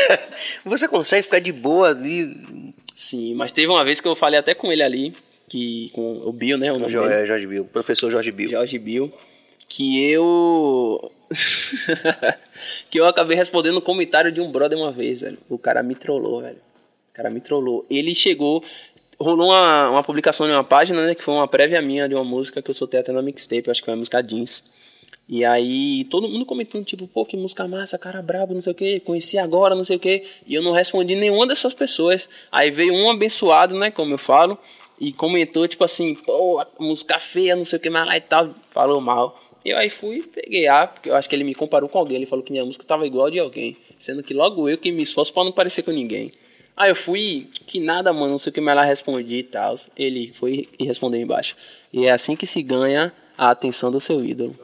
você 0.64 0.88
consegue 0.88 1.24
ficar 1.24 1.40
de 1.40 1.52
boa 1.52 1.90
ali? 1.90 2.74
Sim, 2.94 3.34
mas 3.34 3.52
teve 3.52 3.66
uma 3.68 3.84
vez 3.84 4.00
que 4.00 4.08
eu 4.08 4.16
falei 4.16 4.38
até 4.38 4.54
com 4.54 4.72
ele 4.72 4.82
ali, 4.82 5.14
que 5.48 5.90
com 5.92 6.22
o 6.24 6.32
Bill, 6.32 6.56
né? 6.56 6.72
O 6.72 6.78
nome 6.78 6.90
Jorge, 6.90 7.14
é, 7.14 7.26
Jorge 7.26 7.46
Bill, 7.46 7.64
professor 7.66 8.10
Jorge 8.10 8.32
Bill. 8.32 8.48
Jorge 8.48 8.78
Bill, 8.78 9.12
que 9.68 10.02
eu 10.10 11.10
que 12.90 12.98
eu 12.98 13.06
acabei 13.06 13.36
respondendo 13.36 13.76
um 13.76 13.82
comentário 13.82 14.32
de 14.32 14.40
um 14.40 14.50
brother 14.50 14.78
uma 14.78 14.90
vez, 14.90 15.20
velho. 15.20 15.36
O 15.50 15.58
cara 15.58 15.82
me 15.82 15.94
trollou, 15.94 16.40
velho 16.40 16.65
cara 17.16 17.30
me 17.30 17.40
trollou. 17.40 17.84
Ele 17.88 18.14
chegou, 18.14 18.62
rolou 19.18 19.48
uma, 19.48 19.90
uma 19.90 20.04
publicação 20.04 20.46
em 20.46 20.52
uma 20.52 20.62
página, 20.62 21.06
né, 21.06 21.14
que 21.14 21.22
foi 21.22 21.34
uma 21.34 21.48
prévia 21.48 21.80
minha 21.80 22.06
de 22.08 22.14
uma 22.14 22.24
música 22.24 22.60
que 22.60 22.70
eu 22.70 22.74
soltei 22.74 23.00
até 23.00 23.10
na 23.10 23.22
mixtape, 23.22 23.70
acho 23.70 23.80
que 23.80 23.86
foi 23.86 23.94
a 23.94 23.96
música 23.96 24.22
Jeans. 24.22 24.62
E 25.28 25.44
aí 25.44 26.04
todo 26.04 26.28
mundo 26.28 26.44
comentando, 26.44 26.84
tipo, 26.84 27.08
pô, 27.08 27.24
que 27.24 27.36
música 27.36 27.66
massa, 27.66 27.98
cara 27.98 28.22
brabo, 28.22 28.54
não 28.54 28.60
sei 28.60 28.72
o 28.72 28.74
que, 28.76 29.00
conheci 29.00 29.38
agora, 29.38 29.74
não 29.74 29.82
sei 29.82 29.96
o 29.96 29.98
que. 29.98 30.24
E 30.46 30.54
eu 30.54 30.62
não 30.62 30.70
respondi 30.70 31.16
nenhuma 31.16 31.46
dessas 31.46 31.74
pessoas. 31.74 32.28
Aí 32.52 32.70
veio 32.70 32.94
um 32.94 33.10
abençoado, 33.10 33.76
né, 33.76 33.90
como 33.90 34.14
eu 34.14 34.18
falo, 34.18 34.56
e 35.00 35.12
comentou, 35.12 35.66
tipo 35.66 35.82
assim, 35.82 36.14
pô, 36.14 36.64
música 36.78 37.18
feia, 37.18 37.56
não 37.56 37.64
sei 37.64 37.78
o 37.78 37.82
que 37.82 37.90
mais 37.90 38.06
lá 38.06 38.16
e 38.16 38.20
tal, 38.20 38.50
falou 38.70 39.00
mal. 39.00 39.40
Eu 39.64 39.76
aí 39.76 39.90
fui, 39.90 40.22
peguei 40.22 40.68
A, 40.68 40.86
porque 40.86 41.10
eu 41.10 41.16
acho 41.16 41.28
que 41.28 41.34
ele 41.34 41.42
me 41.42 41.52
comparou 41.52 41.88
com 41.88 41.98
alguém. 41.98 42.18
Ele 42.18 42.26
falou 42.26 42.44
que 42.44 42.52
minha 42.52 42.64
música 42.64 42.84
tava 42.84 43.04
igual 43.04 43.26
a 43.26 43.30
de 43.30 43.40
alguém. 43.40 43.76
Sendo 43.98 44.22
que 44.22 44.32
logo 44.32 44.68
eu 44.68 44.78
que 44.78 44.92
me 44.92 45.02
esforço 45.02 45.32
pra 45.32 45.42
não 45.42 45.50
parecer 45.50 45.82
com 45.82 45.90
ninguém. 45.90 46.30
Aí 46.76 46.90
eu 46.90 46.94
fui, 46.96 47.48
que 47.66 47.80
nada, 47.80 48.12
mano, 48.12 48.32
não 48.32 48.38
sei 48.38 48.50
o 48.50 48.52
que 48.54 48.60
mais 48.60 48.76
lá 48.76 48.84
respondi 48.84 49.36
e 49.36 49.42
tal. 49.42 49.74
Ele 49.96 50.32
foi 50.38 50.68
e 50.78 50.84
respondeu 50.84 51.20
embaixo. 51.20 51.56
E 51.92 52.04
é 52.06 52.10
assim 52.12 52.36
que 52.36 52.46
se 52.46 52.62
ganha 52.62 53.12
a 53.38 53.50
atenção 53.50 53.90
do 53.90 53.98
seu 53.98 54.22
ídolo. 54.24 54.54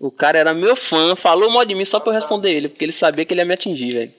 O 0.00 0.10
cara 0.10 0.38
era 0.38 0.52
meu 0.54 0.76
fã, 0.76 1.14
falou 1.16 1.50
mal 1.50 1.64
de 1.64 1.74
mim 1.74 1.84
só 1.84 1.98
pra 2.00 2.10
eu 2.10 2.14
responder 2.14 2.52
ele, 2.52 2.68
porque 2.68 2.84
ele 2.84 2.92
sabia 2.92 3.24
que 3.24 3.32
ele 3.32 3.40
ia 3.40 3.44
me 3.46 3.54
atingir, 3.54 3.92
velho. 3.92 4.12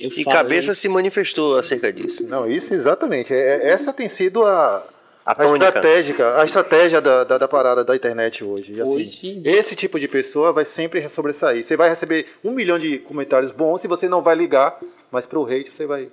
Eu 0.00 0.08
E 0.08 0.24
falei- 0.24 0.24
cabeça 0.24 0.74
se 0.74 0.88
manifestou 0.88 1.58
acerca 1.58 1.92
disso. 1.92 2.26
Não, 2.26 2.50
isso 2.50 2.74
exatamente. 2.74 3.32
É- 3.32 3.36
é- 3.68 3.70
essa 3.70 3.92
tem 3.92 4.08
sido 4.08 4.44
a, 4.44 4.84
A 5.26 5.32
a, 5.40 5.44
estratégica, 5.54 6.38
a 6.40 6.44
estratégia 6.44 7.00
da, 7.00 7.24
da, 7.24 7.38
da 7.38 7.48
parada 7.48 7.82
da 7.82 7.96
internet 7.96 8.44
hoje. 8.44 8.74
E, 8.74 8.80
assim, 8.82 8.96
Hoje- 8.96 9.42
Esse 9.44 9.74
tipo 9.74 9.98
de 9.98 10.06
pessoa 10.06 10.52
vai 10.52 10.64
sempre 10.66 11.08
sobressair. 11.08 11.64
Você 11.64 11.76
vai 11.76 11.88
receber 11.88 12.26
um 12.44 12.50
milhão 12.50 12.78
de 12.78 12.98
comentários 12.98 13.50
bons 13.50 13.82
e 13.84 13.88
você 13.88 14.06
não 14.08 14.22
vai 14.22 14.34
ligar, 14.34 14.78
mas 15.10 15.24
pro 15.24 15.44
hate 15.44 15.70
você 15.72 15.86
vai 15.86 16.08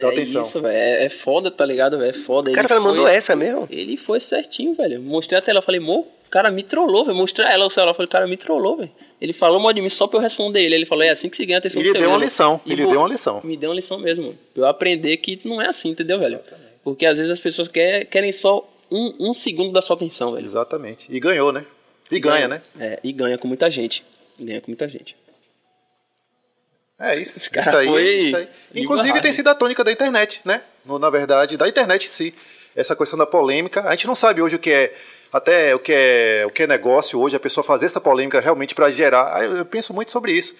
dar 0.00 0.08
É 0.08 0.12
atenção. 0.12 0.42
isso, 0.42 0.60
velho. 0.60 0.74
É, 0.76 1.04
é 1.04 1.08
foda, 1.08 1.50
tá 1.52 1.64
ligado, 1.64 1.96
velho? 1.98 2.10
É 2.10 2.12
foda. 2.12 2.50
O 2.50 2.54
cara, 2.54 2.66
cara 2.66 2.80
mandou 2.80 3.04
foi- 3.06 3.14
essa 3.14 3.36
mesmo? 3.36 3.68
Ele 3.70 3.96
foi 3.96 4.18
certinho, 4.18 4.74
velho. 4.74 5.00
Mostrei 5.00 5.38
a 5.38 5.42
tela, 5.42 5.58
eu 5.60 5.62
falei, 5.62 5.78
mo, 5.80 6.00
o 6.00 6.30
cara 6.30 6.50
me 6.50 6.64
trollou, 6.64 7.04
velho. 7.04 7.16
Mostrei 7.16 7.46
ela 7.46 7.64
o 7.64 7.70
celular, 7.70 7.90
eu 7.92 7.94
falei, 7.94 8.06
o 8.08 8.10
cara 8.10 8.26
me 8.26 8.36
trollou, 8.36 8.78
velho. 8.78 8.90
Ele 9.20 9.32
falou 9.32 9.60
mal 9.60 9.72
de 9.72 9.80
mim 9.80 9.88
só 9.88 10.08
pra 10.08 10.18
eu 10.18 10.22
responder 10.22 10.60
ele. 10.64 10.74
Ele 10.74 10.86
falou, 10.86 11.04
é 11.04 11.10
assim 11.10 11.28
que 11.28 11.36
se 11.36 11.46
ganha 11.46 11.58
atenção 11.58 11.80
Ele 11.80 11.90
do 11.90 11.92
seu 11.92 12.00
deu 12.00 12.10
uma 12.10 12.18
lição, 12.18 12.60
E, 12.66 12.72
ele 12.72 12.86
deu 12.88 12.98
uma 12.98 13.08
lição. 13.08 13.40
Me 13.44 13.56
deu 13.56 13.70
uma 13.70 13.76
lição 13.76 13.98
mesmo, 14.00 14.24
mano. 14.24 14.38
Pra 14.52 14.62
eu 14.64 14.66
aprender 14.66 15.16
que 15.18 15.38
não 15.44 15.62
é 15.62 15.68
assim, 15.68 15.90
entendeu, 15.90 16.18
velho? 16.18 16.40
Porque 16.84 17.06
às 17.06 17.16
vezes 17.18 17.30
as 17.32 17.40
pessoas 17.40 17.68
quer, 17.68 18.04
querem 18.06 18.32
só 18.32 18.68
um, 18.90 19.30
um 19.30 19.34
segundo 19.34 19.72
da 19.72 19.80
sua 19.80 19.96
atenção, 19.96 20.32
velho. 20.32 20.44
Exatamente. 20.44 21.06
E 21.08 21.18
ganhou, 21.20 21.52
né? 21.52 21.64
E 22.10 22.18
ganha, 22.20 22.46
né? 22.48 22.62
É, 22.78 22.98
e 23.02 23.12
ganha 23.12 23.38
com 23.38 23.48
muita 23.48 23.70
gente. 23.70 24.04
Ganha 24.38 24.60
com 24.60 24.70
muita 24.70 24.86
gente. 24.88 25.16
É 27.00 27.16
isso. 27.16 27.38
Esse 27.38 27.50
cara 27.50 27.66
isso 27.68 27.76
aí, 27.78 27.86
foi 27.88 28.02
isso 28.04 28.36
aí. 28.36 28.48
Inclusive 28.74 29.20
tem 29.20 29.32
sido 29.32 29.48
a 29.48 29.54
tônica 29.54 29.82
da 29.82 29.90
internet, 29.90 30.40
né? 30.44 30.62
No- 30.84 30.98
na 30.98 31.10
verdade, 31.10 31.56
da 31.56 31.68
internet 31.68 32.06
em 32.06 32.10
si. 32.10 32.34
Essa 32.76 32.94
questão 32.94 33.18
da 33.18 33.26
polêmica. 33.26 33.82
A 33.86 33.90
gente 33.90 34.06
não 34.06 34.14
sabe 34.14 34.40
hoje 34.42 34.56
o 34.56 34.58
que 34.58 34.70
é. 34.70 34.94
Até 35.32 35.74
o 35.74 35.78
que 35.78 35.92
é, 35.92 36.44
o 36.46 36.50
que 36.50 36.62
é 36.64 36.66
negócio 36.66 37.18
hoje, 37.18 37.34
a 37.34 37.40
pessoa 37.40 37.64
fazer 37.64 37.86
essa 37.86 38.00
polêmica 38.00 38.38
realmente 38.40 38.74
para 38.74 38.90
gerar. 38.90 39.42
Eu 39.44 39.64
penso 39.64 39.94
muito 39.94 40.12
sobre 40.12 40.32
isso. 40.32 40.54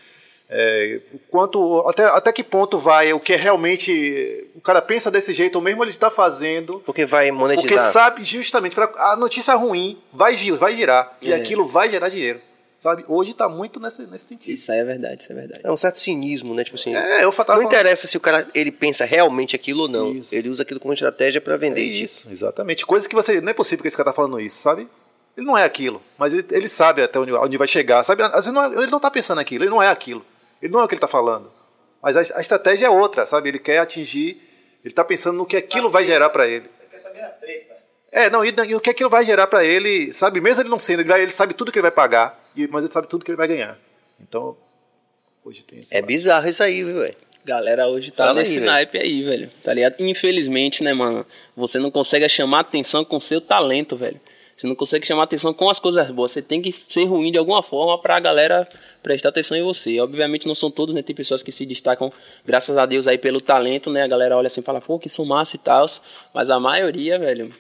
É, 0.55 1.01
quanto, 1.31 1.79
até, 1.89 2.05
até 2.05 2.31
que 2.33 2.45
ponto 2.45 2.79
vai 2.79 3.13
o 3.13 3.19
que 3.21 3.33
é 3.33 3.37
realmente. 3.37 4.47
O 4.55 4.61
cara 4.61 4.83
pensa 4.83 5.11
desse 5.11 5.33
jeito, 5.33 5.57
ou 5.57 5.63
mesmo 5.63 5.83
ele 5.83 5.91
está 5.91 6.11
fazendo. 6.11 6.83
Porque 6.85 7.07
vai 7.07 7.29
Porque 7.29 7.39
monetizar. 7.41 7.91
sabe 7.91 8.23
justamente, 8.23 8.75
pra, 8.75 8.91
a 8.97 9.17
notícia 9.17 9.55
ruim 9.55 9.99
vai, 10.13 10.37
vai 10.53 10.77
girar. 10.77 11.17
E 11.23 11.33
É. 11.33 11.37
aquilo 11.37 11.65
vai 11.65 11.89
gerar 11.91 12.09
dinheiro. 12.11 12.39
Sabe? 12.79 13.05
Hoje 13.07 13.31
está 13.31 13.49
muito 13.49 13.79
nesse, 13.79 14.03
nesse 14.09 14.25
sentido. 14.27 14.57
Isso 14.57 14.73
aí 14.73 14.79
é 14.81 14.85
verdade, 14.85 15.23
isso 15.23 15.31
é 15.33 15.35
verdade. 15.37 15.61
É 15.63 15.71
um 15.71 15.77
certo 15.77 16.01
cinismo, 16.01 16.53
né? 16.53 16.65
Tipo 16.65 16.75
assim. 16.75 16.95
É, 16.97 17.19
eu 17.21 17.27
não 17.27 17.33
falando- 17.33 17.63
interessa 17.63 18.09
se 18.09 18.17
o 18.17 18.21
cara 18.21 18.47
ele 18.55 18.73
pensa 18.73 19.05
realmente 19.05 19.55
aquilo 19.55 19.83
ou 19.83 19.89
não. 19.89 20.11
Isso. 20.13 20.35
Ele 20.35 20.49
usa 20.49 20.65
aquilo 20.65 20.81
como 20.81 20.93
estratégia 20.93 21.41
pra 21.41 21.55
É 21.55 21.59
vender. 21.59 21.81
isso, 21.81 22.29
exatamente. 22.31 22.85
Coisa 22.85 23.09
que 23.09 23.15
você. 23.15 23.41
Não 23.41 23.51
é 23.51 23.55
possível 23.55 23.83
que 23.83 23.89
esse 23.89 23.97
cara 23.97 24.11
tá 24.11 24.13
falando 24.13 24.39
isso, 24.41 24.61
sabe? 24.61 24.89
Ele 25.37 25.47
não 25.47 25.57
é 25.57 25.65
aquilo, 25.65 26.03
mas 26.19 26.35
ele, 26.35 26.45
ele 26.51 26.69
sabe 26.69 27.03
até 27.03 27.19
onde, 27.19 27.33
onde 27.33 27.57
vai 27.57 27.67
chegar, 27.69 28.03
sabe? 28.05 28.23
Às 28.25 28.33
vezes 28.47 28.53
não 28.53 28.65
é- 28.65 28.77
ele 28.83 28.91
não 28.91 29.01
tá 29.01 29.11
pensando 29.11 29.39
aquilo, 29.41 29.63
ele 29.65 29.71
não 29.71 29.83
é 29.83 29.89
aquilo. 29.89 30.27
Ele 30.63 30.73
não 30.73 30.81
é 30.81 30.85
o 30.85 30.89
que 30.89 30.95
ele 30.95 31.01
tá 31.01 31.09
falando. 31.09 31.51
Mas 32.03 32.17
a, 32.17 32.39
a 32.39 32.41
estratégia 32.41 32.87
é 32.87 32.91
outra, 32.91 33.27
sabe? 33.27 33.49
Ele 33.49 33.59
quer 33.59 33.79
atingir, 33.79 34.41
ele 34.85 34.95
tá 34.95 35.05
pensando 35.05 35.37
no 35.37 35.45
que 35.47 35.57
aquilo 35.57 35.91
vai 35.91 36.05
gerar 36.05 36.31
para 36.31 36.47
ele. 36.47 36.69
Quer 36.91 36.99
saber 36.99 37.21
a 37.23 37.29
treta? 37.29 37.73
É, 38.13 38.29
não, 38.31 38.45
e, 38.45 38.55
e 38.69 38.75
o 38.75 38.81
que 38.81 38.91
aquilo 38.91 39.09
vai 39.11 39.25
gerar 39.25 39.47
para 39.47 39.65
ele, 39.65 40.13
sabe? 40.13 40.41
Mesmo 40.41 40.61
ele 40.61 40.69
não 40.69 40.79
sendo, 40.79 41.01
ele, 41.01 41.09
vai- 41.09 41.23
ele 41.23 41.31
sabe 41.33 41.55
tudo 41.55 41.73
que 41.73 41.79
ele 41.79 41.83
vai 41.83 41.91
pagar, 41.91 42.39
e- 42.57 42.67
mas 42.69 42.85
ele 42.85 42.93
sabe 42.93 43.07
tudo 43.09 43.25
que 43.25 43.31
ele 43.31 43.37
vai 43.39 43.49
ganhar. 43.49 43.79
Então, 44.21 44.57
hoje 45.45 45.63
tem 45.63 45.81
esse 45.81 45.95
É 45.95 45.99
lado. 45.99 46.07
bizarro 46.07 46.49
isso 46.49 46.63
aí, 46.63 46.83
viu, 46.85 47.01
velho? 47.01 47.17
Galera 47.45 47.89
hoje 47.89 48.11
tá 48.13 48.25
Fala 48.27 48.39
aí, 48.41 48.45
nesse 48.45 48.55
velho. 48.61 48.67
naipe 48.67 48.99
aí, 48.99 49.23
velho. 49.25 49.51
Tá 49.65 49.73
ligado? 49.75 49.97
Infelizmente, 49.99 50.85
né, 50.85 50.93
mano? 50.93 51.27
Você 51.57 51.79
não 51.79 51.91
consegue 51.91 52.29
chamar 52.29 52.61
atenção 52.61 53.05
com 53.05 53.19
seu 53.19 53.41
talento, 53.41 53.97
velho. 53.97 54.21
Você 54.63 54.69
não 54.69 54.77
consegue 54.77 55.05
chamar 55.05 55.25
atenção 55.25 55.53
com 55.53 55.69
as 55.69 55.81
coisas 55.81 56.09
boas. 56.13 56.31
Você 56.31 56.41
tem 56.41 56.63
que 56.63 56.71
ser 56.71 57.05
ruim 57.07 57.33
de 57.33 57.39
alguma 57.39 57.65
forma 57.65 58.01
pra 58.01 58.21
galera 58.21 58.69
prestar 59.03 59.31
atenção 59.31 59.57
em 59.57 59.63
você. 59.63 59.99
Obviamente 59.99 60.47
não 60.47 60.55
são 60.55 60.71
todos, 60.71 60.95
né? 60.95 61.03
Tem 61.03 61.17
pessoas 61.17 61.43
que 61.43 61.51
se 61.51 61.67
destacam, 61.67 62.13
graças 62.47 62.77
a 62.77 62.87
Deus, 62.87 63.09
aí 63.09 63.19
pelo 63.19 63.41
talento, 63.41 63.91
né? 63.91 64.05
A 64.05 64.07
galera 64.07 64.37
olha 64.37 64.47
assim 64.47 64.61
e 64.61 64.63
fala, 64.63 64.81
pô, 64.81 65.01
que 65.01 65.09
são 65.09 65.25
massa 65.25 65.57
e 65.57 65.59
tal. 65.59 65.85
Mas 66.33 66.49
a 66.49 66.61
maioria, 66.61 67.19
velho, 67.19 67.53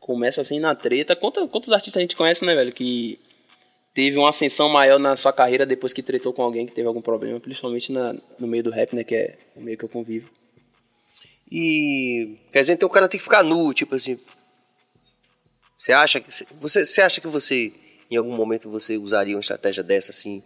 começa 0.00 0.40
assim 0.40 0.58
na 0.58 0.74
treta. 0.74 1.14
Quantos, 1.14 1.46
quantos 1.50 1.70
artistas 1.72 1.98
a 1.98 2.00
gente 2.00 2.16
conhece, 2.16 2.42
né, 2.42 2.54
velho? 2.54 2.72
Que 2.72 3.18
teve 3.92 4.16
uma 4.16 4.30
ascensão 4.30 4.70
maior 4.70 4.98
na 4.98 5.14
sua 5.14 5.34
carreira 5.34 5.66
depois 5.66 5.92
que 5.92 6.02
tretou 6.02 6.32
com 6.32 6.40
alguém 6.40 6.64
que 6.64 6.72
teve 6.72 6.88
algum 6.88 7.02
problema, 7.02 7.38
principalmente 7.38 7.92
na, 7.92 8.14
no 8.38 8.46
meio 8.46 8.62
do 8.62 8.70
rap, 8.70 8.96
né? 8.96 9.04
Que 9.04 9.14
é 9.14 9.38
o 9.54 9.60
meio 9.60 9.76
que 9.76 9.84
eu 9.84 9.90
convivo. 9.90 10.30
E 11.52 12.38
quer 12.50 12.62
dizer, 12.62 12.72
então 12.72 12.88
o 12.88 12.92
cara 12.92 13.08
tem 13.08 13.18
que 13.18 13.24
ficar 13.24 13.42
nu, 13.42 13.74
tipo 13.74 13.94
assim. 13.94 14.18
Você 15.78 15.92
acha 15.92 16.20
que 16.20 16.32
você, 16.60 16.84
você 16.84 17.00
acha 17.02 17.20
que 17.20 17.26
você 17.26 17.72
em 18.10 18.16
algum 18.16 18.34
momento 18.34 18.70
você 18.70 18.96
usaria 18.96 19.36
uma 19.36 19.40
estratégia 19.40 19.82
dessa 19.82 20.10
assim, 20.10 20.42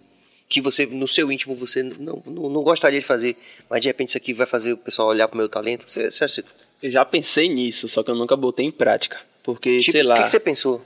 que 0.48 0.60
você 0.60 0.86
no 0.86 1.06
seu 1.06 1.30
íntimo 1.30 1.54
você 1.54 1.82
não, 1.82 2.22
não, 2.26 2.48
não 2.48 2.62
gostaria 2.62 2.98
de 2.98 3.06
fazer, 3.06 3.36
mas 3.68 3.80
de 3.80 3.88
repente 3.88 4.08
isso 4.08 4.18
aqui 4.18 4.32
vai 4.32 4.46
fazer 4.46 4.72
o 4.72 4.76
pessoal 4.76 5.08
olhar 5.08 5.28
pro 5.28 5.36
meu 5.36 5.48
talento? 5.48 5.84
Você, 5.86 6.10
você 6.10 6.24
acha 6.24 6.44
Eu 6.82 6.90
já 6.90 7.04
pensei 7.04 7.48
nisso, 7.48 7.88
só 7.88 8.02
que 8.02 8.10
eu 8.10 8.14
nunca 8.14 8.36
botei 8.36 8.66
em 8.66 8.72
prática. 8.72 9.20
Porque, 9.42 9.78
tipo, 9.78 9.92
sei 9.92 10.02
o 10.02 10.06
lá. 10.06 10.16
que, 10.16 10.24
que 10.24 10.30
você 10.30 10.40
pensou? 10.40 10.84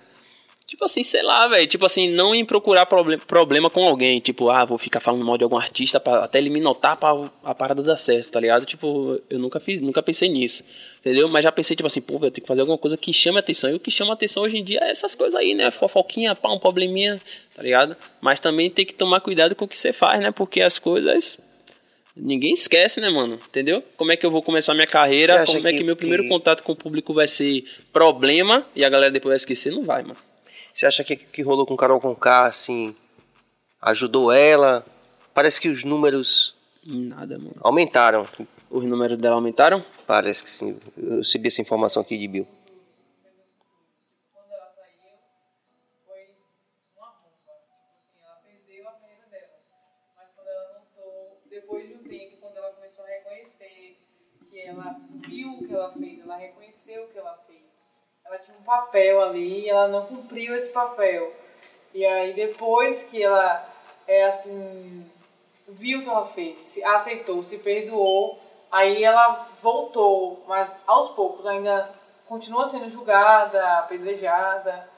Tipo 0.67 0.87
assim, 0.87 1.03
sei 1.05 1.23
lá, 1.23 1.47
velho. 1.47 1.67
Tipo 1.67 1.85
assim, 1.87 2.09
não 2.09 2.35
em 2.35 2.45
procurar 2.45 2.87
proble- 2.87 3.19
problema 3.19 3.69
com 3.71 3.87
alguém. 3.87 4.19
Tipo, 4.19 4.49
ah, 4.51 4.65
vou 4.65 4.79
ficar 4.79 4.99
falando 4.99 5.25
mal 5.25 5.37
de 5.39 5.45
algum 5.45 5.57
artista 5.57 6.01
pra, 6.01 6.25
até 6.25 6.39
ele 6.39 6.49
me 6.51 6.59
notar 6.61 6.97
pra 6.97 7.11
a 7.45 7.55
parada 7.55 7.83
dar 7.83 7.97
certo, 7.97 8.31
tá 8.33 8.41
ligado? 8.41 8.65
Tipo, 8.65 9.21
eu 9.29 9.39
nunca 9.39 9.61
fiz, 9.61 9.81
nunca 9.81 10.03
pensei 10.03 10.29
nisso. 10.29 10.65
Entendeu? 11.01 11.29
Mas 11.29 11.45
já 11.45 11.53
pensei, 11.53 11.77
tipo 11.77 11.87
assim, 11.87 12.01
pô, 12.01 12.19
velho, 12.19 12.33
tem 12.33 12.43
que 12.43 12.49
fazer 12.49 12.63
alguma 12.63 12.79
coisa 12.79 12.97
que 12.97 13.13
chame 13.13 13.39
atenção. 13.39 13.71
E 13.71 13.75
o 13.75 13.79
que 13.81 13.91
chama 13.91 14.15
atenção 14.15 14.43
hoje 14.43 14.57
em 14.59 14.65
dia 14.65 14.81
é 14.83 14.91
essas 14.91 15.15
coisas 15.15 15.35
aí, 15.39 15.55
né? 15.55 15.71
Fofoquinha, 15.71 16.35
pá, 16.35 16.51
um 16.51 16.59
probleminha, 16.59 17.21
tá 17.55 17.63
ligado? 17.63 17.95
Mas 18.21 18.41
também 18.41 18.69
tem 18.71 18.87
que 18.87 18.95
tomar 18.95 19.21
cuidado 19.21 19.55
com 19.55 19.67
o 19.67 19.69
que 19.69 19.79
você 19.79 19.93
faz, 19.93 20.19
né? 20.21 20.31
Porque 20.33 20.61
as 20.63 20.79
coisas. 20.79 21.39
Ninguém 22.17 22.55
esquece, 22.55 23.01
né, 23.01 23.11
mano? 23.11 23.39
Entendeu? 23.49 23.83
Como 23.97 24.13
é 24.13 24.17
que 24.17 24.25
eu 24.25 24.31
vou 24.31 24.41
começar 24.41 24.73
minha 24.73 24.87
carreira? 24.87 25.45
Como 25.45 25.67
é 25.67 25.73
que- 25.73 25.79
que 25.79 25.85
meu 25.85 25.97
primeiro 25.97 26.23
que- 26.23 26.29
contato 26.29 26.63
com 26.63 26.73
o 26.73 26.77
público 26.77 27.13
vai 27.13 27.27
ser 27.29 27.65
problema 27.93 28.65
e 28.75 28.85
a 28.85 28.89
galera 28.89 29.11
depois 29.13 29.31
vai 29.31 29.37
esquecer? 29.37 29.73
Não 29.73 29.83
vai, 29.83 30.03
mano. 30.03 30.17
Você 30.75 30.87
acha 30.87 31.05
que 31.05 31.15
que 31.15 31.41
rolou 31.41 31.65
com 31.65 31.77
Carol 31.77 32.01
Conká 32.01 32.47
assim 32.47 32.97
ajudou 33.81 34.33
ela? 34.33 34.85
Parece 35.33 35.61
que 35.61 35.69
os 35.69 35.85
números 35.85 36.53
Nada, 36.85 37.39
mano. 37.39 37.55
aumentaram. 37.61 38.27
Os 38.69 38.85
números 38.85 39.17
dela 39.17 39.37
aumentaram? 39.37 39.85
Parece 40.05 40.43
que 40.43 40.51
sim. 40.51 40.81
Eu 40.97 41.19
recebi 41.19 41.47
essa 41.47 41.63
informação 41.63 42.03
aqui 42.03 42.19
de 42.19 42.27
Bill. 42.27 42.45
quando 44.33 44.51
ela 44.53 44.67
saiu, 44.75 45.23
foi 46.05 46.25
uma 46.97 47.07
bomba. 47.13 47.31
Ela 48.21 48.37
perdeu 48.43 48.89
a 48.89 48.93
carreira 48.93 49.27
dela. 49.31 49.53
Mas 50.17 50.29
quando 50.35 50.49
ela 50.49 50.69
voltou, 50.73 51.41
depois 51.49 51.89
de 51.89 51.99
tempo, 52.09 52.41
quando 52.41 52.57
ela 52.57 52.73
começou 52.73 53.05
a 53.05 53.09
reconhecer 53.09 53.97
que 54.51 54.61
ela 54.61 54.97
viu 55.25 55.51
o 55.53 55.59
que 55.69 55.73
ela 55.73 55.93
fez, 55.93 56.21
ela 56.21 56.37
reconheceu 56.37 57.05
o 57.05 57.09
que 57.13 57.19
ela 57.19 57.37
fez. 57.37 57.44
Ela 58.35 58.43
tinha 58.43 58.57
um 58.59 58.65
papel 58.65 59.23
ali 59.23 59.61
e 59.61 59.71
ela 59.71 59.87
não 59.87 60.07
cumpriu 60.07 60.57
esse 60.57 60.73
papel. 60.73 61.33
E 61.95 62.05
aí 62.05 62.33
depois 62.33 63.05
que 63.05 63.23
ela 63.23 63.65
é 64.09 64.25
assim 64.25 65.09
viu 65.69 66.01
o 66.01 66.03
que 66.03 66.09
ela 66.09 66.27
fez, 66.27 66.61
se 66.61 66.83
aceitou, 66.83 67.45
se 67.45 67.59
perdoou, 67.59 68.39
aí 68.73 69.05
ela 69.05 69.49
voltou, 69.63 70.45
mas 70.49 70.83
aos 70.85 71.13
poucos 71.13 71.47
ainda 71.47 71.95
continua 72.27 72.69
sendo 72.69 72.91
julgada, 72.91 73.79
apedrejada. 73.79 74.89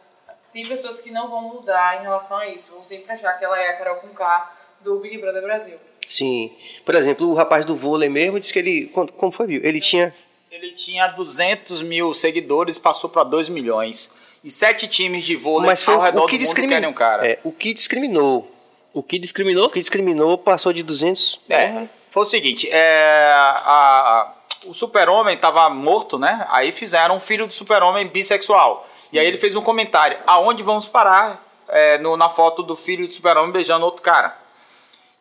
Tem 0.51 0.67
pessoas 0.67 0.99
que 1.01 1.11
não 1.11 1.29
vão 1.29 1.43
mudar 1.43 2.01
em 2.01 2.03
relação 2.05 2.39
a 2.39 2.49
isso, 2.49 2.73
vão 2.73 2.83
sempre 2.83 3.13
achar 3.13 3.35
que 3.35 3.45
ela 3.45 3.61
é 3.61 3.69
a 3.69 3.77
Carol 3.77 4.01
Conká 4.01 4.57
do 4.81 4.99
Big 5.01 5.19
Brother 5.19 5.43
Brasil. 5.43 5.79
Sim. 6.09 6.57
Por 6.87 6.95
exemplo, 6.95 7.29
o 7.29 7.35
rapaz 7.35 7.67
do 7.67 7.77
vôlei 7.77 8.09
mesmo 8.09 8.41
disse 8.41 8.53
que 8.53 8.61
ele. 8.61 8.87
Como 8.87 9.31
foi, 9.31 9.47
Bill? 9.47 9.61
Ele 9.63 9.81
tinha. 9.81 10.15
Ele 10.57 10.71
tinha 10.73 11.07
200 11.09 11.83
mil 11.83 12.15
seguidores, 12.15 12.79
passou 12.79 13.11
para 13.11 13.23
2 13.25 13.51
milhões. 13.51 14.11
E 14.43 14.51
sete 14.51 14.89
times 14.89 15.23
de 15.23 15.37
vôlei 15.37 15.67
Mas 15.67 15.83
foi 15.83 15.93
ao 15.95 16.01
redor 16.01 16.23
o 16.25 16.27
que 16.27 16.33
do 16.33 16.39
mundo 16.39 16.45
discriminou. 16.47 16.77
querem 16.79 16.89
um 16.89 16.95
cara. 16.95 17.27
É, 17.29 17.39
o 17.45 17.53
que 17.53 17.75
discriminou. 17.75 18.51
O 18.95 19.03
que 19.03 19.19
discriminou? 19.19 19.67
O 19.67 19.71
que 19.71 19.81
discriminou 19.81 20.39
passou 20.39 20.73
de 20.73 20.83
200. 20.83 21.43
É, 21.51 21.85
foi 22.11 22.23
o 22.23 22.27
seguinte, 22.27 22.71
é, 22.71 23.33
a- 23.35 23.63
a- 23.67 24.35
o 24.65 24.73
super-homem 24.73 25.35
estava 25.35 25.69
morto, 25.69 26.19
né? 26.19 26.47
Aí 26.51 26.73
fizeram 26.73 27.17
um 27.17 27.21
filho 27.21 27.47
do 27.47 27.53
super-homem 27.53 28.07
bissexual. 28.07 28.89
E 29.13 29.19
aí 29.19 29.27
ele 29.27 29.37
fez 29.37 29.55
um 29.55 29.61
comentário, 29.63 30.17
aonde 30.27 30.63
vamos 30.63 30.87
parar? 30.89 31.45
É, 31.69 31.99
no- 31.99 32.17
na 32.17 32.31
foto 32.31 32.63
do 32.63 32.75
filho 32.75 33.07
do 33.07 33.13
super-homem 33.13 33.53
beijando 33.53 33.85
outro 33.85 34.01
cara. 34.01 34.35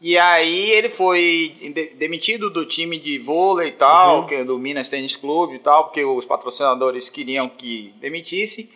E 0.02 0.18
aí 0.18 0.72
ele 0.72 0.90
foi 0.90 1.56
de- 1.74 1.96
demitido 1.96 2.50
do 2.50 2.66
time 2.66 3.00
de 3.00 3.18
vôlei 3.18 3.70
e 3.70 3.72
tal, 3.72 4.28
que 4.28 4.36
é 4.36 4.44
do 4.44 4.60
Minas 4.60 4.90
Tênis 4.90 5.16
Clube 5.16 5.56
e 5.56 5.60
tal, 5.60 5.86
porque 5.86 6.04
os 6.04 6.26
patrocinadores 6.26 7.10
queriam 7.10 7.48
que 7.48 7.94
demitisse. 8.00 8.70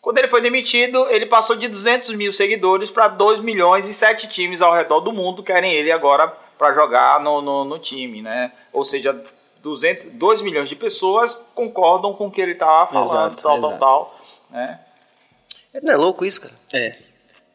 Quando 0.00 0.18
ele 0.18 0.28
foi 0.28 0.40
demitido, 0.40 1.06
ele 1.10 1.26
passou 1.26 1.56
de 1.56 1.68
200 1.68 2.14
mil 2.14 2.32
seguidores 2.32 2.90
para 2.90 3.08
2 3.08 3.40
milhões 3.40 3.86
e 3.88 3.92
7 3.92 4.28
times 4.28 4.62
ao 4.62 4.72
redor 4.72 5.00
do 5.00 5.12
mundo 5.12 5.42
querem 5.42 5.72
ele 5.72 5.90
agora 5.92 6.28
para 6.56 6.72
jogar 6.74 7.20
no, 7.20 7.42
no, 7.42 7.64
no 7.64 7.78
time, 7.78 8.22
né? 8.22 8.50
Ou 8.72 8.84
seja, 8.84 9.12
200, 9.62 10.12
2 10.12 10.42
milhões 10.42 10.68
de 10.68 10.76
pessoas 10.76 11.34
concordam 11.54 12.14
com 12.14 12.28
o 12.28 12.30
que 12.30 12.40
ele 12.40 12.52
estava 12.52 12.90
falando, 12.90 13.08
Exato, 13.32 13.42
tal, 13.42 13.58
exato. 13.58 13.78
tal, 13.78 13.78
tal, 13.78 14.20
né? 14.50 14.80
Não 15.82 15.92
é 15.92 15.96
louco 15.96 16.24
isso, 16.24 16.40
cara? 16.40 16.54
É. 16.72 16.94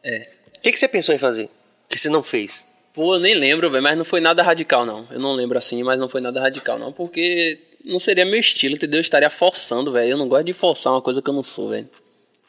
É. 0.04 0.28
O 0.56 0.60
que, 0.60 0.70
que 0.70 0.78
você 0.78 0.86
pensou 0.86 1.14
em 1.14 1.18
fazer? 1.18 1.50
Que 1.88 1.98
você 1.98 2.08
não 2.08 2.22
fez? 2.22 2.66
Pô, 2.94 3.14
eu 3.14 3.20
nem 3.20 3.34
lembro, 3.34 3.70
velho, 3.70 3.82
mas 3.82 3.96
não 3.96 4.04
foi 4.04 4.20
nada 4.20 4.42
radical, 4.42 4.84
não. 4.84 5.06
Eu 5.10 5.18
não 5.18 5.32
lembro 5.32 5.56
assim, 5.56 5.82
mas 5.82 5.98
não 5.98 6.08
foi 6.08 6.20
nada 6.20 6.40
radical, 6.40 6.78
não, 6.78 6.92
porque 6.92 7.58
não 7.84 7.98
seria 7.98 8.24
meu 8.24 8.38
estilo, 8.38 8.74
entendeu? 8.74 8.98
Eu 8.98 9.02
estaria 9.02 9.30
forçando, 9.30 9.90
velho. 9.90 10.10
Eu 10.10 10.18
não 10.18 10.28
gosto 10.28 10.44
de 10.44 10.52
forçar 10.52 10.92
uma 10.92 11.00
coisa 11.00 11.22
que 11.22 11.28
eu 11.30 11.34
não 11.34 11.42
sou, 11.42 11.70
velho. 11.70 11.88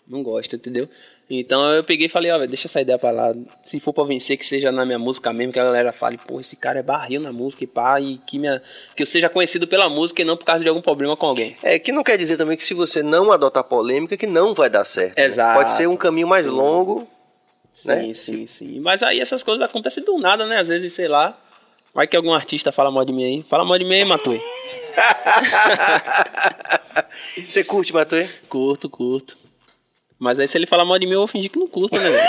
Não 0.07 0.21
gosto, 0.21 0.55
entendeu? 0.55 0.87
Então 1.29 1.65
eu 1.73 1.83
peguei 1.83 2.07
e 2.07 2.09
falei, 2.09 2.29
ó, 2.31 2.37
velho, 2.37 2.49
deixa 2.49 2.67
essa 2.67 2.81
ideia 2.81 2.99
pra 2.99 3.09
lá. 3.09 3.33
Se 3.63 3.79
for 3.79 3.93
pra 3.93 4.03
vencer, 4.03 4.37
que 4.37 4.45
seja 4.45 4.71
na 4.71 4.85
minha 4.85 4.99
música 4.99 5.31
mesmo, 5.31 5.53
que 5.53 5.59
a 5.59 5.63
galera 5.63 5.93
fale, 5.93 6.17
pô, 6.17 6.39
esse 6.39 6.55
cara 6.55 6.79
é 6.79 6.83
barril 6.83 7.21
na 7.21 7.31
música 7.31 7.63
e 7.63 7.67
pá, 7.67 7.99
e 7.99 8.17
que, 8.27 8.37
minha... 8.37 8.61
que 8.95 9.01
eu 9.01 9.07
seja 9.07 9.29
conhecido 9.29 9.65
pela 9.65 9.89
música 9.89 10.21
e 10.21 10.25
não 10.25 10.35
por 10.35 10.43
causa 10.43 10.61
de 10.61 10.69
algum 10.69 10.81
problema 10.81 11.15
com 11.15 11.25
alguém. 11.25 11.55
É, 11.63 11.79
que 11.79 11.91
não 11.93 12.03
quer 12.03 12.17
dizer 12.17 12.35
também 12.35 12.57
que 12.57 12.63
se 12.63 12.73
você 12.73 13.01
não 13.01 13.31
adotar 13.31 13.63
polêmica, 13.63 14.17
que 14.17 14.27
não 14.27 14.53
vai 14.53 14.69
dar 14.69 14.83
certo. 14.83 15.17
né? 15.17 15.25
Exato. 15.25 15.57
Pode 15.57 15.71
ser 15.71 15.87
um 15.87 15.95
caminho 15.95 16.27
mais 16.27 16.45
longo. 16.45 17.07
Sim, 17.73 18.07
Né? 18.07 18.13
sim, 18.13 18.47
sim. 18.47 18.79
Mas 18.79 19.01
aí 19.01 19.19
essas 19.19 19.41
coisas 19.43 19.63
acontecem 19.63 20.03
do 20.03 20.17
nada, 20.19 20.45
né? 20.45 20.59
Às 20.59 20.67
vezes, 20.67 20.93
sei 20.93 21.07
lá. 21.07 21.37
Vai 21.93 22.07
que 22.07 22.15
algum 22.15 22.33
artista 22.33 22.71
fala 22.71 22.91
mal 22.91 23.05
de 23.05 23.13
mim 23.13 23.23
aí. 23.23 23.45
Fala 23.49 23.65
mal 23.65 23.77
de 23.77 23.85
mim 23.85 23.95
aí, 23.95 24.05
Matui. 24.05 24.41
Você 27.37 27.63
curte, 27.63 27.93
Matuê? 27.93 28.27
Curto, 28.49 28.89
curto. 28.89 29.37
Mas 30.19 30.39
aí 30.39 30.47
se 30.47 30.57
ele 30.57 30.65
falar 30.65 30.85
mal 30.85 30.97
de 30.97 31.05
mim, 31.05 31.13
eu 31.13 31.19
vou 31.19 31.27
fingir 31.27 31.51
que 31.51 31.59
não 31.59 31.67
curto, 31.67 31.99
né? 31.99 32.09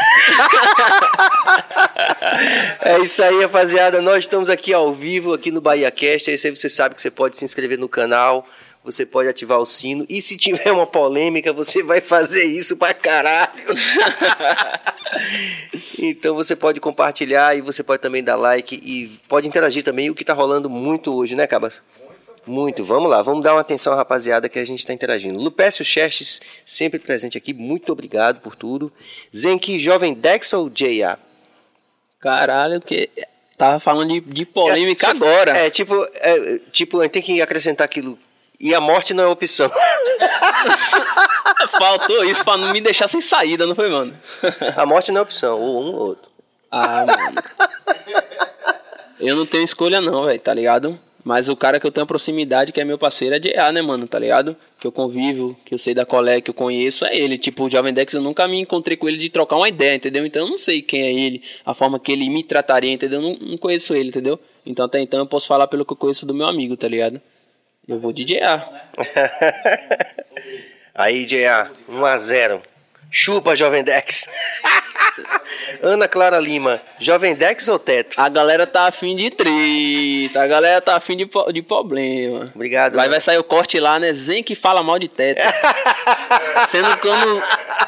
É 2.80 2.98
isso 2.98 3.22
aí, 3.22 3.40
rapaziada. 3.42 4.00
Nós 4.02 4.24
estamos 4.24 4.50
aqui 4.50 4.72
ao 4.72 4.92
vivo, 4.92 5.32
aqui 5.32 5.50
no 5.50 5.60
Bahia 5.60 5.90
Cast. 5.90 6.30
Aí 6.30 6.38
você 6.38 6.68
sabe 6.68 6.94
que 6.94 7.00
você 7.02 7.10
pode 7.10 7.36
se 7.36 7.44
inscrever 7.44 7.78
no 7.78 7.88
canal, 7.88 8.46
você 8.84 9.06
pode 9.06 9.30
ativar 9.30 9.58
o 9.58 9.64
sino. 9.64 10.04
E 10.10 10.20
se 10.20 10.36
tiver 10.36 10.70
uma 10.70 10.86
polêmica, 10.86 11.54
você 11.54 11.82
vai 11.82 12.02
fazer 12.02 12.44
isso 12.44 12.76
pra 12.76 12.92
caralho. 12.92 13.64
então 15.98 16.34
você 16.34 16.54
pode 16.54 16.80
compartilhar 16.80 17.56
e 17.56 17.62
você 17.62 17.82
pode 17.82 18.02
também 18.02 18.22
dar 18.22 18.36
like 18.36 18.74
e 18.76 19.08
pode 19.26 19.48
interagir 19.48 19.82
também. 19.82 20.10
O 20.10 20.14
que 20.14 20.24
tá 20.24 20.34
rolando 20.34 20.68
muito 20.68 21.14
hoje, 21.14 21.34
né, 21.34 21.46
Cabas? 21.46 21.80
Muito. 22.46 22.84
Vamos 22.84 23.10
lá, 23.10 23.22
vamos 23.22 23.42
dar 23.42 23.54
uma 23.54 23.62
atenção, 23.62 23.94
rapaziada, 23.94 24.50
que 24.50 24.58
a 24.58 24.66
gente 24.66 24.80
está 24.80 24.92
interagindo. 24.92 25.38
Lupécio 25.38 25.82
Chestes, 25.82 26.42
sempre 26.62 26.98
presente 26.98 27.38
aqui. 27.38 27.54
Muito 27.54 27.90
obrigado 27.90 28.40
por 28.40 28.54
tudo. 28.54 28.92
Zenki, 29.34 29.80
Jovem 29.80 30.12
Dex 30.12 30.52
ou 30.52 30.68
J.A.? 30.68 31.18
Caralho, 32.20 32.82
que 32.82 33.08
tava 33.56 33.80
falando 33.80 34.10
de, 34.10 34.20
de 34.20 34.44
polêmica 34.44 35.06
É, 35.06 35.10
agora. 35.10 35.56
É, 35.56 35.70
tipo, 35.70 35.94
é, 36.16 36.58
tipo, 36.70 37.08
tem 37.08 37.22
que 37.22 37.40
acrescentar 37.40 37.86
aquilo. 37.86 38.18
E 38.60 38.74
a 38.74 38.80
morte 38.80 39.12
não 39.12 39.24
é 39.24 39.26
opção. 39.26 39.70
Faltou 41.78 42.24
isso 42.24 42.44
pra 42.44 42.56
não 42.56 42.72
me 42.72 42.80
deixar 42.80 43.08
sem 43.08 43.20
saída, 43.20 43.66
não 43.66 43.74
foi, 43.74 43.88
mano? 43.90 44.14
A 44.76 44.86
morte 44.86 45.10
não 45.12 45.20
é 45.20 45.22
opção, 45.22 45.60
ou 45.60 45.82
um 45.82 45.86
ou 45.86 46.06
outro. 46.08 46.30
ah, 46.70 47.04
mano. 47.06 47.42
Eu 49.18 49.36
não 49.36 49.46
tenho 49.46 49.64
escolha 49.64 50.00
não, 50.00 50.24
velho, 50.24 50.38
tá 50.38 50.52
ligado? 50.52 50.98
Mas 51.24 51.48
o 51.48 51.56
cara 51.56 51.80
que 51.80 51.86
eu 51.86 51.90
tenho 51.90 52.06
proximidade, 52.06 52.70
que 52.70 52.80
é 52.80 52.84
meu 52.84 52.98
parceiro, 52.98 53.34
é 53.34 53.38
de 53.38 53.56
A, 53.56 53.72
né, 53.72 53.80
mano, 53.80 54.06
tá 54.06 54.18
ligado? 54.18 54.54
Que 54.78 54.86
eu 54.86 54.92
convivo, 54.92 55.56
que 55.64 55.72
eu 55.72 55.78
sei 55.78 55.94
da 55.94 56.04
colega, 56.04 56.42
que 56.42 56.50
eu 56.50 56.54
conheço, 56.54 57.06
é 57.06 57.16
ele. 57.16 57.38
Tipo, 57.38 57.64
o 57.64 57.70
Jovem 57.70 57.94
Dex, 57.94 58.12
eu 58.12 58.20
nunca 58.20 58.46
me 58.46 58.60
encontrei 58.60 58.94
com 58.94 59.08
ele 59.08 59.16
de 59.16 59.30
trocar 59.30 59.56
uma 59.56 59.68
ideia, 59.68 59.94
entendeu? 59.94 60.26
Então 60.26 60.42
eu 60.42 60.50
não 60.50 60.58
sei 60.58 60.82
quem 60.82 61.00
é 61.00 61.10
ele, 61.10 61.42
a 61.64 61.72
forma 61.72 61.98
que 61.98 62.12
ele 62.12 62.28
me 62.28 62.42
trataria, 62.42 62.92
entendeu? 62.92 63.22
Eu 63.22 63.22
não, 63.22 63.48
não 63.52 63.56
conheço 63.56 63.94
ele, 63.94 64.10
entendeu? 64.10 64.38
Então 64.66 64.84
até 64.84 65.00
então 65.00 65.18
eu 65.18 65.26
posso 65.26 65.46
falar 65.46 65.66
pelo 65.66 65.86
que 65.86 65.94
eu 65.94 65.96
conheço 65.96 66.26
do 66.26 66.34
meu 66.34 66.46
amigo, 66.46 66.76
tá 66.76 66.86
ligado? 66.86 67.18
Eu 67.86 67.98
vou 67.98 68.12
de 68.12 68.38
A. 68.40 68.66
Aí, 70.94 71.26
J.A., 71.26 71.70
1 71.88 72.04
a 72.04 72.16
0 72.16 72.62
Chupa, 73.10 73.54
Jovem 73.54 73.84
Dex. 73.84 74.28
Ana 75.82 76.08
Clara 76.08 76.40
Lima, 76.40 76.80
Jovem 76.98 77.34
Dex 77.34 77.68
ou 77.68 77.78
Teto? 77.78 78.16
A 78.18 78.28
galera 78.28 78.66
tá 78.66 78.88
afim 78.88 79.14
de 79.14 79.30
treta, 79.30 80.42
a 80.42 80.46
galera 80.46 80.80
tá 80.80 80.96
afim 80.96 81.16
de, 81.16 81.28
de 81.52 81.62
problema. 81.62 82.50
Obrigado. 82.54 82.94
Vai, 82.94 83.08
vai 83.08 83.20
sair 83.20 83.38
o 83.38 83.44
corte 83.44 83.78
lá, 83.78 84.00
né? 84.00 84.12
Zen 84.12 84.42
que 84.42 84.54
fala 84.54 84.82
mal 84.82 84.98
de 84.98 85.08
teto. 85.08 85.42
Sendo 86.68 86.96
que 86.96 87.06
eu 87.06 87.16
não. 87.16 87.42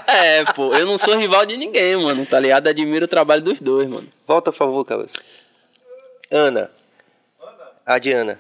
É, 0.07 0.45
pô, 0.53 0.75
eu 0.75 0.87
não 0.87 0.97
sou 0.97 1.17
rival 1.17 1.45
de 1.45 1.57
ninguém, 1.57 1.97
mano, 1.97 2.25
tá 2.25 2.39
ligado? 2.39 2.69
Admiro 2.69 3.07
o 3.07 3.09
trabalho 3.09 3.43
dos 3.43 3.61
dois, 3.61 3.89
mano. 3.89 4.09
Volta, 4.27 4.53
por 4.53 4.59
favor, 4.59 4.85
cabeça. 4.85 5.21
Ana. 6.31 6.71
A 7.85 7.99
Diana. 7.99 8.39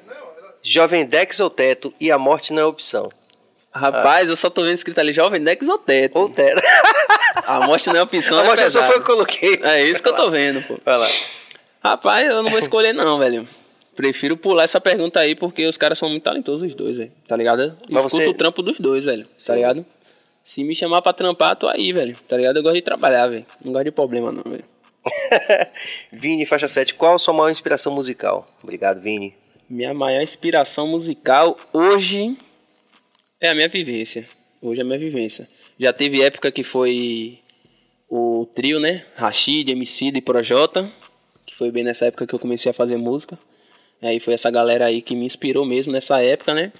Jovem 0.68 1.06
Dex 1.06 1.38
ou 1.38 1.48
Teto 1.48 1.94
e 2.00 2.10
a 2.10 2.18
morte 2.18 2.52
não 2.52 2.62
é 2.62 2.64
opção. 2.66 3.08
Rapaz, 3.72 4.28
eu 4.28 4.34
só 4.34 4.50
tô 4.50 4.62
vendo 4.62 4.74
escrito 4.74 4.98
ali 4.98 5.12
Jovem 5.12 5.40
Dex 5.44 5.68
ou 5.68 5.78
teto. 5.78 6.16
Ou 6.18 6.28
Teto. 6.28 6.60
A 7.46 7.64
morte 7.66 7.86
não 7.88 7.96
é 7.96 8.02
opção, 8.02 8.38
a 8.38 8.42
é 8.42 8.46
morte 8.46 8.60
é 8.60 8.64
pesado. 8.64 8.86
foi 8.86 8.96
o 8.98 9.04
que 9.04 9.10
eu 9.10 9.14
coloquei. 9.14 9.60
É 9.62 9.84
isso 9.84 10.02
que 10.02 10.08
eu 10.08 10.14
tô 10.16 10.30
vendo, 10.30 10.62
pô. 10.62 10.78
Vai 10.84 10.96
lá. 10.98 11.06
Rapaz, 11.84 12.26
eu 12.28 12.42
não 12.42 12.50
vou 12.50 12.58
escolher 12.58 12.94
não, 12.94 13.18
velho. 13.18 13.46
Prefiro 13.94 14.36
pular 14.36 14.64
essa 14.64 14.80
pergunta 14.80 15.20
aí 15.20 15.34
porque 15.36 15.66
os 15.66 15.76
caras 15.76 15.98
são 15.98 16.08
muito 16.08 16.22
talentosos 16.22 16.66
os 16.66 16.74
dois, 16.74 16.96
velho. 16.96 17.12
Tá 17.28 17.36
ligado? 17.36 17.76
Mas 17.88 18.06
escuto 18.06 18.24
você- 18.24 18.30
o 18.30 18.34
trampo 18.34 18.62
dos 18.62 18.80
dois, 18.80 19.04
velho. 19.04 19.28
Tá 19.46 19.54
ligado? 19.54 19.86
Se 20.42 20.64
me 20.64 20.74
chamar 20.74 21.02
pra 21.02 21.12
trampar, 21.12 21.54
tô 21.54 21.68
aí, 21.68 21.92
velho. 21.92 22.16
Tá 22.26 22.36
ligado? 22.36 22.56
Eu 22.56 22.62
gosto 22.62 22.76
de 22.76 22.82
trabalhar, 22.82 23.28
velho. 23.28 23.46
Não 23.64 23.72
gosto 23.72 23.84
de 23.84 23.92
problema 23.92 24.32
não, 24.32 24.42
velho. 24.50 24.64
Vini, 26.10 26.44
faixa 26.46 26.66
7. 26.66 26.94
Qual 26.94 27.14
a 27.14 27.18
sua 27.18 27.34
maior 27.34 27.50
inspiração 27.50 27.92
musical? 27.92 28.48
Obrigado, 28.62 29.00
Vini. 29.00 29.34
Minha 29.68 29.92
maior 29.92 30.22
inspiração 30.22 30.86
musical 30.86 31.58
hoje 31.72 32.36
é 33.40 33.48
a 33.48 33.54
minha 33.54 33.68
vivência. 33.68 34.24
Hoje 34.62 34.80
é 34.80 34.84
a 34.84 34.86
minha 34.86 34.98
vivência. 34.98 35.48
Já 35.76 35.92
teve 35.92 36.22
época 36.22 36.52
que 36.52 36.62
foi 36.62 37.40
o 38.08 38.46
trio, 38.54 38.78
né? 38.78 39.04
Rashid, 39.16 39.68
MC 39.68 40.12
e 40.14 40.20
Projota, 40.20 40.88
que 41.44 41.52
foi 41.52 41.72
bem 41.72 41.82
nessa 41.82 42.06
época 42.06 42.28
que 42.28 42.34
eu 42.34 42.38
comecei 42.38 42.70
a 42.70 42.72
fazer 42.72 42.96
música. 42.96 43.36
Aí 44.00 44.20
foi 44.20 44.34
essa 44.34 44.52
galera 44.52 44.84
aí 44.86 45.02
que 45.02 45.16
me 45.16 45.26
inspirou 45.26 45.66
mesmo 45.66 45.92
nessa 45.92 46.22
época, 46.22 46.54
né? 46.54 46.72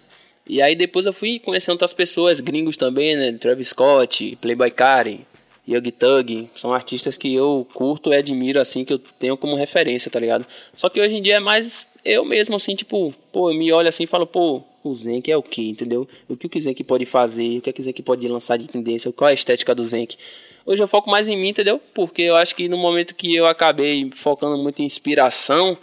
E 0.49 0.63
aí 0.63 0.77
depois 0.77 1.07
eu 1.07 1.13
fui 1.13 1.41
conhecendo 1.41 1.73
outras 1.73 1.93
pessoas, 1.93 2.39
gringos 2.39 2.77
também, 2.77 3.17
né? 3.17 3.33
Travis 3.33 3.71
Scott, 3.71 4.39
Playboy 4.41 4.71
Cardi, 4.71 5.27
Yogi 5.69 5.91
Thug, 5.91 6.51
são 6.55 6.73
artistas 6.73 7.19
que 7.19 7.35
eu 7.35 7.67
curto 7.75 8.13
e 8.13 8.17
admiro, 8.17 8.61
assim, 8.61 8.85
que 8.85 8.93
eu 8.93 8.99
tenho 9.01 9.37
como 9.37 9.57
referência, 9.57 10.09
tá 10.09 10.21
ligado? 10.21 10.47
Só 10.77 10.89
que 10.89 11.01
hoje 11.01 11.17
em 11.17 11.23
dia 11.23 11.37
é 11.37 11.41
mais 11.41 11.85
eu 12.07 12.25
mesmo, 12.25 12.57
assim, 12.57 12.75
tipo, 12.75 13.13
pô, 13.33 13.51
eu 13.51 13.55
me 13.55 13.73
olho 13.73 13.89
assim 13.89 14.05
e 14.05 14.07
falo, 14.07 14.27
pô, 14.27 14.63
o 14.83 14.95
Zenk 14.95 15.31
é 15.31 15.37
o 15.37 15.43
que, 15.43 15.69
entendeu? 15.69 16.09
O 16.29 16.37
que 16.37 16.59
o 16.59 16.63
Zenk 16.63 16.83
pode 16.85 17.05
fazer, 17.05 17.59
o 17.59 17.63
que 17.63 17.81
o 17.81 17.83
Zenk 17.83 18.03
pode 18.03 18.27
lançar 18.29 18.57
de 18.57 18.69
tendência, 18.69 19.13
qual 19.13 19.29
é 19.29 19.33
a 19.33 19.35
estética 19.35 19.75
do 19.75 19.87
Zenk. 19.87 20.17
Hoje 20.65 20.83
eu 20.83 20.89
foco 20.89 21.11
mais 21.11 21.29
em 21.29 21.37
mim, 21.37 21.49
entendeu? 21.49 21.81
Porque 21.95 22.23
eu 22.23 22.37
acho 22.37 22.55
que 22.55 22.69
no 22.69 22.77
momento 22.77 23.15
que 23.15 23.35
eu 23.35 23.47
acabei 23.47 24.11
focando 24.17 24.57
muito 24.59 24.81
em 24.83 24.85
inspiração, 24.85 25.77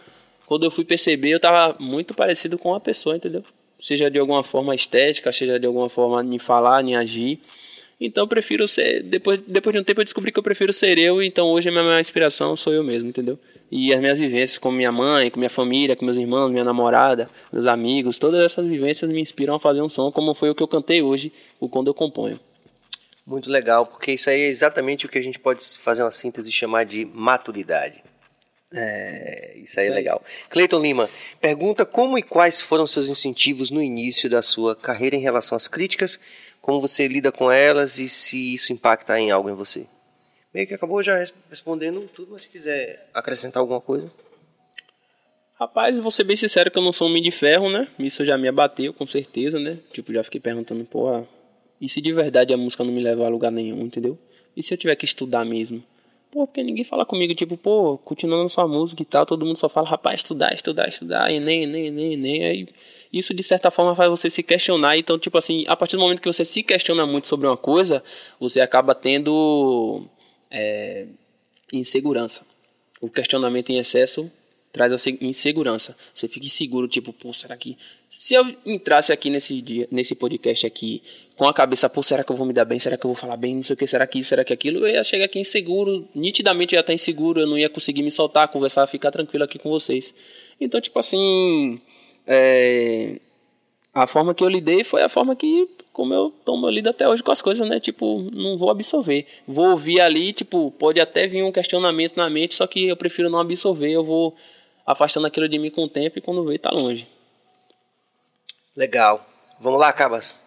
quando 0.46 0.66
eu 0.66 0.72
fui 0.72 0.84
perceber, 0.84 1.30
eu 1.30 1.40
tava 1.40 1.76
muito 1.80 2.14
parecido 2.14 2.58
com 2.58 2.70
uma 2.70 2.80
pessoa, 2.80 3.16
entendeu? 3.16 3.44
Seja 3.80 4.10
de 4.10 4.20
alguma 4.20 4.44
forma 4.44 4.74
estética, 4.76 5.32
seja 5.32 5.60
de 5.60 5.66
alguma 5.66 5.90
forma 5.90 6.24
em 6.24 6.40
falar, 6.40 6.84
em 6.84 6.96
agir. 6.96 7.40
Então 8.00 8.24
eu 8.24 8.28
prefiro 8.28 8.68
ser. 8.68 9.04
Depois, 9.04 9.40
depois 9.48 9.74
de 9.74 9.80
um 9.80 9.84
tempo 9.84 10.02
eu 10.02 10.06
descobri 10.06 10.32
que 10.32 10.40
eu 10.40 10.44
prefiro 10.44 10.74
ser 10.74 10.98
eu, 10.98 11.22
então 11.22 11.48
hoje 11.48 11.70
a 11.70 11.72
minha 11.72 11.84
maior 11.84 12.00
inspiração 12.00 12.56
sou 12.56 12.74
eu 12.74 12.84
mesmo, 12.84 13.10
entendeu? 13.10 13.40
E 13.72 13.94
as 13.94 14.00
minhas 14.00 14.18
vivências 14.20 14.58
com 14.58 14.72
minha 14.72 14.92
mãe, 14.92 15.30
com 15.32 15.40
minha 15.40 15.50
família, 15.50 15.96
com 15.96 16.06
meus 16.06 16.18
irmãos, 16.18 16.50
minha 16.52 16.64
namorada, 16.64 17.30
meus 17.52 17.66
amigos, 17.66 18.20
todas 18.20 18.44
essas 18.44 18.66
vivências 18.66 19.10
me 19.10 19.20
inspiram 19.22 19.56
a 19.56 19.60
fazer 19.60 19.82
um 19.82 19.90
som 19.90 20.12
como 20.12 20.34
foi 20.34 20.50
o 20.50 20.56
que 20.56 20.62
eu 20.62 20.68
cantei 20.68 21.02
hoje, 21.02 21.32
o 21.60 21.70
quando 21.70 21.88
eu 21.88 21.94
componho. 21.94 22.40
Muito 23.26 23.50
legal, 23.50 23.86
porque 23.86 24.12
isso 24.12 24.30
aí 24.30 24.42
é 24.42 24.48
exatamente 24.48 25.06
o 25.06 25.10
que 25.10 25.18
a 25.18 25.24
gente 25.24 25.40
pode 25.40 25.64
fazer 25.80 26.04
uma 26.04 26.12
síntese 26.12 26.50
e 26.50 26.54
chamar 26.54 26.84
de 26.84 27.06
maturidade. 27.06 28.04
É, 28.76 29.54
isso 29.64 29.80
aí 29.80 29.86
é 29.86 29.90
Isso 29.90 29.94
aí. 29.94 30.04
legal. 30.04 30.22
Cleiton 30.50 30.80
Lima, 30.80 31.10
pergunta 31.40 31.86
como 31.86 32.18
e 32.18 32.24
quais 32.24 32.62
foram 32.62 32.88
seus 32.88 33.08
incentivos 33.08 33.70
no 33.70 33.82
início 33.82 34.30
da 34.30 34.42
sua 34.42 34.76
carreira 34.76 35.16
em 35.16 35.20
relação 35.20 35.56
às 35.56 35.68
críticas, 35.68 36.20
como 36.64 36.80
você 36.80 37.10
lida 37.10 37.30
com 37.30 37.52
elas 37.52 38.00
e 38.00 38.08
se 38.08 38.54
isso 38.54 38.72
impacta 38.72 39.20
em 39.20 39.30
algo 39.32 39.50
em 39.50 39.54
você. 39.54 39.86
Meio 40.54 40.66
que 40.66 40.74
acabou 40.74 41.04
já 41.04 41.18
res- 41.18 41.34
respondendo 41.50 42.08
tudo, 42.16 42.32
mas 42.32 42.44
se 42.44 42.50
quiser 42.50 43.10
acrescentar 43.14 43.60
alguma 43.60 43.82
coisa. 43.82 44.10
Rapaz, 45.60 46.00
vou 46.00 46.10
ser 46.10 46.24
bem 46.24 46.38
sincero 46.38 46.72
que 46.72 46.78
eu 46.78 46.82
não 46.82 46.94
sou 46.94 47.08
um 47.08 47.12
homem 47.12 47.22
de 47.22 47.32
ferro, 47.32 47.70
né? 47.70 47.90
Isso 48.00 48.24
já 48.24 48.38
me 48.38 48.48
abateu, 48.48 48.94
com 48.94 49.06
certeza, 49.06 49.60
né? 49.60 49.78
Tipo, 49.92 50.14
já 50.14 50.24
fiquei 50.24 50.40
perguntando, 50.40 50.86
pô, 50.86 51.26
e 51.82 51.90
se 51.90 52.00
de 52.02 52.14
verdade 52.14 52.54
a 52.54 52.58
música 52.58 52.82
não 52.84 52.94
me 52.94 53.02
levar 53.04 53.26
a 53.26 53.30
lugar 53.30 53.52
nenhum, 53.52 53.82
entendeu? 53.82 54.18
E 54.56 54.64
se 54.64 54.74
eu 54.74 54.78
tiver 54.78 54.96
que 54.96 55.04
estudar 55.06 55.44
mesmo? 55.44 55.84
Pô, 56.32 56.48
porque 56.48 56.64
ninguém 56.64 56.86
fala 56.86 57.06
comigo, 57.06 57.36
tipo, 57.36 57.58
pô, 57.58 57.98
continuando 57.98 58.50
sua 58.50 58.68
música 58.70 59.02
e 59.02 59.06
tal, 59.06 59.26
todo 59.26 59.46
mundo 59.46 59.58
só 59.58 59.68
fala, 59.68 59.90
rapaz, 59.90 60.22
estudar, 60.22 60.54
estudar, 60.54 60.88
estudar, 60.88 61.30
e 61.30 61.42
nem, 61.42 61.68
nem, 61.68 61.92
nem, 61.92 62.16
nem. 62.16 62.44
Aí 62.46 62.68
isso 63.14 63.34
de 63.34 63.44
certa 63.44 63.70
forma 63.70 63.96
faz 63.96 64.10
você 64.10 64.30
se 64.30 64.42
questionar. 64.42 64.98
Então, 64.98 65.20
tipo 65.20 65.38
assim, 65.38 65.64
a 65.68 65.76
partir 65.76 65.96
do 65.96 66.02
momento 66.02 66.20
que 66.20 66.28
você 66.28 66.44
se 66.44 66.64
questiona 66.64 67.06
muito 67.06 67.28
sobre 67.28 67.46
uma 67.46 67.56
coisa, 67.56 68.04
você 68.40 68.60
acaba 68.60 68.96
tendo 68.96 70.04
é, 70.50 71.06
insegurança. 71.72 72.44
O 73.00 73.10
questionamento 73.10 73.70
em 73.70 73.78
excesso 73.78 74.32
traz 74.72 74.92
a 74.92 75.10
insegurança. 75.22 75.96
Você 76.12 76.28
fica 76.28 76.48
inseguro, 76.48 76.88
tipo, 76.88 77.14
pô, 77.14 77.32
será 77.32 77.56
que. 77.56 77.78
Se 78.10 78.34
eu 78.34 78.44
entrasse 78.66 79.14
aqui 79.14 79.30
nesse 79.30 79.62
dia, 79.62 79.88
nesse 79.92 80.16
podcast 80.16 80.66
aqui, 80.66 81.04
com 81.36 81.48
a 81.48 81.54
cabeça, 81.54 81.88
pô, 81.88 82.02
será 82.02 82.24
que 82.24 82.32
eu 82.32 82.36
vou 82.36 82.48
me 82.48 82.54
dar 82.54 82.66
bem? 82.66 82.80
Será 82.80 82.98
que 82.98 83.06
eu 83.06 83.10
vou 83.10 83.16
falar 83.16 83.38
bem? 83.38 83.56
Não 83.56 83.64
sei 83.64 83.76
o 83.76 83.78
que, 83.78 83.86
será 83.86 84.08
que 84.08 84.20
isso, 84.20 84.30
será 84.30 84.44
que 84.44 84.52
aquilo? 84.52 84.80
Eu 84.80 84.88
ia 84.88 85.04
chegar 85.04 85.26
aqui 85.26 85.40
inseguro, 85.40 86.08
nitidamente 86.16 86.74
eu 86.74 86.80
ia 86.80 86.82
estar 86.82 86.94
inseguro, 86.94 87.42
eu 87.42 87.48
não 87.48 87.58
ia 87.58 87.70
conseguir 87.70 88.02
me 88.02 88.10
soltar, 88.10 88.48
conversar, 88.48 88.88
ficar 88.88 89.12
tranquilo 89.12 89.44
aqui 89.44 89.60
com 89.60 89.70
vocês. 89.70 90.14
Então, 90.60 90.82
tipo 90.82 90.98
assim. 90.98 91.80
É, 92.26 93.20
a 93.94 94.08
forma 94.08 94.34
que 94.34 94.44
eu 94.44 94.50
lidei 94.50 94.84
foi 94.84 95.04
a 95.04 95.10
forma 95.10 95.36
que, 95.36 95.70
como 95.92 96.14
eu 96.14 96.32
tomo, 96.44 96.66
eu 96.66 96.72
lido 96.72 96.90
até 96.90 97.08
hoje 97.08 97.22
com 97.22 97.32
as 97.32 97.42
coisas, 97.42 97.68
né? 97.68 97.80
Tipo, 97.80 98.28
não 98.34 98.58
vou 98.58 98.72
absorver. 98.72 99.28
Vou 99.48 99.70
ouvir 99.70 100.02
ali, 100.02 100.34
tipo, 100.34 100.72
pode 100.72 101.00
até 101.00 101.28
vir 101.28 101.44
um 101.44 101.52
questionamento 101.52 102.16
na 102.18 102.30
mente, 102.30 102.56
só 102.56 102.66
que 102.66 102.88
eu 102.88 102.98
prefiro 102.98 103.30
não 103.30 103.40
absorver, 103.40 103.92
eu 103.92 104.04
vou 104.04 104.36
afastando 104.86 105.28
aquilo 105.28 105.48
de 105.48 105.60
mim 105.60 105.70
com 105.70 105.84
o 105.84 105.90
tempo 105.90 106.18
e 106.18 106.22
quando 106.22 106.44
vê, 106.44 106.58
tá 106.58 106.72
longe. 106.72 107.08
Legal. 108.76 109.26
Vamos 109.60 109.80
lá, 109.80 109.94
Cabas. 109.94 110.44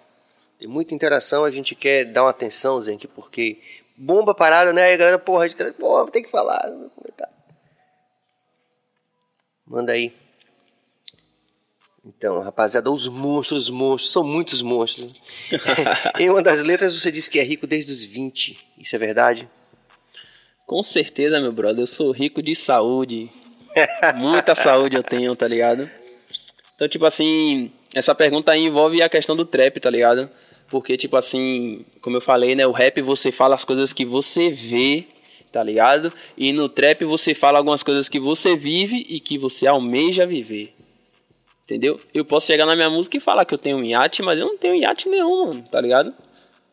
Tem 0.59 0.66
muita 0.66 0.94
interação, 0.94 1.44
a 1.44 1.51
gente 1.51 1.74
quer 1.74 2.05
dar 2.05 2.24
uma 2.24 2.31
atenção, 2.31 2.81
Zenk, 2.81 3.07
porque 3.09 3.61
bomba 3.97 4.35
parada, 4.35 4.73
né? 4.73 4.85
Aí 4.85 4.94
a 4.94 4.97
galera, 4.97 5.19
porra, 5.19 5.44
a 5.44 5.48
gente, 5.48 5.73
porra, 5.74 6.11
tem 6.11 6.23
que 6.23 6.31
falar. 6.31 6.61
Manda 9.66 9.93
aí. 9.93 10.12
Então, 12.07 12.41
rapaziada, 12.41 12.89
os 12.89 13.09
monstros, 13.09 13.65
os 13.65 13.70
monstros, 13.70 14.12
são 14.12 14.23
muitos 14.23 14.62
monstros. 14.62 15.12
em 16.20 16.31
uma 16.31 16.41
das 16.41 16.62
letras 16.62 16.95
você 16.95 17.11
disse 17.11 17.28
que 17.28 17.41
é 17.41 17.43
rico 17.43 17.66
desde 17.66 17.91
os 17.91 18.05
20. 18.05 18.57
Isso 18.78 18.95
é 18.95 18.99
verdade? 18.99 19.49
Com 20.65 20.83
certeza, 20.85 21.41
meu 21.41 21.53
brother. 21.53 21.83
Eu 21.83 21.87
sou 21.87 22.12
rico 22.12 22.41
de 22.41 22.55
saúde. 22.55 23.28
Muita 24.15 24.55
saúde 24.55 24.97
eu 24.97 25.03
tenho, 25.03 25.35
tá 25.35 25.49
ligado? 25.49 25.91
Então, 26.77 26.89
tipo 26.89 27.05
assim, 27.05 27.73
essa 27.93 28.15
pergunta 28.15 28.53
aí 28.53 28.62
envolve 28.62 29.03
a 29.03 29.09
questão 29.09 29.35
do 29.35 29.45
trap, 29.45 29.81
tá 29.81 29.91
ligado? 29.91 30.31
Porque, 30.69 30.97
tipo 30.97 31.16
assim, 31.16 31.85
como 32.01 32.16
eu 32.16 32.20
falei, 32.20 32.55
né? 32.55 32.66
O 32.66 32.73
rap 32.73 33.01
você 33.03 33.33
fala 33.33 33.57
as 33.57 33.65
coisas 33.65 33.93
que 33.93 34.05
você 34.05 34.49
vê, 34.49 35.07
tá 35.51 35.61
ligado? 35.61 36.12
E 36.37 36.53
no 36.53 36.69
trap 36.69 37.05
você 37.05 37.35
fala 37.35 37.59
algumas 37.59 37.83
coisas 37.83 38.09
que 38.09 38.20
você 38.20 38.55
vive 38.55 39.05
e 39.09 39.19
que 39.19 39.37
você 39.37 39.66
almeja 39.66 40.24
viver. 40.24 40.76
Entendeu? 41.66 42.01
Eu 42.14 42.24
posso 42.24 42.47
chegar 42.47 42.64
na 42.64 42.76
minha 42.76 42.88
música 42.88 43.16
e 43.16 43.20
falar 43.20 43.44
que 43.44 43.52
eu 43.52 43.59
tenho 43.59 43.78
um 43.78 43.82
iate, 43.82 44.22
mas 44.22 44.38
eu 44.38 44.47
não 44.47 44.56
tenho 44.56 44.76
iate 44.76 45.09
nenhum, 45.09 45.48
mano, 45.48 45.64
tá 45.68 45.80
ligado? 45.80 46.14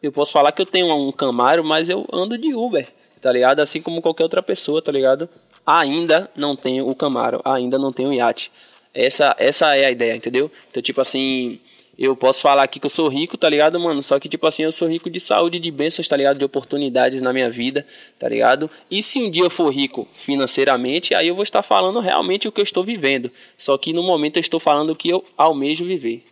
Eu 0.03 0.11
posso 0.11 0.31
falar 0.31 0.51
que 0.51 0.61
eu 0.61 0.67
tenho 0.67 0.93
um 0.95 1.11
Camaro, 1.11 1.63
mas 1.63 1.89
eu 1.89 2.05
ando 2.13 2.37
de 2.37 2.53
Uber, 2.53 2.87
tá 3.19 3.31
ligado? 3.31 3.59
Assim 3.59 3.81
como 3.81 4.03
qualquer 4.03 4.21
outra 4.21 4.43
pessoa, 4.43 4.83
tá 4.83 4.91
ligado? 4.91 5.27
Ainda 5.65 6.29
não 6.35 6.55
tenho 6.55 6.87
o 6.87 6.93
Camaro, 6.93 7.41
ainda 7.43 7.79
não 7.79 7.91
tenho 7.91 8.13
iate. 8.13 8.51
Essa, 8.93 9.35
essa 9.39 9.75
é 9.75 9.85
a 9.85 9.91
ideia, 9.91 10.15
entendeu? 10.15 10.51
Então, 10.69 10.83
tipo 10.83 11.01
assim, 11.01 11.59
eu 11.97 12.15
posso 12.15 12.41
falar 12.41 12.63
aqui 12.63 12.79
que 12.79 12.85
eu 12.85 12.89
sou 12.89 13.07
rico, 13.07 13.37
tá 13.37 13.47
ligado, 13.47 13.79
mano? 13.79 14.01
Só 14.01 14.19
que, 14.19 14.27
tipo 14.27 14.47
assim, 14.47 14.63
eu 14.63 14.71
sou 14.71 14.87
rico 14.87 15.09
de 15.09 15.19
saúde, 15.19 15.59
de 15.59 15.69
bênçãos, 15.69 16.07
tá 16.07 16.17
ligado? 16.17 16.39
De 16.39 16.45
oportunidades 16.45 17.21
na 17.21 17.31
minha 17.31 17.49
vida, 17.51 17.85
tá 18.17 18.27
ligado? 18.27 18.69
E 18.89 19.03
se 19.03 19.21
um 19.21 19.29
dia 19.29 19.43
eu 19.43 19.49
for 19.49 19.69
rico 19.69 20.07
financeiramente, 20.15 21.13
aí 21.13 21.27
eu 21.27 21.35
vou 21.35 21.43
estar 21.43 21.61
falando 21.61 21.99
realmente 21.99 22.47
o 22.47 22.51
que 22.51 22.59
eu 22.59 22.63
estou 22.63 22.83
vivendo. 22.83 23.31
Só 23.57 23.77
que 23.77 23.93
no 23.93 24.01
momento 24.01 24.37
eu 24.37 24.41
estou 24.41 24.59
falando 24.59 24.89
o 24.89 24.95
que 24.95 25.09
eu 25.09 25.23
almejo 25.37 25.85
viver. 25.85 26.25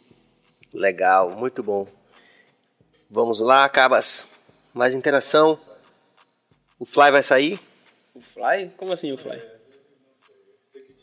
Legal, 0.73 1.29
muito 1.31 1.61
bom. 1.61 1.87
Vamos 3.09 3.39
lá, 3.39 3.67
Cabas. 3.69 4.27
Mais 4.73 4.95
interação. 4.95 5.59
O 6.79 6.85
Fly 6.85 7.11
vai 7.11 7.21
sair? 7.21 7.59
O 8.15 8.21
Fly? 8.21 8.71
Como 8.77 8.91
assim 8.91 9.11
o 9.11 9.17
Fly? 9.17 9.39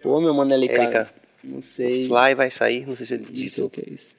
Pô, 0.02 0.20
meu 0.20 0.35
mano, 0.35 0.51
cara. 0.68 1.14
Não 1.44 1.62
sei. 1.62 2.06
O 2.06 2.09
Fly 2.09 2.35
vai 2.35 2.51
sair, 2.51 2.86
não 2.86 2.97
sei 2.97 3.06
se 3.06 3.14
ele 3.14 3.24
disse. 3.24 3.62
o 3.62 3.70
que 3.70 3.80
é 3.80 3.93
isso. 3.93 4.18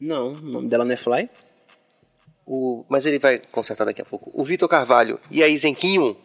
Não, 0.00 0.34
o 0.34 0.40
nome 0.40 0.68
dela 0.68 0.84
não 0.84 0.92
é 0.92 0.96
Fly. 0.96 1.28
O, 2.46 2.84
mas 2.88 3.06
ele 3.06 3.18
vai 3.18 3.40
consertar 3.50 3.84
daqui 3.84 4.02
a 4.02 4.04
pouco. 4.04 4.30
O 4.34 4.44
Vitor 4.44 4.68
Carvalho. 4.68 5.18
E 5.30 5.42
aí, 5.42 5.56
Zenquinho? 5.56 6.16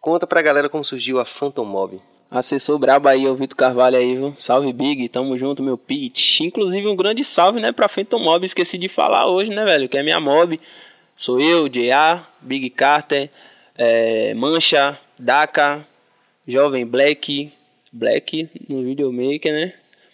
Conta 0.00 0.26
pra 0.26 0.42
galera 0.42 0.68
como 0.68 0.84
surgiu 0.84 1.18
a 1.18 1.24
Phantom 1.24 1.64
Mob. 1.64 2.00
Assessor 2.30 2.78
brabo 2.78 3.08
aí, 3.08 3.26
o 3.26 3.34
Vitor 3.34 3.56
Carvalho 3.56 3.96
aí, 3.96 4.14
viu? 4.14 4.34
Salve, 4.38 4.72
Big. 4.72 5.08
Tamo 5.08 5.36
junto, 5.36 5.62
meu 5.62 5.76
pitch. 5.76 6.40
Inclusive, 6.42 6.86
um 6.86 6.96
grande 6.96 7.24
salve, 7.24 7.60
né, 7.60 7.72
pra 7.72 7.88
Phantom 7.88 8.18
Mob. 8.18 8.44
Esqueci 8.44 8.78
de 8.78 8.88
falar 8.88 9.26
hoje, 9.26 9.50
né, 9.50 9.64
velho? 9.64 9.88
Que 9.88 9.98
é 9.98 10.02
minha 10.02 10.20
mob. 10.20 10.60
Sou 11.16 11.40
eu, 11.40 11.68
J.A., 11.68 12.26
Big 12.42 12.68
Carter, 12.70 13.30
é, 13.74 14.34
Mancha, 14.34 14.98
Daka, 15.18 15.86
Jovem 16.46 16.84
Black, 16.84 17.52
Black 17.90 18.50
no 18.68 18.82
Videomaker, 18.82 19.52
né? 19.52 19.72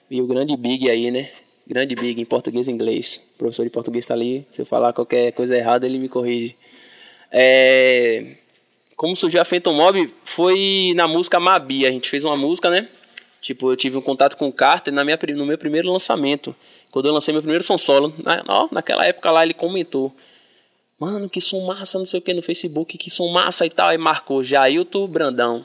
E 0.09 0.22
o 0.22 0.26
grande 0.26 0.56
Big 0.56 0.89
aí, 0.89 1.10
né? 1.10 1.28
Grande 1.66 1.94
Big 1.94 2.20
em 2.20 2.24
português 2.24 2.68
e 2.68 2.70
inglês. 2.72 3.24
O 3.34 3.39
professor 3.39 3.64
de 3.64 3.70
português 3.70 4.05
está 4.05 4.14
ali. 4.14 4.47
Se 4.51 4.62
eu 4.62 4.66
falar 4.66 4.93
qualquer 4.93 5.32
coisa 5.32 5.56
errada, 5.56 5.86
ele 5.86 5.98
me 5.98 6.09
corrige. 6.09 6.56
É... 7.30 8.36
Como 8.97 9.16
surgiu 9.16 9.40
a 9.40 9.44
Phantom 9.44 9.72
Mob 9.72 10.12
foi 10.24 10.93
na 10.94 11.09
música 11.09 11.40
Mabi. 11.40 11.86
A 11.86 11.90
gente 11.90 12.09
fez 12.09 12.24
uma 12.24 12.36
música, 12.36 12.68
né? 12.68 12.89
Tipo, 13.40 13.72
eu 13.72 13.76
tive 13.76 13.97
um 13.97 14.02
contato 14.02 14.36
com 14.36 14.47
o 14.47 14.52
Carter 14.52 14.93
na 14.93 15.05
minha, 15.05 15.18
no 15.34 15.47
meu 15.47 15.59
primeiro 15.59 15.90
lançamento. 15.90 16.55
Quando 16.90 17.06
eu 17.06 17.12
lancei 17.12 17.32
meu 17.32 17.43
primeiro 17.43 17.64
som 17.64 17.78
solo. 17.78 18.14
Na, 18.22 18.44
ó, 18.47 18.68
naquela 18.70 19.05
época 19.05 19.30
lá 19.30 19.43
ele 19.43 19.55
comentou. 19.55 20.14
Mano, 21.01 21.28
que 21.28 21.40
som 21.40 21.66
massa, 21.66 21.98
não 21.98 22.06
sei 22.06 22.20
o 22.20 22.22
que, 22.22 22.32
no 22.32 22.43
Facebook, 22.43 22.97
que 22.97 23.10
som 23.10 23.28
massa 23.32 23.66
e 23.66 23.70
tal. 23.70 23.89
Aí 23.89 23.98
marcou 23.98 24.44
Jailton 24.44 25.09
Brandão. 25.09 25.64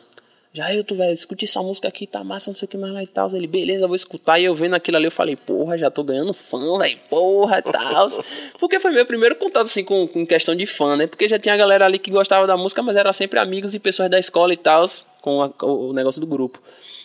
Jailton, 0.58 0.96
velho, 0.96 1.14
escute 1.14 1.46
essa 1.46 1.62
música 1.62 1.88
aqui, 1.88 2.08
tá 2.08 2.24
massa, 2.24 2.50
não 2.50 2.56
sei 2.56 2.66
o 2.66 2.70
que 2.70 2.78
mais 2.78 2.92
lá 2.92 3.04
e 3.04 3.08
tal. 3.08 3.34
Ele, 3.36 3.46
beleza, 3.46 3.86
vou 3.86 3.96
escutar. 3.96 4.40
E 4.40 4.46
eu 4.46 4.56
vendo 4.56 4.74
aquilo 4.74 4.98
ali, 4.98 5.06
eu 5.06 5.12
falei, 5.12 5.36
porra, 5.36 5.78
já 5.78 5.92
tô 5.92 6.04
ganhando 6.04 6.34
fã, 6.34 6.80
velho, 6.80 6.98
porra 7.10 7.60
e 7.60 7.62
tal. 7.62 8.10
Porque 8.60 8.80
foi 8.80 8.92
meu 8.92 9.06
primeiro 9.06 9.36
contato, 9.36 9.66
assim, 9.66 9.84
com, 9.84 10.08
com 10.08 10.26
questão 10.26 10.56
de 10.56 10.66
fã, 10.66 10.98
né? 10.98 11.06
Porque 11.06 11.30
já 11.30 11.38
tinha 11.38 11.54
a 11.54 11.58
galera 11.58 11.86
ali 11.86 12.00
que 12.00 12.10
gostava 12.10 12.48
da 12.48 12.58
música, 12.58 12.82
mas 12.82 12.96
era 12.96 13.14
sempre 13.14 13.40
amigos 13.40 13.76
e 13.76 13.80
pessoas 13.80 14.10
da 14.10 14.18
escola 14.18 14.52
e 14.52 14.58
tal, 14.58 14.88
com 15.22 15.44
a, 15.44 15.52
o 15.64 15.94
negócio 15.94 16.20
do 16.20 16.26
grupo. 16.26 16.60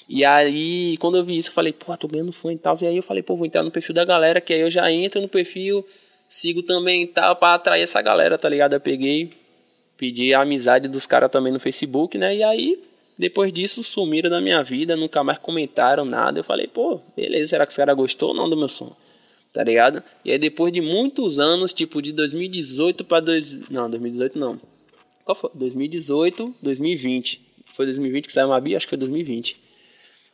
E 0.09 0.24
aí, 0.24 0.97
quando 0.97 1.19
eu 1.19 1.24
vi 1.24 1.37
isso, 1.37 1.51
eu 1.51 1.55
falei, 1.55 1.74
porra, 1.74 1.99
tô 1.99 2.09
ganhando 2.09 2.33
fã 2.33 2.51
e 2.51 2.57
tal. 2.57 2.74
E 2.81 2.87
aí 2.87 2.97
eu 2.97 3.03
falei, 3.03 3.23
pô, 3.23 3.37
vou 3.37 3.45
entrar 3.45 3.62
no 3.62 3.70
perfil 3.70 3.95
da 3.95 4.05
galera, 4.05 4.41
que 4.41 4.55
aí 4.55 4.61
eu 4.61 4.70
já 4.70 4.91
entro 4.91 5.20
no 5.20 5.29
perfil, 5.29 5.87
sigo 6.27 6.62
também 6.62 7.03
e 7.03 7.07
tal, 7.07 7.37
pra 7.37 7.53
atrair 7.53 7.83
essa 7.83 8.01
galera, 8.01 8.39
tá 8.39 8.49
ligado? 8.49 8.73
Eu 8.73 8.81
peguei, 8.81 9.31
pedi 9.99 10.33
a 10.33 10.41
amizade 10.41 10.89
dos 10.89 11.07
caras 11.07 11.31
também 11.31 11.53
no 11.53 11.61
Facebook, 11.61 12.16
né? 12.16 12.35
E 12.35 12.43
aí 12.43 12.91
depois 13.18 13.52
disso, 13.52 13.82
sumiram 13.82 14.30
da 14.30 14.40
minha 14.40 14.62
vida, 14.62 14.97
nunca 14.97 15.22
mais 15.22 15.39
comentaram 15.39 16.05
nada. 16.05 16.40
Eu 16.40 16.44
falei, 16.44 16.66
pô, 16.66 17.01
beleza, 17.16 17.48
será 17.48 17.66
que 17.66 17.70
os 17.70 17.76
caras 17.76 17.97
gostou 17.97 18.30
ou 18.30 18.34
não 18.34 18.48
do 18.48 18.56
meu 18.56 18.68
som? 18.68 18.94
Tá 19.52 19.62
ligado? 19.62 20.02
E 20.24 20.30
aí, 20.30 20.39
depois 20.39 20.72
de 20.72 20.80
muitos 20.80 21.39
anos, 21.39 21.72
tipo 21.72 22.01
de 22.01 22.12
2018 22.12 23.05
para. 23.05 23.20
Dois... 23.20 23.68
Não, 23.70 23.89
2018 23.89 24.39
não. 24.39 24.59
Qual 25.24 25.36
foi? 25.36 25.51
2018, 25.55 26.55
2020. 26.62 27.40
Foi 27.66 27.84
2020 27.84 28.26
que 28.26 28.32
saiu 28.32 28.48
uma 28.48 28.60
Bia? 28.60 28.78
Acho 28.78 28.86
que 28.86 28.90
foi 28.90 28.98
2020. 28.98 29.60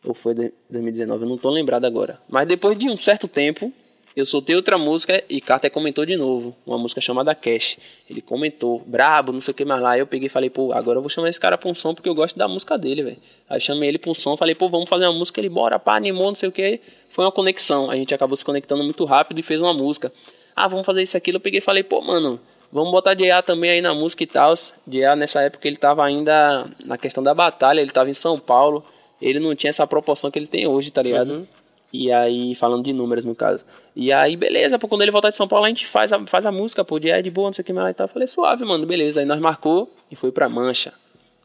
Ou 0.05 0.15
foi 0.15 0.35
2019, 0.35 1.25
eu 1.25 1.29
não 1.29 1.37
tô 1.37 1.51
lembrado 1.51 1.85
agora. 1.85 2.21
Mas 2.29 2.47
depois 2.47 2.79
de 2.79 2.89
um 2.89 2.97
certo 2.97 3.27
tempo, 3.27 3.73
eu 4.21 4.27
soltei 4.27 4.57
outra 4.57 4.77
música 4.77 5.23
e 5.29 5.41
Carter 5.41 5.71
comentou 5.71 6.05
de 6.05 6.17
novo. 6.17 6.57
Uma 6.67 6.79
música 6.79 7.01
chamada 7.01 7.35
Cash. 7.35 7.79
Ele 8.09 8.21
comentou, 8.21 8.83
brabo, 8.87 9.33
não 9.33 9.41
sei 9.41 9.53
o 9.53 9.55
que 9.55 9.65
mais 9.65 9.81
lá. 9.81 9.97
Eu 9.97 10.07
peguei 10.07 10.27
e 10.27 10.29
falei, 10.29 10.51
pô, 10.51 10.73
agora 10.73 10.99
eu 10.99 11.03
vou 11.03 11.09
chamar 11.09 11.29
esse 11.29 11.39
cara 11.39 11.57
pra 11.57 11.69
um 11.71 11.75
som 11.75 11.95
porque 11.95 12.09
eu 12.09 12.15
gosto 12.15 12.39
da 12.39 12.49
música 12.49 12.77
dele, 12.77 13.03
velho. 13.03 13.19
Aí 13.49 13.61
chamei 13.61 13.89
ele 13.89 13.99
pra 13.99 14.11
um 14.11 14.15
som, 14.15 14.37
falei, 14.37 14.55
pô, 14.55 14.69
vamos 14.69 14.89
fazer 14.89 15.07
uma 15.07 15.13
música. 15.13 15.41
Ele, 15.41 15.49
bora, 15.49 15.79
pá, 15.79 15.97
animou, 15.97 16.27
não 16.27 16.35
sei 16.35 16.49
o 16.49 16.53
que. 16.53 16.81
Foi 17.11 17.25
uma 17.25 17.33
conexão. 17.33 17.91
A 17.91 17.97
gente 17.97 18.15
acabou 18.15 18.37
se 18.37 18.45
conectando 18.45 18.83
muito 18.83 19.05
rápido 19.05 19.39
e 19.39 19.43
fez 19.43 19.61
uma 19.61 19.73
música. 19.73 20.13
Ah, 20.57 20.67
vamos 20.67 20.85
fazer 20.85 21.03
isso 21.03 21.17
aqui. 21.17 21.35
Eu 21.35 21.41
peguei 21.41 21.59
e 21.59 21.63
falei, 21.63 21.83
pô, 21.83 22.01
mano, 22.01 22.41
vamos 22.73 22.91
botar 22.91 23.15
J.A. 23.15 23.43
também 23.43 23.71
aí 23.71 23.81
na 23.81 23.95
música 23.95 24.23
e 24.25 24.27
tal. 24.27 24.55
J.A. 24.87 25.15
nessa 25.15 25.43
época 25.43 25.69
ele 25.69 25.77
tava 25.77 26.05
ainda 26.05 26.69
na 26.85 26.99
questão 26.99 27.23
da 27.23 27.33
batalha, 27.35 27.81
ele 27.81 27.91
tava 27.91 28.11
em 28.11 28.15
São 28.15 28.39
Paulo. 28.39 28.85
Ele 29.21 29.39
não 29.39 29.55
tinha 29.55 29.71
essa 29.71 29.87
proporção 29.87 30.31
que 30.31 30.39
ele 30.39 30.47
tem 30.47 30.67
hoje, 30.67 30.91
tá 30.91 31.03
ligado? 31.03 31.31
Uhum. 31.31 31.47
E 31.93 32.13
aí, 32.13 32.55
falando 32.55 32.85
de 32.85 32.93
números 32.93 33.25
no 33.25 33.35
caso. 33.35 33.65
E 33.97 34.13
aí, 34.13 34.37
beleza, 34.37 34.79
pô, 34.79 34.87
quando 34.87 35.03
ele 35.03 35.11
voltar 35.11 35.31
de 35.31 35.37
São 35.37 35.49
Paulo, 35.49 35.65
a 35.65 35.69
gente 35.69 35.87
faz 35.87 36.13
a, 36.13 36.25
faz 36.27 36.45
a 36.45 36.53
música, 36.53 36.85
pô, 36.85 36.99
de, 36.99 37.11
é 37.11 37.23
de 37.23 37.31
boa, 37.31 37.49
não 37.49 37.53
sei 37.53 37.63
o 37.63 37.67
que 37.67 37.73
mais 37.73 37.91
e 37.91 37.95
tal. 37.95 38.05
Eu 38.05 38.13
falei, 38.13 38.29
suave, 38.29 38.65
mano, 38.65 38.87
beleza. 38.87 39.21
Aí 39.21 39.27
nós 39.27 39.41
marcou 39.41 39.91
e 40.11 40.17
foi 40.17 40.31
pra 40.31 40.49
Mancha. 40.49 40.93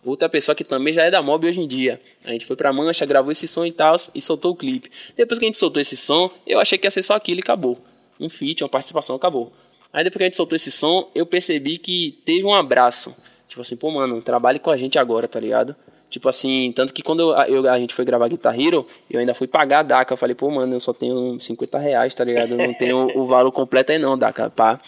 Outra 0.05 0.27
pessoa 0.27 0.53
que 0.53 0.65
também 0.65 0.93
já 0.93 1.03
é 1.03 1.09
da 1.09 1.21
Mob 1.21 1.47
hoje 1.47 1.61
em 1.61 1.67
dia. 1.67 1.99
A 2.25 2.31
gente 2.31 2.45
foi 2.45 2.57
pra 2.57 2.73
Mancha, 2.73 3.05
gravou 3.05 3.31
esse 3.31 3.47
som 3.47 3.65
e 3.65 3.71
tal, 3.71 3.95
e 4.13 4.21
soltou 4.21 4.51
o 4.51 4.55
clipe. 4.55 4.91
Depois 5.15 5.39
que 5.39 5.45
a 5.45 5.47
gente 5.47 5.57
soltou 5.57 5.81
esse 5.81 5.95
som, 5.95 6.29
eu 6.45 6.59
achei 6.59 6.77
que 6.77 6.85
ia 6.85 6.91
ser 6.91 7.03
só 7.03 7.15
aquilo 7.15 7.39
e 7.39 7.41
acabou. 7.41 7.79
Um 8.19 8.29
feat, 8.29 8.63
uma 8.63 8.69
participação, 8.69 9.15
acabou. 9.15 9.51
Aí 9.93 10.03
depois 10.03 10.17
que 10.17 10.23
a 10.23 10.27
gente 10.27 10.35
soltou 10.35 10.55
esse 10.57 10.71
som, 10.71 11.09
eu 11.15 11.25
percebi 11.25 11.77
que 11.77 12.19
teve 12.25 12.43
um 12.43 12.53
abraço. 12.53 13.15
Tipo 13.47 13.61
assim, 13.61 13.77
pô, 13.77 13.91
mano, 13.91 14.21
trabalhe 14.21 14.59
com 14.59 14.69
a 14.69 14.75
gente 14.75 14.99
agora, 14.99 15.27
tá 15.27 15.39
ligado? 15.39 15.73
Tipo 16.13 16.29
assim, 16.29 16.71
tanto 16.75 16.93
que 16.93 17.01
quando 17.01 17.21
eu, 17.21 17.31
eu- 17.55 17.67
a 17.71 17.79
gente 17.79 17.95
foi 17.95 18.05
gravar 18.05 18.27
Guitar 18.27 18.53
Hero, 18.59 18.85
eu 19.09 19.19
ainda 19.19 19.33
fui 19.33 19.47
pagar 19.47 19.79
a 19.79 19.81
DACA. 19.83 20.13
Eu 20.13 20.17
falei, 20.17 20.35
pô, 20.35 20.47
mano, 20.51 20.75
eu 20.75 20.79
só 20.79 20.93
tenho 20.93 21.39
50 21.39 21.79
reais, 21.79 22.13
tá 22.13 22.23
ligado? 22.23 22.51
Eu 22.51 22.57
não 22.59 22.73
tenho 22.75 23.09
o 23.19 23.25
valor 23.25 23.51
completo 23.51 23.91
aí 23.91 23.97
não, 23.97 24.15
DACA, 24.15 24.47
pá. 24.51 24.79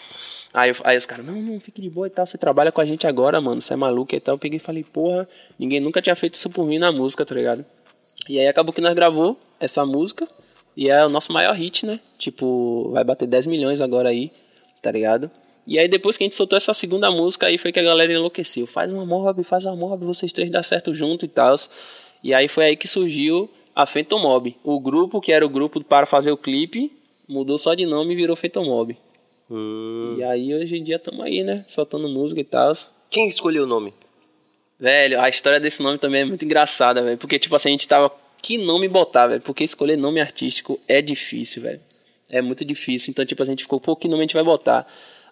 Aí, 0.54 0.72
aí 0.84 0.96
os 0.96 1.04
caras, 1.04 1.26
não, 1.26 1.34
não, 1.34 1.58
fique 1.58 1.82
de 1.82 1.90
boa 1.90 2.06
e 2.06 2.10
tal, 2.10 2.24
você 2.24 2.38
trabalha 2.38 2.70
com 2.70 2.80
a 2.80 2.84
gente 2.84 3.08
agora, 3.08 3.40
mano, 3.40 3.60
você 3.60 3.72
é 3.72 3.76
maluco 3.76 4.14
e 4.14 4.20
tal. 4.20 4.36
Eu 4.36 4.38
peguei 4.38 4.58
e 4.58 4.60
falei, 4.60 4.84
porra, 4.84 5.28
ninguém 5.58 5.80
nunca 5.80 6.00
tinha 6.00 6.14
feito 6.14 6.34
isso 6.34 6.48
por 6.48 6.64
mim 6.64 6.78
na 6.78 6.92
música, 6.92 7.26
tá 7.26 7.34
ligado? 7.34 7.64
E 8.28 8.38
aí 8.38 8.46
acabou 8.46 8.72
que 8.72 8.80
nós 8.80 8.94
gravou 8.94 9.36
essa 9.58 9.84
música 9.84 10.28
e 10.76 10.88
é 10.88 11.04
o 11.04 11.08
nosso 11.08 11.32
maior 11.32 11.56
hit, 11.56 11.84
né? 11.84 11.98
Tipo, 12.18 12.88
vai 12.92 13.02
bater 13.02 13.26
10 13.26 13.46
milhões 13.46 13.80
agora 13.80 14.10
aí, 14.10 14.30
tá 14.80 14.92
ligado? 14.92 15.28
E 15.66 15.78
aí 15.78 15.88
depois 15.88 16.16
que 16.16 16.24
a 16.24 16.26
gente 16.26 16.36
soltou 16.36 16.56
essa 16.56 16.72
segunda 16.72 17.10
música 17.10 17.46
aí 17.46 17.58
foi 17.58 17.72
que 17.72 17.80
a 17.80 17.82
galera 17.82 18.12
enlouqueceu. 18.12 18.66
Faz 18.66 18.92
uma 18.92 19.04
mob, 19.04 19.42
faz 19.42 19.64
uma 19.64 19.74
mob, 19.74 20.04
vocês 20.04 20.32
três 20.32 20.50
dá 20.50 20.62
certo 20.62 20.94
junto 20.94 21.24
e 21.24 21.28
tal. 21.28 21.56
E 22.22 22.32
aí 22.32 22.48
foi 22.48 22.66
aí 22.66 22.76
que 22.76 22.86
surgiu 22.86 23.50
a 23.74 23.84
Phantom 23.84 24.18
Mob. 24.20 24.56
O 24.64 24.80
grupo, 24.80 25.20
que 25.20 25.32
era 25.32 25.44
o 25.44 25.48
grupo 25.48 25.82
para 25.82 26.06
fazer 26.06 26.30
o 26.30 26.36
clipe, 26.36 26.90
mudou 27.28 27.58
só 27.58 27.74
de 27.74 27.84
nome 27.84 28.14
e 28.14 28.16
virou 28.16 28.36
Phantom 28.36 28.64
Mob. 28.64 28.96
Hum. 29.50 30.16
E 30.18 30.24
aí 30.24 30.54
hoje 30.54 30.76
em 30.76 30.84
dia 30.84 30.96
estamos 30.96 31.24
aí, 31.24 31.44
né? 31.44 31.64
Soltando 31.68 32.08
música 32.08 32.40
e 32.40 32.44
tal. 32.44 32.72
Quem 33.10 33.28
escolheu 33.28 33.64
o 33.64 33.66
nome? 33.66 33.92
Velho, 34.78 35.20
a 35.20 35.28
história 35.28 35.58
desse 35.58 35.82
nome 35.82 35.98
também 35.98 36.22
é 36.22 36.24
muito 36.24 36.44
engraçada, 36.44 37.02
velho. 37.02 37.18
Porque, 37.18 37.38
tipo 37.38 37.56
assim, 37.56 37.70
a 37.70 37.72
gente 37.72 37.88
tava. 37.88 38.12
Que 38.42 38.58
nome 38.58 38.86
botar, 38.88 39.26
velho? 39.26 39.40
Porque 39.40 39.64
escolher 39.64 39.96
nome 39.96 40.20
artístico 40.20 40.78
é 40.86 41.00
difícil, 41.00 41.62
velho. 41.62 41.80
É 42.28 42.42
muito 42.42 42.64
difícil. 42.64 43.10
Então, 43.10 43.24
tipo, 43.24 43.42
a 43.42 43.46
gente 43.46 43.62
ficou, 43.62 43.80
pô, 43.80 43.96
que 43.96 44.08
nome 44.08 44.20
a 44.20 44.24
gente 44.24 44.34
vai 44.34 44.44
botar? 44.44 44.86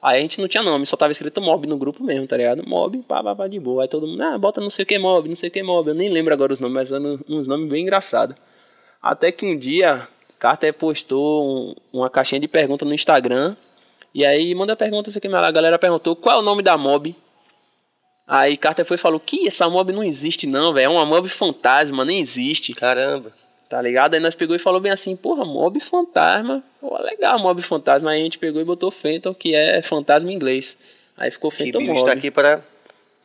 Aí 0.05 0.19
a 0.19 0.21
gente 0.21 0.39
não 0.39 0.47
tinha 0.47 0.63
nome, 0.63 0.85
só 0.85 0.99
tava 0.99 1.13
escrito 1.13 1.41
mob 1.41 1.67
no 1.67 1.79
grupo 1.79 2.05
mesmo, 2.05 2.27
tá 2.27 2.37
ligado? 2.37 2.63
Mob, 2.69 2.99
pá, 3.09 3.23
pá, 3.25 3.35
pá, 3.35 3.49
de 3.49 3.59
boa. 3.59 3.85
Aí 3.85 3.89
todo 3.89 4.07
mundo, 4.07 4.23
ah, 4.23 4.37
bota 4.37 4.61
não 4.61 4.69
sei 4.69 4.83
o 4.83 4.87
que 4.87 4.99
mob, 4.99 5.27
não 5.27 5.35
sei 5.35 5.49
o 5.49 5.51
que 5.51 5.63
mob. 5.63 5.89
Eu 5.89 5.95
nem 5.95 6.11
lembro 6.11 6.35
agora 6.35 6.53
os 6.53 6.61
nomes, 6.61 6.75
mas 6.75 6.93
eram 6.93 7.19
uns 7.27 7.47
nomes 7.49 7.71
bem 7.71 7.85
engraçados. 7.85 8.37
Até 9.01 9.33
que 9.33 9.47
um 9.47 9.59
dia, 9.59 10.07
Carter 10.39 10.75
postou 10.75 11.47
um- 11.47 11.75
uma 11.91 12.11
caixinha 12.11 12.39
de 12.39 12.47
pergunta 12.47 12.85
no 12.85 12.93
Instagram. 12.93 13.57
E 14.15 14.27
aí 14.27 14.55
manda 14.55 14.77
pergunta, 14.77 15.11
sei 15.11 15.23
que, 15.23 15.27
a 15.27 15.51
galera 15.51 15.79
perguntou 15.79 16.15
qual 16.15 16.37
é 16.37 16.39
o 16.39 16.43
nome 16.43 16.63
da 16.63 16.77
mob. 16.77 17.17
Aí 18.29 18.59
Carter 18.59 18.85
foi 18.85 18.97
e 18.97 19.01
falou 19.01 19.19
que 19.19 19.47
essa 19.49 19.71
mob 19.71 19.91
não 19.91 20.05
existe 20.05 20.47
não, 20.47 20.75
velho. 20.75 20.85
É 20.85 20.89
uma 20.91 21.07
mob 21.07 21.27
fantasma, 21.31 22.05
nem 22.05 22.21
existe. 22.21 22.75
Caramba. 22.75 23.33
Tá 23.75 23.83
ligado? 23.83 24.15
Aí 24.15 24.21
nós 24.21 24.37
pegou 24.37 24.55
e 24.55 24.59
falou 24.61 24.79
bem 24.79 24.93
assim, 24.93 25.17
porra, 25.17 25.45
mob 25.45 25.81
fantasma. 25.81 26.63
Pô, 26.81 26.97
legal, 27.03 27.41
mob 27.41 27.61
fantasma. 27.61 28.13
Aí 28.13 28.21
a 28.21 28.23
gente 28.23 28.39
pegou 28.39 28.63
e 28.63 28.65
botou 28.65 28.89
Phantom, 28.89 29.35
que 29.35 29.53
é 29.53 29.83
fantasma 29.83 30.31
em 30.31 30.35
inglês. 30.37 30.77
Aí 31.17 31.29
ficou 31.29 31.51
Phantom 31.51 31.81
Bibi 31.81 31.89
Mob. 31.89 31.99
está 31.99 32.13
aqui 32.13 32.31
para 32.31 32.63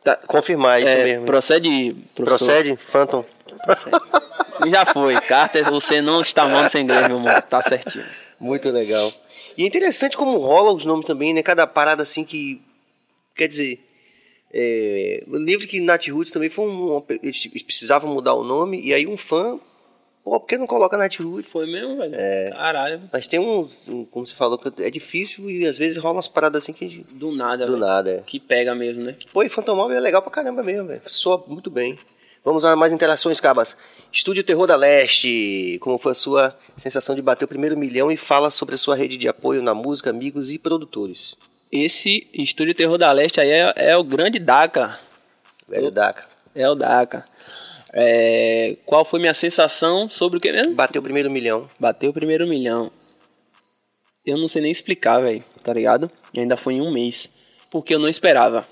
Tá- 0.02 0.16
confirmar 0.16 0.80
isso 0.80 0.88
é, 0.88 1.04
mesmo. 1.04 1.24
Procede, 1.24 1.94
professor. 2.16 2.46
Procede, 2.48 2.76
Phantom. 2.78 3.24
E 4.66 4.70
já 4.70 4.84
foi. 4.86 5.20
Carter, 5.20 5.70
você 5.70 6.02
não 6.02 6.20
está 6.20 6.48
mal 6.48 6.64
no 6.64 6.68
seu 6.68 6.80
inglês, 6.80 7.06
meu 7.06 7.18
irmão. 7.18 7.42
Tá 7.42 7.62
certinho. 7.62 8.04
Muito 8.40 8.68
legal. 8.70 9.12
E 9.56 9.62
é 9.62 9.66
interessante 9.68 10.16
como 10.16 10.36
rola 10.38 10.74
os 10.74 10.84
nomes 10.84 11.06
também, 11.06 11.32
né? 11.32 11.44
Cada 11.44 11.64
parada 11.64 12.02
assim 12.02 12.24
que. 12.24 12.60
Quer 13.36 13.46
dizer. 13.46 13.78
É, 14.52 15.22
eu 15.28 15.38
lembro 15.38 15.68
que 15.68 15.80
Nat 15.80 16.08
Roots 16.08 16.32
também 16.32 16.50
foi 16.50 16.66
um. 16.66 17.04
eles 17.22 17.46
precisavam 17.62 18.12
mudar 18.12 18.34
o 18.34 18.42
nome, 18.42 18.84
e 18.84 18.92
aí 18.92 19.06
um 19.06 19.16
fã. 19.16 19.56
Pô, 20.30 20.38
por 20.38 20.46
que 20.46 20.56
não 20.56 20.64
coloca 20.68 20.96
Nat 20.96 21.18
Roots? 21.18 21.50
Foi 21.50 21.66
mesmo, 21.66 21.96
velho? 21.96 22.14
É. 22.16 22.50
Caralho. 22.50 23.00
Mas 23.12 23.26
tem 23.26 23.40
uns. 23.40 23.88
um- 23.88 24.04
como 24.04 24.24
você 24.24 24.32
falou, 24.32 24.56
que 24.56 24.80
é 24.80 24.88
difícil 24.88 25.50
e 25.50 25.66
às 25.66 25.76
vezes 25.76 25.96
rola 25.98 26.14
umas 26.14 26.28
paradas 26.28 26.62
assim 26.62 26.72
que. 26.72 26.84
a 26.84 26.88
gente- 26.88 27.02
Do 27.14 27.32
nada, 27.34 27.66
Do 27.66 27.72
velho. 27.72 27.84
nada, 27.84 28.10
é. 28.12 28.18
Que 28.20 28.38
pega 28.38 28.72
mesmo, 28.72 29.02
né? 29.02 29.16
Pô, 29.32 29.42
e 29.42 29.50
Mob 29.74 29.92
é 29.92 29.98
legal 29.98 30.22
pra 30.22 30.30
caramba 30.30 30.62
mesmo, 30.62 30.86
velho. 30.86 31.02
Soa 31.04 31.42
muito 31.48 31.68
bem. 31.68 31.98
Vamos 32.44 32.64
a 32.64 32.76
mais 32.76 32.92
interações, 32.92 33.40
Cabas. 33.40 33.76
Estúdio 34.12 34.44
Terror 34.44 34.68
da 34.68 34.76
Leste. 34.76 35.78
Como 35.80 35.98
foi 35.98 36.12
a 36.12 36.14
sua 36.14 36.56
sensação 36.76 37.16
de 37.16 37.22
bater 37.22 37.44
o 37.44 37.48
primeiro 37.48 37.76
milhão 37.76 38.08
e 38.08 38.16
fala 38.16 38.52
sobre 38.52 38.76
a 38.76 38.78
sua 38.78 38.94
rede 38.94 39.16
de 39.16 39.26
apoio 39.26 39.60
na 39.60 39.74
música, 39.74 40.10
amigos 40.10 40.52
e 40.52 40.60
produtores? 40.60 41.34
Esse 41.72 42.28
Estúdio 42.32 42.72
Terror 42.74 42.96
da 42.96 43.10
Leste 43.10 43.40
aí 43.40 43.50
é, 43.50 43.72
é 43.76 43.96
o 43.96 44.04
grande 44.04 44.38
DACA. 44.38 44.96
Velho 45.68 45.90
Daca. 45.90 46.24
É 46.54 46.70
o 46.70 46.76
DACA. 46.76 47.24
É, 47.92 48.76
qual 48.86 49.04
foi 49.04 49.18
minha 49.18 49.34
sensação 49.34 50.08
sobre 50.08 50.38
o 50.38 50.40
que 50.40 50.52
mesmo? 50.52 50.74
Bateu 50.74 51.00
o 51.00 51.02
primeiro 51.02 51.30
milhão. 51.30 51.68
Bateu 51.78 52.10
o 52.10 52.14
primeiro 52.14 52.46
milhão. 52.46 52.90
Eu 54.24 54.36
não 54.36 54.48
sei 54.48 54.62
nem 54.62 54.70
explicar, 54.70 55.20
velho, 55.20 55.42
tá 55.64 55.72
ligado? 55.72 56.10
E 56.32 56.40
ainda 56.40 56.56
foi 56.56 56.74
em 56.74 56.80
um 56.80 56.90
mês. 56.90 57.30
Porque 57.70 57.94
eu 57.94 57.98
não 57.98 58.08
esperava. 58.08 58.66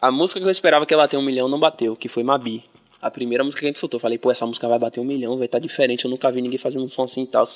A 0.00 0.10
música 0.10 0.40
que 0.40 0.46
eu 0.46 0.50
esperava 0.50 0.86
que 0.86 0.94
ia 0.94 0.98
bater 0.98 1.16
um 1.16 1.22
milhão 1.22 1.48
não 1.48 1.58
bateu, 1.58 1.96
que 1.96 2.08
foi 2.08 2.22
Mabi. 2.22 2.64
A 3.00 3.10
primeira 3.10 3.44
música 3.44 3.60
que 3.60 3.66
a 3.66 3.68
gente 3.68 3.78
soltou. 3.78 3.98
Falei, 3.98 4.18
pô, 4.18 4.30
essa 4.30 4.46
música 4.46 4.68
vai 4.68 4.78
bater 4.78 5.00
um 5.00 5.04
milhão, 5.04 5.38
vai 5.38 5.48
tá 5.48 5.58
diferente. 5.58 6.04
Eu 6.04 6.10
nunca 6.10 6.30
vi 6.30 6.42
ninguém 6.42 6.58
fazendo 6.58 6.84
um 6.84 6.88
som 6.88 7.04
assim 7.04 7.22
e 7.22 7.26
tal. 7.26 7.46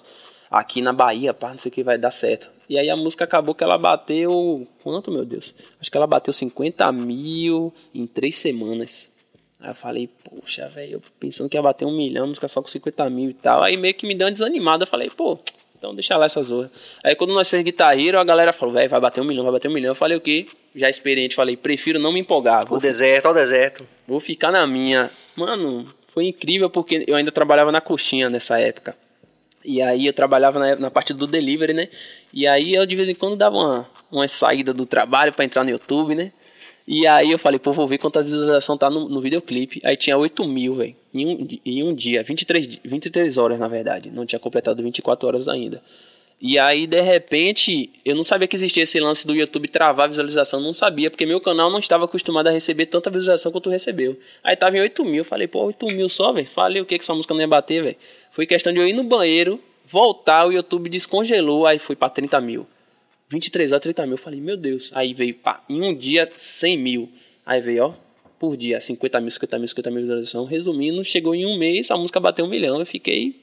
Aqui 0.51 0.81
na 0.81 0.93
Bahia, 0.93 1.35
pá, 1.35 1.51
não 1.51 1.59
sei 1.59 1.69
o 1.69 1.73
que 1.73 1.83
vai 1.83 1.99
dar 1.99 2.11
certo. 2.11 2.51
E 2.69 2.79
aí 2.79 2.89
a 2.91 2.97
música 2.97 3.25
acabou 3.25 3.55
que 3.55 3.65
ela 3.65 3.77
bateu. 3.77 4.67
Quanto, 4.83 5.11
meu 5.11 5.25
Deus? 5.25 5.55
Acho 5.81 5.91
que 5.91 5.97
ela 5.97 6.07
bateu 6.07 6.33
50 6.33 6.91
mil 6.93 7.73
em 7.95 8.07
três 8.07 8.37
semanas. 8.37 9.12
Aí 9.63 9.71
eu 9.71 9.75
falei, 9.75 10.09
poxa, 10.29 10.69
velho, 10.69 10.95
eu 10.95 11.03
pensando 11.21 11.49
que 11.49 11.57
ia 11.57 11.63
bater 11.63 11.85
um 11.85 11.97
milhão, 11.97 12.27
música 12.27 12.49
só 12.49 12.61
com 12.61 12.69
50 12.69 13.09
mil 13.11 13.31
e 13.31 13.35
tal. 13.35 13.63
Aí 13.63 13.77
meio 13.77 13.95
que 13.95 14.07
me 14.07 14.15
deu 14.15 14.27
uma 14.27 14.33
desanimada. 14.33 14.83
Eu 14.83 14.89
falei, 14.89 15.09
pô, 15.09 15.39
então 15.79 15.95
deixa 15.95 16.17
lá 16.17 16.27
essa 16.27 16.43
zorra. 16.43 16.71
Aí 17.05 17.15
quando 17.15 17.33
nós 17.33 17.49
fez 17.49 17.63
Guitar 17.63 17.99
Hero, 17.99 18.19
a 18.19 18.25
galera 18.25 18.53
falou, 18.53 18.75
velho, 18.75 18.91
vai 18.91 19.01
bater 19.01 19.21
um 19.21 19.25
milhão, 19.25 19.45
vai 19.45 19.53
bater 19.53 19.69
um 19.69 19.73
milhão. 19.73 19.93
Eu 19.93 19.95
falei 19.95 20.17
o 20.17 20.21
quê? 20.21 20.47
Já 20.75 20.89
experiente, 20.91 21.37
falei, 21.37 21.57
prefiro 21.57 21.99
não 21.99 22.13
me 22.13 22.21
empolgar. 22.21 22.65
O 22.65 22.69
Vou, 22.71 22.81
deserto, 22.81 23.27
ao 23.27 23.35
deserto. 23.35 23.87
vou 24.07 24.19
ficar 24.19 24.51
na 24.51 24.67
minha. 24.67 25.11
Mano, 25.37 25.93
foi 26.09 26.25
incrível 26.27 26.69
porque 26.69 27.05
eu 27.07 27.15
ainda 27.15 27.31
trabalhava 27.31 27.71
na 27.71 27.81
coxinha 27.81 28.29
nessa 28.29 28.59
época. 28.59 28.97
E 29.65 29.81
aí 29.81 30.07
eu 30.07 30.13
trabalhava 30.13 30.59
na, 30.59 30.75
na 30.77 30.91
parte 30.91 31.15
do 31.15 31.27
delivery, 31.27 31.73
né? 31.73 31.89
E 32.33 32.47
aí 32.49 32.75
eu 32.75 32.85
de 32.85 32.97
vez 32.97 33.09
em 33.09 33.15
quando 33.15 33.37
dava 33.37 33.57
uma, 33.57 33.91
uma 34.11 34.27
saída 34.27 34.75
do 34.75 34.85
trabalho 34.85 35.33
pra 35.33 35.45
entrar 35.45 35.63
no 35.63 35.71
YouTube, 35.71 36.15
né? 36.17 36.33
E 36.87 37.07
aí 37.07 37.31
eu 37.31 37.39
falei, 37.39 37.59
pô, 37.59 37.73
vou 37.73 37.87
ver 37.87 37.99
quanta 37.99 38.23
visualização 38.23 38.77
tá 38.77 38.91
no, 38.91 39.09
no 39.09 39.21
videoclipe. 39.21 39.81
Aí 39.85 39.97
tinha 39.97 40.17
8 40.19 40.45
mil, 40.47 40.75
velho. 40.75 40.97
Em 41.15 41.27
um, 41.27 41.49
em 41.65 41.83
um 41.85 41.95
dia, 41.95 42.23
23, 42.25 42.67
di- 42.67 42.81
23 42.85 43.39
horas, 43.39 43.59
na 43.59 43.69
verdade. 43.69 44.11
Não 44.11 44.27
tinha 44.27 44.39
completado 44.41 44.83
24 44.83 45.27
horas 45.29 45.49
ainda. 45.49 45.81
E 46.41 46.59
aí, 46.59 46.89
de 46.89 47.01
repente, 47.01 47.89
eu 48.05 48.17
não 48.17 48.25
sabia 48.25 48.49
que 48.49 48.57
existia 48.57 48.83
esse 48.83 48.99
lance 48.99 49.25
do 49.25 49.33
YouTube 49.33 49.69
travar 49.69 50.07
a 50.07 50.09
visualização. 50.09 50.61
Não 50.61 50.73
sabia, 50.73 51.09
porque 51.09 51.25
meu 51.25 51.41
canal 51.41 51.71
não 51.71 51.79
estava 51.79 52.05
acostumado 52.05 52.49
a 52.49 52.51
receber 52.51 52.87
tanta 52.87 53.09
visualização 53.11 53.53
quanto 53.53 53.71
recebeu. 53.71 54.19
Aí 54.43 54.57
tava 54.57 54.77
em 54.77 54.81
8 54.81 55.05
mil. 55.05 55.25
Falei, 55.25 55.47
pô, 55.47 55.65
8 55.67 55.87
mil 55.87 56.09
só, 56.09 56.33
velho. 56.33 56.49
Falei 56.49 56.83
o 56.83 56.85
que 56.85 56.99
que 56.99 57.05
essa 57.05 57.15
música 57.15 57.33
não 57.33 57.41
ia 57.41 57.47
bater, 57.47 57.81
velho. 57.85 57.97
Foi 58.33 58.45
questão 58.45 58.73
de 58.73 58.81
eu 58.81 58.89
ir 58.89 58.93
no 58.93 59.05
banheiro, 59.05 59.61
voltar, 59.87 60.47
o 60.49 60.53
YouTube 60.53 60.91
descongelou, 60.91 61.65
aí 61.65 61.79
foi 61.79 61.95
pra 61.95 62.09
30 62.09 62.41
mil. 62.41 62.67
23 63.33 63.73
horas, 63.73 63.83
30 63.83 64.03
mil. 64.05 64.15
Eu 64.15 64.19
falei, 64.19 64.41
meu 64.41 64.57
Deus. 64.57 64.91
Aí 64.95 65.15
veio, 65.15 65.35
pá, 65.35 65.65
em 65.69 65.81
um 65.83 65.95
dia, 65.95 66.31
100 66.37 66.79
mil. 66.79 67.09
Aí 67.45 67.61
veio, 67.61 67.87
ó, 67.87 67.95
por 68.39 68.57
dia, 68.57 68.81
50 68.81 69.21
mil, 69.21 69.31
50 69.31 69.59
mil, 69.59 69.69
50 69.69 69.91
mil 69.91 70.01
visualização. 70.03 70.45
Resumindo, 70.45 71.03
chegou 71.05 71.35
em 71.35 71.47
um 71.47 71.59
mês, 71.59 71.91
a 71.91 71.97
música 71.97 72.21
bateu 72.21 72.45
um 72.45 72.49
milhão. 72.49 72.79
Eu 72.79 72.87
fiquei 72.87 73.41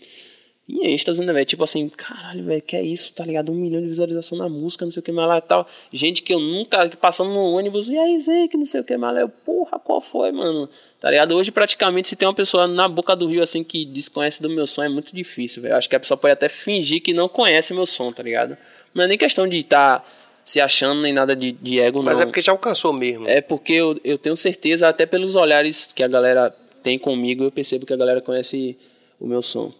em 0.69 0.93
êxtase, 0.93 1.25
né, 1.25 1.33
velho? 1.33 1.45
Tipo 1.45 1.63
assim, 1.63 1.89
caralho, 1.89 2.43
velho, 2.45 2.61
que 2.61 2.75
é 2.75 2.83
isso, 2.83 3.11
tá 3.13 3.25
ligado? 3.25 3.51
Um 3.51 3.55
milhão 3.55 3.81
de 3.81 3.87
visualização 3.87 4.37
na 4.37 4.47
música, 4.47 4.85
não 4.85 4.91
sei 4.91 4.99
o 4.99 5.03
que 5.03 5.11
mais 5.11 5.27
lá 5.27 5.39
e 5.39 5.41
tal. 5.41 5.67
Gente 5.91 6.21
que 6.21 6.31
eu 6.31 6.39
nunca, 6.39 6.87
passando 7.01 7.31
no 7.31 7.55
ônibus, 7.55 7.89
e 7.89 7.97
aí, 7.97 8.21
Zé, 8.21 8.47
que 8.47 8.55
não 8.55 8.65
sei 8.65 8.81
o 8.81 8.83
que 8.83 8.95
mais 8.95 9.15
lá. 9.15 9.21
Eu, 9.21 9.29
porra, 9.29 9.79
qual 9.79 9.99
foi, 9.99 10.31
mano? 10.31 10.69
Tá 10.99 11.09
ligado? 11.09 11.35
Hoje, 11.35 11.49
praticamente, 11.49 12.09
se 12.09 12.15
tem 12.15 12.27
uma 12.27 12.35
pessoa 12.35 12.67
na 12.67 12.87
boca 12.87 13.15
do 13.15 13.25
rio, 13.25 13.41
assim, 13.41 13.63
que 13.63 13.83
desconhece 13.83 14.43
do 14.43 14.49
meu 14.49 14.67
som, 14.67 14.83
é 14.83 14.89
muito 14.89 15.15
difícil, 15.15 15.63
velho. 15.63 15.75
Acho 15.75 15.89
que 15.89 15.95
a 15.95 15.99
pessoa 15.99 16.17
pode 16.17 16.33
até 16.33 16.47
fingir 16.47 17.01
que 17.01 17.13
não 17.13 17.27
conhece 17.27 17.73
meu 17.73 17.87
som, 17.87 18.11
tá 18.11 18.21
ligado? 18.21 18.55
Não 18.93 19.03
é 19.03 19.07
nem 19.07 19.17
questão 19.17 19.47
de 19.47 19.57
estar 19.57 20.05
se 20.45 20.59
achando, 20.59 21.01
nem 21.01 21.13
nada 21.13 21.35
de, 21.35 21.51
de 21.51 21.79
ego, 21.79 22.01
Mas 22.01 22.17
não. 22.17 22.23
é 22.23 22.25
porque 22.25 22.41
já 22.41 22.51
alcançou 22.51 22.91
mesmo. 22.91 23.27
É 23.27 23.39
porque 23.39 23.73
eu, 23.73 23.99
eu 24.03 24.17
tenho 24.17 24.35
certeza, 24.35 24.89
até 24.89 25.05
pelos 25.05 25.35
olhares 25.35 25.87
que 25.93 26.01
a 26.01 26.07
galera 26.07 26.49
tem 26.81 26.97
comigo, 26.97 27.43
eu 27.43 27.51
percebo 27.51 27.85
que 27.85 27.93
a 27.93 27.97
galera 27.97 28.21
conhece 28.21 28.77
o 29.19 29.27
meu 29.27 29.41
som. 29.41 29.71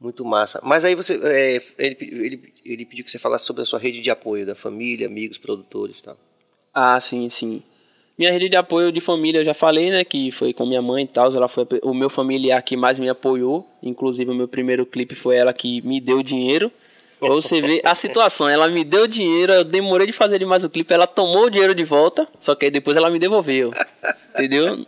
Muito 0.00 0.24
massa. 0.24 0.60
Mas 0.62 0.84
aí 0.84 0.94
você. 0.94 1.18
é, 1.24 1.62
ele, 1.78 1.96
ele, 2.00 2.52
ele 2.64 2.86
pediu 2.86 3.04
que 3.04 3.10
você 3.10 3.18
falasse 3.18 3.46
sobre 3.46 3.62
a 3.62 3.64
sua 3.64 3.78
rede 3.78 4.00
de 4.00 4.10
apoio, 4.10 4.44
da 4.44 4.54
família, 4.54 5.06
amigos, 5.06 5.38
produtores 5.38 6.00
e 6.00 6.02
tal. 6.04 6.16
Ah, 6.72 7.00
sim, 7.00 7.28
sim. 7.30 7.62
Minha 8.16 8.30
rede 8.30 8.48
de 8.48 8.56
apoio 8.56 8.92
de 8.92 9.00
família, 9.00 9.40
eu 9.40 9.44
já 9.44 9.54
falei, 9.54 9.90
né? 9.90 10.04
Que 10.04 10.30
foi 10.30 10.52
com 10.52 10.66
minha 10.66 10.82
mãe 10.82 11.04
e 11.04 11.08
tal. 11.08 11.32
Ela 11.34 11.48
foi 11.48 11.66
o 11.82 11.94
meu 11.94 12.10
familiar 12.10 12.62
que 12.62 12.76
mais 12.76 12.98
me 12.98 13.08
apoiou. 13.08 13.66
Inclusive, 13.82 14.30
o 14.30 14.34
meu 14.34 14.46
primeiro 14.46 14.84
clipe 14.86 15.14
foi 15.14 15.36
ela 15.36 15.52
que 15.52 15.80
me 15.82 16.00
deu 16.00 16.22
dinheiro. 16.22 16.70
Você 17.28 17.60
ver 17.60 17.80
a 17.84 17.94
situação. 17.94 18.48
Ela 18.48 18.68
me 18.68 18.84
deu 18.84 19.06
dinheiro, 19.06 19.52
eu 19.52 19.64
demorei 19.64 20.06
de 20.06 20.12
fazer 20.12 20.38
demais 20.38 20.64
o 20.64 20.70
clipe. 20.70 20.92
Ela 20.92 21.06
tomou 21.06 21.46
o 21.46 21.50
dinheiro 21.50 21.74
de 21.74 21.84
volta, 21.84 22.28
só 22.38 22.54
que 22.54 22.66
aí 22.66 22.70
depois 22.70 22.96
ela 22.96 23.10
me 23.10 23.18
devolveu. 23.18 23.72
Entendeu? 24.34 24.86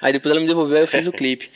Aí 0.00 0.12
depois 0.12 0.32
ela 0.32 0.40
me 0.40 0.46
devolveu, 0.46 0.76
aí 0.76 0.82
eu 0.82 0.88
fiz 0.88 1.06
o 1.06 1.12
clipe. 1.12 1.50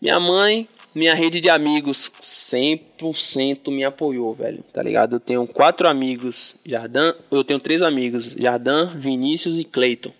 Minha 0.00 0.18
mãe, 0.20 0.68
minha 0.94 1.14
rede 1.14 1.40
de 1.40 1.48
amigos 1.48 2.10
100% 2.20 3.70
me 3.70 3.84
apoiou, 3.84 4.34
velho. 4.34 4.62
Tá 4.72 4.82
ligado? 4.82 5.16
Eu 5.16 5.20
tenho 5.20 5.46
quatro 5.46 5.88
amigos, 5.88 6.56
Jardim, 6.64 7.14
eu 7.30 7.42
tenho 7.42 7.58
três 7.58 7.82
amigos, 7.82 8.34
Jardim, 8.38 8.90
Vinícius 8.94 9.58
e 9.58 9.64
Cleiton. 9.64 10.12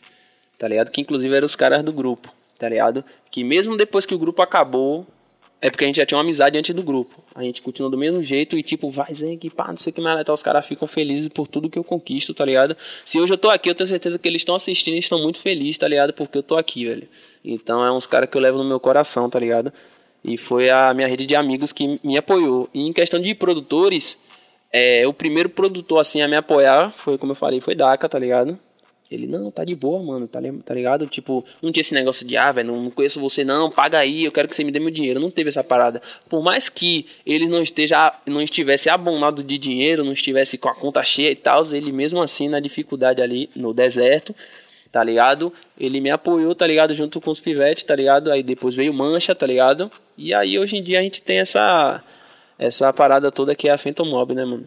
Tá 0.58 0.68
ligado? 0.68 0.90
Que 0.90 1.00
inclusive 1.00 1.34
eram 1.34 1.46
os 1.46 1.56
caras 1.56 1.82
do 1.82 1.92
grupo, 1.92 2.32
tá 2.58 2.68
ligado? 2.68 3.04
Que 3.30 3.44
mesmo 3.44 3.76
depois 3.76 4.06
que 4.06 4.14
o 4.14 4.18
grupo 4.18 4.40
acabou, 4.42 5.06
é 5.62 5.70
porque 5.70 5.84
a 5.84 5.86
gente 5.86 5.96
já 5.96 6.04
tinha 6.04 6.18
uma 6.18 6.24
amizade 6.24 6.58
antes 6.58 6.74
do 6.74 6.82
grupo. 6.82 7.22
A 7.36 7.42
gente 7.44 7.62
continua 7.62 7.88
do 7.88 7.96
mesmo 7.96 8.20
jeito 8.20 8.58
e 8.58 8.64
tipo, 8.64 8.90
vai, 8.90 9.14
Zé, 9.14 9.36
que 9.36 9.48
pá, 9.48 9.68
não 9.68 9.76
sei 9.76 9.92
o 9.92 9.94
que 9.94 10.00
mais, 10.00 10.20
então 10.20 10.34
os 10.34 10.42
caras 10.42 10.66
ficam 10.66 10.88
felizes 10.88 11.28
por 11.28 11.46
tudo 11.46 11.70
que 11.70 11.78
eu 11.78 11.84
conquisto, 11.84 12.34
tá 12.34 12.44
ligado? 12.44 12.76
Se 13.06 13.20
hoje 13.20 13.32
eu 13.32 13.38
tô 13.38 13.48
aqui, 13.48 13.70
eu 13.70 13.74
tenho 13.74 13.88
certeza 13.88 14.18
que 14.18 14.26
eles 14.26 14.40
estão 14.42 14.56
assistindo 14.56 14.94
e 14.94 14.98
estão 14.98 15.22
muito 15.22 15.38
felizes, 15.38 15.78
tá 15.78 15.86
ligado? 15.86 16.12
Porque 16.12 16.36
eu 16.36 16.42
tô 16.42 16.56
aqui, 16.56 16.84
velho. 16.86 17.06
Então 17.44 17.84
é 17.86 17.92
uns 17.92 18.08
caras 18.08 18.28
que 18.28 18.36
eu 18.36 18.40
levo 18.40 18.58
no 18.58 18.64
meu 18.64 18.80
coração, 18.80 19.30
tá 19.30 19.38
ligado? 19.38 19.72
E 20.24 20.36
foi 20.36 20.68
a 20.68 20.92
minha 20.92 21.06
rede 21.06 21.24
de 21.26 21.36
amigos 21.36 21.72
que 21.72 22.00
me 22.02 22.18
apoiou. 22.18 22.68
E 22.74 22.80
em 22.80 22.92
questão 22.92 23.20
de 23.20 23.32
produtores, 23.32 24.18
é, 24.72 25.06
o 25.06 25.12
primeiro 25.12 25.48
produtor 25.48 26.00
assim 26.00 26.22
a 26.22 26.28
me 26.28 26.34
apoiar 26.34 26.90
foi, 26.90 27.16
como 27.16 27.32
eu 27.32 27.36
falei, 27.36 27.60
foi 27.60 27.76
Daka, 27.76 28.08
tá 28.08 28.18
ligado? 28.18 28.58
Ele, 29.12 29.26
não, 29.26 29.50
tá 29.50 29.62
de 29.62 29.74
boa, 29.74 30.02
mano, 30.02 30.26
tá, 30.26 30.40
tá 30.64 30.74
ligado? 30.74 31.06
Tipo, 31.06 31.44
não 31.60 31.70
tinha 31.70 31.82
esse 31.82 31.92
negócio 31.92 32.26
de, 32.26 32.34
ah, 32.36 32.50
velho, 32.50 32.72
não, 32.72 32.84
não 32.84 32.90
conheço 32.90 33.20
você, 33.20 33.44
não, 33.44 33.70
paga 33.70 33.98
aí, 33.98 34.24
eu 34.24 34.32
quero 34.32 34.48
que 34.48 34.56
você 34.56 34.64
me 34.64 34.72
dê 34.72 34.80
meu 34.80 34.90
dinheiro. 34.90 35.20
Não 35.20 35.30
teve 35.30 35.50
essa 35.50 35.62
parada. 35.62 36.00
Por 36.30 36.42
mais 36.42 36.70
que 36.70 37.06
ele 37.26 37.46
não 37.46 37.62
esteja, 37.62 38.10
não 38.26 38.40
estivesse 38.40 38.88
abonado 38.88 39.42
de 39.42 39.58
dinheiro, 39.58 40.02
não 40.02 40.14
estivesse 40.14 40.56
com 40.56 40.70
a 40.70 40.74
conta 40.74 41.04
cheia 41.04 41.30
e 41.30 41.36
tal, 41.36 41.62
ele 41.74 41.92
mesmo 41.92 42.22
assim, 42.22 42.48
na 42.48 42.58
dificuldade 42.58 43.20
ali 43.20 43.50
no 43.54 43.74
deserto, 43.74 44.34
tá 44.90 45.04
ligado? 45.04 45.52
Ele 45.78 46.00
me 46.00 46.10
apoiou, 46.10 46.54
tá 46.54 46.66
ligado? 46.66 46.94
Junto 46.94 47.20
com 47.20 47.30
os 47.30 47.40
pivetes, 47.40 47.84
tá 47.84 47.94
ligado? 47.94 48.32
Aí 48.32 48.42
depois 48.42 48.74
veio 48.74 48.94
Mancha, 48.94 49.34
tá 49.34 49.46
ligado? 49.46 49.92
E 50.16 50.32
aí 50.32 50.58
hoje 50.58 50.76
em 50.76 50.82
dia 50.82 51.00
a 51.00 51.02
gente 51.02 51.20
tem 51.20 51.38
essa, 51.38 52.02
essa 52.58 52.90
parada 52.92 53.30
toda 53.30 53.54
que 53.54 53.68
é 53.68 53.72
a 53.72 53.78
Phantom 53.78 54.06
Mob, 54.06 54.34
né, 54.34 54.44
mano? 54.44 54.66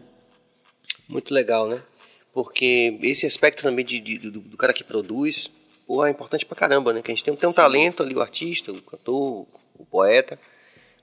Muito 1.08 1.34
legal, 1.34 1.68
né? 1.68 1.80
Porque 2.36 2.98
esse 3.00 3.24
aspecto 3.24 3.62
também 3.62 3.82
de, 3.82 3.98
de- 3.98 4.18
do, 4.18 4.40
do 4.40 4.56
cara 4.58 4.74
que 4.74 4.84
produz, 4.84 5.50
pô, 5.86 6.04
é 6.04 6.10
importante 6.10 6.44
pra 6.44 6.54
caramba, 6.54 6.92
né? 6.92 7.00
Que 7.00 7.10
a 7.10 7.14
gente 7.14 7.24
tem, 7.24 7.34
tem 7.34 7.48
um 7.48 7.52
talento 7.52 8.02
ali, 8.02 8.14
o 8.14 8.20
artista, 8.20 8.70
o 8.70 8.82
cantor, 8.82 9.46
o 9.78 9.86
poeta, 9.90 10.38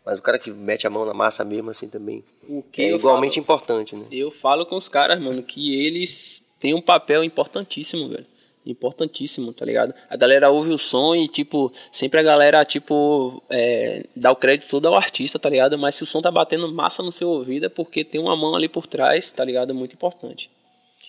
mas 0.06 0.20
o 0.20 0.22
cara 0.22 0.38
que 0.38 0.52
mete 0.52 0.86
a 0.86 0.92
mão 0.92 1.06
na 1.08 1.14
massa 1.16 1.44
mesmo, 1.44 1.72
assim, 1.72 1.90
também 1.90 2.24
O 2.48 2.62
que 2.62 2.84
é 2.84 2.92
igualmente 2.94 3.42
falo- 3.42 3.44
importante, 3.44 3.96
né? 3.96 4.06
Eu 4.12 4.30
falo 4.30 4.64
com 4.64 4.76
os 4.76 4.88
caras, 4.88 5.20
mano, 5.20 5.42
que 5.42 5.84
eles 5.84 6.44
têm 6.60 6.76
um 6.76 6.82
papel 6.82 7.24
importantíssimo, 7.24 8.10
velho. 8.10 8.28
Importantíssimo, 8.64 9.52
tá 9.54 9.66
ligado? 9.66 9.92
A 10.12 10.16
galera 10.16 10.52
ouve 10.52 10.70
o 10.70 10.78
som 10.78 11.16
e, 11.16 11.28
tipo, 11.28 11.74
sempre 11.92 12.20
a 12.20 12.24
galera, 12.24 12.64
tipo, 12.64 13.42
é, 13.50 14.06
dá 14.16 14.32
o 14.32 14.36
crédito 14.36 14.70
todo 14.70 14.86
ao 14.88 14.94
artista, 14.94 15.40
tá 15.40 15.50
ligado? 15.50 15.80
Mas 15.80 15.96
se 15.96 16.04
o 16.04 16.06
som 16.06 16.22
tá 16.22 16.30
batendo 16.30 16.72
massa 16.72 17.02
no 17.02 17.12
seu 17.12 17.28
ouvido 17.30 17.66
é 17.66 17.70
porque 17.70 18.04
tem 18.06 18.22
uma 18.22 18.38
mão 18.38 18.54
ali 18.56 18.70
por 18.70 18.86
trás, 18.86 19.32
tá 19.32 19.44
ligado? 19.44 19.72
É 19.72 19.74
muito 19.74 19.94
importante. 19.96 20.52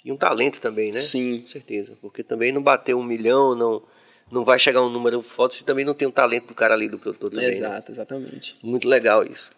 E 0.05 0.11
um 0.11 0.17
talento 0.17 0.61
também, 0.61 0.91
né? 0.91 1.01
Sim. 1.01 1.41
Com 1.41 1.47
certeza. 1.47 1.97
Porque 2.01 2.23
também 2.23 2.53
não 2.53 2.63
bater 2.63 2.95
um 2.95 3.03
milhão, 3.03 3.55
não, 3.55 3.83
não 4.31 4.45
vai 4.45 4.59
chegar 4.59 4.83
um 4.83 4.89
número 4.89 5.23
foda 5.23 5.53
se 5.53 5.65
também 5.65 5.85
não 5.85 5.95
tem 5.95 6.09
um 6.09 6.11
talento 6.11 6.49
do 6.49 6.55
cara 6.55 6.75
ali, 6.75 6.89
do 6.89 6.99
produtor 6.99 7.31
também, 7.31 7.49
né? 7.49 7.55
Exato, 7.55 7.93
exatamente. 7.93 8.57
Muito 8.63 8.89
legal 8.89 9.25
isso. 9.25 9.53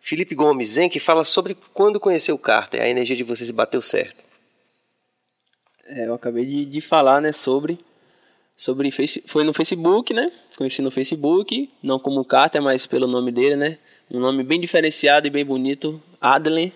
Felipe 0.00 0.34
Gomes, 0.34 0.70
Zen, 0.70 0.88
que 0.88 1.00
fala 1.00 1.24
sobre 1.24 1.56
quando 1.74 2.00
conheceu 2.00 2.34
o 2.34 2.38
Carter, 2.38 2.80
a 2.80 2.88
energia 2.88 3.16
de 3.16 3.24
vocês 3.24 3.50
bateu 3.50 3.82
certo. 3.82 4.16
É, 5.86 6.06
eu 6.06 6.14
acabei 6.14 6.44
de, 6.44 6.64
de 6.64 6.80
falar, 6.80 7.20
né, 7.20 7.32
sobre. 7.32 7.78
sobre 8.56 8.90
face, 8.90 9.22
foi 9.26 9.42
no 9.42 9.54
Facebook, 9.54 10.12
né? 10.12 10.30
Conheci 10.56 10.82
no 10.82 10.90
Facebook, 10.90 11.70
não 11.82 11.98
como 11.98 12.24
Carter, 12.24 12.62
mas 12.62 12.86
pelo 12.86 13.06
nome 13.06 13.32
dele, 13.32 13.56
né? 13.56 13.78
Um 14.10 14.20
nome 14.20 14.42
bem 14.42 14.60
diferenciado 14.60 15.26
e 15.26 15.30
bem 15.30 15.44
bonito, 15.44 16.02
Adlen. 16.20 16.72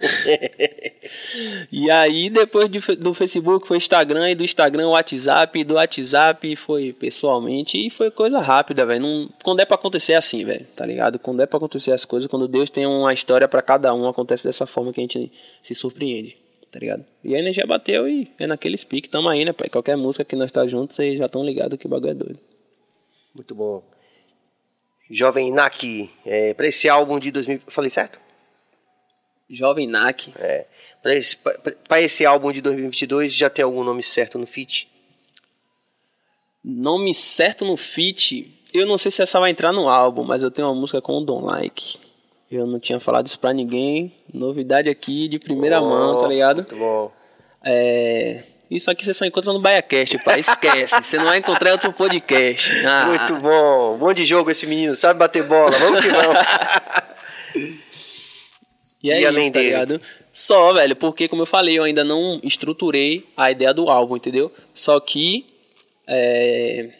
e 1.72 1.90
aí, 1.90 2.30
depois 2.30 2.70
de- 2.70 2.96
do 2.96 3.12
Facebook 3.12 3.66
foi 3.66 3.76
Instagram, 3.76 4.30
e 4.30 4.34
do 4.34 4.44
Instagram 4.44 4.88
WhatsApp, 4.90 5.58
e 5.58 5.64
do 5.64 5.74
WhatsApp 5.74 6.56
foi 6.56 6.92
pessoalmente, 6.92 7.78
e 7.78 7.90
foi 7.90 8.10
coisa 8.10 8.38
rápida, 8.38 8.86
velho. 8.86 9.28
Quando 9.42 9.60
é 9.60 9.64
pra 9.64 9.74
acontecer 9.74 10.12
é 10.12 10.16
assim, 10.16 10.44
velho, 10.44 10.66
tá 10.76 10.86
ligado? 10.86 11.18
Quando 11.18 11.42
é 11.42 11.46
pra 11.46 11.56
acontecer 11.56 11.92
as 11.92 12.04
coisas, 12.04 12.28
quando 12.28 12.46
Deus 12.46 12.70
tem 12.70 12.86
uma 12.86 13.12
história 13.12 13.48
pra 13.48 13.60
cada 13.62 13.92
um, 13.92 14.08
acontece 14.08 14.44
dessa 14.44 14.66
forma 14.66 14.92
que 14.92 15.00
a 15.00 15.02
gente 15.02 15.32
se 15.62 15.74
surpreende, 15.74 16.36
tá 16.70 16.78
ligado? 16.78 17.04
E 17.24 17.34
a 17.34 17.38
energia 17.38 17.66
bateu 17.66 18.08
e 18.08 18.30
é 18.38 18.46
naquele 18.46 18.76
speak, 18.78 19.08
tamo 19.08 19.28
aí, 19.28 19.44
né, 19.44 19.52
pai? 19.52 19.68
Qualquer 19.68 19.96
música 19.96 20.24
que 20.24 20.36
nós 20.36 20.52
tá 20.52 20.66
juntos, 20.66 20.94
vocês 20.96 21.18
já 21.18 21.26
estão 21.26 21.44
ligados 21.44 21.78
que 21.78 21.86
o 21.86 21.90
bagulho 21.90 22.10
é 22.10 22.14
doido. 22.14 22.38
Muito 23.34 23.54
bom. 23.54 23.82
Jovem 25.10 25.50
Naki, 25.52 26.10
é, 26.24 26.52
para 26.54 26.66
esse 26.66 26.88
álbum 26.88 27.18
de 27.18 27.30
2000. 27.30 27.62
Falei 27.68 27.90
certo? 27.90 28.27
Jovem 29.50 29.86
Nak, 29.86 30.32
É. 30.38 30.66
Para 31.02 31.14
esse, 31.14 31.36
pra- 31.36 31.58
pra 31.88 32.00
esse 32.02 32.26
álbum 32.26 32.50
de 32.52 32.60
2022, 32.60 33.32
já 33.32 33.48
tem 33.48 33.64
algum 33.64 33.84
nome 33.84 34.02
certo 34.02 34.38
no 34.38 34.46
feat? 34.46 34.88
nome 36.64 37.14
certo 37.14 37.64
no 37.64 37.76
feat, 37.76 38.52
eu 38.74 38.84
não 38.86 38.98
sei 38.98 39.10
se 39.10 39.22
essa 39.22 39.38
vai 39.40 39.50
entrar 39.50 39.72
no 39.72 39.88
álbum, 39.88 40.22
mas 40.24 40.42
eu 40.42 40.50
tenho 40.50 40.68
uma 40.68 40.74
música 40.74 41.00
com 41.00 41.16
o 41.18 41.24
Don 41.24 41.40
Like. 41.44 41.96
Eu 42.50 42.66
não 42.66 42.78
tinha 42.80 42.98
falado 43.00 43.26
isso 43.26 43.38
pra 43.38 43.52
ninguém. 43.52 44.12
Novidade 44.34 44.88
aqui 44.88 45.28
de 45.28 45.38
primeira 45.38 45.80
mão, 45.80 46.18
tá 46.18 46.26
ligado? 46.26 46.56
Muito 46.58 46.76
bom. 46.76 47.12
É. 47.64 48.42
Isso 48.70 48.90
aqui 48.90 49.04
você 49.04 49.14
só 49.14 49.24
encontra 49.24 49.52
no 49.52 49.60
BaiaCast, 49.60 50.18
pai. 50.24 50.40
Esquece. 50.40 51.02
Você 51.02 51.16
não 51.16 51.26
vai 51.26 51.38
encontrar 51.38 51.72
outro 51.72 51.92
podcast. 51.92 52.70
Ah, 52.86 53.06
Muito 53.06 53.36
bom. 53.36 53.96
Bom 53.98 54.12
de 54.12 54.26
jogo 54.26 54.50
esse 54.50 54.66
menino, 54.66 54.94
sabe 54.94 55.18
bater 55.20 55.42
bola. 55.44 55.70
Vamos 55.78 56.00
que 56.04 56.10
vamos. 56.10 56.36
E 59.02 59.10
é 59.10 59.20
E 59.20 59.40
isso, 59.40 59.52
tá 59.52 59.60
ligado? 59.60 60.00
Só, 60.32 60.72
velho, 60.72 60.96
porque 60.96 61.28
como 61.28 61.42
eu 61.42 61.46
falei, 61.46 61.78
eu 61.78 61.84
ainda 61.84 62.04
não 62.04 62.40
estruturei 62.42 63.24
a 63.36 63.50
ideia 63.50 63.72
do 63.72 63.88
álbum, 63.88 64.16
entendeu? 64.16 64.52
Só 64.74 64.98
que 65.00 65.46
é, 66.06 66.90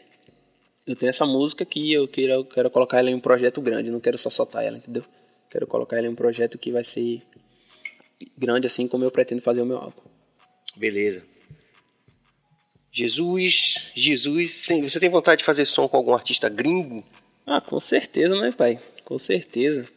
eu 0.87 0.97
tenho 0.97 1.11
essa 1.11 1.27
música 1.27 1.65
que 1.65 1.93
eu 1.93 2.07
quero, 2.09 2.33
eu 2.33 2.45
quero 2.45 2.71
colocar 2.71 2.99
ela 2.99 3.11
em 3.11 3.15
um 3.15 3.21
projeto 3.21 3.61
grande, 3.61 3.91
não 3.91 4.01
quero 4.01 4.19
só 4.19 4.31
soltar 4.31 4.65
ela, 4.65 4.77
entendeu? 4.77 5.05
Quero 5.51 5.67
colocar 5.67 5.97
ela 5.97 6.07
em 6.07 6.11
um 6.11 6.15
projeto 6.15 6.59
que 6.59 6.71
vai 6.71 6.85
ser 6.85 7.21
grande 8.37 8.67
assim 8.67 8.87
como 8.87 9.05
eu 9.05 9.11
pretendo 9.11 9.43
fazer 9.43 9.63
o 9.63 9.67
meu 9.67 9.79
álbum. 9.79 10.01
Beleza. 10.77 11.23
Jesus, 12.93 13.93
Jesus, 13.95 14.67
você 14.83 14.99
tem 14.99 15.09
vontade 15.09 15.41
de 15.41 15.45
fazer 15.45 15.65
som 15.65 15.87
com 15.87 15.97
algum 15.97 16.15
artista 16.15 16.49
gringo? 16.49 17.05
Ah, 17.47 17.61
com 17.61 17.79
certeza, 17.79 18.35
né, 18.41 18.53
pai? 18.53 18.79
Com 19.05 19.19
certeza. 19.19 19.89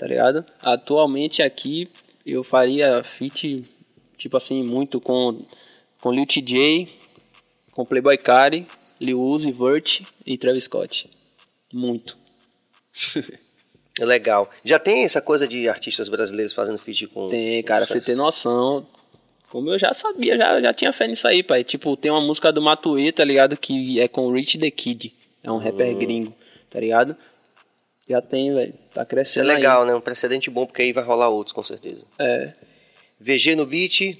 Tá 0.00 0.06
ligado? 0.06 0.46
Atualmente 0.62 1.42
aqui 1.42 1.86
eu 2.24 2.42
faria 2.42 3.04
feat, 3.04 3.62
tipo 4.16 4.34
assim, 4.34 4.62
muito 4.62 4.98
com, 4.98 5.44
com 6.00 6.10
Lil 6.10 6.24
TJ, 6.24 6.88
com 7.72 7.84
Playboy 7.84 8.16
Cardi, 8.16 8.66
Lil 8.98 9.20
Uzi, 9.20 9.52
Vert 9.52 10.00
e 10.24 10.38
Travis 10.38 10.64
Scott. 10.64 11.06
Muito. 11.70 12.16
Legal. 14.00 14.50
Já 14.64 14.78
tem 14.78 15.04
essa 15.04 15.20
coisa 15.20 15.46
de 15.46 15.68
artistas 15.68 16.08
brasileiros 16.08 16.54
fazendo 16.54 16.78
feat 16.78 17.06
com. 17.08 17.28
Tem, 17.28 17.62
cara, 17.62 17.84
pra 17.84 17.92
você 17.92 18.00
ter 18.00 18.16
noção. 18.16 18.86
Como 19.50 19.68
eu 19.68 19.78
já 19.78 19.92
sabia, 19.92 20.34
já, 20.38 20.62
já 20.62 20.72
tinha 20.72 20.94
fé 20.94 21.08
nisso 21.08 21.28
aí, 21.28 21.42
pai. 21.42 21.62
Tipo, 21.62 21.94
tem 21.94 22.10
uma 22.10 22.22
música 22.22 22.50
do 22.50 22.62
Matuê, 22.62 23.12
tá 23.12 23.22
ligado? 23.22 23.54
Que 23.54 24.00
é 24.00 24.08
com 24.08 24.32
Rich 24.32 24.56
the 24.56 24.70
Kid. 24.70 25.12
É 25.42 25.52
um 25.52 25.58
rapper 25.58 25.94
gringo, 25.94 26.34
tá 26.70 26.80
ligado? 26.80 27.14
Já 28.10 28.20
tem, 28.20 28.52
velho. 28.52 28.74
Tá 28.92 29.02
é 29.02 29.04
crescendo 29.04 29.50
aí. 29.50 29.56
legal, 29.56 29.86
né? 29.86 29.94
Um 29.94 30.00
precedente 30.00 30.50
bom, 30.50 30.66
porque 30.66 30.82
aí 30.82 30.92
vai 30.92 31.04
rolar 31.04 31.28
outros, 31.28 31.52
com 31.52 31.62
certeza. 31.62 32.02
É. 32.18 32.52
VG 33.20 33.54
no 33.54 33.64
beat. 33.64 34.18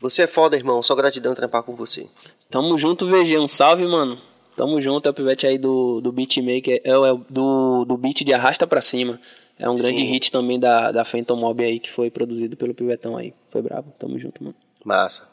Você 0.00 0.22
é 0.22 0.26
foda, 0.28 0.56
irmão. 0.56 0.80
Só 0.80 0.94
gratidão 0.94 1.34
trampar 1.34 1.64
com 1.64 1.74
você. 1.74 2.06
Tamo 2.48 2.78
junto, 2.78 3.04
VG. 3.04 3.36
Um 3.38 3.48
salve, 3.48 3.84
mano. 3.84 4.16
Tamo 4.54 4.80
junto. 4.80 5.08
É 5.08 5.10
o 5.10 5.14
pivete 5.14 5.44
aí 5.44 5.58
do, 5.58 6.00
do 6.00 6.12
beatmaker. 6.12 6.80
É, 6.84 6.90
é 6.90 7.18
do, 7.28 7.84
do 7.84 7.96
beat 7.96 8.22
de 8.22 8.32
Arrasta 8.32 8.64
Pra 8.64 8.80
Cima. 8.80 9.20
É 9.58 9.68
um 9.68 9.74
grande 9.74 10.02
Sim. 10.02 10.04
hit 10.04 10.30
também 10.30 10.60
da, 10.60 10.92
da 10.92 11.04
Phantom 11.04 11.34
Mob 11.34 11.64
aí, 11.64 11.80
que 11.80 11.90
foi 11.90 12.12
produzido 12.12 12.56
pelo 12.56 12.74
Pivetão 12.74 13.16
aí. 13.16 13.34
Foi 13.50 13.60
brabo. 13.60 13.92
Tamo 13.98 14.16
junto, 14.20 14.44
mano. 14.44 14.54
Massa. 14.84 15.24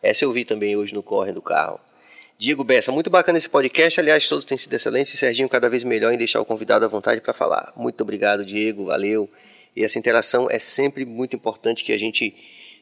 Essa 0.00 0.24
eu 0.24 0.30
vi 0.30 0.44
também 0.44 0.76
hoje 0.76 0.94
no 0.94 1.02
corre 1.02 1.32
do 1.32 1.42
carro. 1.42 1.80
Diego 2.40 2.64
Bessa, 2.64 2.90
muito 2.90 3.10
bacana 3.10 3.36
esse 3.36 3.50
podcast. 3.50 4.00
Aliás, 4.00 4.26
todos 4.26 4.46
têm 4.46 4.56
sido 4.56 4.72
excelentes. 4.72 5.12
E 5.12 5.16
Serginho 5.18 5.46
cada 5.46 5.68
vez 5.68 5.84
melhor 5.84 6.10
em 6.10 6.16
deixar 6.16 6.40
o 6.40 6.44
convidado 6.46 6.86
à 6.86 6.88
vontade 6.88 7.20
para 7.20 7.34
falar. 7.34 7.70
Muito 7.76 8.00
obrigado, 8.00 8.46
Diego. 8.46 8.86
Valeu. 8.86 9.28
E 9.76 9.84
essa 9.84 9.98
interação 9.98 10.48
é 10.50 10.58
sempre 10.58 11.04
muito 11.04 11.36
importante 11.36 11.84
que 11.84 11.92
a 11.92 11.98
gente 11.98 12.34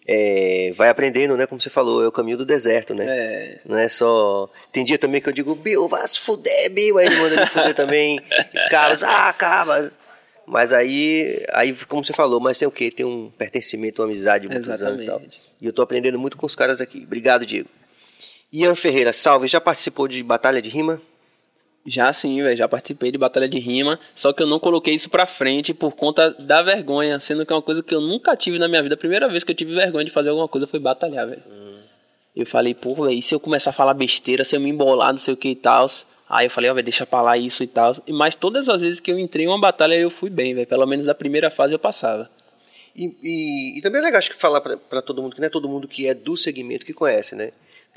é, 0.06 0.72
vai 0.76 0.89
aprendendo, 0.89 1.36
né? 1.36 1.44
Como 1.44 1.60
você 1.60 1.70
falou, 1.70 2.05
é 2.05 2.06
o 2.06 2.12
caminho 2.12 2.36
do 2.36 2.47
deserto, 2.47 2.94
né? 2.94 3.05
É. 3.09 3.60
Não 3.66 3.76
é 3.76 3.89
só. 3.89 4.48
Tem 4.72 4.85
dia 4.85 4.97
também 4.97 5.20
que 5.20 5.28
eu 5.28 5.32
digo, 5.32 5.52
Bill, 5.56 5.89
vai 5.89 6.06
se 6.06 6.20
fuder, 6.20 6.70
Bill. 6.70 6.97
Aí 6.97 7.06
ele 7.06 7.16
manda 7.16 7.35
ele 7.35 7.47
fuder 7.47 7.74
também. 7.74 8.20
E 8.55 8.70
Carlos, 8.70 9.02
ah, 9.02 9.28
acaba. 9.28 9.90
Mas 10.47 10.72
aí, 10.72 11.44
aí, 11.52 11.74
como 11.89 12.05
você 12.05 12.12
falou, 12.12 12.39
mas 12.39 12.59
tem 12.59 12.68
o 12.68 12.70
quê? 12.70 12.93
Tem 12.93 13.05
um 13.05 13.28
pertencimento, 13.36 14.02
uma 14.02 14.06
amizade 14.06 14.47
muitos 14.47 14.68
anos 14.68 15.02
e 15.02 15.05
tal. 15.05 15.20
E 15.60 15.66
eu 15.66 15.72
tô 15.72 15.82
aprendendo 15.82 16.16
muito 16.16 16.36
com 16.36 16.47
os 16.47 16.55
caras 16.55 16.80
aqui. 16.80 17.02
Obrigado, 17.05 17.44
Diego. 17.44 17.68
Ian 18.53 18.75
Ferreira, 18.75 19.12
salve. 19.12 19.47
Já 19.49 19.61
participou 19.61 20.09
de 20.09 20.23
Batalha 20.23 20.61
de 20.62 20.69
Rima? 20.69 21.01
Já 21.87 22.12
sim, 22.12 22.43
velho, 22.43 22.57
já 22.57 22.69
participei 22.69 23.11
de 23.11 23.16
batalha 23.16 23.49
de 23.49 23.59
rima, 23.59 23.99
só 24.15 24.31
que 24.31 24.43
eu 24.43 24.47
não 24.47 24.59
coloquei 24.59 24.95
isso 24.95 25.09
pra 25.09 25.25
frente 25.25 25.73
por 25.73 25.97
conta 25.97 26.31
da 26.33 26.61
vergonha, 26.62 27.19
sendo 27.19 27.47
que 27.47 27.53
é 27.53 27.57
uma 27.57 27.62
coisa 27.62 27.83
que 27.83 27.95
eu 27.95 28.01
nunca 28.01 28.37
tive 28.37 28.59
na 28.59 28.69
minha 28.69 28.83
vida. 28.83 28.95
A 28.95 28.99
primeira 28.99 29.27
vez 29.27 29.43
que 29.43 29.53
eu 29.53 29.57
tive 29.57 29.75
vergonha 29.75 30.05
de 30.05 30.11
fazer 30.11 30.29
alguma 30.29 30.47
coisa 30.49 30.66
foi 30.66 30.79
batalhar, 30.79 31.27
velho. 31.27 31.43
Eu 32.37 32.45
falei, 32.45 32.75
pô, 32.75 33.09
e 33.09 33.23
se 33.23 33.35
eu 33.35 33.41
começar 33.41 33.70
a 33.70 33.73
falar 33.73 33.95
besteira, 33.95 34.45
se 34.45 34.55
eu 34.55 34.61
me 34.61 34.69
embolar, 34.69 35.12
não 35.12 35.19
sei 35.19 35.33
o 35.33 35.37
que 35.37 35.49
e 35.49 35.55
tal. 35.57 35.87
Aí 36.29 36.45
eu 36.47 36.51
falei, 36.51 36.69
ó, 36.70 36.75
velho, 36.75 36.85
deixa 36.85 37.07
pra 37.07 37.23
lá 37.23 37.39
isso 37.39 37.62
e 37.62 37.66
tal. 37.66 37.93
E- 38.07 38.12
Mas 38.12 38.35
todas 38.35 38.69
as 38.69 38.83
vezes 38.83 39.01
que 39.01 39.11
eu 39.11 39.19
entrei 39.19 39.47
em 39.47 39.49
uma 39.49 39.59
batalha 39.59 39.95
eu 39.95 40.11
fui 40.11 40.29
bem, 40.29 40.55
velho. 40.55 40.66
Pelo 40.66 40.87
menos 40.87 41.07
da 41.07 41.15
primeira 41.15 41.51
fase 41.51 41.73
eu 41.73 41.79
passava. 41.79 42.29
E, 42.95 43.07
e- 43.23 43.79
e 43.79 43.81
também 43.81 44.03
é 44.03 44.05
legal 44.05 44.19
acho 44.19 44.31
que 44.31 44.37
falar 44.37 44.61
para 44.61 45.01
todo 45.01 45.23
mundo, 45.23 45.35
que 45.35 45.41
não 45.41 45.47
é 45.47 45.51
todo 45.51 45.66
mundo 45.69 45.89
que 45.89 46.07
é 46.07 46.12
do 46.12 46.37
segmento 46.37 46.85
que 46.85 46.93
conhece, 46.93 47.35
né? 47.35 47.51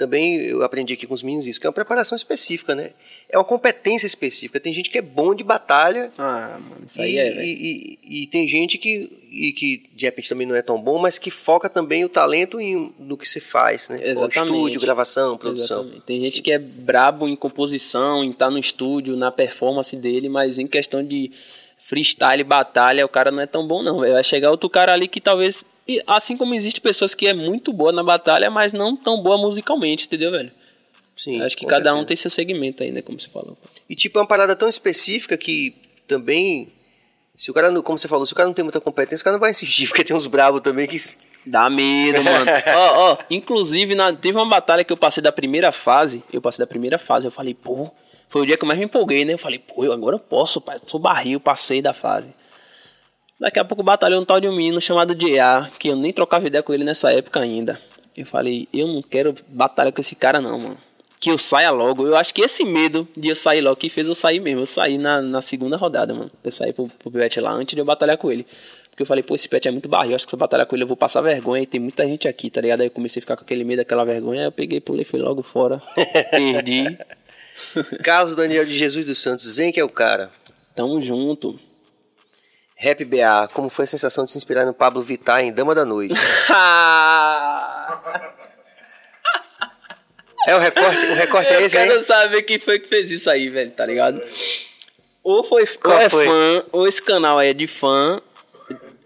Também 0.06 0.42
eu 0.42 0.64
aprendi 0.64 0.94
aqui 0.94 1.06
com 1.06 1.14
os 1.14 1.22
meninos 1.22 1.46
isso, 1.46 1.60
que 1.60 1.68
é 1.68 1.70
uma 1.70 1.74
preparação 1.74 2.16
específica, 2.16 2.74
né? 2.74 2.90
É 3.30 3.38
uma 3.38 3.44
competência 3.44 4.08
específica. 4.08 4.60
Tem 4.60 4.74
gente 4.74 4.90
que 4.90 4.98
é 4.98 5.02
bom 5.02 5.36
de 5.36 5.44
batalha 5.44 6.12
Ah, 6.18 6.58
mano, 6.60 6.84
isso 6.88 7.00
aí 7.02 7.14
e, 7.14 7.18
é, 7.20 7.30
velho. 7.30 7.42
e- 7.44 7.98
e- 8.02 8.24
e 8.24 8.28
tem 8.28 8.48
gente 8.48 8.80
que, 8.80 9.10
e 9.32 9.52
que 9.54 9.84
de 9.94 10.06
repente 10.06 10.28
também 10.28 10.48
não 10.48 10.56
é 10.56 10.62
tão 10.64 10.82
bom, 10.82 10.98
mas 10.98 11.20
que 11.20 11.30
foca 11.30 11.70
também 11.70 12.04
o 12.04 12.10
talento 12.10 12.60
em, 12.60 12.92
no 12.98 13.16
que 13.16 13.28
se 13.28 13.40
faz, 13.40 13.90
né? 13.90 14.00
Exatamente. 14.04 14.38
Estúdio, 14.56 14.82
gravação, 14.82 15.38
produção. 15.38 15.82
Exatamente. 15.82 16.06
Tem 16.06 16.20
gente 16.20 16.42
que 16.42 16.52
é 16.52 16.58
brabo 16.58 17.28
em 17.28 17.36
composição, 17.36 18.24
em 18.24 18.32
estar 18.32 18.50
no 18.50 18.58
estúdio, 18.58 19.16
na 19.16 19.32
performance 19.32 19.96
dele, 19.96 20.28
mas 20.30 20.58
em 20.58 20.66
questão 20.66 21.04
de 21.06 21.30
freestyle, 21.78 22.44
batalha, 22.44 23.06
o 23.06 23.10
cara 23.10 23.32
não 23.32 23.42
é 23.42 23.46
tão 23.48 23.68
bom 23.68 23.84
não. 23.84 24.00
Vai 24.00 24.24
chegar 24.24 24.50
outro 24.52 24.70
cara 24.70 24.94
ali 24.94 25.08
que 25.08 25.22
talvez... 25.22 25.64
e 25.98 26.04
Assim 26.08 26.36
como 26.38 26.54
existe 26.56 26.80
pessoas 26.82 27.14
que 27.14 27.28
é 27.28 27.34
muito 27.34 27.72
boa 27.74 27.92
na 27.92 28.04
batalha, 28.04 28.50
mas 28.50 28.74
não 28.74 28.96
tão 28.96 29.22
boa 29.22 29.38
musicalmente, 29.38 30.06
entendeu, 30.06 30.32
velho? 30.32 30.52
Sim, 31.18 31.42
Acho 31.42 31.56
que 31.56 31.66
cada 31.66 31.92
um 31.94 31.98
certeza. 31.98 32.08
tem 32.08 32.18
seu 32.18 32.32
segmento 32.32 32.82
aí, 32.84 32.92
né, 32.92 33.02
como 33.02 33.20
você 33.20 33.30
falou. 33.30 33.58
E 33.90 33.96
tipo, 33.96 34.18
é 34.18 34.22
uma 34.22 34.28
parada 34.28 34.56
tão 34.56 34.68
específica 34.68 35.38
que 35.38 35.76
também. 36.08 36.70
Se 37.36 37.50
o 37.50 37.54
cara, 37.54 37.72
não, 37.72 37.82
como 37.82 37.98
você 37.98 38.08
falou, 38.08 38.26
se 38.26 38.34
o 38.34 38.36
cara 38.36 38.48
não 38.48 38.54
tem 38.54 38.64
muita 38.64 38.80
competência, 38.82 39.22
o 39.22 39.26
cara 39.26 39.36
não 39.36 39.40
vai 39.42 39.52
insistir, 39.52 39.86
porque 39.90 40.04
tem 40.04 40.16
uns 40.16 40.28
bravos 40.28 40.62
também 40.62 40.88
que. 40.88 40.98
Dá 41.46 41.70
medo, 41.72 42.24
mano. 42.24 42.46
Ó, 42.76 43.12
ó, 43.14 43.18
inclusive, 43.30 43.96
na- 43.96 44.14
teve 44.14 44.38
uma 44.38 44.46
batalha 44.46 44.84
que 44.84 44.94
eu 44.94 44.98
passei 44.98 45.24
da 45.24 45.32
primeira 45.32 45.72
fase. 45.72 46.24
Eu 46.32 46.40
passei 46.42 46.60
da 46.64 46.68
primeira 46.68 46.98
fase, 47.00 47.26
eu 47.26 47.32
falei, 47.32 47.54
pô, 47.56 47.90
foi 48.30 48.44
o 48.44 48.46
dia 48.46 48.56
que 48.58 48.64
eu 48.64 48.68
mais 48.68 48.78
me 48.80 48.86
empolguei, 48.86 49.26
né? 49.26 49.34
Eu 49.34 49.38
falei, 49.40 49.58
pô, 49.58 49.84
eu 49.84 49.92
agora 49.92 50.16
eu 50.16 50.20
posso, 50.20 50.62
pai, 50.62 50.78
sou 50.86 51.00
barril, 51.00 51.40
passei 51.40 51.82
da 51.82 51.94
fase. 51.94 52.28
Daqui 53.42 53.58
a 53.58 53.66
pouco 53.66 53.82
batalhou 53.82 54.22
um 54.22 54.24
tal 54.24 54.40
de 54.40 54.48
um 54.48 54.56
menino 54.56 54.80
chamado 54.80 55.16
J.A., 55.16 55.68
que 55.80 55.88
eu 55.88 55.96
nem 55.96 56.14
trocava 56.14 56.46
ideia 56.46 56.62
com 56.62 56.72
ele 56.76 56.84
nessa 56.84 57.12
época 57.12 57.40
ainda. 57.40 57.82
Eu 58.16 58.24
falei, 58.24 58.68
eu 58.72 58.88
não 58.88 59.02
quero 59.02 59.34
batalha 59.48 59.92
com 59.92 60.00
esse 60.00 60.16
cara 60.16 60.40
não, 60.40 60.60
mano. 60.60 60.78
Que 61.20 61.32
eu 61.32 61.40
saia 61.40 61.72
logo. 61.72 62.06
Eu 62.06 62.16
acho 62.16 62.36
que 62.36 62.42
esse 62.44 62.64
medo 62.64 63.08
de 63.18 63.30
eu 63.30 63.36
sair 63.36 63.62
logo 63.62 63.78
que 63.78 63.90
fez 63.90 64.08
eu 64.08 64.14
sair 64.14 64.40
mesmo. 64.40 64.62
Eu 64.62 64.66
saí 64.68 65.00
na, 65.00 65.24
na 65.24 65.42
segunda 65.42 65.76
rodada, 65.76 66.14
mano. 66.14 66.30
Eu 66.44 66.52
saí 66.52 66.72
pro, 66.72 66.88
pro 66.88 67.10
Pivete 67.10 67.40
lá 67.40 67.52
antes 67.52 67.74
de 67.74 67.82
eu 67.82 67.86
batalhar 67.86 68.16
com 68.16 68.32
ele. 68.32 68.46
Porque 68.92 69.02
eu 69.02 69.08
falei, 69.08 69.24
pô, 69.24 69.34
esse 69.34 69.50
pet 69.50 69.68
é 69.68 69.72
muito 69.72 69.90
barril. 69.90 70.16
Acho 70.16 70.26
que 70.28 70.30
se 70.30 70.36
eu 70.36 70.40
batalhar 70.40 70.68
com 70.68 70.76
ele 70.76 70.84
eu 70.84 70.88
vou 70.88 70.98
passar 70.98 71.22
vergonha. 71.22 71.64
E 71.64 71.66
tem 71.66 71.80
muita 71.80 72.06
gente 72.06 72.28
aqui, 72.28 72.52
tá 72.52 72.62
ligado? 72.62 72.82
Aí 72.82 72.88
eu 72.88 72.92
comecei 72.92 73.22
a 73.22 73.22
ficar 73.22 73.36
com 73.36 73.44
aquele 73.44 73.64
medo, 73.64 73.80
aquela 73.80 74.06
vergonha. 74.06 74.42
Aí 74.42 74.48
eu 74.48 74.52
peguei, 74.52 74.80
pulei, 74.80 75.04
fui 75.04 75.20
logo 75.20 75.42
fora. 75.42 75.82
Perdi. 76.30 76.96
Carlos 78.04 78.36
Daniel 78.36 78.66
de 78.66 78.78
Jesus 78.78 79.04
dos 79.04 79.18
Santos, 79.18 79.46
Zen 79.46 79.72
que 79.72 79.80
é 79.80 79.84
o 79.84 79.90
cara. 79.90 80.30
Tamo 80.76 81.02
junto. 81.02 81.60
Rap 82.84 83.06
BA, 83.06 83.48
como 83.54 83.70
foi 83.70 83.84
a 83.84 83.88
sensação 83.88 84.26
de 84.26 84.32
se 84.32 84.38
inspirar 84.38 84.66
no 84.66 84.74
Pablo 84.74 85.04
Vittar 85.04 85.42
em 85.42 85.52
Dama 85.54 85.76
da 85.76 85.86
Noite? 85.86 86.16
É 90.48 90.56
o 90.56 90.60
recorte, 90.60 91.06
o 91.06 91.14
recorte 91.14 91.54
é 91.54 91.58
eu 91.58 91.66
esse, 91.68 91.76
quero 91.76 91.94
hein? 91.98 92.02
saber 92.02 92.42
quem 92.42 92.58
foi 92.58 92.80
que 92.80 92.88
fez 92.88 93.12
isso 93.12 93.30
aí, 93.30 93.48
velho, 93.48 93.70
tá 93.72 93.86
ligado? 93.86 94.20
Ou 95.24 95.44
foi 95.44 95.68
Qual 95.68 95.96
ou 95.96 96.02
é 96.02 96.10
foi? 96.10 96.26
fã, 96.26 96.64
ou 96.72 96.88
esse 96.88 97.00
canal 97.00 97.38
aí 97.38 97.50
é 97.50 97.54
de 97.54 97.68
fã, 97.68 98.20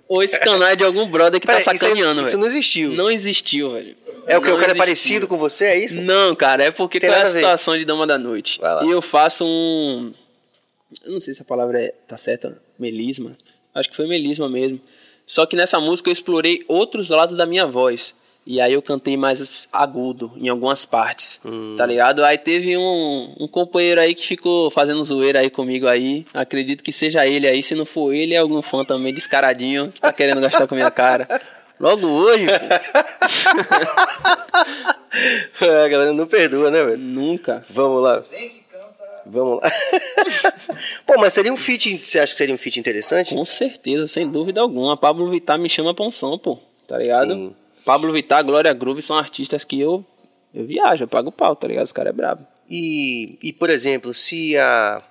ou 0.08 0.24
esse 0.24 0.40
canal 0.40 0.70
é 0.70 0.78
de 0.78 0.86
algum 0.86 1.06
brother 1.06 1.42
que 1.42 1.46
Peraí, 1.46 1.62
tá 1.62 1.74
isso 1.74 1.84
aí- 1.84 1.90
sacaneando, 1.90 2.22
isso 2.22 2.32
velho. 2.32 2.40
não 2.40 2.48
existiu. 2.48 2.92
Não 2.92 3.12
existiu, 3.12 3.70
velho. 3.72 3.96
É 4.28 4.38
o 4.38 4.42
que? 4.42 4.48
O 4.48 4.52
Não 4.54 4.60
cara 4.60 4.72
é 4.72 4.76
parecido 4.76 5.28
com 5.28 5.38
você, 5.38 5.66
é 5.66 5.78
isso? 5.78 6.00
Não, 6.02 6.34
cara, 6.36 6.64
é 6.64 6.72
porque 6.72 7.00
Tem 7.02 7.10
qual 7.10 7.20
é 7.20 7.24
a 7.24 7.28
situação 7.28 7.78
de 7.78 7.84
Dama 7.84 8.08
da 8.08 8.18
Noite? 8.18 8.62
E 8.86 8.90
eu 8.90 9.02
faço 9.02 9.46
um. 9.46 10.14
Eu 11.04 11.12
não 11.12 11.20
sei 11.20 11.34
se 11.34 11.42
a 11.42 11.46
palavra 11.46 11.82
é, 11.82 11.94
tá 12.08 12.16
certa, 12.16 12.58
melisma. 12.80 13.36
Acho 13.76 13.90
que 13.90 13.96
foi 13.96 14.08
melisma 14.08 14.50
mesmo. 14.50 14.80
Só 15.28 15.46
que 15.46 15.56
nessa 15.56 15.80
música 15.80 16.10
eu 16.10 16.14
explorei 16.14 16.64
outros 16.68 17.10
lados 17.10 17.38
da 17.38 17.46
minha 17.46 17.66
voz. 17.68 18.16
E 18.48 18.62
aí 18.62 18.74
eu 18.74 18.82
cantei 18.82 19.18
mais 19.18 19.68
agudo 19.74 20.32
em 20.38 20.48
algumas 20.50 20.86
partes, 20.86 21.42
Hum. 21.44 21.74
tá 21.76 21.84
ligado? 21.84 22.24
Aí 22.24 22.38
teve 22.38 22.78
um, 22.78 23.34
um 23.40 23.48
companheiro 23.48 24.00
aí 24.00 24.14
que 24.14 24.24
ficou 24.26 24.70
fazendo 24.70 25.04
zoeira 25.04 25.40
aí 25.40 25.50
comigo 25.50 25.88
aí. 25.88 26.24
Acredito 26.32 26.84
que 26.84 26.92
seja 26.92 27.26
ele 27.26 27.48
aí. 27.48 27.64
Se 27.64 27.74
não 27.74 27.86
for 27.88 28.14
ele, 28.14 28.36
é 28.36 28.38
algum 28.38 28.62
fã 28.62 28.86
também 28.86 29.12
descaradinho 29.12 29.92
que 29.92 30.00
tá 30.00 30.14
querendo 30.14 30.40
gastar 30.42 30.68
com 30.68 30.76
a 30.76 30.78
minha 30.78 30.92
cara. 30.92 31.28
Logo 31.80 32.06
hoje, 32.08 32.46
pô, 35.60 35.66
a 35.84 35.88
galera 35.90 36.14
não 36.14 36.28
perdoa, 36.28 36.70
né, 36.72 36.84
velho? 36.84 36.98
nunca. 36.98 37.66
Vamos 37.70 38.02
lá. 38.04 38.24
Vamos 39.26 39.60
lá. 39.62 39.72
Pô, 41.06 41.16
mas 41.20 41.34
seria 41.34 41.52
um 41.52 41.58
feat, 41.58 41.98
você 41.98 42.20
acha 42.20 42.34
que 42.34 42.38
seria 42.38 42.54
um 42.54 42.58
feat 42.58 42.80
interessante? 42.80 43.34
Com 43.34 43.46
certeza, 43.46 44.08
sem 44.08 44.30
dúvida 44.30 44.62
alguma. 44.62 44.96
Pablo 44.96 45.30
Vittar 45.30 45.58
me 45.58 45.70
chama 45.70 45.94
pra 45.94 46.06
um 46.06 46.12
som, 46.12 46.38
pô. 46.38 46.60
Tá 46.88 46.98
ligado? 46.98 47.34
Sim. 47.34 47.56
Pablo 47.84 48.12
Vittar, 48.12 48.44
Glória 48.44 48.74
Groove 48.74 49.02
são 49.02 49.18
artistas 49.18 49.64
que 49.64 49.80
eu, 49.80 50.06
eu 50.54 50.66
viajo, 50.66 51.04
eu 51.04 51.08
pago 51.08 51.32
pau, 51.32 51.56
tá 51.56 51.68
ligado? 51.68 51.86
Os 51.86 51.92
caras 51.92 52.12
é 52.12 52.16
brabo. 52.16 52.46
E, 52.70 53.38
e, 53.42 53.54
por 53.54 53.70
exemplo, 53.70 54.14
se 54.14 54.58
a, 54.58 55.02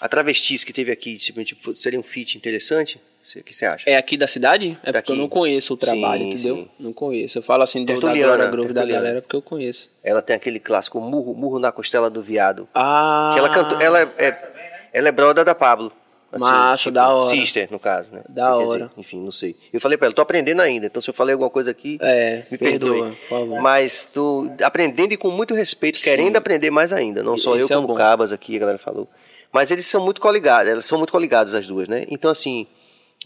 a 0.00 0.08
travestis 0.08 0.62
que 0.64 0.72
teve 0.72 0.92
aqui 0.92 1.16
tipo, 1.16 1.42
tipo, 1.44 1.74
seria 1.74 1.98
um 1.98 2.02
feat 2.02 2.36
interessante, 2.36 3.00
o 3.38 3.42
que 3.44 3.54
você 3.54 3.64
acha? 3.66 3.88
É 3.88 3.96
aqui 3.96 4.16
da 4.16 4.26
cidade? 4.26 4.76
É 4.82 4.90
Daqui. 4.92 5.06
porque 5.06 5.12
eu 5.12 5.16
não 5.22 5.28
conheço 5.28 5.74
o 5.74 5.76
trabalho, 5.76 6.22
Sim, 6.24 6.28
entendeu? 6.30 6.56
sim. 6.56 6.68
Não 6.80 6.92
conheço. 6.92 7.38
Eu 7.38 7.42
falo 7.42 7.62
assim 7.62 7.80
do, 7.84 7.86
da 7.86 7.92
Tertuliana, 7.92 8.32
Glória 8.34 8.50
Groove 8.50 8.72
da 8.72 8.84
galera 8.84 9.22
porque 9.22 9.36
eu 9.36 9.42
conheço. 9.42 9.90
Ela 10.02 10.20
tem 10.20 10.34
aquele 10.34 10.58
clássico 10.58 11.00
Murro, 11.00 11.34
Murro 11.34 11.58
na 11.58 11.70
Costela 11.70 12.10
do 12.10 12.20
Viado. 12.22 12.68
Ah! 12.74 13.30
Que 13.32 13.38
ela 13.38 13.48
cantou. 13.48 13.80
Ela 13.80 14.00
é, 14.00 14.08
é- 14.18 14.52
ela 14.92 15.08
é 15.08 15.12
brother 15.12 15.44
da 15.44 15.54
Pablo. 15.54 15.92
Assim, 16.34 16.44
Massa, 16.46 16.90
da 16.90 17.08
hora. 17.08 17.26
Sister, 17.26 17.68
no 17.70 17.78
caso, 17.78 18.10
né? 18.10 18.22
Da 18.30 18.56
hora. 18.56 18.90
enfim, 18.96 19.22
não 19.22 19.30
sei. 19.30 19.54
Eu 19.70 19.78
falei 19.78 19.98
pra 19.98 20.06
ela, 20.06 20.14
tô 20.14 20.22
aprendendo 20.22 20.60
ainda, 20.62 20.86
então 20.86 21.02
se 21.02 21.10
eu 21.10 21.12
falei 21.12 21.34
alguma 21.34 21.50
coisa 21.50 21.70
aqui, 21.70 21.98
É, 22.00 22.44
me 22.50 22.56
perdoa, 22.56 22.90
perdoe. 22.94 23.16
por 23.16 23.28
favor. 23.28 23.60
Mas 23.60 24.06
tô 24.06 24.50
aprendendo 24.62 25.12
e 25.12 25.18
com 25.18 25.30
muito 25.30 25.54
respeito, 25.54 26.00
querendo 26.00 26.38
aprender 26.38 26.70
mais 26.70 26.90
ainda. 26.90 27.22
Não 27.22 27.36
só 27.36 27.54
eu 27.54 27.60
Isso 27.64 27.72
é 27.72 27.76
como 27.76 27.88
bom. 27.88 27.94
Cabas 27.94 28.32
aqui, 28.32 28.56
a 28.56 28.60
galera 28.60 28.78
falou. 28.78 29.06
Mas 29.52 29.70
eles 29.70 29.84
são 29.84 30.02
muito 30.02 30.22
coligados, 30.22 30.70
elas 30.72 30.86
são 30.86 30.96
muito 30.96 31.12
coligadas 31.12 31.54
as 31.54 31.66
duas, 31.66 31.86
né? 31.86 32.06
Então, 32.08 32.30
assim, 32.30 32.66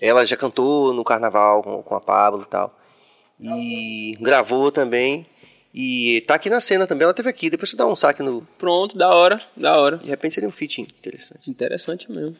ela 0.00 0.24
já 0.24 0.36
cantou 0.36 0.92
no 0.92 1.04
carnaval 1.04 1.62
com, 1.62 1.82
com 1.82 1.94
a 1.94 2.00
Pablo 2.00 2.42
e 2.42 2.50
tal. 2.50 2.78
E 3.40 4.16
gravou 4.20 4.70
também. 4.72 5.26
E 5.74 6.22
tá 6.26 6.36
aqui 6.36 6.48
na 6.48 6.58
cena 6.58 6.86
também, 6.86 7.04
ela 7.04 7.12
teve 7.12 7.28
aqui. 7.28 7.50
Depois 7.50 7.70
você 7.70 7.76
dá 7.76 7.86
um 7.86 7.94
saque 7.94 8.22
no. 8.22 8.42
Pronto, 8.58 8.96
da 8.96 9.14
hora, 9.14 9.42
da 9.56 9.78
hora. 9.78 9.98
De 9.98 10.08
repente 10.08 10.34
seria 10.34 10.48
um 10.48 10.52
feat 10.52 10.80
interessante. 10.80 11.50
Interessante 11.50 12.10
mesmo. 12.10 12.36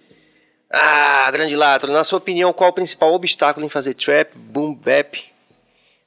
Ah, 0.71 1.31
grande 1.31 1.55
Latro, 1.55 1.93
na 1.93 2.03
sua 2.03 2.19
opinião, 2.19 2.53
qual 2.53 2.71
o 2.71 2.73
principal 2.73 3.13
obstáculo 3.13 3.65
em 3.65 3.69
fazer 3.69 3.95
trap, 3.95 4.37
boom 4.37 4.75
bap, 4.75 5.23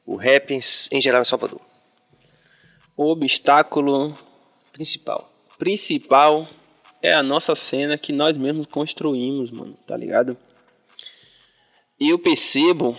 o 0.05 0.15
rap 0.15 0.53
em, 0.53 0.59
em 0.91 1.01
geral 1.01 1.21
em 1.21 1.25
Salvador? 1.25 1.61
O 2.97 3.05
obstáculo 3.11 4.17
Principal. 4.73 5.31
principal 5.57 6.47
é 7.01 7.13
a 7.13 7.23
nossa 7.23 7.55
cena 7.55 7.97
que 7.97 8.11
nós 8.11 8.37
mesmos 8.37 8.65
construímos, 8.65 9.51
mano, 9.51 9.77
tá 9.87 9.95
ligado? 9.95 10.37
Eu 11.99 12.17
percebo 12.17 12.95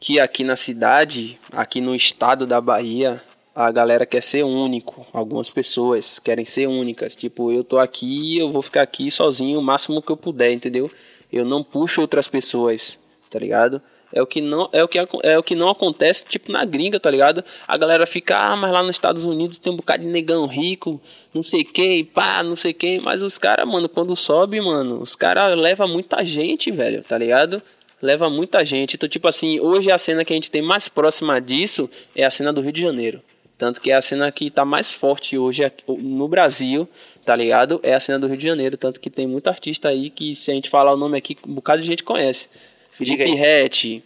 que 0.00 0.18
aqui 0.18 0.42
na 0.42 0.56
cidade, 0.56 1.38
aqui 1.52 1.82
no 1.82 1.94
estado 1.94 2.46
da 2.46 2.62
Bahia, 2.62 3.22
a 3.54 3.70
galera 3.70 4.06
quer 4.06 4.22
ser 4.22 4.42
único. 4.42 5.06
Algumas 5.12 5.50
pessoas 5.50 6.18
querem 6.18 6.46
ser 6.46 6.66
únicas. 6.66 7.14
Tipo, 7.14 7.52
eu 7.52 7.62
tô 7.62 7.78
aqui, 7.78 8.38
eu 8.38 8.50
vou 8.50 8.62
ficar 8.62 8.80
aqui 8.80 9.10
sozinho 9.10 9.58
o 9.58 9.62
máximo 9.62 10.00
que 10.00 10.10
eu 10.10 10.16
puder, 10.16 10.50
entendeu? 10.50 10.90
Eu 11.30 11.44
não 11.44 11.62
puxo 11.62 12.00
outras 12.00 12.26
pessoas, 12.26 12.98
tá 13.28 13.38
ligado? 13.38 13.82
É 14.10 14.22
o 14.22 14.26
que 14.26 14.40
não 14.40 14.70
é 14.72 14.82
o 14.82 14.88
que 14.88 14.98
é 14.98 15.38
o 15.38 15.42
que 15.42 15.54
não 15.54 15.68
acontece 15.68 16.24
tipo 16.24 16.50
na 16.50 16.64
gringa, 16.64 16.98
tá 16.98 17.10
ligado? 17.10 17.44
A 17.66 17.76
galera 17.76 18.06
fica, 18.06 18.38
ah, 18.38 18.56
mas 18.56 18.72
lá 18.72 18.82
nos 18.82 18.96
Estados 18.96 19.26
Unidos 19.26 19.58
tem 19.58 19.70
um 19.70 19.76
bocado 19.76 20.02
de 20.02 20.08
negão 20.08 20.46
rico, 20.46 20.98
não 21.34 21.42
sei 21.42 21.62
quem, 21.62 22.02
pá, 22.02 22.42
não 22.42 22.56
sei 22.56 22.72
quem, 22.72 22.98
mas 23.00 23.20
os 23.20 23.36
caras, 23.36 23.68
mano, 23.68 23.90
quando 23.90 24.16
sobe, 24.16 24.58
mano, 24.62 25.02
os 25.02 25.14
caras 25.14 25.54
leva 25.54 25.86
muita 25.86 26.24
gente, 26.24 26.70
velho, 26.70 27.04
tá 27.04 27.18
ligado? 27.18 27.62
Leva 28.00 28.30
muita 28.30 28.64
gente. 28.64 28.94
Então, 28.94 29.08
tipo 29.08 29.26
assim, 29.26 29.58
hoje 29.60 29.90
a 29.90 29.98
cena 29.98 30.24
que 30.24 30.32
a 30.32 30.36
gente 30.36 30.50
tem 30.50 30.62
mais 30.62 30.88
próxima 30.88 31.40
disso 31.40 31.90
é 32.14 32.24
a 32.24 32.30
cena 32.30 32.52
do 32.52 32.60
Rio 32.60 32.72
de 32.72 32.82
Janeiro. 32.82 33.20
Tanto 33.56 33.80
que 33.80 33.90
é 33.90 33.94
a 33.94 34.00
cena 34.00 34.30
que 34.30 34.50
tá 34.50 34.64
mais 34.64 34.92
forte 34.92 35.36
hoje 35.36 35.64
no 35.88 36.28
Brasil, 36.28 36.88
tá 37.24 37.34
ligado? 37.34 37.80
É 37.82 37.92
a 37.92 37.98
cena 37.98 38.18
do 38.18 38.28
Rio 38.28 38.36
de 38.36 38.44
Janeiro. 38.44 38.76
Tanto 38.76 39.00
que 39.00 39.10
tem 39.10 39.26
muito 39.26 39.48
artista 39.48 39.88
aí 39.88 40.10
que, 40.10 40.36
se 40.36 40.52
a 40.52 40.54
gente 40.54 40.70
falar 40.70 40.92
o 40.92 40.96
nome 40.96 41.18
aqui, 41.18 41.36
um 41.44 41.54
bocado 41.54 41.82
de 41.82 41.88
gente 41.88 42.04
conhece. 42.04 42.48
Felipe. 42.92 43.24
Rett, 43.34 44.02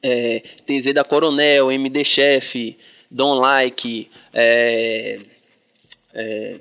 é, 0.00 0.42
TZ 0.64 0.92
da 0.92 1.02
Coronel, 1.02 1.72
MD 1.72 2.04
Chef, 2.04 2.76
Don 3.10 3.34
Like, 3.34 4.08
é, 4.32 5.18
é, 6.14 6.56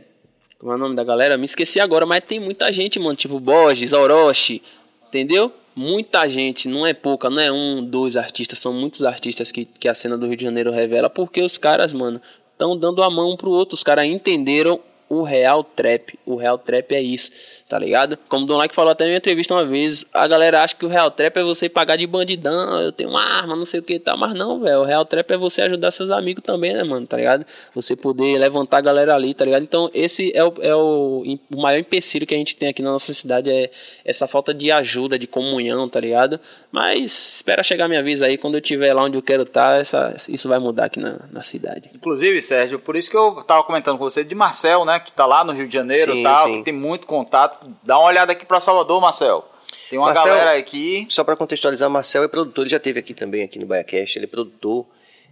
Como 0.57 0.71
é 0.71 0.75
o 0.75 0.77
nome 0.77 0.95
da 0.95 1.03
galera? 1.03 1.38
Me 1.38 1.45
esqueci 1.45 1.79
agora, 1.79 2.05
mas 2.05 2.23
tem 2.23 2.39
muita 2.39 2.71
gente, 2.71 2.97
mano. 2.97 3.15
Tipo 3.15 3.39
Borges, 3.39 3.93
Orochi, 3.93 4.61
entendeu? 5.07 5.53
Muita 5.79 6.27
gente, 6.27 6.67
não 6.67 6.87
é 6.87 6.91
pouca, 6.91 7.29
não 7.29 7.39
é 7.39 7.51
um, 7.51 7.83
dois 7.85 8.17
artistas, 8.17 8.57
são 8.57 8.73
muitos 8.73 9.03
artistas 9.03 9.51
que, 9.51 9.63
que 9.63 9.87
a 9.87 9.93
cena 9.93 10.17
do 10.17 10.25
Rio 10.25 10.35
de 10.35 10.43
Janeiro 10.43 10.71
revela, 10.71 11.07
porque 11.07 11.39
os 11.39 11.55
caras, 11.55 11.93
mano, 11.93 12.19
estão 12.51 12.75
dando 12.75 13.03
a 13.03 13.11
mão 13.11 13.29
um 13.29 13.37
pro 13.37 13.51
outro. 13.51 13.75
Os 13.75 13.83
caras 13.83 14.07
entenderam 14.07 14.79
o 15.09 15.23
real 15.23 15.63
trap. 15.63 16.17
O 16.25 16.35
real 16.35 16.57
trap 16.57 16.93
é 16.93 17.01
isso, 17.01 17.31
tá 17.67 17.79
ligado? 17.79 18.17
Como 18.27 18.43
o 18.43 18.47
Don 18.47 18.57
Like 18.57 18.75
falou 18.75 18.91
até 18.91 19.05
em 19.05 19.11
uma 19.11 19.17
entrevista 19.17 19.53
uma 19.53 19.65
vez, 19.65 20.05
a 20.13 20.27
galera 20.27 20.63
acha 20.63 20.75
que 20.75 20.85
o 20.85 20.89
real 20.89 21.09
trap 21.09 21.38
é 21.38 21.43
você 21.43 21.69
pagar 21.69 21.95
de 21.95 22.05
bandidão, 22.05 22.81
eu 22.81 22.91
tenho 22.91 23.09
uma 23.09 23.23
arma, 23.23 23.55
não 23.55 23.65
sei 23.65 23.79
o 23.79 23.84
que 23.84 23.95
e 23.95 23.99
tal, 23.99 24.17
mas 24.17 24.34
não, 24.34 24.59
velho. 24.59 24.79
O 24.79 24.84
real 24.84 25.05
trap 25.05 25.31
é 25.31 25.38
você 25.38 25.61
ajudar 25.61 25.91
seus 25.91 26.11
amigos 26.11 26.43
também, 26.43 26.73
né, 26.73 26.84
mano, 26.84 27.07
tá 27.07 27.17
ligado? 27.17 27.45
Você 27.73 27.95
poder 27.95 28.38
levantar 28.38 28.77
a 28.77 28.81
galera 28.81 29.15
ali, 29.15 29.34
tá 29.34 29.45
ligado? 29.45 29.63
Então, 29.63 29.89
esse 29.93 30.31
é 30.35 30.43
o, 30.43 30.53
é 30.61 30.75
o, 30.75 31.23
o 31.51 31.61
maior 31.61 31.79
empecilho 31.79 32.27
que 32.27 32.35
a 32.35 32.38
gente 32.38 32.55
tem 32.55 32.69
aqui 32.69 32.81
na 32.81 32.91
nossa 32.91 33.13
cidade, 33.13 33.49
é 33.49 33.71
essa 34.03 34.27
falta 34.27 34.53
de 34.53 34.71
ajuda, 34.71 35.17
de 35.17 35.27
comunhão, 35.27 35.88
tá 35.88 35.99
ligado? 35.99 36.39
Mas 36.71 37.35
espera 37.38 37.63
chegar 37.63 37.88
minha 37.88 38.03
vez 38.03 38.21
aí, 38.21 38.38
quando 38.38 38.55
eu 38.55 38.59
estiver 38.59 38.93
lá 38.93 39.03
onde 39.03 39.17
eu 39.17 39.21
quero 39.21 39.43
estar, 39.43 39.79
essa, 39.79 40.15
isso 40.29 40.49
vai 40.49 40.59
mudar 40.59 40.85
aqui 40.85 40.99
na, 40.99 41.19
na 41.31 41.41
cidade. 41.41 41.89
Inclusive, 41.95 42.41
Sérgio, 42.41 42.77
por 42.77 42.95
isso 42.95 43.09
que 43.09 43.17
eu 43.17 43.41
tava 43.43 43.63
comentando 43.63 43.97
com 43.97 44.03
você 44.03 44.23
de 44.23 44.35
Marcel, 44.35 44.84
né? 44.85 44.96
Que 44.99 45.11
tá 45.11 45.25
lá 45.25 45.43
no 45.43 45.53
Rio 45.53 45.67
de 45.67 45.73
Janeiro 45.73 46.11
e 46.13 46.17
Sim, 46.17 46.23
tal, 46.23 46.47
sim. 46.47 46.57
que 46.59 46.63
tem 46.65 46.73
muito 46.73 47.05
contato. 47.07 47.67
Dá 47.83 47.97
uma 47.97 48.07
olhada 48.07 48.31
aqui 48.31 48.45
pra 48.45 48.59
Salvador, 48.59 48.99
Marcel. 49.01 49.47
Tem 49.89 49.97
uma 49.99 50.07
Marcel- 50.07 50.25
galera 50.27 50.57
aqui. 50.57 51.05
Só 51.09 51.23
para 51.23 51.35
contextualizar, 51.35 51.89
Marcel 51.89 52.23
é 52.23 52.27
produtor, 52.27 52.63
ele 52.63 52.69
já 52.69 52.79
teve 52.79 52.99
aqui 52.99 53.13
também, 53.13 53.43
aqui 53.43 53.57
no 53.59 53.65
BaiaCast, 53.65 54.17
ele 54.17 54.25
é 54.25 54.27
produtor, 54.27 54.85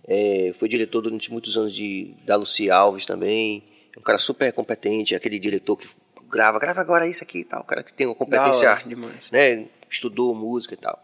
é, 0.07 0.53
foi 0.59 0.67
diretor 0.69 1.01
durante 1.01 1.31
muitos 1.31 1.57
anos 1.57 1.73
de, 1.73 2.13
da 2.25 2.35
Luci 2.35 2.69
Alves 2.69 3.05
também, 3.05 3.63
é 3.95 3.99
um 3.99 4.01
cara 4.03 4.17
super 4.17 4.51
competente, 4.53 5.15
aquele 5.15 5.39
diretor 5.39 5.75
que 5.77 5.87
grava, 6.29 6.59
grava 6.59 6.79
agora 6.81 7.07
isso 7.07 7.23
aqui 7.23 7.39
e 7.39 7.43
tal, 7.43 7.61
o 7.61 7.63
cara 7.63 7.81
que 7.83 7.93
tem 7.93 8.05
uma 8.07 8.15
competência 8.15 8.69
hora 8.69 8.81
demais. 8.85 9.29
né, 9.31 9.65
estudou 9.89 10.33
música 10.35 10.73
e 10.73 10.77
tal. 10.77 10.99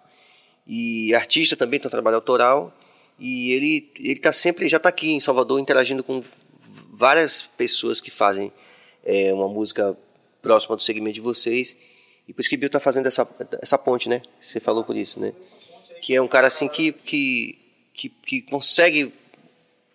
E 0.68 1.14
artista 1.16 1.56
também, 1.56 1.80
tem 1.80 1.88
um 1.88 1.92
trabalho 1.92 2.16
autoral, 2.16 2.74
e 3.20 3.52
ele, 3.52 3.92
ele 4.00 4.20
tá 4.20 4.32
sempre, 4.32 4.68
já 4.70 4.78
está 4.78 4.90
aqui 4.90 5.12
em 5.12 5.20
Salvador 5.20 5.60
interagindo 5.60 6.04
com 6.04 6.24
várias 7.02 7.42
pessoas 7.42 8.00
que 8.00 8.12
fazem 8.12 8.54
é, 9.04 9.34
uma 9.34 9.48
música 9.48 9.98
próxima 10.40 10.76
do 10.76 10.84
segmento 10.84 11.16
de 11.16 11.22
vocês. 11.22 11.76
E 12.28 12.32
por 12.32 12.42
isso 12.42 12.50
que 12.50 12.56
Bill 12.56 12.70
tá 12.70 12.80
fazendo 12.80 13.08
essa, 13.08 13.28
essa 13.60 13.76
ponte, 13.76 14.08
né? 14.08 14.22
Você 14.40 14.60
falou 14.60 14.84
por 14.84 14.96
isso, 14.96 15.20
né? 15.20 15.34
Que 16.00 16.14
é 16.14 16.22
um 16.22 16.28
cara 16.28 16.46
assim 16.46 16.68
que, 16.68 16.92
que, 16.92 17.58
que, 17.92 18.10
que 18.10 18.42
consegue 18.44 19.12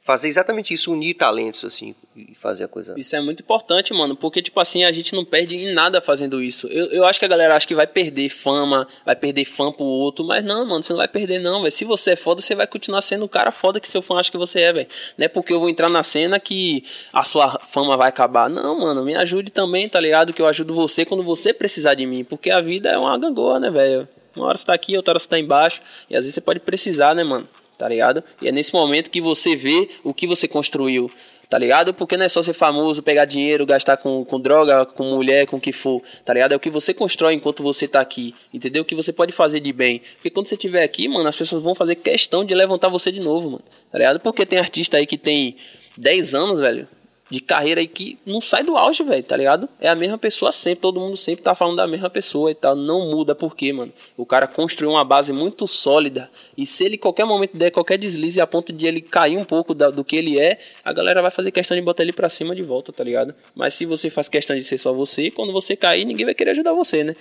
fazer 0.07 0.29
exatamente 0.29 0.73
isso, 0.73 0.93
unir 0.93 1.15
talentos 1.15 1.65
assim 1.65 1.93
e 2.15 2.33
fazer 2.37 2.63
a 2.63 2.69
coisa. 2.69 2.95
Isso 2.97 3.17
é 3.17 3.21
muito 3.21 3.43
importante, 3.43 3.93
mano, 3.93 4.15
porque, 4.15 4.41
tipo 4.41 4.61
assim, 4.61 4.85
a 4.85 4.93
gente 4.93 5.13
não 5.13 5.25
perde 5.25 5.57
em 5.57 5.75
nada 5.75 6.01
fazendo 6.01 6.41
isso. 6.41 6.69
Eu, 6.69 6.87
eu 6.87 7.05
acho 7.05 7.19
que 7.19 7.25
a 7.25 7.29
galera 7.29 7.57
acha 7.57 7.67
que 7.67 7.75
vai 7.75 7.89
perder 7.89 8.29
fama, 8.29 8.87
vai 9.05 9.17
perder 9.17 9.45
fã 9.45 9.73
pro 9.73 9.85
outro, 9.85 10.25
mas 10.25 10.45
não, 10.45 10.65
mano, 10.65 10.81
você 10.81 10.93
não 10.93 10.99
vai 10.99 11.09
perder, 11.09 11.41
não, 11.41 11.61
velho. 11.61 11.73
Se 11.73 11.85
você 11.85 12.13
é 12.13 12.17
foda, 12.17 12.41
você 12.41 12.55
vai 12.55 12.69
continuar 12.69 13.03
sendo 13.03 13.25
o 13.25 13.29
cara 13.29 13.51
foda 13.51 13.81
que 13.81 13.89
seu 13.89 14.01
fã 14.01 14.17
acha 14.17 14.31
que 14.31 14.39
você 14.39 14.61
é, 14.61 14.73
velho. 14.73 14.87
Não 15.19 15.25
é 15.25 15.29
porque 15.29 15.53
eu 15.53 15.59
vou 15.59 15.69
entrar 15.69 15.91
na 15.91 16.05
cena 16.05 16.39
que 16.39 16.85
a 17.13 17.25
sua 17.25 17.59
fama 17.59 17.97
vai 17.97 18.09
acabar. 18.09 18.49
Não, 18.49 18.79
mano, 18.79 19.05
me 19.05 19.17
ajude 19.17 19.51
também, 19.51 19.89
tá 19.89 19.99
ligado? 19.99 20.33
Que 20.33 20.41
eu 20.41 20.47
ajudo 20.47 20.73
você 20.73 21.05
quando 21.05 21.25
você 21.25 21.53
precisar 21.53 21.95
de 21.95 22.07
mim, 22.07 22.23
porque 22.23 22.49
a 22.49 22.61
vida 22.61 22.91
é 22.91 22.97
uma 22.97 23.19
gangorra, 23.19 23.59
né, 23.59 23.71
velho? 23.71 24.09
Uma 24.37 24.47
hora 24.47 24.57
você 24.57 24.67
tá 24.67 24.73
aqui, 24.73 24.97
outra 24.97 25.13
hora 25.13 25.19
você 25.19 25.29
tá 25.29 25.39
embaixo, 25.39 25.81
e 26.09 26.15
às 26.15 26.21
vezes 26.21 26.35
você 26.35 26.41
pode 26.41 26.61
precisar, 26.61 27.13
né, 27.13 27.25
mano? 27.25 27.49
Tá 27.79 27.89
ligado? 27.89 28.25
E 28.41 28.49
é 28.49 28.53
nesse 28.53 28.73
momento 28.73 29.11
que 29.11 29.21
você 29.21 29.55
vê 29.55 29.89
o 30.03 30.15
que 30.15 30.27
você 30.27 30.49
construiu 30.49 31.11
tá 31.49 31.59
ligado? 31.59 31.95
Porque 31.95 32.17
não 32.17 32.25
é 32.25 32.29
só 32.29 32.43
ser 32.43 32.53
famoso, 32.53 33.03
pegar 33.03 33.25
dinheiro, 33.25 33.65
gastar 33.65 33.97
com, 33.97 34.25
com 34.25 34.41
droga, 34.41 34.85
com 34.85 35.05
mulher, 35.15 35.47
com 35.47 35.57
o 35.57 35.61
que 35.61 35.73
for, 35.73 36.03
tá 36.25 36.35
ligado? 36.35 36.53
É 36.53 36.57
o 36.57 36.61
que 36.61 36.71
você 36.71 36.93
constrói 36.93 37.35
enquanto 37.35 37.63
você 37.63 37.87
tá 37.87 38.01
aqui, 38.01 38.35
entendeu? 38.53 38.83
O 38.83 38.85
que 38.85 38.95
você 38.95 39.13
pode 39.13 39.33
fazer 39.33 39.61
de 39.61 39.73
bem. 39.73 40.03
Porque 40.17 40.31
quando 40.31 40.49
você 40.49 40.55
estiver 40.55 40.83
aqui, 40.83 41.09
mano, 41.09 41.29
as 41.29 41.37
pessoas 41.37 41.63
vão 41.63 41.75
fazer 41.75 41.97
questão 41.97 42.45
de 42.45 42.55
levantar 42.55 42.89
você 42.89 43.13
de 43.13 43.21
novo, 43.21 43.51
mano, 43.51 43.65
tá 43.91 43.99
ligado? 43.99 44.21
Porque 44.21 44.45
tem 44.45 44.59
artista 44.59 44.97
aí 44.97 45.07
que 45.07 45.17
tem 45.17 45.57
10 45.97 46.35
anos, 46.35 46.59
velho, 46.59 46.89
de 47.29 47.41
carreira 47.41 47.81
aí 47.81 47.89
que 47.89 48.17
não 48.25 48.41
sai 48.41 48.63
do 48.63 48.77
auge, 48.77 49.03
velho, 49.03 49.23
tá 49.23 49.37
ligado? 49.37 49.69
É 49.81 49.89
a 49.89 49.95
mesma 49.97 50.17
pessoa 50.17 50.53
sempre, 50.53 50.83
todo 50.83 51.01
mundo 51.01 51.17
sempre 51.17 51.43
tá 51.43 51.55
falando 51.57 51.77
da 51.77 51.87
mesma 51.87 52.09
pessoa 52.09 52.51
e 52.53 52.55
tal, 52.55 52.77
não 52.77 53.11
muda 53.11 53.35
por 53.35 53.57
quê, 53.57 53.73
mano? 53.73 53.93
O 54.17 54.25
cara 54.25 54.47
construiu 54.47 54.91
uma 54.93 55.05
base 55.05 55.33
muito 55.33 55.67
sólida 55.67 56.31
e 56.57 56.65
se 56.65 56.85
ele 56.85 56.97
qualquer 56.97 57.25
momento 57.25 57.57
der 57.57 57.73
qualquer 57.73 57.99
deslize 57.99 58.41
a 58.41 58.47
ponto 58.47 58.73
de 58.73 58.87
ele 58.87 59.01
cair 59.01 59.37
um 59.37 59.45
pouco 59.45 59.75
da- 59.75 59.91
do 59.91 60.05
que 60.05 60.15
ele 60.17 60.39
é, 60.39 60.57
a 60.85 60.93
galera 60.93 61.21
vai 61.21 61.33
fazer 61.33 61.51
questão 61.51 61.77
de 61.77 61.83
botar 61.83 62.05
ele 62.05 62.13
pra 62.13 62.29
cima 62.29 62.55
de 62.55 62.63
volta, 62.63 62.93
tá 62.93 63.03
ligado? 63.03 63.35
Mas 63.57 63.75
se 63.75 63.85
você 63.85 64.09
faz 64.09 64.29
questão 64.29 64.55
de 64.57 64.63
ser 64.63 64.79
só 64.79 64.93
você, 64.93 65.29
quando 65.31 65.53
você 65.53 65.75
cair, 65.75 66.05
ninguém 66.05 66.27
vai 66.27 66.35
querer 66.35 66.53
ajudar 66.53 66.73
você, 66.75 67.03
né? 67.03 67.17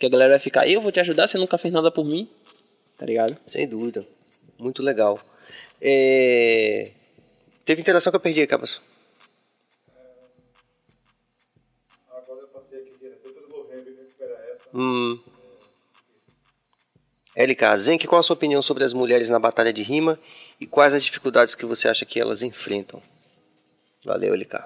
Que 0.00 0.06
a 0.06 0.08
galera 0.08 0.30
vai 0.30 0.40
ficar, 0.40 0.66
eu 0.68 0.80
vou 0.80 0.90
te 0.90 0.98
ajudar, 0.98 1.28
você 1.28 1.38
nunca 1.38 1.56
fez 1.56 1.72
nada 1.72 1.92
por 1.92 2.04
mim, 2.04 2.28
tá 2.98 3.06
ligado? 3.06 3.36
Sem 3.46 3.68
dúvida. 3.68 4.04
Muito 4.58 4.82
legal. 4.82 5.20
É, 5.80 6.90
Teve 7.64 7.80
interação 7.80 8.10
que 8.10 8.16
eu 8.16 8.20
perdi, 8.20 8.44
Cabas. 8.48 8.80
Hum. 14.74 15.20
LK, 17.36 17.76
Zenk, 17.76 18.06
qual 18.06 18.20
a 18.20 18.22
sua 18.22 18.34
opinião 18.34 18.60
sobre 18.62 18.84
as 18.84 18.92
mulheres 18.92 19.30
na 19.30 19.38
batalha 19.38 19.72
de 19.72 19.82
rima 19.82 20.18
e 20.60 20.66
quais 20.66 20.94
as 20.94 21.04
dificuldades 21.04 21.54
que 21.54 21.64
você 21.66 21.88
acha 21.88 22.04
que 22.04 22.20
elas 22.20 22.42
enfrentam? 22.42 23.00
Valeu, 24.04 24.34
LK. 24.34 24.64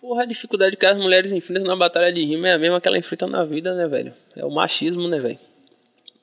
Porra, 0.00 0.22
a 0.22 0.26
dificuldade 0.26 0.76
que 0.76 0.86
as 0.86 0.96
mulheres 0.96 1.32
enfrentam 1.32 1.66
na 1.66 1.76
batalha 1.76 2.12
de 2.12 2.22
rima 2.24 2.48
é 2.48 2.52
a 2.52 2.58
mesma 2.58 2.80
que 2.80 2.86
ela 2.88 2.98
enfrenta 2.98 3.26
na 3.26 3.44
vida, 3.44 3.74
né, 3.74 3.86
velho? 3.86 4.14
É 4.36 4.44
o 4.44 4.50
machismo, 4.50 5.08
né, 5.08 5.18
velho? 5.18 5.38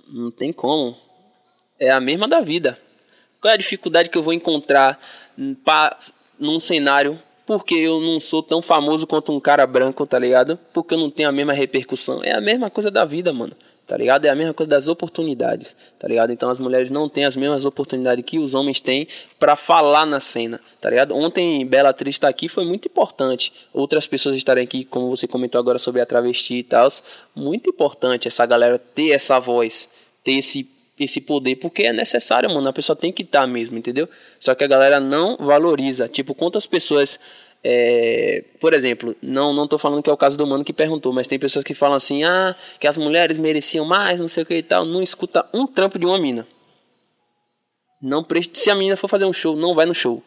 Não 0.08 0.30
tem 0.32 0.54
como. 0.54 0.96
É 1.80 1.90
a 1.90 2.00
mesma 2.00 2.28
da 2.28 2.42
vida. 2.42 2.78
Qual 3.42 3.52
é 3.52 3.56
a 3.56 3.58
dificuldade 3.58 4.10
que 4.10 4.18
eu 4.18 4.24
vou 4.24 4.34
encontrar 4.34 5.00
pa- 5.66 5.98
num 6.40 6.60
cenário 6.60 7.20
porque 7.46 7.76
eu 7.76 8.00
não 8.00 8.20
sou 8.20 8.42
tão 8.42 8.62
famoso 8.62 9.06
quanto 9.08 9.32
um 9.32 9.40
cara 9.40 9.66
branco, 9.68 10.06
tá 10.06 10.18
ligado? 10.18 10.58
Porque 10.74 10.94
eu 10.94 10.98
não 10.98 11.10
tenho 11.10 11.30
a 11.30 11.32
mesma 11.32 11.54
repercussão. 11.54 12.24
É 12.24 12.32
a 12.32 12.42
mesma 12.42 12.70
coisa 12.70 12.90
da 12.90 13.06
vida, 13.06 13.34
mano. 13.34 13.56
Tá 13.92 13.98
ligado? 13.98 14.24
É 14.24 14.30
a 14.30 14.36
mesma 14.36 14.54
coisa 14.54 14.70
das 14.70 14.88
oportunidades, 14.88 15.76
tá 16.00 16.08
ligado? 16.08 16.32
Então 16.32 16.50
as 16.50 16.60
mulheres 16.60 16.90
não 16.90 17.10
têm 17.10 17.26
as 17.26 17.36
mesmas 17.36 17.66
oportunidades 17.66 18.24
que 18.24 18.40
os 18.40 18.54
homens 18.54 18.80
têm 18.80 19.06
pra 19.38 19.58
falar 19.58 20.06
na 20.06 20.22
cena, 20.22 20.62
tá 20.80 20.90
ligado? 20.90 21.14
Ontem 21.14 21.66
Bela 21.66 21.90
Atriz 21.90 22.16
estar 22.16 22.30
aqui 22.30 22.48
foi 22.48 22.64
muito 22.64 22.88
importante. 22.88 23.52
Outras 23.74 24.08
pessoas 24.08 24.38
estarem 24.38 24.64
aqui, 24.64 24.86
como 24.86 25.10
você 25.10 25.28
comentou 25.28 25.60
agora 25.60 25.78
sobre 25.78 26.00
a 26.00 26.06
travesti 26.06 26.60
e 26.60 26.64
tal, 26.64 26.88
muito 27.36 27.70
importante 27.70 28.30
essa 28.30 28.46
galera 28.46 28.80
ter 28.80 29.10
essa 29.10 29.40
voz, 29.40 29.90
ter 30.24 30.36
esse 30.36 30.70
esse 31.06 31.22
poder, 31.22 31.56
porque 31.56 31.84
é 31.84 31.94
necessário, 31.94 32.50
mano. 32.50 32.68
A 32.68 32.74
pessoa 32.74 32.96
tem 32.96 33.12
que 33.12 33.24
estar 33.24 33.48
mesmo, 33.48 33.78
entendeu? 33.78 34.08
Só 34.40 34.56
que 34.56 34.64
a 34.64 34.68
galera 34.68 35.00
não 35.00 35.38
valoriza. 35.38 36.08
Tipo, 36.08 36.34
quantas 36.34 36.66
pessoas. 36.66 37.20
é, 37.64 38.44
por 38.60 38.74
exemplo, 38.74 39.16
não 39.22 39.54
não 39.54 39.68
tô 39.68 39.78
falando 39.78 40.02
que 40.02 40.10
é 40.10 40.14
o 40.14 40.18
caso 40.18 40.38
do 40.38 40.48
mano 40.48 40.64
que 40.64 40.74
perguntou, 40.74 41.14
mas 41.14 41.28
tem 41.28 41.38
pessoas 41.38 41.64
que 41.64 41.74
falam 41.74 41.96
assim, 41.96 42.24
ah, 42.24 42.56
que 42.80 42.88
as 42.88 42.98
mulheres 42.98 43.38
mereciam 43.38 43.86
mais, 43.86 44.20
não 44.20 44.28
sei 44.28 44.44
o 44.44 44.46
que 44.46 44.56
e 44.56 44.64
tal. 44.64 44.86
Não 44.86 45.02
escuta 45.02 45.46
um 45.54 45.68
trampo 45.68 46.00
de 46.00 46.06
uma 46.06 46.20
mina. 46.20 46.48
Não 48.02 48.26
se 48.52 48.70
a 48.72 48.76
menina 48.76 48.98
for 48.98 49.08
fazer 49.08 49.26
um 49.26 49.34
show, 49.34 49.56
não 49.56 49.76
vai 49.76 49.86
no 49.86 49.94
show. 49.94 50.24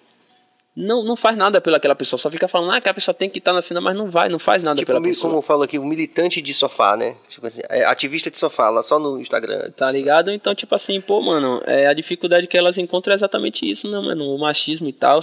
Não, 0.76 1.05
não 1.05 1.14
faz 1.14 1.36
nada 1.36 1.60
pelaquela 1.60 1.94
pessoa, 1.94 2.18
só 2.18 2.28
fica 2.28 2.48
falando, 2.48 2.72
ah, 2.72 2.80
que 2.80 2.88
a 2.88 2.94
pessoa 2.94 3.14
tem 3.14 3.30
que 3.30 3.38
estar 3.38 3.52
na 3.52 3.62
cena, 3.62 3.80
mas 3.80 3.96
não 3.96 4.10
vai, 4.10 4.28
não 4.28 4.40
faz 4.40 4.60
nada 4.60 4.76
Tipo, 4.76 4.88
pela 4.88 5.01
pessoa. 5.01 5.30
como 5.30 5.38
eu 5.38 5.42
falo 5.42 5.62
aqui, 5.62 5.78
o 5.78 5.84
militante 5.84 6.42
de 6.42 6.52
sofá, 6.52 6.96
né? 6.96 7.14
Tipo 7.28 7.46
assim, 7.46 7.60
é 7.68 7.84
ativista 7.84 8.28
de 8.28 8.36
sofá, 8.36 8.70
lá 8.70 8.82
só 8.82 8.98
no 8.98 9.20
Instagram. 9.20 9.70
Tá 9.76 9.88
ligado? 9.92 10.32
Então, 10.32 10.52
tipo 10.52 10.74
assim, 10.74 11.01
pô, 11.01 11.20
mano, 11.22 11.62
é, 11.64 11.86
a 11.86 11.94
dificuldade 11.94 12.48
que 12.48 12.59
elas 12.59 12.76
encontram 12.76 13.12
é 13.12 13.14
exatamente 13.14 13.70
isso, 13.70 13.88
né, 13.88 14.01
mano? 14.01 14.34
O 14.34 14.38
machismo 14.38 14.88
e 14.88 14.92
tal, 14.92 15.20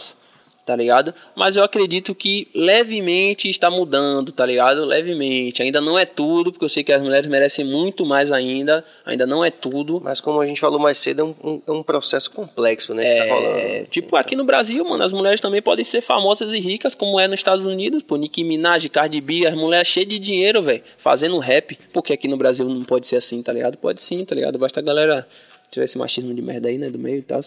tá 0.65 0.75
ligado? 0.75 1.13
Mas 1.35 1.55
eu 1.55 1.63
acredito 1.63 2.13
que 2.13 2.47
levemente 2.53 3.49
está 3.49 3.69
mudando, 3.69 4.31
tá 4.31 4.45
ligado? 4.45 4.85
Levemente. 4.85 5.61
Ainda 5.61 5.81
não 5.81 5.97
é 5.97 6.05
tudo, 6.05 6.51
porque 6.51 6.63
eu 6.65 6.69
sei 6.69 6.83
que 6.83 6.91
as 6.93 7.01
mulheres 7.01 7.29
merecem 7.29 7.65
muito 7.65 8.05
mais 8.05 8.31
ainda. 8.31 8.85
Ainda 9.05 9.25
não 9.25 9.43
é 9.43 9.49
tudo. 9.51 9.99
Mas 10.03 10.21
como 10.21 10.39
a 10.39 10.45
gente 10.45 10.59
falou 10.59 10.79
mais 10.79 10.97
cedo, 10.97 11.21
é 11.21 11.23
um, 11.47 11.61
um- 11.67 11.79
é 11.79 11.83
processo 11.83 12.29
complexo, 12.31 12.93
né? 12.93 13.03
Que 13.03 13.27
tá 13.27 13.33
rolando. 13.33 13.57
É, 13.57 13.83
tipo, 13.89 14.15
aqui 14.15 14.35
no 14.35 14.43
Brasil, 14.45 14.83
mano, 14.85 15.03
as 15.03 15.11
mulheres 15.11 15.41
também 15.41 15.61
podem 15.61 15.83
ser 15.83 16.01
famosas 16.01 16.51
e 16.53 16.59
ricas, 16.59 16.93
como 16.95 17.19
é 17.19 17.27
nos 17.27 17.39
Estados 17.39 17.65
Unidos, 17.65 18.03
pô, 18.03 18.15
Nicki 18.15 18.43
Minaj, 18.43 18.87
Cardi 18.89 19.19
B, 19.19 19.45
as 19.47 19.55
mulheres 19.55 19.87
cheias 19.87 20.07
de 20.09 20.19
dinheiro, 20.19 20.61
velho, 20.61 20.83
fazendo 20.97 21.37
rap, 21.39 21.77
porque 21.91 22.13
aqui 22.13 22.27
no 22.27 22.37
Brasil 22.37 22.67
não 22.69 22.83
pode 22.83 23.07
ser 23.07 23.17
assim, 23.17 23.41
tá 23.41 23.51
ligado? 23.51 23.77
Pode 23.77 24.01
sim, 24.01 24.23
tá 24.23 24.35
ligado? 24.35 24.57
Basta 24.59 24.79
a 24.79 24.83
galera 24.83 25.27
tiver 25.69 25.85
esse 25.85 25.97
machismo 25.97 26.33
de 26.33 26.41
merda 26.41 26.69
aí, 26.69 26.77
né, 26.77 26.89
do 26.89 26.99
meio 26.99 27.17
e 27.17 27.21
tal. 27.23 27.39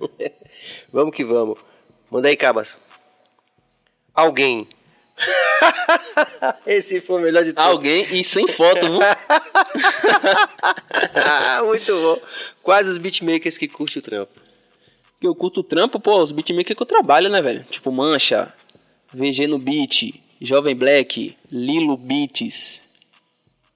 Vamos 0.92 1.14
que 1.14 1.24
vamos. 1.24 1.58
Manda 2.12 2.28
aí, 2.28 2.36
Cabas. 2.36 2.76
Alguém. 4.14 4.68
Esse 6.66 7.00
foi 7.00 7.22
o 7.22 7.24
melhor 7.24 7.42
de 7.42 7.54
todos. 7.54 7.70
Alguém 7.70 8.06
e 8.14 8.22
sem 8.22 8.46
foto, 8.46 8.86
viu? 8.86 9.00
Ah, 11.14 11.62
Muito 11.64 11.90
bom. 11.90 12.20
Quais 12.62 12.86
os 12.86 12.98
beatmakers 12.98 13.56
que 13.56 13.66
curte 13.66 13.98
o 13.98 14.02
trampo? 14.02 14.42
que 15.18 15.26
eu 15.26 15.34
curto 15.34 15.60
o 15.60 15.62
trampo, 15.62 15.98
pô, 15.98 16.22
os 16.22 16.32
beatmakers 16.32 16.76
que 16.76 16.82
eu 16.82 16.86
trabalho, 16.86 17.30
né, 17.30 17.40
velho? 17.40 17.64
Tipo, 17.70 17.90
Mancha, 17.90 18.52
VG 19.14 19.46
no 19.46 19.58
beat, 19.58 20.20
Jovem 20.38 20.74
Black, 20.76 21.34
Lilo 21.50 21.96
Beats. 21.96 22.82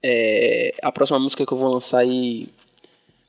É, 0.03 0.75
a 0.83 0.91
próxima 0.91 1.17
música 1.17 1.43
que 1.43 1.51
eu 1.51 1.57
vou 1.57 1.71
lançar 1.71 1.99
aí, 2.01 2.49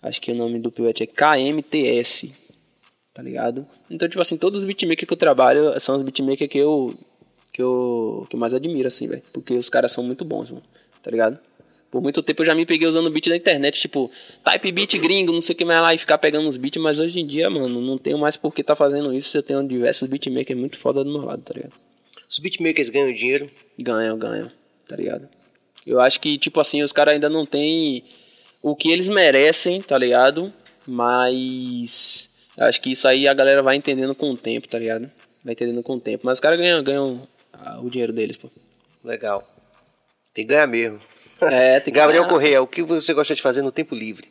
acho 0.02 0.20
que 0.20 0.32
o 0.32 0.34
nome 0.34 0.58
do 0.58 0.70
pivete 0.70 1.04
é 1.04 1.06
KMTS, 1.06 2.30
tá 3.18 3.22
ligado? 3.24 3.66
Então, 3.90 4.08
tipo 4.08 4.22
assim, 4.22 4.36
todos 4.36 4.60
os 4.60 4.64
beatmakers 4.64 5.04
que 5.04 5.12
eu 5.12 5.16
trabalho 5.16 5.74
são 5.80 5.96
os 5.96 6.02
beatmakers 6.04 6.48
que 6.48 6.58
eu, 6.58 6.94
que 7.52 7.60
eu, 7.60 8.24
que 8.30 8.36
eu 8.36 8.38
mais 8.38 8.54
admiro, 8.54 8.86
assim, 8.86 9.08
velho. 9.08 9.20
Porque 9.32 9.54
os 9.54 9.68
caras 9.68 9.90
são 9.90 10.04
muito 10.04 10.24
bons, 10.24 10.52
mano, 10.52 10.62
tá 11.02 11.10
ligado? 11.10 11.36
Por 11.90 12.00
muito 12.00 12.22
tempo 12.22 12.42
eu 12.42 12.46
já 12.46 12.54
me 12.54 12.64
peguei 12.64 12.86
usando 12.86 13.10
beat 13.10 13.26
na 13.26 13.34
internet, 13.34 13.80
tipo, 13.80 14.08
type 14.44 14.70
beat 14.70 14.96
gringo, 14.98 15.32
não 15.32 15.40
sei 15.40 15.52
o 15.52 15.56
que 15.56 15.64
mais 15.64 15.82
lá, 15.82 15.92
e 15.92 15.98
ficar 15.98 16.16
pegando 16.18 16.48
os 16.48 16.56
beats, 16.56 16.80
mas 16.80 17.00
hoje 17.00 17.18
em 17.18 17.26
dia, 17.26 17.50
mano, 17.50 17.80
não 17.80 17.98
tenho 17.98 18.18
mais 18.18 18.36
por 18.36 18.54
que 18.54 18.62
tá 18.62 18.76
fazendo 18.76 19.12
isso, 19.12 19.36
eu 19.36 19.42
tenho 19.42 19.66
diversos 19.66 20.08
beatmakers 20.08 20.56
muito 20.56 20.78
foda 20.78 21.02
do 21.02 21.10
meu 21.10 21.24
lado, 21.24 21.42
tá 21.42 21.54
ligado? 21.54 21.72
Os 22.30 22.38
beatmakers 22.38 22.88
ganham 22.88 23.12
dinheiro. 23.12 23.50
Ganham, 23.76 24.16
ganham, 24.16 24.48
tá 24.86 24.94
ligado? 24.94 25.28
Eu 25.84 25.98
acho 25.98 26.20
que, 26.20 26.38
tipo 26.38 26.60
assim, 26.60 26.84
os 26.84 26.92
caras 26.92 27.14
ainda 27.14 27.28
não 27.28 27.44
têm 27.44 28.04
o 28.62 28.76
que 28.76 28.92
eles 28.92 29.08
merecem, 29.08 29.82
tá 29.82 29.98
ligado? 29.98 30.52
Mas 30.86 32.27
acho 32.58 32.80
que 32.80 32.92
isso 32.92 33.06
aí 33.06 33.28
a 33.28 33.34
galera 33.34 33.62
vai 33.62 33.76
entendendo 33.76 34.14
com 34.14 34.30
o 34.30 34.36
tempo, 34.36 34.68
tá 34.68 34.78
ligado? 34.78 35.10
Vai 35.44 35.52
entendendo 35.52 35.82
com 35.82 35.94
o 35.94 36.00
tempo. 36.00 36.26
Mas 36.26 36.38
os 36.38 36.40
caras 36.40 36.58
ganham, 36.58 36.82
ganham 36.82 37.28
ah, 37.52 37.80
o 37.80 37.90
dinheiro 37.90 38.12
deles, 38.12 38.36
pô. 38.36 38.50
Legal. 39.04 39.46
Tem 40.34 40.44
que 40.44 40.52
ganhar 40.52 40.66
mesmo. 40.66 41.00
É, 41.40 41.80
tem 41.80 41.92
que 41.92 41.98
Gabriel 41.98 42.24
ganhar. 42.24 42.32
Correia, 42.32 42.62
o 42.62 42.66
que 42.66 42.82
você 42.82 43.14
gosta 43.14 43.34
de 43.34 43.42
fazer 43.42 43.62
no 43.62 43.70
tempo 43.70 43.94
livre? 43.94 44.28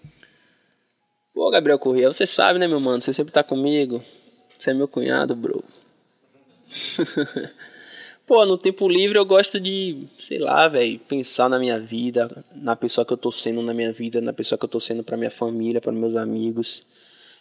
Pô, 1.34 1.50
Gabriel 1.50 1.80
Corrêa, 1.80 2.12
você 2.12 2.26
sabe, 2.26 2.60
né, 2.60 2.68
meu 2.68 2.80
mano? 2.80 3.02
Você 3.02 3.14
sempre 3.14 3.32
tá 3.32 3.44
comigo. 3.44 4.04
Você 4.58 4.72
é 4.72 4.74
meu 4.74 4.88
cunhado, 4.88 5.36
bro. 5.36 5.64
Pô, 8.26 8.46
no 8.46 8.58
tempo 8.58 8.90
livre 8.90 9.18
eu 9.18 9.26
gosto 9.26 9.58
de, 9.58 10.06
sei 10.20 10.38
lá, 10.38 10.68
velho, 10.68 11.00
pensar 11.00 11.48
na 11.48 11.58
minha 11.58 11.80
vida, 11.80 12.44
na 12.54 12.76
pessoa 12.76 13.06
que 13.06 13.14
eu 13.14 13.18
tô 13.18 13.32
sendo 13.32 13.62
na 13.62 13.74
minha 13.74 13.94
vida, 13.94 14.20
na 14.20 14.34
pessoa 14.34 14.60
que 14.60 14.66
eu 14.66 14.70
tô 14.70 14.82
sendo 14.82 15.02
pra 15.02 15.16
minha 15.16 15.32
família, 15.32 15.80
para 15.80 15.94
meus 15.94 16.16
amigos. 16.16 16.84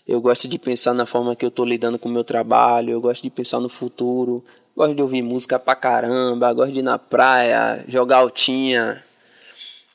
Eu 0.06 0.20
gosto 0.20 0.46
de 0.46 0.58
pensar 0.58 0.94
na 0.94 1.04
forma 1.04 1.34
que 1.34 1.44
eu 1.44 1.50
tô 1.50 1.64
lidando 1.64 1.98
com 1.98 2.08
o 2.08 2.12
meu 2.12 2.22
trabalho, 2.22 2.92
eu 2.92 3.00
gosto 3.00 3.22
de 3.22 3.30
pensar 3.30 3.58
no 3.58 3.68
futuro, 3.68 4.44
gosto 4.76 4.94
de 4.94 5.02
ouvir 5.02 5.22
música 5.22 5.58
pra 5.58 5.74
caramba, 5.74 6.52
gosto 6.52 6.72
de 6.72 6.78
ir 6.78 6.82
na 6.82 6.98
praia, 6.98 7.84
jogar 7.88 8.18
altinha. 8.18 9.02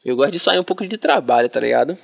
Eu 0.03 0.15
gosto 0.15 0.31
de 0.31 0.39
sair 0.39 0.59
um 0.59 0.63
pouco 0.63 0.85
de 0.85 0.97
trabalho, 0.97 1.47
tá 1.47 1.59
ligado? 1.59 1.97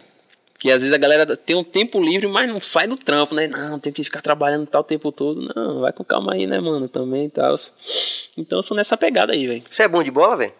Que 0.57 0.71
às 0.71 0.81
vezes 0.81 0.93
a 0.93 0.97
galera 0.97 1.35
tem 1.35 1.55
um 1.55 1.63
tempo 1.63 2.01
livre, 2.01 2.27
mas 2.27 2.51
não 2.51 2.61
sai 2.61 2.87
do 2.87 2.95
trampo, 2.95 3.35
né? 3.35 3.47
Não, 3.47 3.77
tem 3.77 3.91
que 3.91 4.03
ficar 4.03 4.21
trabalhando 4.21 4.65
tal 4.65 4.83
tempo 4.83 5.11
todo. 5.11 5.53
Não, 5.55 5.81
vai 5.81 5.91
com 5.91 6.03
calma 6.03 6.33
aí, 6.33 6.47
né, 6.47 6.59
mano? 6.59 6.87
Também 6.87 7.25
e 7.25 7.29
tal. 7.29 7.53
Então 8.37 8.59
eu 8.59 8.63
sou 8.63 8.75
nessa 8.75 8.95
pegada 8.97 9.33
aí, 9.33 9.45
velho. 9.45 9.63
Você 9.69 9.83
é 9.83 9.87
bom 9.87 10.01
de 10.01 10.09
bola, 10.09 10.35
velho? 10.37 10.53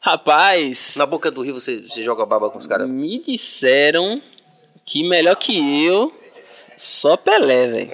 Rapaz, 0.00 0.94
Na 0.96 1.04
boca 1.04 1.30
do 1.30 1.42
rio 1.42 1.54
você, 1.54 1.82
você 1.82 2.02
joga 2.02 2.24
baba 2.24 2.50
com 2.50 2.58
os 2.58 2.66
caras? 2.66 2.88
me 2.88 3.18
disseram 3.18 4.22
que 4.86 5.06
melhor 5.06 5.36
que 5.36 5.84
eu, 5.84 6.12
só 6.78 7.16
Pelé, 7.16 7.66
velho. 7.68 7.90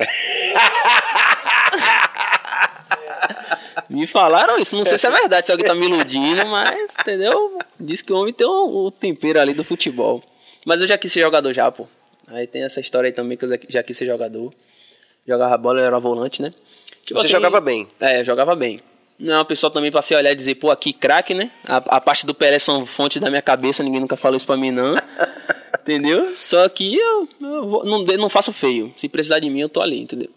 Me 3.88 4.06
falaram 4.06 4.58
isso, 4.58 4.76
não 4.76 4.84
sei 4.84 4.96
se 4.98 5.06
é 5.06 5.10
verdade, 5.10 5.46
se 5.46 5.52
alguém 5.52 5.66
tá 5.66 5.74
me 5.74 5.86
iludindo, 5.86 6.46
mas, 6.46 6.78
entendeu? 7.00 7.58
Diz 7.78 8.02
que 8.02 8.12
o 8.12 8.16
homem 8.16 8.32
tem 8.32 8.46
o, 8.46 8.86
o 8.86 8.90
tempero 8.90 9.40
ali 9.40 9.52
do 9.52 9.62
futebol. 9.64 10.22
Mas 10.64 10.80
eu 10.80 10.86
já 10.86 10.96
quis 10.96 11.12
ser 11.12 11.20
jogador 11.20 11.52
já, 11.52 11.70
pô. 11.70 11.86
Aí 12.28 12.46
tem 12.46 12.64
essa 12.64 12.80
história 12.80 13.08
aí 13.08 13.12
também 13.12 13.36
que 13.36 13.44
eu 13.44 13.58
já- 13.68 13.82
quis 13.82 13.96
ser 13.98 14.06
jogador. 14.06 14.52
Jogava 15.26 15.56
bola, 15.58 15.80
eu 15.80 15.84
era 15.84 15.98
volante, 15.98 16.40
né? 16.40 16.52
Tipo 17.04 17.20
Você 17.20 17.28
jogava 17.28 17.60
bem. 17.60 17.86
É, 18.00 18.20
eu 18.20 18.24
jogava 18.24 18.54
bem. 18.56 18.80
Não 19.18 19.34
é 19.34 19.38
uma 19.38 19.44
pessoa 19.44 19.70
também 19.70 19.90
pra 19.90 20.02
se 20.02 20.14
olhar 20.14 20.32
e 20.32 20.34
dizer, 20.34 20.54
pô, 20.56 20.70
aqui 20.70 20.92
craque, 20.92 21.34
né? 21.34 21.50
A, 21.64 21.76
a 21.76 22.00
parte 22.00 22.24
do 22.26 22.34
Pelé 22.34 22.58
são 22.58 22.84
fontes 22.86 23.20
da 23.20 23.28
minha 23.30 23.42
cabeça, 23.42 23.82
ninguém 23.82 24.00
nunca 24.00 24.16
falou 24.16 24.36
isso 24.36 24.46
pra 24.46 24.56
mim, 24.56 24.70
não. 24.70 24.94
Entendeu? 25.84 26.34
Só 26.34 26.68
que 26.68 26.96
eu, 26.96 27.28
eu 27.40 27.84
não, 27.84 28.04
não 28.04 28.28
faço 28.28 28.52
feio. 28.52 28.92
Se 28.96 29.08
precisar 29.08 29.38
de 29.38 29.50
mim, 29.50 29.60
eu 29.60 29.68
tô 29.68 29.80
ali, 29.80 30.00
entendeu? 30.00 30.30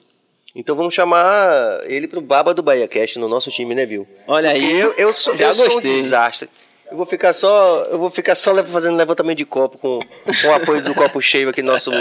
Então 0.55 0.75
vamos 0.75 0.93
chamar 0.93 1.81
ele 1.85 2.07
pro 2.07 2.19
Baba 2.19 2.53
do 2.53 2.63
Bahia 2.63 2.87
Cast 2.87 3.17
no 3.19 3.29
nosso 3.29 3.49
time, 3.51 3.75
né, 3.75 3.85
viu? 3.85 4.07
Olha 4.27 4.49
aí. 4.49 4.79
Eu, 4.79 4.93
eu 4.97 5.13
sou, 5.13 5.37
já 5.37 5.47
eu 5.47 5.53
sou 5.53 5.65
um 5.65 5.69
gostei. 5.69 5.93
desastre. 5.93 6.49
Eu 6.89 6.97
vou 6.97 7.05
ficar 7.05 7.33
só, 7.33 7.85
eu 7.91 7.99
vou 7.99 8.09
ficar 8.09 8.33
só 8.33 8.55
fazendo 8.65 8.97
levantamento 8.97 9.37
de 9.37 9.45
copo 9.45 9.77
com, 9.77 9.99
com 9.99 10.47
o 10.47 10.53
apoio 10.53 10.81
do 10.81 10.95
copo 10.95 11.21
cheio 11.21 11.49
aqui 11.49 11.61
nosso 11.61 11.91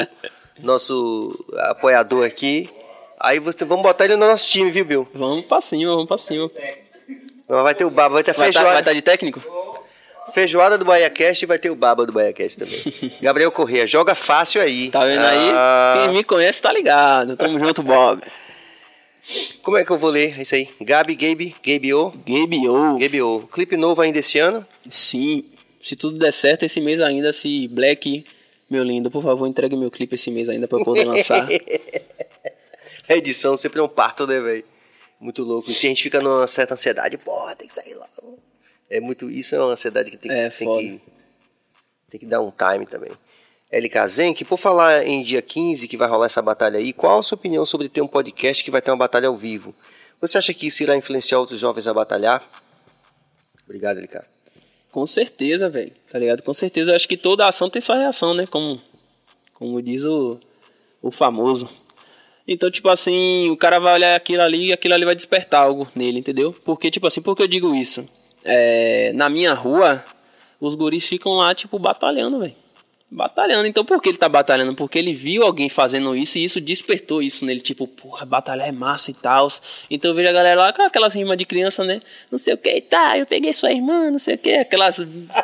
nosso 0.62 1.44
apoiador 1.68 2.24
aqui. 2.24 2.70
Aí 3.18 3.38
você, 3.38 3.64
vamos 3.64 3.82
botar 3.82 4.04
ele 4.04 4.16
no 4.16 4.26
nosso 4.26 4.46
time, 4.48 4.70
viu, 4.70 4.84
Bill? 4.84 5.08
Vamos 5.12 5.44
pra 5.44 5.60
cima, 5.60 5.90
vamos 5.90 6.06
pra 6.06 6.18
cima. 6.18 6.50
Não, 7.48 7.62
Vai 7.62 7.74
ter 7.74 7.84
o 7.84 7.90
Baba, 7.90 8.14
vai 8.14 8.24
ter 8.24 8.32
a 8.32 8.34
Vai 8.34 8.48
estar 8.48 8.60
feijoada, 8.60 8.74
vai 8.74 8.84
tá 8.84 8.92
de 8.92 9.02
técnico? 9.02 9.40
Feijoada 10.32 10.76
do 10.78 10.84
Bahia 10.84 11.08
Cast 11.10 11.44
e 11.44 11.46
vai 11.46 11.58
ter 11.58 11.70
o 11.70 11.74
Baba 11.76 12.04
do 12.06 12.12
Bahia 12.12 12.32
Cast 12.32 12.58
também. 12.58 13.12
Gabriel 13.20 13.50
Corrêa, 13.52 13.86
joga 13.86 14.14
fácil 14.14 14.60
aí. 14.60 14.90
Tá 14.90 15.04
vendo 15.04 15.24
aí? 15.24 15.50
Ah, 15.54 16.02
Quem 16.04 16.14
me 16.14 16.24
conhece 16.24 16.60
tá 16.62 16.72
ligado. 16.72 17.36
Tamo 17.36 17.58
junto, 17.58 17.82
Bob. 17.82 18.22
Como 19.62 19.76
é 19.76 19.84
que 19.84 19.90
eu 19.90 19.98
vou 19.98 20.10
ler 20.10 20.40
isso 20.40 20.54
aí? 20.54 20.68
Gabi, 20.80 21.14
Gabe, 21.16 21.54
Gabe 21.64 21.94
O, 21.94 22.10
Gabe 22.26 22.68
O. 22.68 22.98
Gabe 22.98 23.22
O. 23.22 23.48
Clipe 23.52 23.76
novo 23.76 24.00
ainda 24.00 24.20
esse 24.20 24.38
ano? 24.38 24.64
Sim, 24.88 25.44
se 25.80 25.96
tudo 25.96 26.18
der 26.18 26.32
certo 26.32 26.64
esse 26.64 26.80
mês 26.80 27.00
ainda, 27.00 27.32
se 27.32 27.66
Black, 27.68 28.24
meu 28.70 28.84
lindo, 28.84 29.10
por 29.10 29.22
favor, 29.22 29.46
entregue 29.48 29.76
meu 29.76 29.90
clipe 29.90 30.14
esse 30.14 30.30
mês 30.30 30.48
ainda 30.48 30.68
pra 30.68 30.78
eu 30.78 30.84
poder 30.84 31.04
lançar. 31.06 31.46
A 33.08 33.16
edição 33.16 33.56
sempre 33.56 33.80
é 33.80 33.82
um 33.82 33.88
parto, 33.88 34.26
né, 34.28 34.38
velho? 34.40 34.64
Muito 35.20 35.42
louco. 35.42 35.70
E 35.70 35.74
se 35.74 35.86
a 35.86 35.88
gente 35.88 36.02
fica 36.04 36.20
numa 36.20 36.46
certa 36.46 36.74
ansiedade, 36.74 37.16
porra, 37.18 37.56
tem 37.56 37.66
que 37.66 37.74
sair 37.74 37.94
logo. 37.94 38.38
É 38.88 39.00
muito. 39.00 39.30
Isso 39.30 39.54
é 39.54 39.60
uma 39.60 39.72
ansiedade 39.72 40.10
que 40.10 40.16
tem, 40.16 40.30
É, 40.30 40.48
tem 40.48 40.78
que. 40.78 41.00
Tem 42.10 42.20
que 42.20 42.26
dar 42.26 42.40
um 42.40 42.52
time 42.52 42.86
também. 42.86 43.10
LK 43.72 44.06
Zenk, 44.08 44.44
por 44.44 44.58
falar 44.58 45.04
em 45.04 45.22
dia 45.22 45.42
15 45.42 45.88
que 45.88 45.96
vai 45.96 46.08
rolar 46.08 46.26
essa 46.26 46.40
batalha 46.40 46.78
aí, 46.78 46.92
qual 46.92 47.18
a 47.18 47.22
sua 47.22 47.36
opinião 47.36 47.66
sobre 47.66 47.88
ter 47.88 48.00
um 48.00 48.06
podcast 48.06 48.62
que 48.62 48.70
vai 48.70 48.80
ter 48.80 48.90
uma 48.92 48.96
batalha 48.96 49.26
ao 49.26 49.36
vivo? 49.36 49.74
Você 50.20 50.38
acha 50.38 50.54
que 50.54 50.68
isso 50.68 50.82
irá 50.82 50.96
influenciar 50.96 51.38
outros 51.40 51.60
jovens 51.60 51.86
a 51.86 51.92
batalhar? 51.92 52.48
Obrigado, 53.64 53.98
LK. 53.98 54.20
Com 54.90 55.06
certeza, 55.06 55.68
velho. 55.68 55.92
Tá 56.10 56.18
ligado? 56.18 56.42
Com 56.42 56.54
certeza. 56.54 56.92
Eu 56.92 56.96
acho 56.96 57.08
que 57.08 57.16
toda 57.16 57.46
ação 57.46 57.68
tem 57.68 57.82
sua 57.82 57.96
reação, 57.96 58.32
né? 58.32 58.46
Como, 58.46 58.80
como 59.52 59.82
diz 59.82 60.04
o, 60.04 60.38
o 61.02 61.10
famoso. 61.10 61.68
Então, 62.48 62.70
tipo 62.70 62.88
assim, 62.88 63.50
o 63.50 63.56
cara 63.56 63.80
vai 63.80 63.94
olhar 63.94 64.14
aquilo 64.14 64.42
ali 64.42 64.68
e 64.68 64.72
aquilo 64.72 64.94
ali 64.94 65.04
vai 65.04 65.16
despertar 65.16 65.62
algo 65.62 65.88
nele, 65.94 66.20
entendeu? 66.20 66.54
Porque, 66.64 66.90
tipo 66.90 67.06
assim, 67.06 67.20
por 67.20 67.36
que 67.36 67.42
eu 67.42 67.48
digo 67.48 67.74
isso? 67.74 68.08
É, 68.46 69.12
na 69.14 69.28
minha 69.28 69.52
rua, 69.52 70.04
os 70.60 70.74
guris 70.74 71.04
ficam 71.06 71.32
lá, 71.34 71.54
tipo, 71.54 71.78
batalhando, 71.78 72.38
velho. 72.38 72.54
Batalhando. 73.08 73.68
Então, 73.68 73.84
por 73.84 74.02
que 74.02 74.08
ele 74.08 74.18
tá 74.18 74.28
batalhando? 74.28 74.74
Porque 74.74 74.98
ele 74.98 75.12
viu 75.12 75.44
alguém 75.44 75.68
fazendo 75.68 76.16
isso 76.16 76.38
e 76.38 76.44
isso 76.44 76.60
despertou 76.60 77.22
isso 77.22 77.44
nele. 77.44 77.60
Tipo, 77.60 77.86
porra, 77.86 78.26
batalhar 78.26 78.68
é 78.68 78.72
massa 78.72 79.12
e 79.12 79.14
tal. 79.14 79.46
Então, 79.88 80.10
eu 80.10 80.14
vejo 80.14 80.28
a 80.28 80.32
galera 80.32 80.60
lá 80.62 80.72
com 80.72 80.82
aquelas 80.82 81.14
rimas 81.14 81.38
de 81.38 81.44
criança, 81.44 81.84
né? 81.84 82.00
Não 82.32 82.38
sei 82.38 82.54
o 82.54 82.58
que, 82.58 82.80
tá, 82.80 83.16
eu 83.16 83.24
peguei 83.24 83.52
sua 83.52 83.70
irmã, 83.70 84.10
não 84.10 84.18
sei 84.18 84.34
o 84.34 84.38
que. 84.38 84.54
Aquelas 84.54 85.00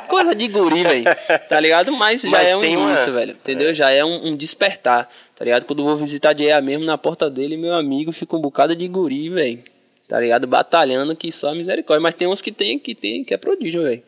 coisas 0.09 0.37
de 0.37 0.49
guri, 0.49 0.83
velho. 0.83 1.05
Tá 1.49 1.61
ligado? 1.61 1.93
Mas 1.93 2.23
já 2.23 2.31
Mas 2.31 2.51
é 2.51 2.57
um 2.57 2.61
uma- 2.61 2.89
início, 2.91 3.13
velho. 3.13 3.31
Entendeu? 3.33 3.73
Já 3.73 3.91
é 3.91 4.05
um, 4.05 4.29
um 4.29 4.37
despertar. 4.37 5.09
Tá 5.37 5.45
ligado? 5.45 5.65
Quando 5.65 5.83
eu 5.83 5.87
vou 5.87 5.97
visitar 5.97 6.33
de 6.33 6.45
EA 6.45 6.61
mesmo, 6.61 6.85
na 6.85 6.99
porta 6.99 7.31
dele, 7.31 7.57
meu 7.57 7.75
amigo 7.75 8.11
fica 8.11 8.37
um 8.37 8.41
bocado 8.41 8.75
de 8.75 8.89
guri, 8.89 9.29
velho. 9.31 9.63
Tá 10.09 10.21
ligado? 10.21 10.47
Batalhando 10.47 11.17
que 11.17 11.33
só 11.33 11.55
misericórdia. 11.55 12.03
Mas 12.03 12.15
tem 12.15 12.29
uns 12.29 12.41
que 12.41 12.53
tem, 12.53 12.79
que 12.79 12.95
tem, 12.95 13.25
que 13.25 13.33
é 13.33 13.37
prodígio, 13.37 13.83
velho. 13.83 14.03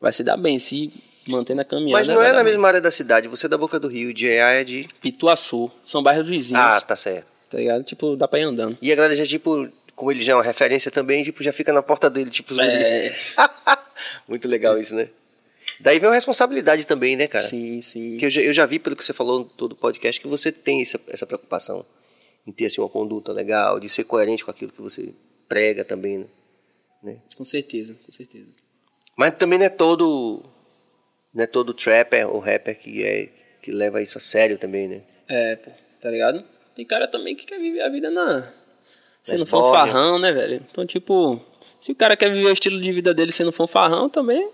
Vai 0.00 0.12
se 0.12 0.24
dar 0.24 0.36
bem, 0.36 0.58
se 0.58 0.92
manter 1.26 1.54
na 1.54 1.64
caminhada. 1.64 1.98
Mas 1.98 2.08
não 2.08 2.22
é 2.22 2.32
na 2.32 2.42
bem. 2.42 2.52
mesma 2.52 2.68
área 2.68 2.80
da 2.80 2.90
cidade, 2.90 3.28
você 3.28 3.46
é 3.46 3.48
da 3.48 3.58
Boca 3.58 3.78
do 3.78 3.88
Rio, 3.88 4.12
de 4.12 4.26
EA 4.26 4.48
é 4.52 4.64
de. 4.64 4.88
Pituaçu. 5.00 5.70
São 5.84 6.02
bairros 6.02 6.28
vizinhos. 6.28 6.62
Ah, 6.62 6.80
tá 6.80 6.96
certo. 6.96 7.26
Tá 7.50 7.58
ligado? 7.58 7.84
Tipo, 7.84 8.16
dá 8.16 8.26
pra 8.26 8.40
ir 8.40 8.42
andando. 8.42 8.76
E 8.82 8.92
a 8.92 8.96
galera 8.96 9.14
já, 9.14 9.24
tipo, 9.24 9.68
como 9.94 10.10
ele 10.10 10.22
já 10.22 10.32
é 10.32 10.36
uma 10.36 10.42
referência 10.42 10.90
também, 10.90 11.24
tipo, 11.24 11.42
já 11.42 11.52
fica 11.52 11.72
na 11.72 11.82
porta 11.82 12.10
dele, 12.10 12.30
tipo, 12.30 12.52
os. 12.52 12.58
É, 12.58 13.14
Muito 14.28 14.46
legal 14.48 14.78
isso, 14.78 14.94
né? 14.94 15.08
Daí 15.80 15.98
vem 15.98 16.08
uma 16.08 16.14
responsabilidade 16.14 16.86
também, 16.86 17.16
né, 17.16 17.26
cara? 17.26 17.44
sim, 17.44 17.80
sim. 17.82 18.16
Que 18.16 18.26
eu 18.26 18.30
já, 18.30 18.40
eu 18.40 18.52
já 18.52 18.66
vi 18.66 18.78
pelo 18.78 18.96
que 18.96 19.04
você 19.04 19.12
falou 19.12 19.42
em 19.42 19.56
todo 19.56 19.72
o 19.72 19.76
podcast 19.76 20.20
que 20.20 20.26
você 20.26 20.50
tem 20.50 20.80
essa, 20.80 20.98
essa 21.08 21.26
preocupação 21.26 21.84
em 22.46 22.52
ter 22.52 22.66
assim, 22.66 22.80
uma 22.80 22.88
conduta 22.88 23.32
legal, 23.32 23.80
de 23.80 23.88
ser 23.88 24.04
coerente 24.04 24.44
com 24.44 24.50
aquilo 24.50 24.72
que 24.72 24.80
você 24.80 25.12
prega 25.48 25.84
também, 25.84 26.26
né? 27.02 27.18
Com 27.36 27.44
certeza, 27.44 27.94
com 28.04 28.12
certeza. 28.12 28.50
Mas 29.16 29.36
também 29.36 29.58
não 29.58 29.66
é 29.66 29.70
todo 29.70 30.44
não 31.34 31.44
é 31.44 31.46
todo 31.46 31.74
trapper 31.74 32.28
ou 32.28 32.38
rapper 32.38 32.78
que 32.78 33.04
é 33.04 33.28
que 33.62 33.70
leva 33.72 34.00
isso 34.00 34.16
a 34.16 34.20
sério 34.20 34.58
também, 34.58 34.88
né? 34.88 35.02
É, 35.28 35.56
pô, 35.56 35.70
tá 36.00 36.10
ligado? 36.10 36.42
Tem 36.74 36.84
cara 36.84 37.08
também 37.08 37.34
que 37.34 37.46
quer 37.46 37.58
viver 37.58 37.80
a 37.80 37.88
vida 37.88 38.10
na. 38.10 38.52
Sendo 39.22 39.44
fanfarrão, 39.44 40.20
né, 40.20 40.30
velho? 40.30 40.64
Então, 40.70 40.86
tipo, 40.86 41.44
se 41.80 41.90
o 41.90 41.94
cara 41.96 42.16
quer 42.16 42.30
viver 42.30 42.46
o 42.46 42.52
estilo 42.52 42.80
de 42.80 42.92
vida 42.92 43.12
dele 43.12 43.32
sendo 43.32 43.50
fanfarrão, 43.50 44.08
também 44.08 44.48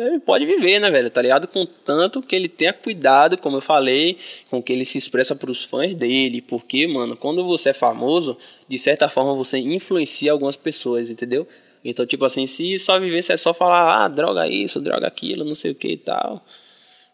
ele 0.00 0.20
pode 0.20 0.46
viver, 0.46 0.78
né, 0.80 0.90
velho? 0.90 1.10
Tá 1.10 1.22
ligado? 1.22 1.48
Contanto 1.48 2.22
que 2.22 2.34
ele 2.34 2.48
tenha 2.48 2.72
cuidado, 2.72 3.36
como 3.36 3.56
eu 3.56 3.60
falei, 3.60 4.18
com 4.50 4.62
que 4.62 4.72
ele 4.72 4.84
se 4.84 4.98
expressa 4.98 5.34
pros 5.34 5.64
fãs 5.64 5.94
dele. 5.94 6.40
Porque, 6.40 6.86
mano, 6.86 7.16
quando 7.16 7.44
você 7.44 7.70
é 7.70 7.72
famoso, 7.72 8.36
de 8.68 8.78
certa 8.78 9.08
forma 9.08 9.34
você 9.34 9.58
influencia 9.58 10.32
algumas 10.32 10.56
pessoas, 10.56 11.10
entendeu? 11.10 11.46
Então, 11.84 12.06
tipo 12.06 12.24
assim, 12.24 12.46
se 12.46 12.78
só 12.78 12.98
vivência 12.98 13.32
é 13.32 13.36
só 13.36 13.54
falar, 13.54 14.04
ah, 14.04 14.08
droga 14.08 14.46
isso, 14.48 14.80
droga 14.80 15.06
aquilo, 15.06 15.44
não 15.44 15.54
sei 15.54 15.70
o 15.70 15.74
que 15.74 15.88
e 15.88 15.96
tal. 15.96 16.44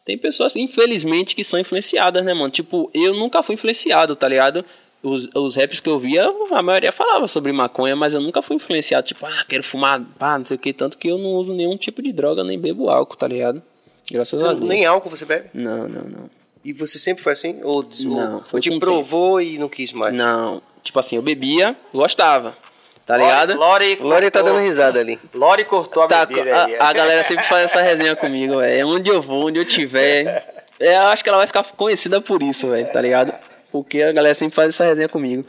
Tem 0.05 0.19
pessoas, 0.19 0.55
infelizmente, 0.55 1.35
que 1.35 1.43
são 1.43 1.59
influenciadas, 1.59 2.25
né, 2.25 2.35
mano? 2.35 2.51
Tipo, 2.51 2.91
eu 2.93 3.15
nunca 3.15 3.43
fui 3.43 3.55
influenciado, 3.55 4.15
tá 4.15 4.29
ligado? 4.29 4.65
Os, 5.05 5.29
os 5.35 5.55
raps 5.57 5.81
que 5.81 5.89
eu 5.89 5.99
via, 5.99 6.27
a 6.51 6.63
maioria 6.63 6.91
falava 6.91 7.27
sobre 7.27 7.53
maconha, 7.53 7.95
mas 7.95 8.15
eu 8.15 8.21
nunca 8.23 8.41
fui 8.41 8.57
influenciado, 8.57 9.07
tipo, 9.07 9.27
ah, 9.27 9.45
quero 9.47 9.63
fumar, 9.63 10.01
pá, 10.19 10.39
não 10.39 10.47
sei 10.47 10.57
o 10.57 10.59
que, 10.59 10.73
tanto 10.73 10.97
que 10.97 11.09
eu 11.09 11.19
não 11.19 11.33
uso 11.35 11.53
nenhum 11.53 11.77
tipo 11.77 12.01
de 12.03 12.11
droga, 12.11 12.43
nem 12.43 12.59
bebo 12.59 12.89
álcool, 12.89 13.15
tá 13.17 13.29
ligado? 13.29 13.63
Graças 14.11 14.43
a 14.43 14.55
Deus. 14.55 14.61
Nem 14.69 14.87
álcool 14.87 15.11
você 15.11 15.27
bebe? 15.27 15.51
Não, 15.53 15.87
não, 15.89 16.03
não. 16.05 16.31
E 16.65 16.73
você 16.73 16.99
sempre 16.99 17.23
foi 17.23 17.35
assim? 17.35 17.61
Ou, 17.63 17.87
Não, 18.05 18.35
ou, 18.37 18.41
foi 18.41 18.59
ou 18.59 18.63
te 18.63 18.79
provou 18.81 19.41
e 19.43 19.59
não 19.59 19.69
quis 19.69 19.93
mais? 19.93 20.15
Não, 20.15 20.63
tipo 20.83 20.99
assim, 20.99 21.17
eu 21.17 21.23
bebia, 21.23 21.77
gostava, 21.93 22.57
tá 23.05 23.19
ligado? 23.19 23.55
Lori, 23.57 23.99
Lore 24.01 24.31
tá 24.31 24.41
dando 24.41 24.61
risada 24.61 25.01
ali. 25.01 25.19
Lori 25.35 25.67
cortou 25.67 26.03
a 26.05 26.07
Tá, 26.07 26.25
bebida 26.25 26.65
aí. 26.65 26.77
a, 26.77 26.89
a 26.89 26.93
galera 26.95 27.23
sempre 27.23 27.45
faz 27.45 27.65
essa 27.67 27.83
resenha 27.83 28.17
comigo, 28.17 28.57
velho. 28.57 28.89
Onde 28.89 29.11
eu 29.11 29.21
vou, 29.21 29.49
onde 29.49 29.59
eu 29.59 29.65
tiver. 29.67 30.47
é, 30.81 30.97
Eu 30.97 31.03
acho 31.09 31.23
que 31.23 31.29
ela 31.29 31.37
vai 31.39 31.47
ficar 31.47 31.63
conhecida 31.77 32.23
por 32.23 32.43
isso, 32.43 32.69
velho, 32.71 32.91
tá 32.91 33.03
ligado? 33.03 33.35
Porque 33.75 34.01
a 34.03 34.13
galera 34.13 34.33
sempre 34.35 34.55
faz 34.55 34.69
essa 34.69 34.85
resenha 34.85 35.09
comigo. 35.09 35.45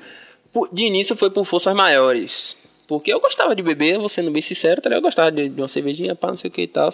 De 0.71 0.83
início 0.83 1.15
foi 1.15 1.29
por 1.29 1.45
forças 1.45 1.75
maiores. 1.75 2.57
Porque 2.87 3.13
eu 3.13 3.19
gostava 3.19 3.55
de 3.55 3.61
beber, 3.61 3.99
vou 3.99 4.09
sendo 4.09 4.31
bem 4.31 4.41
sincero, 4.41 4.81
tá? 4.81 4.89
Eu 4.89 4.99
gostava 4.99 5.31
de, 5.31 5.47
de 5.47 5.61
uma 5.61 5.67
cervejinha, 5.67 6.15
pá, 6.15 6.29
não 6.29 6.37
sei 6.37 6.49
o 6.49 6.51
que 6.51 6.63
e 6.63 6.67
tal. 6.67 6.89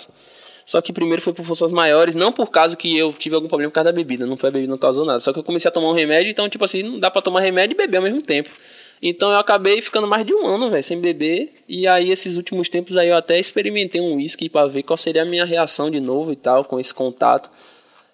Só 0.66 0.82
que 0.82 0.92
primeiro 0.92 1.22
foi 1.22 1.32
por 1.32 1.46
forças 1.46 1.72
maiores, 1.72 2.16
não 2.16 2.34
por 2.34 2.52
causa 2.52 2.76
que 2.76 2.98
eu 2.98 3.14
tive 3.14 3.34
algum 3.34 3.48
problema 3.48 3.72
por 3.72 3.76
causa 3.76 3.94
da 3.94 3.96
bebida. 3.96 4.26
Não 4.26 4.36
foi 4.36 4.50
a 4.50 4.52
bebida, 4.52 4.70
não 4.70 4.78
causou 4.78 5.06
nada. 5.06 5.22
Só 5.22 5.32
que 5.32 5.40
eu 5.40 5.44
comecei 5.44 5.70
a 5.70 5.72
tomar 5.72 5.88
um 5.88 5.94
remédio, 5.94 6.30
então, 6.30 6.50
tipo 6.50 6.66
assim, 6.66 6.84
não 6.84 7.00
dá 7.00 7.10
pra 7.10 7.22
tomar 7.22 7.40
remédio 7.40 7.76
e 7.76 7.78
beber 7.78 7.96
ao 7.96 8.04
mesmo 8.04 8.22
tempo. 8.22 8.50
Então 9.02 9.32
eu 9.32 9.38
acabei 9.38 9.82
ficando 9.82 10.06
mais 10.06 10.26
de 10.26 10.34
um 10.34 10.46
ano, 10.46 10.70
velho, 10.70 10.84
sem 10.84 11.00
beber. 11.00 11.54
E 11.66 11.88
aí, 11.88 12.12
esses 12.12 12.36
últimos 12.36 12.68
tempos 12.68 12.98
aí, 12.98 13.08
eu 13.08 13.16
até 13.16 13.40
experimentei 13.40 14.02
um 14.02 14.16
whisky 14.16 14.50
pra 14.50 14.68
ver 14.68 14.84
qual 14.84 14.98
seria 14.98 15.22
a 15.22 15.26
minha 15.26 15.46
reação 15.46 15.90
de 15.90 16.02
novo 16.02 16.34
e 16.34 16.36
tal, 16.36 16.66
com 16.66 16.78
esse 16.78 16.94
contato. 16.94 17.50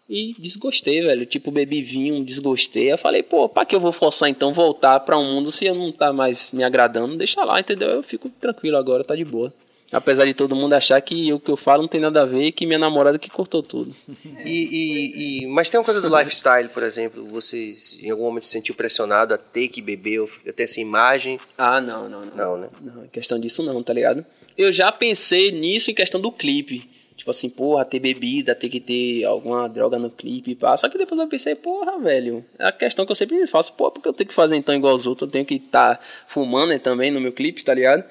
E 0.09 0.33
desgostei, 0.39 1.01
velho. 1.01 1.25
Tipo, 1.25 1.51
bebi 1.51 1.81
vinho, 1.83 2.23
desgostei. 2.23 2.91
Eu 2.91 2.97
falei, 2.97 3.21
pô, 3.23 3.49
pra 3.49 3.65
que 3.65 3.75
eu 3.75 3.79
vou 3.79 3.91
forçar 3.91 4.29
então 4.29 4.53
voltar 4.53 4.99
pra 5.01 5.17
um 5.17 5.33
mundo 5.33 5.51
se 5.51 5.65
eu 5.65 5.75
não 5.75 5.91
tá 5.91 6.13
mais 6.13 6.51
me 6.51 6.63
agradando? 6.63 7.17
Deixa 7.17 7.43
lá, 7.43 7.59
entendeu? 7.59 7.89
Eu 7.89 8.03
fico 8.03 8.29
tranquilo 8.29 8.77
agora, 8.77 9.03
tá 9.03 9.15
de 9.15 9.25
boa. 9.25 9.53
Apesar 9.91 10.25
de 10.25 10.33
todo 10.33 10.53
mundo 10.55 10.73
achar 10.73 10.99
que 10.99 11.31
o 11.31 11.39
que 11.39 11.49
eu 11.49 11.55
falo 11.55 11.81
não 11.83 11.87
tem 11.87 12.01
nada 12.01 12.21
a 12.21 12.25
ver 12.25 12.43
e 12.43 12.51
que 12.51 12.65
minha 12.65 12.77
namorada 12.79 13.17
que 13.17 13.29
cortou 13.29 13.63
tudo. 13.63 13.95
E, 14.43 14.51
e- 14.51 15.43
e- 15.43 15.47
mas 15.47 15.69
tem 15.69 15.79
uma 15.79 15.85
coisa 15.85 16.01
do 16.01 16.09
lifestyle, 16.17 16.67
por 16.69 16.83
exemplo. 16.83 17.25
Você 17.29 17.73
em 18.03 18.09
algum 18.09 18.23
momento 18.23 18.43
se 18.43 18.51
sentiu 18.51 18.75
pressionado 18.75 19.33
a 19.33 19.37
ter 19.37 19.69
que 19.69 19.81
beber, 19.81 20.19
ou 20.19 20.29
ter 20.55 20.63
essa 20.63 20.81
imagem? 20.81 21.39
Ah, 21.57 21.79
não, 21.79 22.09
não, 22.09 22.25
não. 22.25 22.35
Não, 22.35 22.57
né? 22.57 22.67
Não, 22.81 23.05
em 23.05 23.07
questão 23.07 23.39
disso 23.39 23.63
não, 23.63 23.81
tá 23.81 23.93
ligado? 23.93 24.25
Eu 24.57 24.73
já 24.73 24.91
pensei 24.91 25.51
nisso 25.51 25.89
em 25.89 25.93
questão 25.93 26.19
do 26.19 26.31
clipe. 26.33 26.83
Tipo 27.27 27.31
assim, 27.31 27.49
porra, 27.49 27.83
ter 27.83 27.99
bebida, 27.99 28.55
ter 28.55 28.69
que 28.69 28.79
ter 28.79 29.25
alguma 29.25 29.67
droga 29.67 29.99
no 29.99 30.09
clipe, 30.09 30.55
pá. 30.55 30.77
Só 30.77 30.87
que 30.87 30.97
depois 30.97 31.19
eu 31.19 31.27
pensei, 31.27 31.55
porra, 31.55 31.99
velho. 31.99 32.45
É 32.57 32.67
a 32.67 32.71
questão 32.71 33.05
que 33.05 33.11
eu 33.11 33.17
sempre 33.17 33.35
me 33.35 33.45
faço, 33.45 33.73
pô, 33.73 33.91
porque 33.91 34.07
eu 34.07 34.13
tenho 34.13 34.29
que 34.29 34.33
fazer 34.33 34.55
então 34.55 34.73
igual 34.73 34.95
os 34.95 35.05
outros, 35.05 35.27
eu 35.27 35.31
tenho 35.33 35.45
que 35.45 35.55
estar 35.55 35.97
tá 35.97 36.03
fumando 36.25 36.69
né, 36.69 36.79
também 36.79 37.11
no 37.11 37.19
meu 37.19 37.33
clipe, 37.33 37.65
tá 37.65 37.73
ligado? 37.73 38.05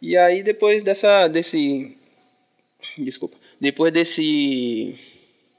E 0.00 0.16
aí 0.16 0.42
depois 0.42 0.82
dessa 0.82 1.28
desse 1.28 1.94
desculpa, 2.96 3.36
depois 3.60 3.92
desse 3.92 4.98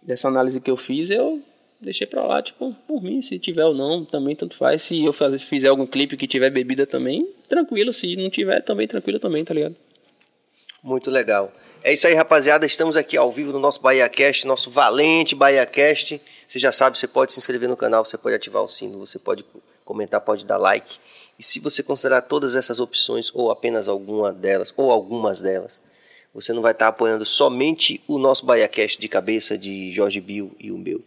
dessa 0.02 0.28
análise 0.28 0.60
que 0.60 0.72
eu 0.72 0.78
fiz, 0.78 1.12
eu 1.12 1.44
deixei 1.80 2.08
pra 2.08 2.24
lá, 2.24 2.42
tipo, 2.42 2.74
por 2.88 3.04
mim, 3.04 3.22
se 3.22 3.38
tiver 3.38 3.66
ou 3.66 3.76
não, 3.76 4.04
também 4.04 4.36
tanto 4.36 4.56
faz. 4.56 4.82
Se 4.82 5.06
eu 5.06 5.14
fizer 5.14 5.68
algum 5.68 5.86
clipe 5.86 6.18
que 6.18 6.26
tiver 6.26 6.50
bebida 6.50 6.88
também, 6.88 7.32
tranquilo, 7.48 7.94
se 7.94 8.16
não 8.16 8.32
tiver 8.32 8.64
também 8.64 8.88
tranquilo 8.88 9.20
também, 9.20 9.46
tá 9.46 9.54
ligado? 9.54 9.76
Muito 10.82 11.12
legal. 11.12 11.54
É 11.82 11.94
isso 11.94 12.06
aí, 12.06 12.14
rapaziada. 12.14 12.66
Estamos 12.66 12.98
aqui 12.98 13.16
ao 13.16 13.32
vivo 13.32 13.54
no 13.54 13.60
nosso 13.60 13.82
BahiaCast, 13.82 14.46
nosso 14.46 14.70
valente 14.70 15.34
BahiaCast. 15.34 16.22
Você 16.46 16.60
já 16.60 16.74
sabe, 16.74 16.98
você 16.98 17.08
pode 17.08 17.32
se 17.32 17.40
inscrever 17.40 17.70
no 17.70 17.78
canal, 17.78 18.04
você 18.04 18.18
pode 18.18 18.36
ativar 18.36 18.62
o 18.62 18.68
sino, 18.68 19.00
você 19.00 19.18
pode 19.18 19.46
comentar, 19.86 20.20
pode 20.20 20.46
dar 20.46 20.58
like. 20.58 21.00
E 21.40 21.44
se 21.44 21.58
você 21.62 21.82
considerar 21.82 22.24
todas 22.24 22.58
essas 22.58 22.82
opções, 22.82 23.32
ou 23.34 23.50
apenas 23.50 23.88
alguma 23.88 24.34
delas, 24.34 24.74
ou 24.76 24.92
algumas 24.92 25.40
delas, 25.40 25.82
você 26.34 26.52
não 26.52 26.62
vai 26.62 26.74
estar 26.74 26.90
apoiando 26.90 27.26
somente 27.26 28.04
o 28.10 28.20
nosso 28.20 28.46
BahiaCast 28.46 29.00
de 29.00 29.08
cabeça 29.08 29.58
de 29.58 29.90
Jorge 29.94 30.20
Bill 30.20 30.54
e 30.60 30.74
o 30.74 30.78
meu. 30.78 31.02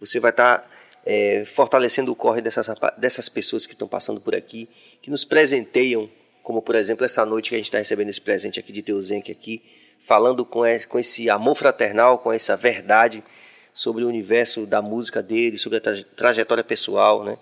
Você 0.00 0.18
vai 0.18 0.30
estar 0.30 0.66
é, 1.04 1.44
fortalecendo 1.44 2.10
o 2.10 2.16
corre 2.16 2.40
dessas, 2.40 2.66
dessas 2.96 3.28
pessoas 3.28 3.66
que 3.66 3.74
estão 3.74 3.86
passando 3.86 4.22
por 4.22 4.34
aqui, 4.34 4.70
que 5.02 5.10
nos 5.10 5.22
presenteiam, 5.22 6.08
como 6.42 6.62
por 6.62 6.76
exemplo 6.76 7.04
essa 7.04 7.26
noite 7.26 7.50
que 7.50 7.56
a 7.56 7.58
gente 7.58 7.66
está 7.66 7.78
recebendo 7.78 8.08
esse 8.08 8.22
presente 8.22 8.58
aqui 8.58 8.72
de 8.72 8.80
Teuzenque 8.80 9.30
aqui, 9.30 9.62
falando 10.04 10.44
com 10.44 10.64
esse, 10.66 11.30
amor 11.30 11.56
fraternal, 11.56 12.18
com 12.18 12.30
essa 12.30 12.56
verdade 12.56 13.24
sobre 13.72 14.04
o 14.04 14.08
universo 14.08 14.66
da 14.66 14.82
música 14.82 15.22
dele, 15.22 15.58
sobre 15.58 15.78
a 15.78 15.80
traje- 15.80 16.04
trajetória 16.16 16.62
pessoal, 16.62 17.24
né? 17.24 17.38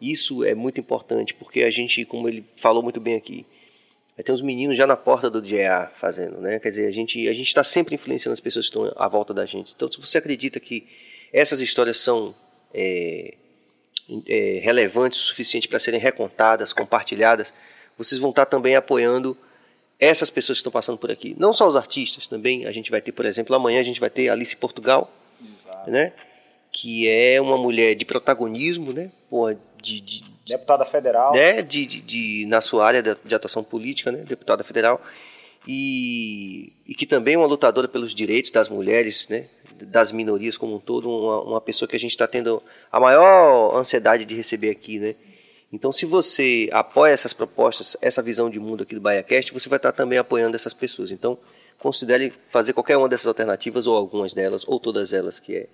Isso 0.00 0.44
é 0.44 0.54
muito 0.54 0.80
importante, 0.80 1.34
porque 1.34 1.62
a 1.62 1.70
gente, 1.70 2.04
como 2.04 2.28
ele 2.28 2.44
falou 2.56 2.82
muito 2.82 3.00
bem 3.00 3.16
aqui, 3.16 3.44
tem 4.24 4.32
uns 4.32 4.42
meninos 4.42 4.76
já 4.76 4.86
na 4.86 4.96
porta 4.96 5.28
do 5.28 5.42
GA 5.42 5.90
fazendo, 5.96 6.40
né? 6.40 6.60
Quer 6.60 6.70
dizer, 6.70 6.86
a 6.86 6.92
gente 6.92 7.28
a 7.28 7.32
gente 7.32 7.48
está 7.48 7.64
sempre 7.64 7.96
influenciando 7.96 8.32
as 8.32 8.40
pessoas 8.40 8.68
que 8.68 8.78
estão 8.78 8.92
à 8.96 9.08
volta 9.08 9.34
da 9.34 9.44
gente. 9.44 9.72
Então, 9.74 9.90
se 9.90 10.00
você 10.00 10.18
acredita 10.18 10.60
que 10.60 10.86
essas 11.32 11.60
histórias 11.60 11.96
são 11.96 12.32
é, 12.72 13.34
é, 14.28 14.60
relevantes 14.62 15.18
o 15.18 15.22
suficiente 15.24 15.66
para 15.66 15.80
serem 15.80 15.98
recontadas, 15.98 16.72
compartilhadas, 16.72 17.52
vocês 17.98 18.20
vão 18.20 18.30
estar 18.30 18.46
também 18.46 18.76
apoiando 18.76 19.36
essas 19.98 20.30
pessoas 20.30 20.58
que 20.58 20.60
estão 20.60 20.72
passando 20.72 20.98
por 20.98 21.10
aqui. 21.10 21.34
Não 21.38 21.52
só 21.52 21.66
os 21.68 21.76
artistas, 21.76 22.26
também 22.26 22.66
a 22.66 22.72
gente 22.72 22.90
vai 22.90 23.00
ter, 23.00 23.12
por 23.12 23.24
exemplo, 23.24 23.54
amanhã 23.54 23.80
a 23.80 23.84
gente 23.84 24.00
vai 24.00 24.10
ter 24.10 24.28
Alice 24.28 24.56
Portugal, 24.56 25.10
né? 25.86 26.12
Que 26.72 27.08
é 27.08 27.40
uma 27.40 27.56
mulher 27.56 27.94
de 27.94 28.04
protagonismo, 28.04 28.92
né? 28.92 29.10
De, 29.80 30.00
de, 30.00 30.22
Deputada 30.46 30.84
federal. 30.84 31.32
né, 31.34 31.62
de, 31.62 31.86
de, 31.86 32.00
de- 32.00 32.46
na 32.46 32.60
sua 32.60 32.86
área 32.86 33.02
de, 33.02 33.16
de 33.24 33.34
atuação 33.34 33.62
política, 33.62 34.10
né, 34.12 34.18
deputada 34.26 34.62
federal, 34.64 35.00
e, 35.66 36.72
e 36.86 36.94
que 36.94 37.06
também 37.06 37.34
é 37.34 37.38
uma 37.38 37.46
lutadora 37.46 37.88
pelos 37.88 38.14
direitos 38.14 38.50
das 38.50 38.68
mulheres, 38.68 39.26
né, 39.28 39.46
das 39.80 40.12
minorias 40.12 40.56
como 40.56 40.76
um 40.76 40.78
todo, 40.78 41.08
uma, 41.10 41.42
uma 41.42 41.60
pessoa 41.60 41.88
que 41.88 41.96
a 41.96 41.98
gente 41.98 42.10
está 42.12 42.26
tendo 42.26 42.62
a 42.92 43.00
maior 43.00 43.76
ansiedade 43.76 44.24
de 44.24 44.34
receber 44.34 44.70
aqui, 44.70 44.98
né. 44.98 45.14
Então, 45.74 45.90
se 45.90 46.06
você 46.06 46.68
apoia 46.72 47.12
essas 47.12 47.32
propostas, 47.32 47.96
essa 48.00 48.22
visão 48.22 48.48
de 48.48 48.60
mundo 48.60 48.84
aqui 48.84 48.94
do 48.94 49.00
BaiaCast, 49.00 49.52
você 49.52 49.68
vai 49.68 49.76
estar 49.78 49.90
também 49.92 50.18
apoiando 50.18 50.54
essas 50.54 50.72
pessoas. 50.72 51.10
Então, 51.10 51.36
considere 51.78 52.32
fazer 52.48 52.72
qualquer 52.72 52.96
uma 52.96 53.08
dessas 53.08 53.26
alternativas, 53.26 53.86
ou 53.86 53.96
algumas 53.96 54.32
delas, 54.32 54.62
ou 54.68 54.78
todas 54.78 55.12
elas, 55.12 55.40
que 55.40 55.56
é 55.56 55.66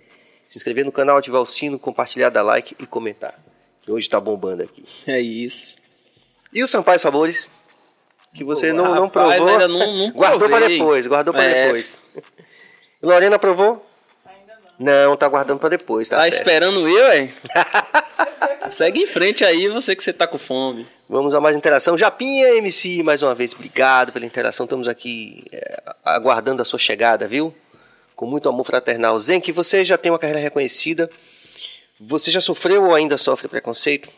se 0.46 0.56
inscrever 0.58 0.84
no 0.86 0.90
canal, 0.90 1.18
ativar 1.18 1.40
o 1.42 1.46
sino, 1.46 1.78
compartilhar, 1.78 2.30
dar 2.30 2.42
like 2.42 2.74
e 2.80 2.86
comentar. 2.86 3.38
Que 3.82 3.92
hoje 3.92 4.06
está 4.06 4.18
bombando 4.18 4.62
aqui. 4.62 4.82
É 5.06 5.20
isso. 5.20 5.76
E 6.52 6.62
o 6.62 6.66
Sampaio 6.66 6.98
Sabores? 6.98 7.48
Que 8.34 8.42
você 8.42 8.72
não, 8.72 8.94
não 8.94 9.04
Rapaz, 9.04 9.34
provou. 9.36 9.48
ainda 9.52 9.68
não- 9.68 9.78
não 9.98 10.10
guardou 10.16 10.48
para 10.48 10.66
depois, 10.66 11.06
guardou 11.06 11.34
para 11.34 11.44
É. 11.44 11.64
depois. 11.66 11.96
Lorena 13.02 13.38
provou? 13.38 13.84
Não. 14.80 15.16
Tá 15.16 15.28
guardando 15.28 15.58
para 15.60 15.68
depois, 15.68 16.08
tá, 16.08 16.16
Tá, 16.16 16.22
certo. 16.22 16.34
esperando 16.34 16.88
eu, 16.88 17.12
hein? 17.12 17.30
Segue 18.72 19.00
em 19.02 19.06
frente 19.06 19.44
aí, 19.44 19.68
você 19.68 19.94
que 19.94 20.02
você 20.02 20.12
tá 20.12 20.26
com 20.26 20.38
fome. 20.38 20.86
Vamos 21.08 21.34
a 21.34 21.40
mais 21.40 21.56
interação. 21.56 21.98
Japinha 21.98 22.56
MC, 22.56 23.02
mais 23.02 23.20
uma 23.22 23.34
vez, 23.34 23.52
obrigado 23.52 24.12
pela 24.12 24.24
interação. 24.24 24.64
Estamos 24.64 24.88
aqui 24.88 25.44
é, 25.52 25.82
aguardando 26.04 26.62
a 26.62 26.64
sua 26.64 26.78
chegada, 26.78 27.26
viu? 27.28 27.52
Com 28.16 28.26
muito 28.26 28.48
amor 28.48 28.64
fraternal. 28.64 29.18
Zenk, 29.18 29.50
você 29.52 29.84
já 29.84 29.98
tem 29.98 30.10
uma 30.10 30.18
carreira 30.18 30.40
reconhecida. 30.40 31.10
Você 32.00 32.30
já 32.30 32.40
sofreu 32.40 32.84
ou 32.84 32.94
ainda 32.94 33.18
sofre 33.18 33.48
preconceito? 33.48 34.08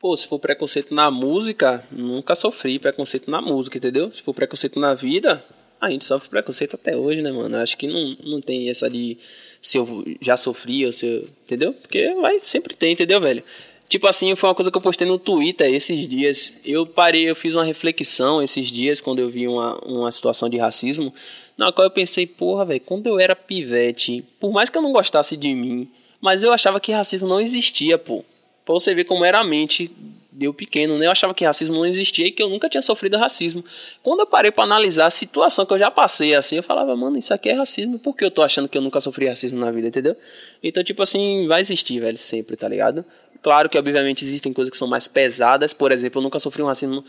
Pô, 0.00 0.16
se 0.16 0.26
for 0.26 0.38
preconceito 0.38 0.94
na 0.94 1.10
música, 1.10 1.82
nunca 1.90 2.34
sofri 2.34 2.78
preconceito 2.78 3.30
na 3.30 3.40
música, 3.40 3.78
entendeu? 3.78 4.12
Se 4.12 4.22
for 4.22 4.34
preconceito 4.34 4.78
na 4.78 4.94
vida, 4.94 5.44
a 5.80 5.90
gente 5.90 6.04
sofre 6.04 6.28
preconceito 6.28 6.74
até 6.74 6.96
hoje, 6.96 7.22
né, 7.22 7.30
mano? 7.30 7.56
Acho 7.56 7.76
que 7.76 7.86
não, 7.86 8.16
não 8.24 8.40
tem 8.40 8.68
essa 8.68 8.90
de 8.90 9.16
se 9.60 9.78
eu 9.78 10.04
já 10.20 10.36
sofri 10.36 10.84
ou 10.84 10.92
se 10.92 11.06
eu. 11.06 11.28
Entendeu? 11.44 11.72
Porque 11.72 12.14
vai, 12.14 12.40
sempre 12.40 12.74
tem, 12.74 12.92
entendeu, 12.92 13.20
velho? 13.20 13.42
Tipo 13.88 14.06
assim, 14.06 14.34
foi 14.36 14.48
uma 14.50 14.54
coisa 14.54 14.70
que 14.70 14.76
eu 14.76 14.82
postei 14.82 15.06
no 15.06 15.18
Twitter 15.18 15.72
esses 15.72 16.06
dias. 16.06 16.52
Eu 16.64 16.86
parei, 16.86 17.28
eu 17.28 17.34
fiz 17.34 17.54
uma 17.54 17.64
reflexão 17.64 18.42
esses 18.42 18.66
dias 18.66 19.00
quando 19.00 19.20
eu 19.20 19.30
vi 19.30 19.48
uma, 19.48 19.76
uma 19.84 20.12
situação 20.12 20.48
de 20.48 20.58
racismo, 20.58 21.12
na 21.56 21.72
qual 21.72 21.86
eu 21.86 21.90
pensei, 21.90 22.26
porra, 22.26 22.66
velho, 22.66 22.80
quando 22.80 23.06
eu 23.06 23.18
era 23.18 23.34
pivete, 23.34 24.22
por 24.38 24.52
mais 24.52 24.68
que 24.68 24.76
eu 24.76 24.82
não 24.82 24.92
gostasse 24.92 25.36
de 25.38 25.54
mim, 25.54 25.90
mas 26.20 26.42
eu 26.42 26.52
achava 26.52 26.78
que 26.78 26.92
racismo 26.92 27.26
não 27.26 27.40
existia, 27.40 27.96
pô. 27.96 28.22
Pra 28.64 28.74
você 28.74 28.94
ver 28.94 29.04
como 29.04 29.24
era 29.24 29.40
a 29.40 29.44
mente 29.44 29.90
deu 30.38 30.54
pequeno, 30.54 30.96
né? 30.96 31.06
Eu 31.06 31.10
achava 31.10 31.34
que 31.34 31.44
racismo 31.44 31.74
não 31.74 31.84
existia 31.84 32.28
e 32.28 32.30
que 32.30 32.40
eu 32.40 32.48
nunca 32.48 32.68
tinha 32.68 32.80
sofrido 32.80 33.16
racismo. 33.16 33.64
Quando 34.04 34.20
eu 34.20 34.26
parei 34.26 34.52
pra 34.52 34.62
analisar 34.62 35.06
a 35.06 35.10
situação 35.10 35.66
que 35.66 35.72
eu 35.72 35.78
já 35.78 35.90
passei, 35.90 36.32
assim, 36.32 36.56
eu 36.56 36.62
falava, 36.62 36.94
mano, 36.94 37.18
isso 37.18 37.34
aqui 37.34 37.48
é 37.48 37.54
racismo. 37.54 37.98
Por 37.98 38.14
que 38.14 38.24
eu 38.24 38.30
tô 38.30 38.42
achando 38.42 38.68
que 38.68 38.78
eu 38.78 38.82
nunca 38.82 39.00
sofri 39.00 39.26
racismo 39.26 39.58
na 39.58 39.72
vida, 39.72 39.88
entendeu? 39.88 40.16
Então, 40.62 40.84
tipo 40.84 41.02
assim, 41.02 41.48
vai 41.48 41.60
existir, 41.60 41.98
velho, 41.98 42.16
sempre, 42.16 42.56
tá 42.56 42.68
ligado? 42.68 43.04
Claro 43.42 43.68
que, 43.68 43.76
obviamente, 43.76 44.24
existem 44.24 44.52
coisas 44.52 44.70
que 44.70 44.76
são 44.76 44.86
mais 44.86 45.08
pesadas. 45.08 45.72
Por 45.72 45.90
exemplo, 45.90 46.20
eu 46.20 46.22
nunca 46.22 46.38
sofri 46.38 46.62
um 46.62 46.66
racismo 46.66 47.04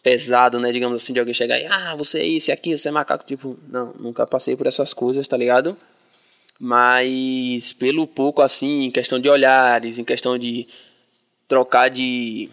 pesado, 0.00 0.60
né? 0.60 0.70
Digamos 0.70 1.02
assim, 1.02 1.12
de 1.12 1.18
alguém 1.18 1.34
chegar 1.34 1.58
e, 1.58 1.66
ah, 1.66 1.96
você 1.96 2.20
é 2.20 2.24
isso, 2.24 2.50
e 2.50 2.52
aquilo, 2.52 2.78
você 2.78 2.88
é 2.88 2.92
macaco. 2.92 3.26
Tipo, 3.26 3.58
não, 3.68 3.92
nunca 3.98 4.24
passei 4.24 4.56
por 4.56 4.68
essas 4.68 4.94
coisas, 4.94 5.26
tá 5.26 5.36
ligado? 5.36 5.76
Mas 6.60 7.72
pelo 7.72 8.06
pouco, 8.06 8.40
assim, 8.40 8.84
em 8.84 8.90
questão 8.90 9.18
de 9.18 9.28
olhares, 9.28 9.98
em 9.98 10.04
questão 10.04 10.38
de 10.38 10.66
trocar 11.48 11.88
de, 11.88 12.50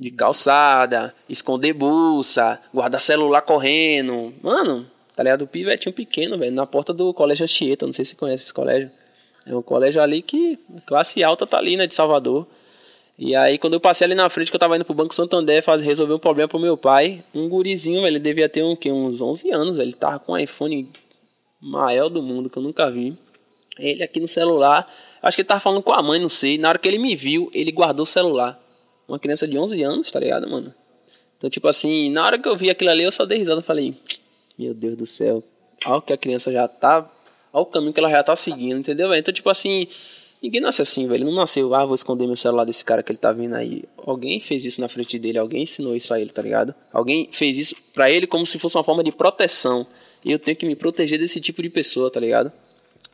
de 0.00 0.10
calçada, 0.10 1.14
esconder 1.28 1.72
bolsa, 1.72 2.60
guardar 2.72 3.00
celular 3.00 3.42
correndo. 3.42 4.32
Mano, 4.42 4.86
tá 5.16 5.22
ligado? 5.22 5.42
O 5.42 5.46
pivetinho 5.46 5.92
pequeno, 5.92 6.38
velho, 6.38 6.52
na 6.52 6.66
porta 6.66 6.92
do 6.92 7.12
colégio 7.12 7.44
Anchieta, 7.44 7.84
não 7.84 7.92
sei 7.92 8.04
se 8.04 8.14
conhece 8.14 8.44
esse 8.44 8.54
colégio. 8.54 8.90
É 9.44 9.54
um 9.54 9.62
colégio 9.62 10.00
ali 10.00 10.22
que 10.22 10.58
classe 10.86 11.22
alta 11.24 11.46
tá 11.46 11.58
ali, 11.58 11.76
né, 11.76 11.86
de 11.86 11.94
Salvador. 11.94 12.46
E 13.18 13.34
aí, 13.34 13.58
quando 13.58 13.74
eu 13.74 13.80
passei 13.80 14.04
ali 14.04 14.14
na 14.14 14.28
frente, 14.28 14.50
que 14.50 14.54
eu 14.54 14.60
tava 14.60 14.76
indo 14.76 14.84
pro 14.84 14.94
Banco 14.94 15.12
Santander 15.12 15.60
fazer, 15.60 15.84
resolver 15.84 16.14
um 16.14 16.18
problema 16.20 16.46
pro 16.48 16.60
meu 16.60 16.76
pai, 16.76 17.24
um 17.34 17.48
gurizinho, 17.48 18.02
velho, 18.02 18.14
ele 18.14 18.20
devia 18.20 18.48
ter 18.48 18.62
um, 18.62 18.76
uns 18.86 19.20
11 19.20 19.50
anos, 19.50 19.76
velho, 19.76 19.88
ele 19.88 19.96
tava 19.96 20.20
com 20.20 20.32
um 20.32 20.38
iPhone 20.38 20.92
maior 21.60 22.08
do 22.08 22.22
mundo, 22.22 22.48
que 22.48 22.56
eu 22.56 22.62
nunca 22.62 22.88
vi. 22.88 23.18
Ele 23.76 24.04
aqui 24.04 24.20
no 24.20 24.28
celular, 24.28 24.88
acho 25.20 25.36
que 25.36 25.40
ele 25.40 25.48
tava 25.48 25.58
falando 25.58 25.82
com 25.82 25.92
a 25.92 26.00
mãe, 26.00 26.20
não 26.20 26.28
sei. 26.28 26.58
Na 26.58 26.68
hora 26.68 26.78
que 26.78 26.86
ele 26.86 26.98
me 26.98 27.16
viu, 27.16 27.50
ele 27.52 27.72
guardou 27.72 28.04
o 28.04 28.06
celular. 28.06 28.60
Uma 29.08 29.18
criança 29.18 29.48
de 29.48 29.58
11 29.58 29.82
anos, 29.82 30.10
tá 30.10 30.20
ligado, 30.20 30.48
mano? 30.48 30.72
Então, 31.36 31.48
tipo 31.48 31.66
assim, 31.66 32.10
na 32.10 32.26
hora 32.26 32.38
que 32.38 32.48
eu 32.48 32.56
vi 32.56 32.68
aquilo 32.68 32.90
ali, 32.90 33.02
eu 33.02 33.12
só 33.12 33.24
dei 33.24 33.38
risada 33.38 33.60
e 33.60 33.64
falei, 33.64 33.96
meu 34.58 34.74
Deus 34.74 34.96
do 34.96 35.06
céu, 35.06 35.42
olha 35.86 35.96
o 35.96 36.02
que 36.02 36.12
a 36.12 36.16
criança 36.16 36.52
já 36.52 36.68
tá, 36.68 37.10
olha 37.52 37.62
o 37.62 37.66
caminho 37.66 37.92
que 37.92 38.00
ela 38.00 38.10
já 38.10 38.22
tá 38.22 38.36
seguindo, 38.36 38.78
entendeu, 38.78 39.08
velho? 39.08 39.20
Então, 39.20 39.32
tipo 39.32 39.48
assim, 39.48 39.88
Ninguém 40.42 40.60
nasce 40.60 40.80
assim, 40.80 41.06
velho. 41.08 41.24
Não 41.24 41.34
nasceu, 41.34 41.74
ah, 41.74 41.84
vou 41.84 41.94
esconder 41.94 42.26
meu 42.26 42.36
celular 42.36 42.64
desse 42.64 42.84
cara 42.84 43.02
que 43.02 43.10
ele 43.10 43.18
tá 43.18 43.32
vindo 43.32 43.54
aí. 43.54 43.84
Alguém 43.96 44.40
fez 44.40 44.64
isso 44.64 44.80
na 44.80 44.88
frente 44.88 45.18
dele, 45.18 45.38
alguém 45.38 45.64
ensinou 45.64 45.96
isso 45.96 46.14
a 46.14 46.20
ele, 46.20 46.30
tá 46.30 46.40
ligado? 46.40 46.74
Alguém 46.92 47.28
fez 47.32 47.58
isso 47.58 47.74
pra 47.92 48.10
ele 48.10 48.26
como 48.26 48.46
se 48.46 48.58
fosse 48.58 48.76
uma 48.76 48.84
forma 48.84 49.02
de 49.02 49.10
proteção. 49.10 49.86
E 50.24 50.30
eu 50.30 50.38
tenho 50.38 50.56
que 50.56 50.66
me 50.66 50.76
proteger 50.76 51.18
desse 51.18 51.40
tipo 51.40 51.60
de 51.60 51.68
pessoa, 51.68 52.10
tá 52.10 52.20
ligado? 52.20 52.52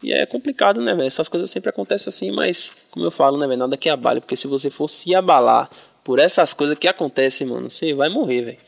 E 0.04 0.12
é 0.12 0.26
complicado, 0.26 0.82
né, 0.82 0.94
velho? 0.94 1.06
Essas 1.06 1.28
coisas 1.28 1.50
sempre 1.50 1.70
acontecem 1.70 2.10
assim, 2.10 2.30
mas, 2.30 2.70
como 2.90 3.06
eu 3.06 3.10
falo, 3.10 3.38
né, 3.38 3.46
velho? 3.46 3.58
Nada 3.58 3.76
que 3.76 3.88
abale, 3.88 4.20
porque 4.20 4.36
se 4.36 4.46
você 4.46 4.68
for 4.68 4.86
se 4.86 5.14
abalar 5.14 5.70
por 6.04 6.18
essas 6.18 6.52
coisas 6.52 6.76
que 6.78 6.86
acontecem, 6.86 7.46
mano, 7.46 7.70
você 7.70 7.94
vai 7.94 8.10
morrer, 8.10 8.42
velho. 8.42 8.58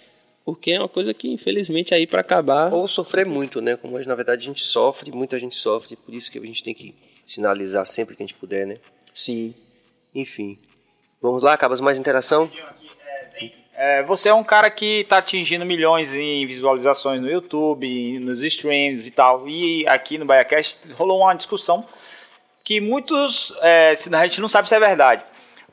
Porque 0.46 0.70
é 0.70 0.78
uma 0.78 0.88
coisa 0.88 1.12
que, 1.12 1.28
infelizmente, 1.28 1.92
aí 1.92 2.06
para 2.06 2.22
acabar. 2.22 2.72
Ou 2.72 2.88
sofrer 2.88 3.26
muito, 3.26 3.60
né? 3.60 3.76
Como 3.76 3.98
na 3.98 4.14
verdade 4.14 4.44
a 4.44 4.48
gente 4.48 4.62
sofre, 4.62 5.12
muita 5.12 5.38
gente 5.38 5.56
sofre, 5.56 5.96
por 5.96 6.14
isso 6.14 6.30
que 6.30 6.38
a 6.38 6.42
gente 6.42 6.62
tem 6.62 6.72
que 6.72 6.94
sinalizar 7.26 7.84
sempre 7.84 8.16
que 8.16 8.22
a 8.22 8.26
gente 8.26 8.38
puder, 8.38 8.66
né? 8.66 8.78
Sim. 9.12 9.54
Enfim. 10.14 10.58
Vamos 11.20 11.42
lá, 11.42 11.52
acabas 11.52 11.80
mais 11.80 11.98
interação? 11.98 12.50
É, 13.76 14.02
você 14.04 14.30
é 14.30 14.34
um 14.34 14.42
cara 14.42 14.70
que 14.70 15.00
está 15.00 15.18
atingindo 15.18 15.66
milhões 15.66 16.14
em 16.14 16.46
visualizações 16.46 17.20
no 17.20 17.30
YouTube, 17.30 18.18
nos 18.20 18.42
streams 18.42 19.06
e 19.06 19.10
tal. 19.10 19.46
E 19.46 19.86
aqui 19.86 20.16
no 20.16 20.24
BaiaCast 20.24 20.78
rolou 20.94 21.20
uma 21.20 21.34
discussão 21.34 21.84
que 22.64 22.80
muitos, 22.80 23.54
é, 23.62 23.94
a 24.12 24.26
gente 24.26 24.40
não 24.40 24.48
sabe 24.48 24.68
se 24.68 24.74
é 24.74 24.80
verdade. 24.80 25.22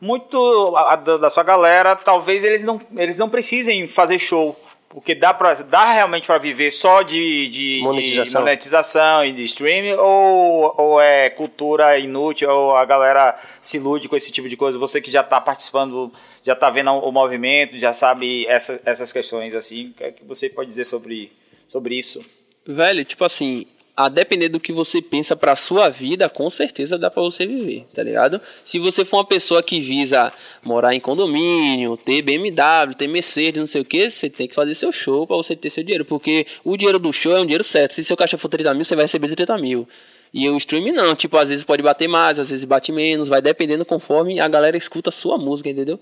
Muito 0.01 0.75
a, 0.75 0.97
da, 0.97 1.17
da 1.17 1.29
sua 1.29 1.43
galera, 1.43 1.95
talvez 1.95 2.43
eles 2.43 2.61
não, 2.61 2.79
eles 2.97 3.17
não 3.17 3.29
precisem 3.29 3.87
fazer 3.87 4.19
show 4.19 4.55
porque 4.93 5.15
dá, 5.15 5.33
pra, 5.33 5.55
dá 5.55 5.91
realmente 5.91 6.27
para 6.27 6.37
viver 6.37 6.69
só 6.69 7.01
de, 7.01 7.49
de, 7.49 7.79
monetização. 7.81 8.41
de 8.41 8.45
monetização 8.45 9.25
e 9.25 9.31
de 9.31 9.43
streaming 9.45 9.93
ou, 9.93 10.71
ou 10.77 11.01
é 11.01 11.31
cultura 11.31 11.97
inútil 11.97 12.47
ou 12.51 12.77
a 12.77 12.85
galera 12.85 13.35
se 13.59 13.77
ilude 13.77 14.07
com 14.07 14.15
esse 14.15 14.31
tipo 14.31 14.47
de 14.47 14.55
coisa? 14.55 14.77
Você 14.77 15.01
que 15.01 15.09
já 15.09 15.21
está 15.21 15.41
participando, 15.41 16.13
já 16.43 16.53
está 16.53 16.69
vendo 16.69 16.91
o 16.91 17.11
movimento, 17.11 17.77
já 17.77 17.93
sabe 17.93 18.45
essa, 18.47 18.79
essas 18.85 19.11
questões 19.11 19.55
assim, 19.55 19.87
o 19.87 19.93
que 19.93 20.03
é 20.03 20.11
que 20.11 20.25
você 20.25 20.49
pode 20.49 20.69
dizer 20.69 20.85
sobre, 20.85 21.31
sobre 21.67 21.95
isso? 21.95 22.19
Velho, 22.65 23.03
tipo 23.05 23.23
assim, 23.23 23.65
a 23.95 24.09
depender 24.09 24.49
do 24.49 24.59
que 24.59 24.73
você 24.73 25.01
pensa 25.01 25.35
para 25.35 25.55
sua 25.55 25.87
vida, 25.87 26.27
com 26.27 26.49
certeza 26.49 26.97
dá 26.97 27.11
para 27.11 27.21
você 27.21 27.45
viver, 27.45 27.85
tá 27.93 28.01
ligado? 28.01 28.41
Se 28.63 28.79
você 28.79 29.05
for 29.05 29.17
uma 29.17 29.25
pessoa 29.25 29.61
que 29.61 29.79
visa 29.79 30.33
morar 30.63 30.95
em 30.95 30.99
condomínio, 30.99 31.95
ter 31.95 32.21
BMW, 32.21 32.95
ter 32.97 33.07
Mercedes, 33.07 33.59
não 33.59 33.67
sei 33.67 33.81
o 33.81 33.85
que, 33.85 34.09
você 34.09 34.29
tem 34.29 34.47
que 34.47 34.55
fazer 34.55 34.73
seu 34.73 34.91
show 34.91 35.27
para 35.27 35.35
você 35.35 35.55
ter 35.55 35.69
seu 35.69 35.83
dinheiro, 35.83 36.05
porque 36.05 36.47
o 36.63 36.75
dinheiro 36.75 36.99
do 36.99 37.13
show 37.13 37.35
é 37.37 37.39
um 37.39 37.45
dinheiro 37.45 37.63
certo. 37.63 37.93
Se 37.93 38.03
seu 38.03 38.17
caixa 38.17 38.37
for 38.37 38.49
30 38.49 38.73
mil, 38.73 38.83
você 38.83 38.95
vai 38.95 39.05
receber 39.05 39.33
30 39.33 39.57
mil. 39.59 39.87
E 40.33 40.49
o 40.49 40.57
streaming 40.57 40.93
não, 40.93 41.15
tipo, 41.15 41.37
às 41.37 41.49
vezes 41.49 41.63
pode 41.63 41.83
bater 41.83 42.07
mais, 42.07 42.39
às 42.39 42.49
vezes 42.49 42.65
bate 42.65 42.91
menos, 42.91 43.29
vai 43.29 43.39
dependendo 43.39 43.85
conforme 43.85 44.39
a 44.39 44.47
galera 44.47 44.75
escuta 44.75 45.09
a 45.09 45.11
sua 45.11 45.37
música, 45.37 45.69
entendeu? 45.69 45.99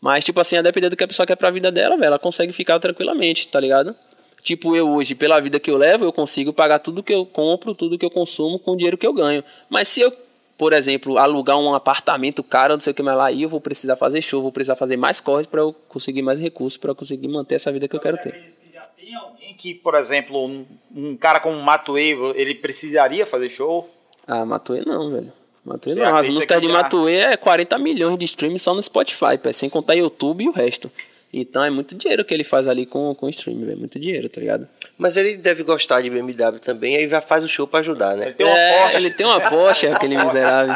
Mas, 0.00 0.24
tipo 0.24 0.40
assim, 0.40 0.56
a 0.56 0.62
depender 0.62 0.88
do 0.88 0.96
que 0.96 1.04
a 1.04 1.08
pessoa 1.08 1.26
quer 1.26 1.36
pra 1.36 1.50
vida 1.50 1.70
dela, 1.72 1.96
velho, 1.96 2.06
ela 2.06 2.18
consegue 2.18 2.52
ficar 2.52 2.78
tranquilamente, 2.78 3.48
tá 3.48 3.58
ligado? 3.58 3.94
Tipo, 4.42 4.74
eu 4.76 4.88
hoje, 4.88 5.14
pela 5.14 5.40
vida 5.40 5.58
que 5.58 5.70
eu 5.70 5.76
levo, 5.76 6.04
eu 6.04 6.12
consigo 6.12 6.52
pagar 6.52 6.78
tudo 6.78 7.02
que 7.02 7.12
eu 7.12 7.26
compro, 7.26 7.74
tudo 7.74 7.98
que 7.98 8.06
eu 8.06 8.10
consumo 8.10 8.58
com 8.58 8.72
o 8.72 8.76
dinheiro 8.76 8.96
que 8.96 9.06
eu 9.06 9.12
ganho. 9.12 9.42
Mas 9.68 9.88
se 9.88 10.00
eu, 10.00 10.12
por 10.56 10.72
exemplo, 10.72 11.18
alugar 11.18 11.58
um 11.58 11.74
apartamento 11.74 12.42
caro, 12.42 12.74
não 12.74 12.80
sei 12.80 12.92
o 12.92 12.94
que 12.94 13.02
mais 13.02 13.18
lá, 13.18 13.26
aí 13.26 13.42
eu 13.42 13.48
vou 13.48 13.60
precisar 13.60 13.96
fazer 13.96 14.22
show, 14.22 14.40
vou 14.40 14.52
precisar 14.52 14.76
fazer 14.76 14.96
mais 14.96 15.20
corres 15.20 15.46
para 15.46 15.60
eu 15.60 15.74
conseguir 15.88 16.22
mais 16.22 16.38
recursos, 16.38 16.78
para 16.78 16.90
eu 16.90 16.94
conseguir 16.94 17.28
manter 17.28 17.56
essa 17.56 17.72
vida 17.72 17.88
que 17.88 17.96
eu 17.96 18.00
quero 18.00 18.16
ter. 18.18 18.54
Já 18.72 18.82
tem 18.96 19.14
alguém 19.16 19.54
que, 19.54 19.74
por 19.74 19.94
exemplo, 19.96 20.46
um, 20.46 20.64
um 20.94 21.16
cara 21.16 21.40
como 21.40 21.60
Matuê, 21.60 22.16
ele 22.36 22.54
precisaria 22.54 23.26
fazer 23.26 23.50
show? 23.50 23.88
Ah, 24.26 24.46
Matuê 24.46 24.84
não, 24.84 25.10
velho. 25.10 25.32
Matuê 25.68 25.94
não. 25.94 26.16
As 26.16 26.28
músicas 26.28 26.60
de 26.60 26.66
já... 26.66 26.72
Matuê 26.72 27.16
é 27.16 27.36
40 27.36 27.78
milhões 27.78 28.18
de 28.18 28.24
streams 28.24 28.62
só 28.62 28.74
no 28.74 28.82
Spotify, 28.82 29.38
pé, 29.40 29.52
sem 29.52 29.68
contar 29.68 29.94
YouTube 29.94 30.44
e 30.44 30.48
o 30.48 30.52
resto. 30.52 30.90
Então 31.32 31.62
é 31.62 31.68
muito 31.68 31.94
dinheiro 31.94 32.24
que 32.24 32.32
ele 32.32 32.42
faz 32.42 32.66
ali 32.66 32.86
com, 32.86 33.14
com 33.14 33.26
o 33.26 33.28
stream, 33.28 33.58
é 33.70 33.74
muito 33.74 33.98
dinheiro, 33.98 34.28
tá 34.30 34.40
ligado? 34.40 34.66
Mas 34.96 35.16
ele 35.16 35.36
deve 35.36 35.62
gostar 35.62 36.00
de 36.00 36.08
BMW 36.08 36.58
também, 36.58 36.96
aí 36.96 37.08
já 37.08 37.20
faz 37.20 37.44
o 37.44 37.48
show 37.48 37.66
para 37.66 37.80
ajudar, 37.80 38.16
né? 38.16 38.28
Ele 38.28 38.34
tem 38.34 38.46
uma 38.46 38.58
é, 38.58 38.82
Porsche. 38.82 38.96
Ele 38.96 39.10
tem 39.10 39.26
uma 39.26 39.40
Porsche, 39.40 39.86
aquele 39.88 40.16
miserável. 40.16 40.74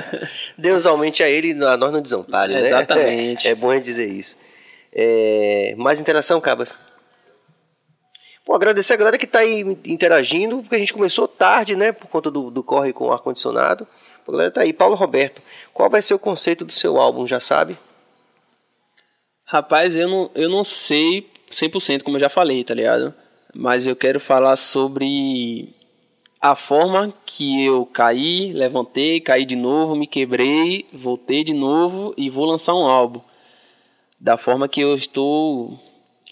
Deus 0.58 0.84
aumente 0.84 1.22
a 1.22 1.28
ele, 1.28 1.52
a 1.64 1.76
nós 1.78 1.92
não 1.92 2.02
desampare, 2.02 2.52
né? 2.52 2.66
Exatamente. 2.66 3.48
É, 3.48 3.52
é 3.52 3.54
bom 3.54 3.78
dizer 3.80 4.06
isso. 4.06 4.36
É, 4.92 5.74
mais 5.78 5.98
interação, 5.98 6.40
Cabas? 6.42 6.76
Bom, 8.46 8.54
agradecer 8.54 8.92
a 8.92 8.96
galera 8.96 9.18
que 9.18 9.24
está 9.24 9.40
aí 9.40 9.62
interagindo, 9.86 10.58
porque 10.58 10.76
a 10.76 10.78
gente 10.78 10.92
começou 10.92 11.26
tarde, 11.26 11.74
né? 11.74 11.90
Por 11.90 12.06
conta 12.06 12.30
do, 12.30 12.50
do 12.50 12.62
corre 12.62 12.92
com 12.92 13.06
o 13.06 13.12
ar-condicionado. 13.12 13.88
Tá 14.52 14.62
aí. 14.62 14.72
Paulo 14.72 14.94
Roberto, 14.94 15.42
qual 15.72 15.88
vai 15.88 16.02
ser 16.02 16.14
o 16.14 16.18
conceito 16.18 16.64
do 16.64 16.72
seu 16.72 16.96
álbum, 16.98 17.26
já 17.26 17.40
sabe? 17.40 17.76
Rapaz, 19.44 19.96
eu 19.96 20.08
não, 20.08 20.30
eu 20.34 20.48
não 20.48 20.64
sei 20.64 21.30
100%, 21.50 22.02
como 22.02 22.16
eu 22.16 22.20
já 22.20 22.28
falei, 22.28 22.64
tá 22.64 22.74
ligado? 22.74 23.14
Mas 23.54 23.86
eu 23.86 23.94
quero 23.94 24.18
falar 24.18 24.56
sobre 24.56 25.72
a 26.40 26.54
forma 26.54 27.14
que 27.24 27.64
eu 27.64 27.86
caí, 27.86 28.52
levantei, 28.52 29.20
caí 29.20 29.44
de 29.44 29.56
novo, 29.56 29.94
me 29.94 30.06
quebrei, 30.06 30.86
voltei 30.92 31.44
de 31.44 31.54
novo 31.54 32.12
e 32.16 32.28
vou 32.28 32.44
lançar 32.44 32.74
um 32.74 32.86
álbum. 32.86 33.20
Da 34.20 34.36
forma 34.36 34.68
que 34.68 34.80
eu 34.80 34.94
estou 34.94 35.78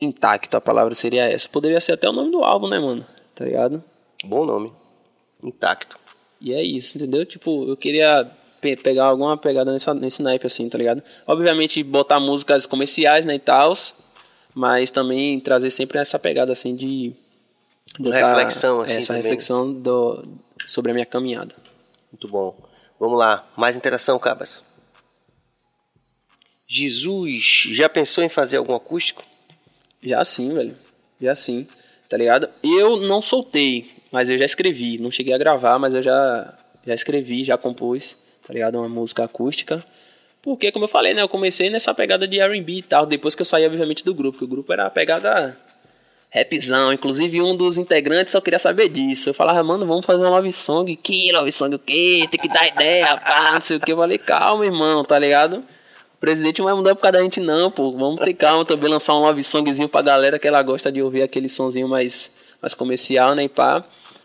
intacto, 0.01 0.57
a 0.57 0.61
palavra 0.61 0.95
seria 0.95 1.25
essa. 1.25 1.49
Poderia 1.49 1.81
ser 1.81 1.93
até 1.93 2.09
o 2.09 2.13
nome 2.13 2.31
do 2.31 2.43
álbum, 2.43 2.69
né, 2.69 2.79
mano? 2.79 3.07
Tá 3.35 3.45
ligado? 3.45 3.83
Bom 4.25 4.45
nome. 4.45 4.73
Intacto. 5.43 6.04
E 6.41 6.53
é 6.53 6.63
isso, 6.63 6.97
entendeu? 6.97 7.25
Tipo, 7.25 7.69
eu 7.69 7.77
queria 7.77 8.31
pe 8.61 8.77
pegar 8.77 9.07
alguma 9.07 9.37
pegada 9.37 9.73
nessa, 9.73 9.93
nesse 9.95 10.23
naipe, 10.23 10.47
assim, 10.47 10.69
tá 10.69 10.79
ligado? 10.79 11.03
Obviamente, 11.27 11.83
botar 11.83 12.19
músicas 12.19 12.67
comerciais, 12.67 13.25
né, 13.27 13.35
e 13.35 13.39
tal, 13.39 13.75
mas 14.55 14.91
também 14.91 15.39
trazer 15.41 15.71
sempre 15.71 15.99
essa 15.99 16.19
pegada, 16.19 16.53
assim, 16.53 16.75
de... 16.75 17.13
de 17.99 18.11
reflexão, 18.11 18.81
assim, 18.81 18.99
Essa 18.99 19.09
também. 19.09 19.23
reflexão 19.23 19.73
do, 19.73 20.25
sobre 20.67 20.93
a 20.93 20.95
minha 20.95 21.07
caminhada. 21.07 21.55
Muito 22.11 22.29
bom. 22.29 22.57
Vamos 22.99 23.19
lá, 23.19 23.47
mais 23.57 23.77
interação, 23.77 24.19
Cabas. 24.19 24.63
Jesus, 26.67 27.69
já 27.71 27.89
pensou 27.89 28.25
em 28.25 28.29
fazer 28.29 28.57
algum 28.57 28.75
acústico? 28.75 29.23
Já 30.03 30.25
sim, 30.25 30.53
velho. 30.53 30.77
Já 31.21 31.35
sim, 31.35 31.67
tá 32.09 32.17
ligado? 32.17 32.49
Eu 32.63 33.01
não 33.01 33.21
soltei, 33.21 33.91
mas 34.15 34.31
eu 34.31 34.39
já 34.39 34.45
escrevi. 34.45 34.97
Não 34.99 35.11
cheguei 35.11 35.35
a 35.35 35.39
gravar, 35.39 35.77
mas 35.77 35.93
eu 35.93 36.01
já, 36.01 36.55
já 36.87 36.95
escrevi, 36.95 37.43
já 37.43 37.59
compus 37.59 38.17
tá 38.47 38.53
ligado? 38.53 38.79
Uma 38.79 38.89
música 38.89 39.25
acústica. 39.25 39.85
Porque, 40.43 40.71
como 40.71 40.85
eu 40.85 40.89
falei, 40.89 41.15
né? 41.15 41.23
Eu 41.23 41.29
comecei 41.29 41.71
nessa 41.71 41.95
pegada 41.95 42.29
de 42.29 42.39
R&B 42.39 42.73
e 42.73 42.83
tal, 42.83 43.07
depois 43.07 43.35
que 43.35 43.43
eu 43.43 43.47
saí, 43.47 43.67
obviamente, 43.67 44.05
do 44.05 44.15
grupo. 44.15 44.39
Que 44.39 44.45
o 44.45 44.49
grupo 44.49 44.73
era 44.73 44.87
a 44.87 44.91
pegada 44.91 45.57
rapzão. 46.33 46.93
Inclusive, 46.93 47.41
um 47.41 47.57
dos 47.57 47.79
integrantes 47.79 48.33
só 48.33 48.41
queria 48.41 48.59
saber 48.59 48.89
disso. 48.89 49.31
Eu 49.31 49.35
falava, 49.35 49.63
mano, 49.63 49.87
vamos 49.87 50.05
fazer 50.05 50.23
uma 50.23 50.31
love 50.31 50.53
song. 50.53 50.95
Que 50.97 51.33
love 51.33 51.51
song 51.51 51.75
o 51.75 51.79
quê? 51.79 52.27
Tem 52.31 52.39
que 52.39 52.49
dar 52.49 52.69
ideia, 52.69 53.17
pá, 53.17 53.53
não 53.55 53.61
sei 53.61 53.79
o 53.79 53.81
que. 53.81 53.93
Eu 53.93 53.97
falei, 53.97 54.19
calma, 54.19 54.65
irmão, 54.65 55.03
tá 55.05 55.19
ligado? 55.19 55.65
O 56.15 56.19
presidente 56.21 56.59
não 56.59 56.67
vai 56.67 56.75
mudar 56.75 56.95
por 56.95 57.03
causa 57.03 57.19
da 57.19 57.23
gente, 57.23 57.41
não, 57.41 57.71
pô. 57.71 57.93
Vamos 57.93 58.21
ter 58.21 58.35
calma 58.35 58.65
também, 58.65 58.91
lançar 58.91 59.15
um 59.15 59.21
love 59.21 59.43
songzinho 59.43 59.89
pra 59.89 60.03
galera 60.03 60.39
que 60.39 60.47
ela 60.47 60.63
gosta 60.63 60.93
de 60.93 61.01
ouvir 61.01 61.23
aquele 61.23 61.49
sonzinho 61.49 61.89
mais, 61.89 62.31
mais 62.61 62.75
comercial, 62.75 63.35
né? 63.35 63.45
E 63.45 63.49
pá. 63.49 63.83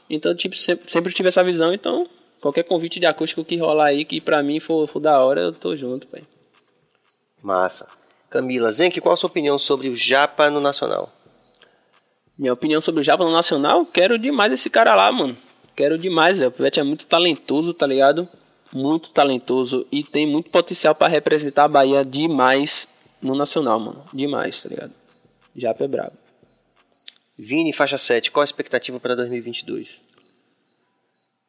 Então, 0.09 0.35
tipo, 0.35 0.55
sempre, 0.55 0.89
sempre 0.89 1.13
tive 1.13 1.29
essa 1.29 1.43
visão, 1.43 1.73
então 1.73 2.07
Qualquer 2.41 2.63
convite 2.63 2.99
de 2.99 3.05
acústico 3.05 3.43
que 3.43 3.57
rolar 3.57 3.87
aí, 3.87 4.05
que 4.05 4.21
pra 4.21 4.41
mim 4.41 4.59
for, 4.59 4.87
for 4.87 4.99
da 4.99 5.19
hora, 5.19 5.41
eu 5.41 5.53
tô 5.53 5.75
junto, 5.75 6.07
pai. 6.07 6.23
Massa. 7.41 7.87
Camila, 8.29 8.71
Zenk, 8.71 9.01
qual 9.01 9.13
a 9.13 9.17
sua 9.17 9.27
opinião 9.27 9.57
sobre 9.57 9.89
o 9.89 9.95
Japa 9.95 10.49
no 10.49 10.61
Nacional? 10.61 11.11
Minha 12.37 12.53
opinião 12.53 12.79
sobre 12.79 13.01
o 13.01 13.03
Japa 13.03 13.25
no 13.25 13.31
Nacional, 13.31 13.85
quero 13.85 14.17
demais 14.17 14.53
esse 14.53 14.69
cara 14.69 14.95
lá, 14.95 15.11
mano. 15.11 15.35
Quero 15.75 15.97
demais, 15.97 16.37
velho. 16.37 16.49
O 16.49 16.53
Pivete 16.53 16.79
é 16.79 16.83
muito 16.83 17.05
talentoso, 17.05 17.73
tá 17.73 17.85
ligado? 17.85 18.27
Muito 18.71 19.11
talentoso 19.11 19.85
e 19.91 20.03
tem 20.03 20.25
muito 20.25 20.49
potencial 20.49 20.95
pra 20.95 21.07
representar 21.07 21.65
a 21.65 21.69
Bahia 21.69 22.05
demais 22.05 22.87
no 23.21 23.35
Nacional, 23.35 23.79
mano. 23.79 24.05
Demais, 24.13 24.61
tá 24.61 24.69
ligado? 24.69 24.93
Japa 25.55 25.83
é 25.83 25.87
brabo. 25.87 26.13
Vini, 27.41 27.71
faixa 27.71 27.97
7, 27.97 28.31
qual 28.31 28.41
a 28.41 28.45
expectativa 28.45 28.99
para 28.99 29.15
2022? 29.15 29.87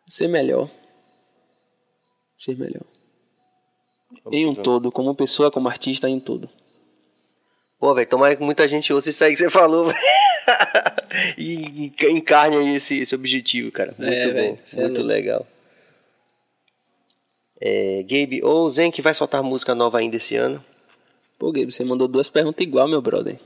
Ser 0.06 0.28
melhor. 0.28 0.70
Ser 2.38 2.56
melhor. 2.56 2.84
Em 4.30 4.46
um 4.46 4.54
todo, 4.54 4.92
como 4.92 5.14
pessoa, 5.14 5.50
como 5.50 5.68
artista, 5.68 6.08
em 6.08 6.14
um 6.16 6.20
todo. 6.20 6.48
Pô, 7.78 7.94
velho, 7.94 8.08
tomara 8.08 8.36
que 8.36 8.42
muita 8.42 8.68
gente 8.68 8.92
ouça 8.92 9.10
isso 9.10 9.24
aí 9.24 9.32
que 9.32 9.38
você 9.38 9.50
falou, 9.50 9.90
e 11.38 11.86
enca- 11.86 12.10
encarne 12.10 12.56
aí 12.56 12.76
esse, 12.76 12.98
esse 13.00 13.14
objetivo, 13.14 13.72
cara. 13.72 13.94
Muito 13.98 14.12
É, 14.12 14.32
bom, 14.32 14.58
é 14.74 14.76
muito 14.76 14.98
louco. 14.98 15.02
legal. 15.02 15.46
É, 17.60 18.02
Gabe, 18.02 18.42
ou 18.44 18.68
Zenk 18.70 19.00
vai 19.02 19.12
soltar 19.14 19.42
música 19.42 19.74
nova 19.74 19.98
ainda 19.98 20.16
esse 20.16 20.36
ano? 20.36 20.64
Pô, 21.38 21.50
Gabe, 21.52 21.72
você 21.72 21.84
mandou 21.84 22.06
duas 22.06 22.28
perguntas 22.30 22.64
igual, 22.66 22.86
meu 22.86 23.00
brother. 23.02 23.38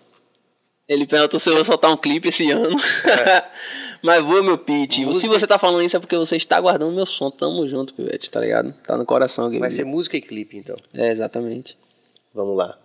Ele 0.89 1.07
perguntou 1.07 1.41
se 1.41 1.49
eu 1.49 1.55
vou 1.55 1.65
soltar 1.65 1.91
um 1.91 1.97
clipe 1.97 2.29
esse 2.29 2.51
ano. 2.51 2.77
Mas 4.03 4.23
vou, 4.23 4.43
meu. 4.43 4.63
Se 4.91 5.05
Música- 5.05 5.33
você 5.33 5.47
tá 5.47 5.59
falando 5.59 5.83
isso 5.83 5.97
é 5.97 6.01
porque 6.01 6.17
você 6.17 6.37
está 6.37 6.61
guardando 6.61 6.93
meu 6.95 7.07
som. 7.07 7.31
Tamo 7.31 7.67
junto, 7.67 7.95
Pivete, 7.95 8.31
tá 8.31 8.41
ligado? 8.41 8.73
Tá 8.83 8.97
no 8.97 9.07
coração, 9.07 9.47
Gabe. 9.47 9.61
Vai 9.61 9.71
ser 9.71 9.85
música 9.85 10.17
e 10.17 10.21
clipe, 10.21 10.59
então. 10.59 10.77
É, 10.93 11.11
exatamente. 11.11 11.79
Vamos 12.35 12.57
lá. 12.57 12.79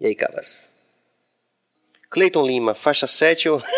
E 0.00 0.06
aí, 0.06 0.14
caras? 0.14 0.70
Cleiton 2.10 2.46
Lima, 2.46 2.74
faixa 2.74 3.06
7 3.08 3.48
ou. 3.48 3.60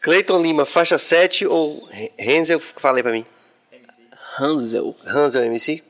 Cleiton 0.00 0.40
Lima, 0.40 0.64
faixa 0.64 0.98
7 0.98 1.46
ou 1.46 1.88
Renzel, 2.18 2.58
falei 2.60 3.02
pra 3.02 3.12
mim. 3.12 3.24
Hansel, 4.40 4.96
Hansel 5.04 5.44
MC? 5.44 5.82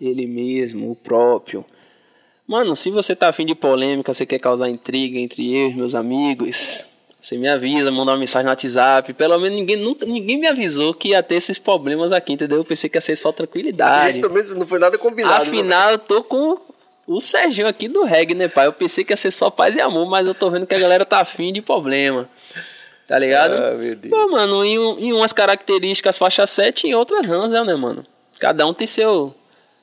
ele 0.00 0.26
mesmo, 0.26 0.90
o 0.92 0.96
próprio. 0.96 1.64
Mano, 2.48 2.74
se 2.74 2.90
você 2.90 3.14
tá 3.14 3.28
afim 3.28 3.44
de 3.44 3.54
polêmica, 3.54 4.12
você 4.14 4.24
quer 4.24 4.38
causar 4.38 4.70
intriga 4.70 5.18
entre 5.18 5.54
eu 5.54 5.68
e 5.70 5.74
meus 5.74 5.94
amigos, 5.94 6.82
você 7.20 7.36
me 7.36 7.46
avisa, 7.46 7.90
manda 7.90 8.12
uma 8.12 8.16
mensagem 8.16 8.44
no 8.44 8.50
WhatsApp. 8.50 9.12
Pelo 9.12 9.38
menos 9.38 9.58
ninguém, 9.58 9.76
nunca, 9.76 10.06
ninguém 10.06 10.38
me 10.38 10.46
avisou 10.46 10.94
que 10.94 11.08
ia 11.10 11.22
ter 11.22 11.34
esses 11.34 11.58
problemas 11.58 12.10
aqui, 12.10 12.32
entendeu? 12.32 12.56
Eu 12.56 12.64
pensei 12.64 12.88
que 12.88 12.96
ia 12.96 13.02
ser 13.02 13.16
só 13.16 13.28
A 13.28 13.32
tranquilidade. 13.34 14.14
gente 14.14 14.22
também 14.22 14.42
não 14.56 14.66
foi 14.66 14.78
nada 14.78 14.96
combinado. 14.96 15.34
né? 15.34 15.42
Afinal, 15.42 15.90
eu 15.90 15.98
tô 15.98 16.22
com 16.22 16.58
o 17.06 17.20
Serginho 17.20 17.68
aqui 17.68 17.86
do 17.86 18.02
reggae, 18.04 18.34
né, 18.34 18.48
pai? 18.48 18.66
Eu 18.66 18.72
pensei 18.72 19.04
que 19.04 19.12
ia 19.12 19.16
ser 19.18 19.30
só 19.30 19.50
paz 19.50 19.76
e 19.76 19.80
amor, 19.82 20.08
mas 20.08 20.26
eu 20.26 20.34
tô 20.34 20.48
vendo 20.48 20.66
que 20.66 20.74
a 20.74 20.78
galera 20.78 21.04
tá 21.04 21.20
afim 21.20 21.52
de 21.52 21.60
problema. 21.60 22.28
Tá 23.06 23.18
ligado? 23.18 23.52
Ah, 23.52 23.74
meu 23.74 23.94
Deus. 23.94 24.10
Pô, 24.10 24.28
mano, 24.30 24.64
em, 24.64 24.76
em 25.06 25.12
umas 25.12 25.32
características 25.34 26.16
faixa 26.16 26.46
7 26.46 26.86
e 26.86 26.90
em 26.90 26.94
outras 26.94 27.28
Hansel, 27.28 27.64
né, 27.64 27.74
mano? 27.74 28.06
Cada 28.38 28.66
um 28.66 28.72
tem 28.72 28.86
seu 28.86 29.34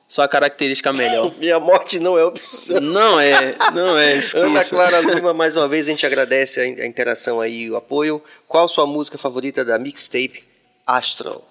sua 0.08 0.28
característica 0.28 0.92
melhor. 0.92 1.32
Minha 1.38 1.58
morte 1.58 1.98
não 1.98 2.18
é 2.18 2.24
opção. 2.24 2.80
não 2.80 3.18
é, 3.20 3.54
não 3.74 3.96
é, 3.98 4.12
Ana 4.34 4.60
esqueça. 4.60 4.70
Clara 4.70 5.00
Lima, 5.14 5.32
mais 5.34 5.56
uma 5.56 5.66
vez 5.68 5.86
a 5.86 5.90
gente 5.90 6.06
agradece 6.06 6.60
a, 6.60 6.86
interação 6.86 7.40
aí, 7.40 7.70
o 7.70 7.76
apoio. 7.76 8.22
Qual 8.46 8.68
sua 8.68 8.86
música 8.86 9.18
favorita 9.18 9.64
da 9.64 9.78
mixtape 9.78 10.44
Astral? 10.86 11.42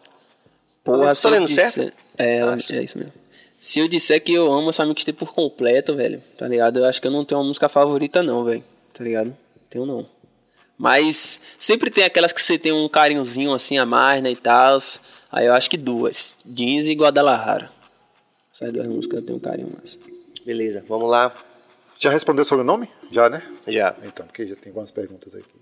Porra, 0.84 1.14
eu 1.24 1.30
lendo 1.32 1.48
disser- 1.48 1.70
certo? 1.70 1.94
É, 2.18 2.40
é 2.72 2.84
isso 2.84 2.98
mesmo. 2.98 3.14
Se 3.60 3.80
eu 3.80 3.88
disser 3.88 4.22
que 4.24 4.32
eu 4.34 4.52
amo 4.54 4.70
essa 4.70 4.86
mixtape 4.86 5.18
por 5.18 5.34
completo, 5.34 5.96
velho, 5.96 6.22
tá 6.38 6.48
ligado? 6.48 6.78
Eu 6.78 6.86
acho 6.86 7.02
que 7.02 7.08
eu 7.08 7.12
não 7.12 7.26
tenho 7.26 7.42
uma 7.42 7.48
música 7.48 7.68
favorita, 7.68 8.22
não, 8.22 8.44
velho. 8.44 8.64
Tá 8.94 9.04
ligado? 9.04 9.36
Tenho 9.70 9.86
não. 9.86 10.06
Mas 10.78 11.40
sempre 11.58 11.90
tem 11.90 12.04
aquelas 12.04 12.32
que 12.32 12.42
você 12.42 12.58
tem 12.58 12.72
um 12.72 12.88
carinhozinho 12.88 13.54
assim 13.54 13.78
a 13.78 13.86
mais, 13.86 14.22
né, 14.22 14.32
e 14.32 14.36
tal. 14.36 14.78
Aí 15.32 15.48
eu 15.48 15.54
acho 15.54 15.70
que 15.70 15.78
duas. 15.78 16.36
Jeans 16.46 16.86
e 16.86 16.94
Guadalajara. 16.94 17.72
Essas 18.56 18.72
duas 18.72 18.88
músicas 18.88 19.20
eu 19.20 19.26
tenho 19.26 19.38
um 19.38 19.42
carinho 19.42 19.70
mais. 19.76 20.00
Beleza, 20.46 20.82
vamos 20.88 21.10
lá. 21.10 21.36
Já 21.98 22.10
respondeu 22.10 22.46
sobre 22.46 22.64
o 22.64 22.66
nome? 22.66 22.90
Já, 23.12 23.30
né? 23.30 23.44
Já. 23.68 23.94
Então, 24.02 24.26
porque 24.26 24.48
já 24.48 24.56
tem 24.56 24.70
algumas 24.70 24.92
perguntas 24.92 25.36
aqui. 25.36 25.60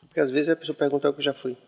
Porque 0.00 0.20
às 0.20 0.30
vezes 0.30 0.48
a 0.48 0.56
pessoa 0.56 0.74
pergunta 0.74 1.10
o 1.10 1.12
que 1.12 1.20
eu 1.20 1.24
já 1.24 1.34
fui. 1.34 1.58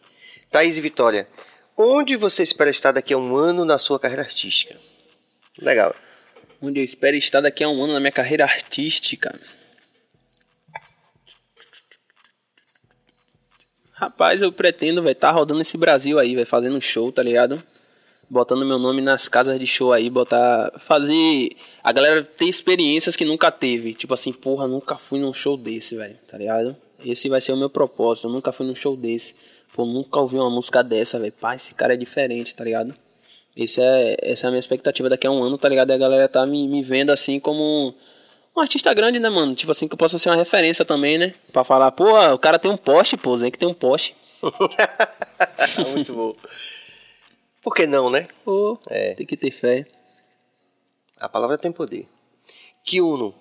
Thaís 0.50 0.78
e 0.78 0.80
Vitória, 0.80 1.28
onde 1.76 2.16
você 2.16 2.42
espera 2.42 2.70
estar 2.70 2.92
daqui 2.92 3.12
a 3.12 3.18
um 3.18 3.36
ano 3.36 3.62
na 3.66 3.76
sua 3.76 4.00
carreira 4.00 4.22
artística? 4.22 4.74
Legal. 5.60 5.94
Onde 6.62 6.80
eu 6.80 6.84
espero 6.84 7.14
estar 7.14 7.42
daqui 7.42 7.62
a 7.62 7.68
um 7.68 7.84
ano 7.84 7.92
na 7.92 8.00
minha 8.00 8.12
carreira 8.12 8.44
artística. 8.44 9.38
Rapaz, 13.92 14.40
eu 14.40 14.50
pretendo, 14.50 15.02
vai 15.02 15.12
estar 15.12 15.30
rodando 15.30 15.60
esse 15.60 15.76
Brasil 15.76 16.18
aí, 16.18 16.34
vai 16.34 16.46
fazendo 16.46 16.80
show, 16.80 17.12
tá 17.12 17.22
ligado? 17.22 17.62
Botando 18.30 18.64
meu 18.66 18.78
nome 18.78 19.00
nas 19.00 19.26
casas 19.26 19.58
de 19.58 19.66
show 19.66 19.92
aí, 19.92 20.10
botar. 20.10 20.72
Fazer. 20.78 21.50
A 21.82 21.92
galera 21.92 22.22
ter 22.22 22.44
experiências 22.44 23.16
que 23.16 23.24
nunca 23.24 23.50
teve. 23.50 23.94
Tipo 23.94 24.12
assim, 24.14 24.32
porra, 24.32 24.68
nunca 24.68 24.96
fui 24.96 25.18
num 25.18 25.32
show 25.32 25.56
desse, 25.56 25.96
velho, 25.96 26.14
tá 26.26 26.36
ligado? 26.36 26.76
Esse 27.04 27.28
vai 27.28 27.40
ser 27.40 27.52
o 27.52 27.56
meu 27.56 27.70
propósito. 27.70 28.28
Eu 28.28 28.32
nunca 28.32 28.52
fui 28.52 28.66
num 28.66 28.74
show 28.74 28.96
desse. 28.96 29.34
Pô, 29.72 29.86
nunca 29.86 30.20
ouvi 30.20 30.36
uma 30.36 30.50
música 30.50 30.82
dessa, 30.82 31.18
velho. 31.18 31.32
Pá, 31.32 31.54
esse 31.54 31.74
cara 31.74 31.94
é 31.94 31.96
diferente, 31.96 32.54
tá 32.54 32.64
ligado? 32.64 32.94
Esse 33.56 33.80
é, 33.80 34.16
essa 34.22 34.46
é 34.46 34.48
a 34.48 34.50
minha 34.50 34.60
expectativa 34.60 35.08
daqui 35.08 35.26
a 35.26 35.30
um 35.30 35.42
ano, 35.42 35.58
tá 35.58 35.68
ligado? 35.68 35.90
E 35.90 35.92
a 35.92 35.98
galera 35.98 36.28
tá 36.28 36.46
me, 36.46 36.68
me 36.68 36.82
vendo 36.82 37.10
assim 37.10 37.40
como 37.40 37.94
um, 38.56 38.60
artista 38.60 38.94
grande, 38.94 39.18
né, 39.18 39.28
mano? 39.28 39.54
Tipo 39.54 39.72
assim, 39.72 39.88
que 39.88 39.94
eu 39.94 39.98
possa 39.98 40.18
ser 40.18 40.28
uma 40.28 40.36
referência 40.36 40.84
também, 40.84 41.18
né? 41.18 41.34
Pra 41.52 41.64
falar, 41.64 41.90
pô, 41.90 42.04
o 42.32 42.38
cara 42.38 42.58
tem 42.58 42.70
um 42.70 42.76
poste, 42.76 43.16
pô, 43.16 43.36
Zen 43.36 43.50
que 43.50 43.58
tem 43.58 43.68
um 43.68 43.74
poste. 43.74 44.14
Muito 45.92 46.12
bom. 46.14 46.36
Por 47.68 47.74
que 47.74 47.86
não, 47.86 48.08
né? 48.08 48.26
Pô, 48.46 48.78
É. 48.88 49.12
tem 49.12 49.26
que 49.26 49.36
ter 49.36 49.50
fé. 49.50 49.84
A 51.18 51.28
palavra 51.28 51.58
tem 51.58 51.70
poder. 51.70 52.08
Kiuno. 52.82 53.34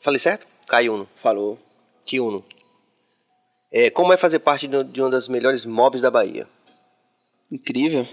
Falei 0.00 0.18
certo? 0.18 0.48
Kaiuno. 0.66 1.08
Falou. 1.14 1.56
Kiuno. 2.04 2.44
É, 3.70 3.88
como 3.88 4.12
é 4.12 4.16
fazer 4.16 4.40
parte 4.40 4.66
de 4.66 4.82
de 4.82 5.00
uma 5.00 5.08
das 5.10 5.28
melhores 5.28 5.64
mobs 5.64 6.00
da 6.00 6.10
Bahia? 6.10 6.48
Incrível. 7.52 8.04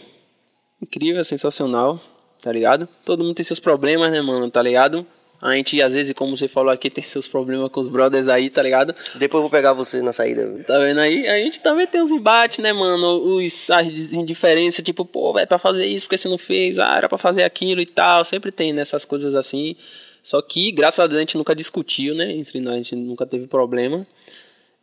Incrível, 0.79 1.23
sensacional, 1.23 1.99
tá 2.43 2.51
ligado? 2.51 2.87
Todo 3.03 3.23
mundo 3.23 3.33
tem 3.33 3.43
seus 3.43 3.59
problemas, 3.59 4.11
né, 4.11 4.21
mano, 4.21 4.51
tá 4.51 4.61
ligado? 4.61 5.03
A 5.41 5.53
gente, 5.53 5.81
às 5.81 5.93
vezes, 5.93 6.13
como 6.13 6.35
você 6.35 6.49
falou 6.49 6.69
aqui, 6.69 6.89
tem 6.89 7.03
seus 7.03 7.25
problemas 7.25 7.71
com 7.71 7.79
os 7.79 7.87
brothers 7.87 8.27
aí, 8.27 8.49
tá 8.49 8.61
ligado? 8.61 8.93
Depois 9.15 9.35
eu 9.35 9.41
vou 9.41 9.49
pegar 9.49 9.71
você 9.71 10.01
na 10.01 10.11
saída. 10.11 10.63
Tá 10.67 10.77
vendo 10.79 10.99
aí? 10.99 11.27
A 11.29 11.37
gente 11.37 11.61
também 11.61 11.87
tem 11.87 12.01
uns 12.01 12.11
embates, 12.11 12.59
né, 12.59 12.73
mano? 12.73 13.37
Os, 13.37 13.69
as 13.69 13.87
indiferenças, 13.87 14.83
tipo, 14.83 15.05
pô, 15.05 15.31
vai 15.31 15.47
pra 15.47 15.57
fazer 15.57 15.85
isso, 15.85 16.05
porque 16.07 16.17
você 16.17 16.27
não 16.27 16.37
fez? 16.37 16.77
Ah, 16.77 16.97
era 16.97 17.07
pra 17.07 17.17
fazer 17.17 17.43
aquilo 17.43 17.79
e 17.79 17.85
tal. 17.85 18.25
Sempre 18.25 18.51
tem 18.51 18.73
nessas 18.73 19.05
coisas 19.05 19.33
assim. 19.33 19.77
Só 20.21 20.41
que, 20.41 20.73
graças 20.73 20.99
a 20.99 21.07
Deus, 21.07 21.17
a 21.17 21.21
gente 21.21 21.37
nunca 21.37 21.55
discutiu, 21.55 22.13
né? 22.13 22.31
Entre 22.33 22.59
nós, 22.59 22.73
a 22.73 22.77
gente 22.77 22.95
nunca 22.97 23.25
teve 23.25 23.47
problema. 23.47 24.05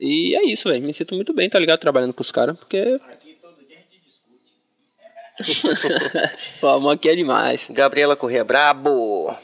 E 0.00 0.34
é 0.34 0.44
isso, 0.46 0.70
velho. 0.70 0.82
Me 0.82 0.94
sinto 0.94 1.14
muito 1.14 1.34
bem, 1.34 1.50
tá 1.50 1.58
ligado? 1.58 1.78
Trabalhando 1.78 2.14
com 2.14 2.22
os 2.22 2.30
caras, 2.30 2.56
porque. 2.56 2.98
o 6.62 6.66
amor 6.66 6.94
aqui 6.94 7.10
é 7.10 7.14
demais. 7.14 7.68
Gabriela 7.70 8.16
Corrêa 8.16 8.42
Brabo. 8.42 9.36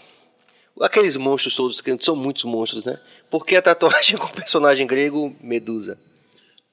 Aqueles 0.81 1.17
monstros 1.17 1.55
todos, 1.55 1.81
que 1.81 1.97
são 2.03 2.17
muitos 2.17 2.45
monstros, 2.45 2.85
né? 2.85 2.99
Por 3.31 3.45
que 3.47 3.55
a 3.57 3.63
tatuagem 3.63 4.17
com 4.19 4.27
o 4.27 4.33
personagem 4.33 4.87
grego 4.87 5.35
Medusa? 5.41 5.99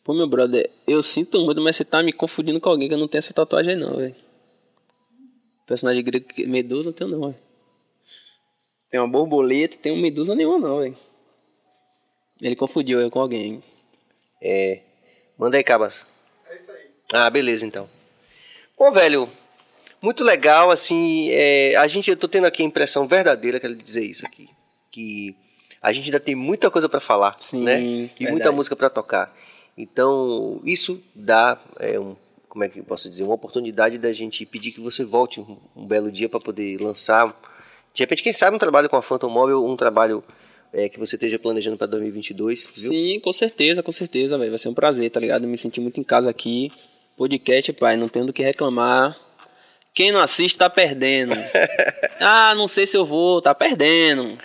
Pô, 0.03 0.13
meu 0.13 0.27
brother, 0.27 0.69
eu 0.87 1.03
sinto 1.03 1.39
muito, 1.45 1.61
mas 1.61 1.75
você 1.75 1.83
tá 1.85 2.01
me 2.01 2.11
confundindo 2.13 2.59
com 2.59 2.69
alguém 2.69 2.87
que 2.87 2.93
eu 2.93 2.97
não 2.97 3.07
tenho 3.07 3.19
essa 3.19 3.33
tatuagem, 3.33 3.75
não, 3.75 3.97
velho. 3.97 4.15
Personagem 5.67 6.03
grego 6.03 6.27
que- 6.27 6.47
Medusa 6.47 6.85
não 6.85 6.93
tenho, 6.93 7.09
não, 7.11 7.21
velho. 7.29 7.35
Tem 8.89 8.99
uma 8.99 9.07
borboleta, 9.07 9.77
tem 9.77 9.91
um 9.91 10.01
Medusa 10.01 10.33
nenhuma, 10.33 10.57
não, 10.57 10.79
velho. 10.79 10.97
Ele 12.41 12.55
confundiu 12.55 12.99
eu 12.99 13.11
com 13.11 13.19
alguém. 13.19 13.61
É. 14.41 14.81
Manda 15.37 15.57
aí, 15.57 15.63
Cabas. 15.63 16.07
É 16.49 16.55
isso 16.55 16.71
aí. 16.71 16.87
Ah, 17.13 17.29
beleza, 17.29 17.65
então. 17.65 17.87
Pô, 18.75 18.91
velho, 18.91 19.29
muito 20.01 20.23
legal, 20.23 20.71
assim, 20.71 21.29
é, 21.31 21.75
a 21.75 21.87
gente, 21.87 22.09
eu 22.09 22.17
tô 22.17 22.27
tendo 22.27 22.45
aqui 22.45 22.61
a 22.61 22.65
impressão 22.65 23.07
verdadeira, 23.07 23.59
quero 23.59 23.75
dizer 23.75 24.03
isso 24.03 24.25
aqui, 24.25 24.49
que 24.91 25.35
a 25.81 25.91
gente 25.91 26.05
ainda 26.05 26.19
tem 26.19 26.35
muita 26.35 26.69
coisa 26.69 26.87
pra 26.87 26.99
falar, 26.99 27.35
Sim, 27.39 27.63
né? 27.63 27.81
E 27.81 28.07
verdade. 28.07 28.31
muita 28.31 28.51
música 28.51 28.75
pra 28.75 28.89
tocar. 28.89 29.33
Então, 29.77 30.61
isso 30.65 31.01
dá, 31.15 31.57
é, 31.79 31.99
um, 31.99 32.15
como 32.47 32.63
é 32.63 32.69
que 32.69 32.79
eu 32.79 32.83
posso 32.83 33.09
dizer, 33.09 33.23
uma 33.23 33.35
oportunidade 33.35 33.97
da 33.97 34.11
gente 34.11 34.45
pedir 34.45 34.71
que 34.71 34.81
você 34.81 35.03
volte 35.03 35.39
um, 35.39 35.57
um 35.75 35.85
belo 35.85 36.11
dia 36.11 36.27
pra 36.27 36.39
poder 36.39 36.81
lançar, 36.81 37.33
de 37.93 38.03
repente, 38.03 38.23
quem 38.23 38.33
sabe 38.33 38.55
um 38.55 38.59
trabalho 38.59 38.89
com 38.89 38.95
a 38.95 39.01
Phantom 39.01 39.29
Mobile, 39.29 39.57
um 39.57 39.75
trabalho 39.75 40.23
é, 40.71 40.87
que 40.87 40.99
você 40.99 41.15
esteja 41.15 41.39
planejando 41.39 41.77
pra 41.77 41.87
2022, 41.87 42.71
viu? 42.75 42.89
Sim, 42.89 43.19
com 43.19 43.33
certeza, 43.33 43.81
com 43.81 43.91
certeza, 43.91 44.37
velho. 44.37 44.51
Vai 44.51 44.59
ser 44.59 44.69
um 44.69 44.73
prazer, 44.73 45.09
tá 45.09 45.19
ligado? 45.19 45.47
Me 45.47 45.57
senti 45.57 45.81
muito 45.81 45.99
em 45.99 46.03
casa 46.03 46.29
aqui. 46.29 46.71
Podcast, 47.17 47.73
pai, 47.73 47.97
não 47.97 48.07
tenho 48.07 48.25
do 48.25 48.33
que 48.33 48.43
reclamar. 48.43 49.17
Quem 49.93 50.11
não 50.11 50.19
assiste 50.19 50.57
tá 50.57 50.69
perdendo. 50.69 51.33
ah, 52.19 52.53
não 52.55 52.67
sei 52.67 52.87
se 52.87 52.95
eu 52.95 53.05
vou, 53.05 53.41
tá 53.41 53.53
perdendo. 53.53 54.37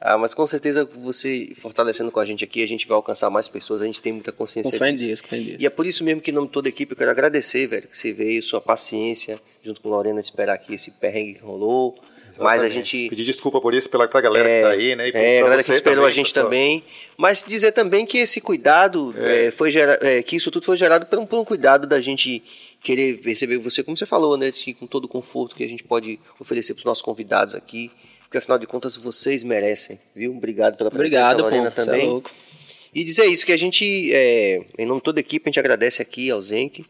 Ah, 0.00 0.16
mas 0.16 0.32
com 0.32 0.46
certeza 0.46 0.84
você 0.84 1.52
fortalecendo 1.56 2.10
com 2.10 2.20
a 2.20 2.24
gente 2.24 2.42
aqui, 2.42 2.62
a 2.62 2.66
gente 2.66 2.88
vai 2.88 2.96
alcançar 2.96 3.28
mais 3.28 3.48
pessoas, 3.48 3.82
a 3.82 3.84
gente 3.84 4.00
tem 4.00 4.12
muita 4.12 4.32
consciência 4.32 4.78
Com 4.78 4.94
disso. 4.94 5.22
Com 5.28 5.36
Deus. 5.36 5.56
E 5.60 5.66
é 5.66 5.70
por 5.70 5.84
isso 5.84 6.02
mesmo 6.02 6.22
que, 6.22 6.30
em 6.30 6.34
nome 6.34 6.46
de 6.46 6.52
toda 6.52 6.68
a 6.68 6.70
equipe, 6.70 6.92
eu 6.92 6.96
quero 6.96 7.10
agradecer, 7.10 7.66
velho, 7.66 7.86
que 7.86 7.96
você 7.96 8.10
veio, 8.10 8.42
sua 8.42 8.62
paciência, 8.62 9.38
junto 9.62 9.80
com 9.82 9.88
a 9.88 9.96
Lorena, 9.96 10.20
de 10.20 10.26
esperar 10.26 10.54
aqui 10.54 10.72
esse 10.72 10.90
perrengue 10.92 11.34
que 11.34 11.40
rolou. 11.40 12.00
Mas 12.40 12.62
a 12.62 12.68
gente. 12.68 13.08
Pedir 13.08 13.24
desculpa 13.24 13.60
por 13.60 13.74
isso 13.74 13.88
pela, 13.88 14.08
pra 14.08 14.20
galera 14.20 14.48
que 14.48 14.62
tá 14.62 14.68
aí, 14.70 14.96
né? 14.96 15.08
E 15.08 15.12
É, 15.14 15.40
a 15.40 15.42
galera 15.44 15.62
que 15.62 15.66
você 15.68 15.74
esperou 15.74 15.96
também, 15.98 16.08
a 16.08 16.14
gente 16.14 16.32
pessoal. 16.32 16.46
também. 16.46 16.84
Mas 17.16 17.44
dizer 17.46 17.72
também 17.72 18.06
que 18.06 18.18
esse 18.18 18.40
cuidado 18.40 19.14
é, 19.18 19.50
foi 19.50 19.70
gera, 19.70 19.98
é, 20.02 20.22
que 20.22 20.36
isso 20.36 20.50
tudo 20.50 20.64
foi 20.64 20.76
gerado 20.76 21.06
por 21.06 21.18
um, 21.18 21.26
por 21.26 21.38
um 21.38 21.44
cuidado 21.44 21.86
da 21.86 22.00
gente 22.00 22.42
querer 22.82 23.20
receber 23.22 23.58
você, 23.58 23.82
como 23.82 23.96
você 23.96 24.06
falou, 24.06 24.36
né? 24.36 24.48
assim, 24.48 24.72
com 24.72 24.86
todo 24.86 25.04
o 25.04 25.08
conforto 25.08 25.54
que 25.54 25.62
a 25.62 25.68
gente 25.68 25.84
pode 25.84 26.18
oferecer 26.38 26.72
para 26.74 26.80
os 26.80 26.84
nossos 26.84 27.02
convidados 27.02 27.54
aqui. 27.54 27.90
Porque 28.22 28.38
afinal 28.38 28.58
de 28.58 28.66
contas 28.66 28.96
vocês 28.96 29.42
merecem, 29.42 29.98
viu? 30.14 30.30
Obrigado 30.36 30.76
pela 30.76 30.90
presença, 30.90 31.34
Obrigado, 31.34 31.42
Lorena 31.42 31.70
pô. 31.70 31.82
Cê 31.82 31.88
é 31.88 31.92
também. 31.92 32.08
louco. 32.08 32.30
E 32.94 33.04
dizer 33.04 33.26
isso, 33.26 33.44
que 33.44 33.52
a 33.52 33.56
gente, 33.56 34.12
é, 34.12 34.62
em 34.78 34.86
nome 34.86 35.00
de 35.00 35.04
toda 35.04 35.18
a 35.18 35.22
equipe, 35.22 35.44
a 35.46 35.48
gente 35.48 35.60
agradece 35.60 36.00
aqui 36.00 36.30
ao 36.30 36.40
Zenk, 36.40 36.84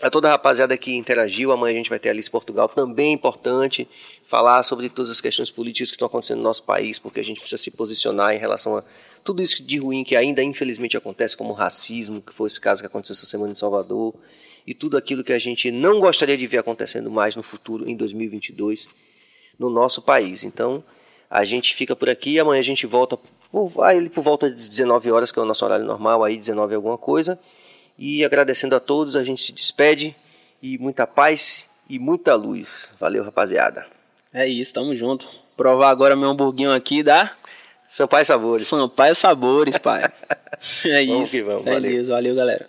a 0.00 0.10
toda 0.10 0.28
a 0.28 0.32
rapaziada 0.32 0.76
que 0.76 0.94
interagiu. 0.94 1.52
Amanhã 1.52 1.74
a 1.74 1.76
gente 1.76 1.90
vai 1.90 1.98
ter 1.98 2.08
a 2.08 2.12
Alice 2.12 2.30
Portugal, 2.30 2.68
também 2.68 3.12
importante 3.12 3.88
falar 4.24 4.62
sobre 4.62 4.88
todas 4.88 5.10
as 5.10 5.20
questões 5.20 5.50
políticas 5.50 5.90
que 5.90 5.94
estão 5.94 6.06
acontecendo 6.06 6.38
no 6.38 6.44
nosso 6.44 6.62
país, 6.64 6.98
porque 6.98 7.20
a 7.20 7.24
gente 7.24 7.40
precisa 7.40 7.62
se 7.62 7.70
posicionar 7.70 8.34
em 8.34 8.38
relação 8.38 8.76
a 8.76 8.84
tudo 9.22 9.42
isso 9.42 9.62
de 9.62 9.78
ruim 9.78 10.04
que 10.04 10.16
ainda 10.16 10.42
infelizmente 10.42 10.96
acontece, 10.96 11.36
como 11.36 11.52
racismo, 11.52 12.20
que 12.20 12.34
foi 12.34 12.46
esse 12.46 12.60
caso 12.60 12.82
que 12.82 12.86
aconteceu 12.86 13.14
essa 13.14 13.26
semana 13.26 13.52
em 13.52 13.54
Salvador, 13.54 14.14
e 14.66 14.74
tudo 14.74 14.96
aquilo 14.96 15.22
que 15.22 15.32
a 15.32 15.38
gente 15.38 15.70
não 15.70 16.00
gostaria 16.00 16.36
de 16.36 16.46
ver 16.46 16.58
acontecendo 16.58 17.10
mais 17.10 17.36
no 17.36 17.42
futuro, 17.42 17.88
em 17.88 17.96
2022, 17.96 18.88
no 19.58 19.70
nosso 19.70 20.02
país. 20.02 20.42
Então, 20.44 20.82
a 21.30 21.44
gente 21.44 21.74
fica 21.74 21.94
por 21.94 22.08
aqui, 22.08 22.38
amanhã 22.38 22.60
a 22.60 22.64
gente 22.64 22.86
volta 22.86 23.18
por, 23.50 23.72
aí 23.82 24.08
por 24.08 24.22
volta 24.22 24.50
de 24.50 24.68
19 24.68 25.10
horas, 25.10 25.32
que 25.32 25.38
é 25.38 25.42
o 25.42 25.44
nosso 25.44 25.64
horário 25.64 25.84
normal, 25.84 26.24
aí 26.24 26.36
19 26.36 26.74
alguma 26.74 26.98
coisa. 26.98 27.38
E 27.98 28.24
agradecendo 28.24 28.74
a 28.74 28.80
todos, 28.80 29.16
a 29.16 29.22
gente 29.24 29.42
se 29.42 29.52
despede 29.52 30.14
e 30.62 30.78
muita 30.78 31.06
paz 31.06 31.68
e 31.88 31.98
muita 31.98 32.34
luz. 32.34 32.94
Valeu, 32.98 33.22
rapaziada. 33.24 33.86
É 34.32 34.46
isso, 34.48 34.74
tamo 34.74 34.94
junto. 34.96 35.28
Provar 35.56 35.90
agora 35.90 36.16
meu 36.16 36.30
hamburguinho 36.30 36.72
aqui 36.72 37.02
da 37.02 37.32
Sampaio 37.86 38.24
Sabores. 38.26 38.66
Sampaio 38.66 39.14
Sabores, 39.14 39.78
pai. 39.78 40.04
É 40.86 41.04
Vamos 41.04 41.28
isso. 41.28 41.36
que 41.36 41.42
vamos, 41.42 41.66
é 41.66 41.72
valeu. 41.74 42.00
isso, 42.00 42.10
valeu, 42.10 42.34
galera. 42.34 42.66